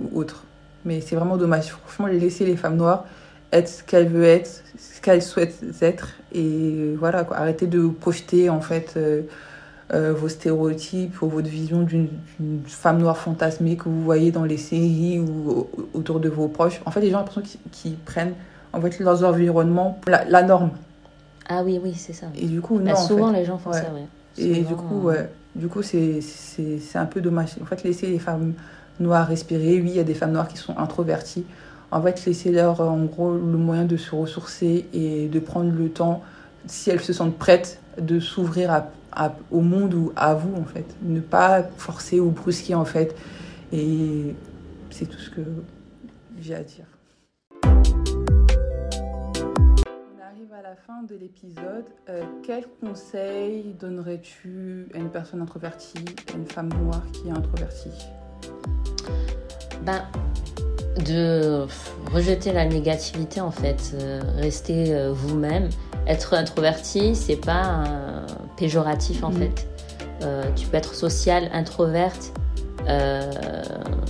Ou 0.00 0.18
autre. 0.18 0.44
Mais 0.86 1.02
c'est 1.02 1.14
vraiment 1.14 1.36
dommage. 1.36 1.66
Franchement, 1.66 2.06
laisser 2.06 2.46
les 2.46 2.56
femmes 2.56 2.76
noires 2.76 3.04
être 3.52 3.68
ce 3.68 3.82
qu'elles 3.82 4.08
veulent 4.08 4.24
être, 4.24 4.62
ce 4.78 5.00
qu'elles 5.00 5.22
souhaitent 5.22 5.64
être. 5.80 6.10
Et 6.32 6.94
voilà, 6.98 7.24
quoi. 7.24 7.36
arrêtez 7.36 7.66
de 7.66 7.86
projeter 7.86 8.50
en 8.50 8.60
fait 8.60 8.94
euh, 8.96 9.22
euh, 9.94 10.12
vos 10.12 10.28
stéréotypes 10.28 11.20
ou 11.22 11.28
votre 11.28 11.48
vision 11.48 11.82
d'une 11.82 12.08
femme 12.66 12.98
noire 12.98 13.16
fantasmée 13.16 13.76
que 13.76 13.84
vous 13.84 14.02
voyez 14.02 14.32
dans 14.32 14.44
les 14.44 14.58
séries 14.58 15.20
ou 15.20 15.68
autour 15.94 16.20
de 16.20 16.28
vos 16.28 16.48
proches. 16.48 16.80
En 16.86 16.90
fait, 16.90 17.00
les 17.00 17.10
gens 17.10 17.18
ont 17.18 17.20
l'impression 17.20 17.60
qu'ils 17.72 17.96
prennent 17.96 18.34
en 18.72 18.80
fait 18.80 18.98
leurs 18.98 19.24
environnements 19.24 20.00
la, 20.06 20.24
la 20.24 20.42
norme. 20.42 20.70
Ah 21.48 21.62
oui, 21.64 21.80
oui, 21.82 21.94
c'est 21.94 22.12
ça. 22.12 22.26
Et 22.36 22.46
du 22.46 22.60
coup, 22.60 22.78
bah, 22.78 22.90
non, 22.90 22.96
souvent 22.96 23.30
les 23.30 23.44
gens 23.44 23.58
font 23.58 23.72
ça, 23.72 23.84
ouais. 23.94 24.06
Et 24.38 24.62
du 24.62 24.74
coup, 24.74 25.02
ouais, 25.02 25.30
du 25.54 25.68
coup, 25.68 25.82
c'est 25.82 26.20
un 26.94 27.06
peu 27.06 27.20
dommage. 27.20 27.54
En 27.62 27.64
fait, 27.64 27.82
laisser 27.84 28.08
les 28.08 28.18
femmes 28.18 28.52
noires 29.00 29.26
respirer. 29.26 29.80
Oui, 29.80 29.90
il 29.90 29.96
y 29.96 30.00
a 30.00 30.04
des 30.04 30.14
femmes 30.14 30.32
noires 30.32 30.48
qui 30.48 30.56
sont 30.56 30.76
introverties 30.76 31.46
en 31.96 32.02
fait, 32.02 32.26
laisser-leur 32.26 32.82
en 32.82 33.04
gros 33.04 33.32
le 33.32 33.56
moyen 33.56 33.86
de 33.86 33.96
se 33.96 34.14
ressourcer 34.14 34.86
et 34.92 35.28
de 35.28 35.38
prendre 35.40 35.72
le 35.72 35.88
temps, 35.88 36.22
si 36.66 36.90
elles 36.90 37.00
se 37.00 37.14
sentent 37.14 37.38
prêtes, 37.38 37.80
de 37.98 38.20
s'ouvrir 38.20 38.84
au 39.50 39.62
monde 39.62 39.94
ou 39.94 40.12
à 40.14 40.34
vous 40.34 40.54
en 40.60 40.64
fait. 40.64 40.84
Ne 41.00 41.20
pas 41.20 41.62
forcer 41.62 42.20
ou 42.20 42.30
brusquer 42.30 42.74
en 42.74 42.84
fait. 42.84 43.16
Et 43.72 44.34
c'est 44.90 45.06
tout 45.06 45.18
ce 45.18 45.30
que 45.30 45.40
j'ai 46.38 46.54
à 46.54 46.62
dire. 46.62 46.84
On 47.64 47.70
arrive 50.22 50.52
à 50.52 50.60
la 50.60 50.76
fin 50.76 51.02
de 51.02 51.14
l'épisode. 51.14 51.86
Euh, 52.10 52.24
quel 52.42 52.66
conseil 52.82 53.74
donnerais-tu 53.80 54.88
à 54.92 54.98
une 54.98 55.08
personne 55.08 55.40
introvertie, 55.40 56.04
à 56.34 56.36
une 56.36 56.46
femme 56.46 56.68
noire 56.74 57.06
qui 57.12 57.28
est 57.28 57.32
introvertie? 57.32 58.06
Ben, 59.82 60.02
de 61.04 61.66
rejeter 62.12 62.52
la 62.52 62.64
négativité 62.64 63.40
en 63.40 63.50
fait, 63.50 63.92
euh, 63.94 64.20
rester 64.38 64.94
euh, 64.94 65.12
vous-même. 65.12 65.68
Être 66.06 66.34
introverti, 66.34 67.14
c'est 67.14 67.36
pas 67.36 67.84
péjoratif 68.56 69.24
en 69.24 69.30
mm. 69.30 69.36
fait. 69.36 69.68
Euh, 70.22 70.44
tu 70.54 70.66
peux 70.66 70.76
être 70.76 70.94
social, 70.94 71.50
introverte. 71.52 72.32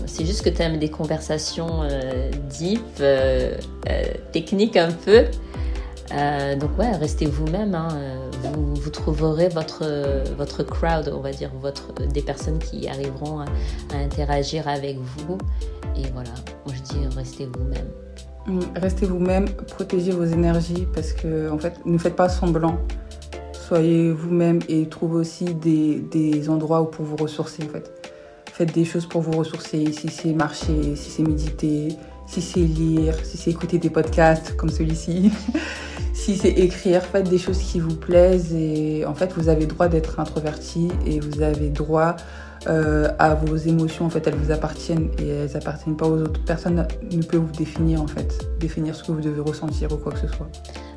c'est 0.07 0.25
juste 0.27 0.43
que 0.43 0.51
tu 0.51 0.63
aimes 0.63 0.79
des 0.79 0.91
conversations 0.91 1.89
deep, 2.51 3.03
techniques 4.33 4.77
un 4.77 4.93
peu. 4.93 5.25
Euh, 6.13 6.57
donc 6.57 6.79
ouais, 6.79 6.91
restez 6.93 7.27
vous-même. 7.27 7.75
Hein. 7.75 7.89
Vous, 8.43 8.91
trouverez 8.91 9.49
votre, 9.49 9.85
votre 10.37 10.63
crowd, 10.63 11.13
on 11.15 11.21
va 11.21 11.33
dire, 11.33 11.51
votre, 11.61 11.93
des 11.95 12.23
personnes 12.23 12.59
qui 12.59 12.89
arriveront 12.89 13.41
à, 13.41 13.47
interagir 13.95 14.69
avec 14.69 14.99
vous. 14.99 15.39
Et 15.97 16.09
voilà, 16.13 16.31
je 16.67 16.81
dis 16.83 17.17
restez 17.17 17.47
vous-même. 17.47 17.89
Mm, 18.47 18.61
restez 18.77 19.07
vous-même, 19.07 19.49
protégez 19.49 20.13
vos 20.13 20.25
énergies 20.25 20.87
parce 20.95 21.13
que 21.13 21.51
en 21.51 21.59
fait, 21.59 21.85
ne 21.85 21.99
faites 21.99 22.17
pas 22.17 22.29
semblant. 22.29 22.79
Soyez 23.53 24.13
vous-même 24.13 24.61
et 24.69 24.89
trouvez 24.89 25.17
aussi 25.17 25.47
des, 25.47 26.01
des 26.01 26.49
endroits 26.49 26.83
où 26.83 26.87
pour 26.87 27.05
vous 27.05 27.17
ressourcer 27.17 27.65
en 27.65 27.69
fait. 27.69 27.91
Faites 28.53 28.73
des 28.73 28.85
choses 28.85 29.07
pour 29.07 29.21
vous 29.21 29.33
ressourcer, 29.33 29.93
si 29.93 30.09
c'est 30.09 30.33
marcher, 30.33 30.97
si 30.97 31.11
c'est 31.11 31.23
méditer, 31.23 31.89
si 32.27 32.43
c'est 32.43 32.61
lire, 32.61 33.15
si 33.25 33.37
c'est 33.37 33.51
écouter 33.51 33.79
des 33.79 33.91
podcasts 33.91 34.57
comme 34.57 34.71
celui-ci, 34.71 35.33
si 36.13 36.37
c'est 36.37 36.51
écrire, 36.51 37.03
faites 37.03 37.29
des 37.29 37.39
choses 37.39 37.59
qui 37.59 37.81
vous 37.81 37.95
plaisent 37.95 38.55
et 38.55 39.05
en 39.07 39.15
fait 39.15 39.33
vous 39.37 39.49
avez 39.49 39.67
droit 39.67 39.89
d'être 39.89 40.19
introverti 40.21 40.89
et 41.07 41.21
vous 41.21 41.43
avez 41.43 41.69
droit 41.69 42.17
euh, 42.67 43.09
à 43.19 43.35
vos 43.35 43.57
émotions 43.57 44.07
en 44.07 44.11
fait 44.11 44.27
elles 44.27 44.35
vous 44.35 44.51
appartiennent 44.51 45.11
et 45.19 45.29
elles 45.29 45.57
appartiennent 45.57 45.97
pas 45.97 46.07
aux 46.07 46.21
autres. 46.21 46.41
Personne 46.45 46.87
ne 47.11 47.23
peut 47.23 47.37
vous 47.37 47.53
définir 47.53 48.03
en 48.03 48.09
fait, 48.09 48.47
définir 48.59 48.95
ce 48.95 49.05
que 49.05 49.13
vous 49.13 49.21
devez 49.21 49.41
ressentir 49.41 49.93
ou 49.93 49.97
quoi 49.97 50.13
que 50.13 50.19
ce 50.19 50.29
soit. 50.29 50.49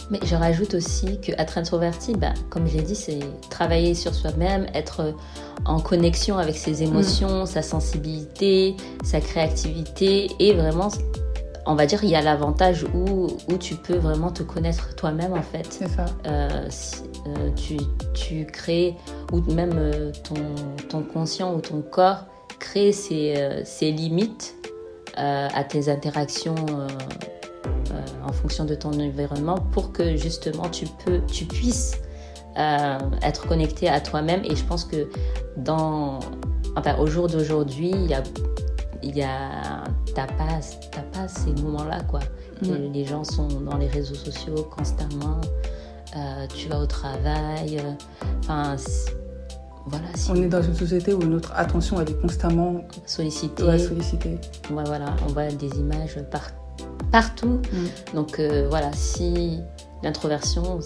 Mais 0.09 0.19
je 0.23 0.35
rajoute 0.35 0.73
aussi 0.73 1.19
qu'être 1.21 1.57
introverti, 1.57 2.13
bah, 2.13 2.33
comme 2.49 2.67
j'ai 2.67 2.81
dit, 2.81 2.95
c'est 2.95 3.19
travailler 3.49 3.93
sur 3.93 4.13
soi-même, 4.13 4.65
être 4.73 5.13
en 5.65 5.79
connexion 5.79 6.37
avec 6.37 6.57
ses 6.57 6.83
émotions, 6.83 7.43
mm. 7.43 7.45
sa 7.45 7.61
sensibilité, 7.61 8.75
sa 9.03 9.21
créativité 9.21 10.31
et 10.39 10.53
vraiment 10.53 10.89
on 11.69 11.75
va 11.75 11.85
dire, 11.85 12.03
il 12.03 12.09
y 12.09 12.15
a 12.15 12.21
l'avantage 12.21 12.83
où, 12.95 13.27
où, 13.47 13.57
tu 13.59 13.75
peux 13.75 13.97
vraiment 13.97 14.31
te 14.31 14.41
connaître 14.41 14.95
toi-même, 14.95 15.33
en 15.33 15.43
fait. 15.43 15.67
C'est 15.69 15.87
ça. 15.87 16.05
Euh, 16.25 16.67
euh, 17.27 17.49
tu, 17.55 17.77
tu, 18.15 18.45
crées, 18.47 18.95
ou 19.31 19.41
même 19.51 19.73
euh, 19.75 20.11
ton, 20.23 20.33
ton, 20.87 21.03
conscient 21.03 21.53
ou 21.53 21.61
ton 21.61 21.81
corps 21.81 22.25
crée 22.59 22.91
ses, 22.91 23.35
ses 23.65 23.91
limites 23.91 24.55
à 25.15 25.63
tes 25.63 25.89
interactions 25.89 26.55
en 28.29 28.31
fonction 28.31 28.65
de 28.65 28.75
ton 28.75 28.91
environnement 28.91 29.57
pour 29.71 29.91
que 29.91 30.15
justement 30.15 30.69
tu, 30.69 30.85
peux, 31.03 31.21
tu 31.27 31.45
puisses 31.45 31.97
être 33.21 33.47
connecté 33.47 33.87
à 33.89 33.99
toi-même. 34.01 34.41
Et 34.43 34.55
je 34.55 34.63
pense 34.65 34.83
que 34.83 35.09
dans, 35.57 36.19
enfin, 36.75 36.97
au 36.97 37.07
jour 37.07 37.27
d'aujourd'hui, 37.27 37.91
il 37.91 38.07
y 38.07 38.13
a 38.13 38.23
il 39.01 39.17
y 39.17 39.23
a 39.23 39.83
t'as 40.13 40.27
pas 40.27 40.59
pas 41.13 41.27
ces 41.27 41.53
moments 41.61 41.85
là 41.85 42.01
quoi 42.03 42.19
les 42.61 43.05
gens 43.05 43.23
sont 43.23 43.47
dans 43.47 43.77
les 43.77 43.87
réseaux 43.87 44.15
sociaux 44.15 44.67
constamment 44.75 45.39
euh, 46.17 46.45
tu 46.53 46.67
vas 46.67 46.79
au 46.79 46.85
travail 46.85 47.79
euh, 47.79 47.91
enfin 48.39 48.75
voilà 49.85 50.07
on 50.29 50.35
est 50.35 50.47
dans 50.47 50.61
une 50.61 50.75
société 50.75 51.13
où 51.13 51.23
notre 51.23 51.53
attention 51.53 52.01
elle 52.01 52.09
est 52.09 52.21
constamment 52.21 52.81
sollicitée. 53.05 53.63
Ouais, 53.63 53.79
sollicitée. 53.79 54.37
Voilà 54.69 55.15
on 55.27 55.31
voit 55.31 55.47
des 55.47 55.69
images 55.79 56.19
partout 56.29 56.58
mm. 57.11 58.15
donc 58.15 58.39
euh, 58.39 58.67
voilà 58.69 58.91
si 58.93 59.59
l'introversion 60.03 60.79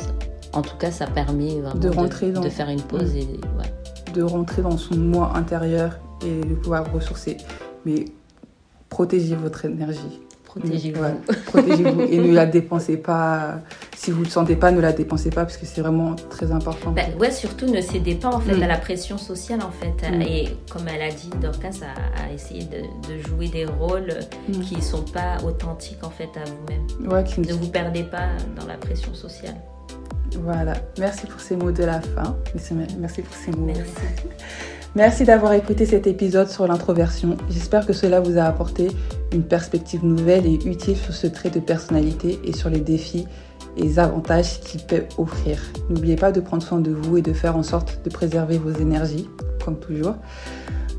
en 0.53 0.61
tout 0.61 0.77
cas 0.77 0.91
ça 0.91 1.07
permet 1.07 1.59
vraiment 1.59 1.79
de 1.79 1.89
rentrer 1.89 2.31
de, 2.31 2.49
faire 2.49 2.69
une 2.69 2.81
pause 2.81 3.13
mm. 3.13 3.17
et 3.17 4.11
de 4.13 4.23
rentrer 4.23 4.61
dans 4.61 4.77
son 4.77 4.95
moi 4.95 5.31
intérieur 5.35 5.99
et 6.25 6.41
de 6.41 6.55
pouvoir 6.55 6.91
ressourcer 6.93 7.37
mais 7.85 8.05
protégez 8.89 9.35
votre 9.35 9.65
énergie. 9.65 10.22
Protégez-vous. 10.59 11.03
protégez-vous 11.47 12.01
et 12.01 12.17
ne 12.19 12.33
la 12.33 12.45
dépensez 12.45 12.97
pas. 12.97 13.59
Si 13.95 14.11
vous 14.11 14.19
ne 14.19 14.25
le 14.25 14.29
sentez 14.29 14.55
pas, 14.55 14.71
ne 14.71 14.81
la 14.81 14.91
dépensez 14.91 15.31
pas 15.31 15.45
parce 15.45 15.57
que 15.57 15.65
c'est 15.65 15.81
vraiment 15.81 16.15
très 16.29 16.51
important. 16.51 16.91
Bah, 16.91 17.01
ouais, 17.19 17.31
surtout 17.31 17.65
ne 17.65 17.81
cédez 17.81 18.13
pas 18.13 18.29
en 18.29 18.39
fait 18.39 18.55
mm. 18.55 18.63
à 18.63 18.67
la 18.67 18.77
pression 18.77 19.17
sociale 19.17 19.61
en 19.61 19.71
fait. 19.71 20.07
Mm. 20.11 20.21
Et 20.21 20.49
comme 20.69 20.87
elle 20.87 21.01
a 21.01 21.09
dit, 21.09 21.29
Dorcas 21.41 21.79
a, 21.81 22.31
essayé 22.31 22.65
de, 22.65 23.19
jouer 23.27 23.47
des 23.47 23.65
rôles 23.65 24.13
mm. 24.47 24.59
qui 24.61 24.75
ne 24.75 24.81
sont 24.81 25.03
pas 25.03 25.37
authentiques 25.43 26.03
en 26.03 26.11
fait 26.11 26.29
à 26.35 26.43
vous-même. 26.43 27.11
Ouais, 27.11 27.23
ne 27.37 27.53
vous 27.53 27.69
perdez 27.69 28.03
pas 28.03 28.27
dans 28.55 28.67
la 28.67 28.77
pression 28.77 29.13
sociale. 29.15 29.55
Voilà, 30.43 30.73
merci 30.99 31.25
pour 31.25 31.39
ces 31.39 31.55
mots 31.55 31.71
de 31.71 31.83
la 31.83 32.01
fin. 32.01 32.35
Merci 32.99 33.21
pour 33.21 33.35
ces 33.35 33.51
mots. 33.51 33.65
Merci. 33.65 33.83
Merci 34.95 35.23
d'avoir 35.23 35.53
écouté 35.53 35.87
cet 35.87 36.05
épisode 36.05 36.49
sur 36.49 36.67
l'introversion. 36.67 37.35
J'espère 37.49 37.87
que 37.87 37.93
cela 37.93 38.19
vous 38.19 38.37
a 38.37 38.43
apporté 38.43 38.91
une 39.31 39.41
perspective 39.41 40.05
nouvelle 40.05 40.45
et 40.45 40.59
utile 40.65 40.95
sur 40.95 41.15
ce 41.15 41.25
trait 41.25 41.49
de 41.49 41.59
personnalité 41.59 42.39
et 42.43 42.53
sur 42.53 42.69
les 42.69 42.79
défis 42.79 43.25
et 43.75 43.81
les 43.81 43.97
avantages 43.97 44.59
qu'il 44.59 44.81
peut 44.81 45.05
offrir. 45.17 45.59
N'oubliez 45.89 46.15
pas 46.15 46.31
de 46.31 46.39
prendre 46.39 46.61
soin 46.61 46.79
de 46.79 46.91
vous 46.91 47.17
et 47.17 47.23
de 47.23 47.33
faire 47.33 47.57
en 47.57 47.63
sorte 47.63 48.01
de 48.05 48.09
préserver 48.11 48.59
vos 48.59 48.69
énergies, 48.69 49.27
comme 49.65 49.79
toujours. 49.79 50.13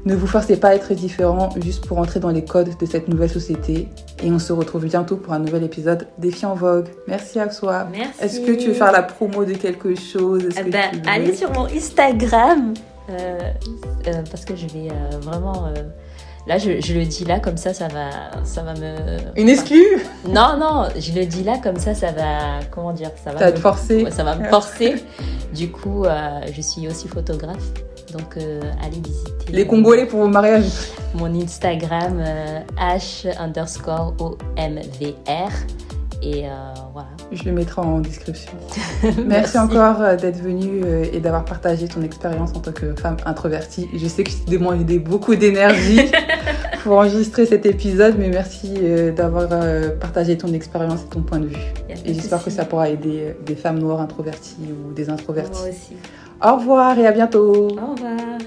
Ne 0.05 0.17
vous 0.17 0.27
forcez 0.27 0.57
pas 0.57 0.71
à 0.71 0.75
être 0.75 0.93
différent 0.93 1.51
juste 1.63 1.87
pour 1.87 1.99
entrer 1.99 2.19
dans 2.19 2.31
les 2.31 2.45
codes 2.45 2.77
de 2.77 2.87
cette 2.87 3.07
nouvelle 3.07 3.31
société. 3.31 3.89
Et 4.25 4.31
on 4.33 4.41
se 4.41 4.53
retrouve 4.53 4.87
bientôt 4.87 5.17
pour 5.17 5.33
un 5.35 5.39
nouvel 5.39 5.63
épisode 5.63 6.09
Défi 6.19 6.45
en 6.47 6.55
Vogue. 6.55 6.89
Merci 7.07 7.39
à 7.39 7.47
toi. 7.47 7.87
Merci. 7.93 8.21
Est-ce 8.21 8.41
que 8.41 8.53
tu 8.53 8.69
veux 8.69 8.75
faire 8.75 8.91
la 8.91 9.05
promo 9.05 9.45
de 9.45 9.53
quelque 9.53 9.95
chose? 9.95 10.49
Eh 10.59 10.69
ben, 10.69 10.91
Allez 11.07 11.33
sur 11.33 11.53
mon 11.53 11.67
Instagram 11.67 12.75
parce 13.07 14.45
que 14.45 14.57
je 14.57 14.67
vais 14.67 14.89
euh, 14.91 15.19
vraiment. 15.21 15.71
Là, 16.47 16.59
je, 16.59 16.69
le 16.71 17.05
dis 17.07 17.25
là, 17.25 17.41
comme 17.41 17.57
ça, 17.57 17.73
ça 17.73 17.89
va, 17.89 18.11
ça 18.45 18.63
va 18.63 18.75
me. 18.75 18.97
Une 19.37 19.49
exclue? 19.49 20.05
Non, 20.29 20.59
non, 20.59 20.89
je 20.99 21.13
le 21.13 21.25
dis 21.25 21.43
là, 21.43 21.59
comme 21.63 21.77
ça, 21.77 21.95
ça 21.95 22.13
va. 22.13 22.61
Comment 22.71 22.93
dire 22.93 23.11
Ça 23.23 23.33
va, 23.33 23.51
me... 23.51 23.57
forcer. 23.57 24.11
ça 24.11 24.25
va 24.25 24.37
me 24.37 24.49
forcer. 24.49 24.97
du 25.55 25.71
coup, 25.71 26.05
je 26.55 26.61
suis 26.61 26.87
aussi 26.87 27.09
photographe. 27.09 27.73
Donc, 28.13 28.37
allez 28.37 29.01
visiter. 29.03 29.53
Les 29.53 29.67
Congolais 29.67 30.07
pour 30.07 30.21
vos 30.21 30.29
mariages 30.29 30.71
Mon 31.15 31.35
Instagram, 31.35 32.23
H 32.79 33.27
underscore 33.39 34.15
OMVR. 34.21 35.51
Et 36.25 36.45
voilà. 36.93 37.09
Je 37.33 37.43
le 37.45 37.53
mettrai 37.53 37.83
en 37.83 38.01
description. 38.01 38.53
Merci. 39.27 39.59
encore 39.59 40.01
euh, 40.01 40.17
d'être 40.17 40.41
venue 40.41 40.83
euh, 40.85 41.05
et 41.13 41.21
d'avoir 41.21 41.45
partagé 41.45 41.89
ton 41.89 42.03
expérience 42.03 42.51
en 42.55 42.61
tant 42.61 42.73
que 42.73 42.95
femme 42.95 43.17
introvertie. 43.27 43.89
Je 43.95 44.07
sais 44.07 44.25
que 44.25 44.31
tu 44.31 44.37
t'es 44.37 44.53
demandé 44.53 44.99
beaucoup 44.99 45.35
d'énergie 45.35 46.01
pour 46.83 46.99
enregistrer 46.99 47.47
cet 47.47 47.67
épisode, 47.67 48.17
mais 48.19 48.29
merci 48.29 48.75
euh, 48.79 49.11
d'avoir 49.13 49.49
partagé 49.99 50.37
ton 50.37 50.53
expérience 50.53 51.03
et 51.03 51.11
ton 51.11 51.23
point 51.23 51.41
de 51.41 51.47
vue. 51.47 51.73
Et 52.05 52.15
j'espère 52.15 52.43
que 52.43 52.51
ça 52.51 52.65
pourra 52.65 52.89
aider 52.89 53.35
des 53.45 53.57
femmes 53.57 53.79
noires 53.79 54.01
introverties 54.01 54.57
ou 54.61 54.93
des 54.93 55.11
introverties. 55.11 55.61
Moi 55.61 55.71
aussi. 55.71 55.97
Au 56.43 56.57
revoir 56.57 56.99
et 56.99 57.07
à 57.07 57.13
bientôt. 57.13 57.69
Au 57.69 57.95
revoir. 57.95 58.39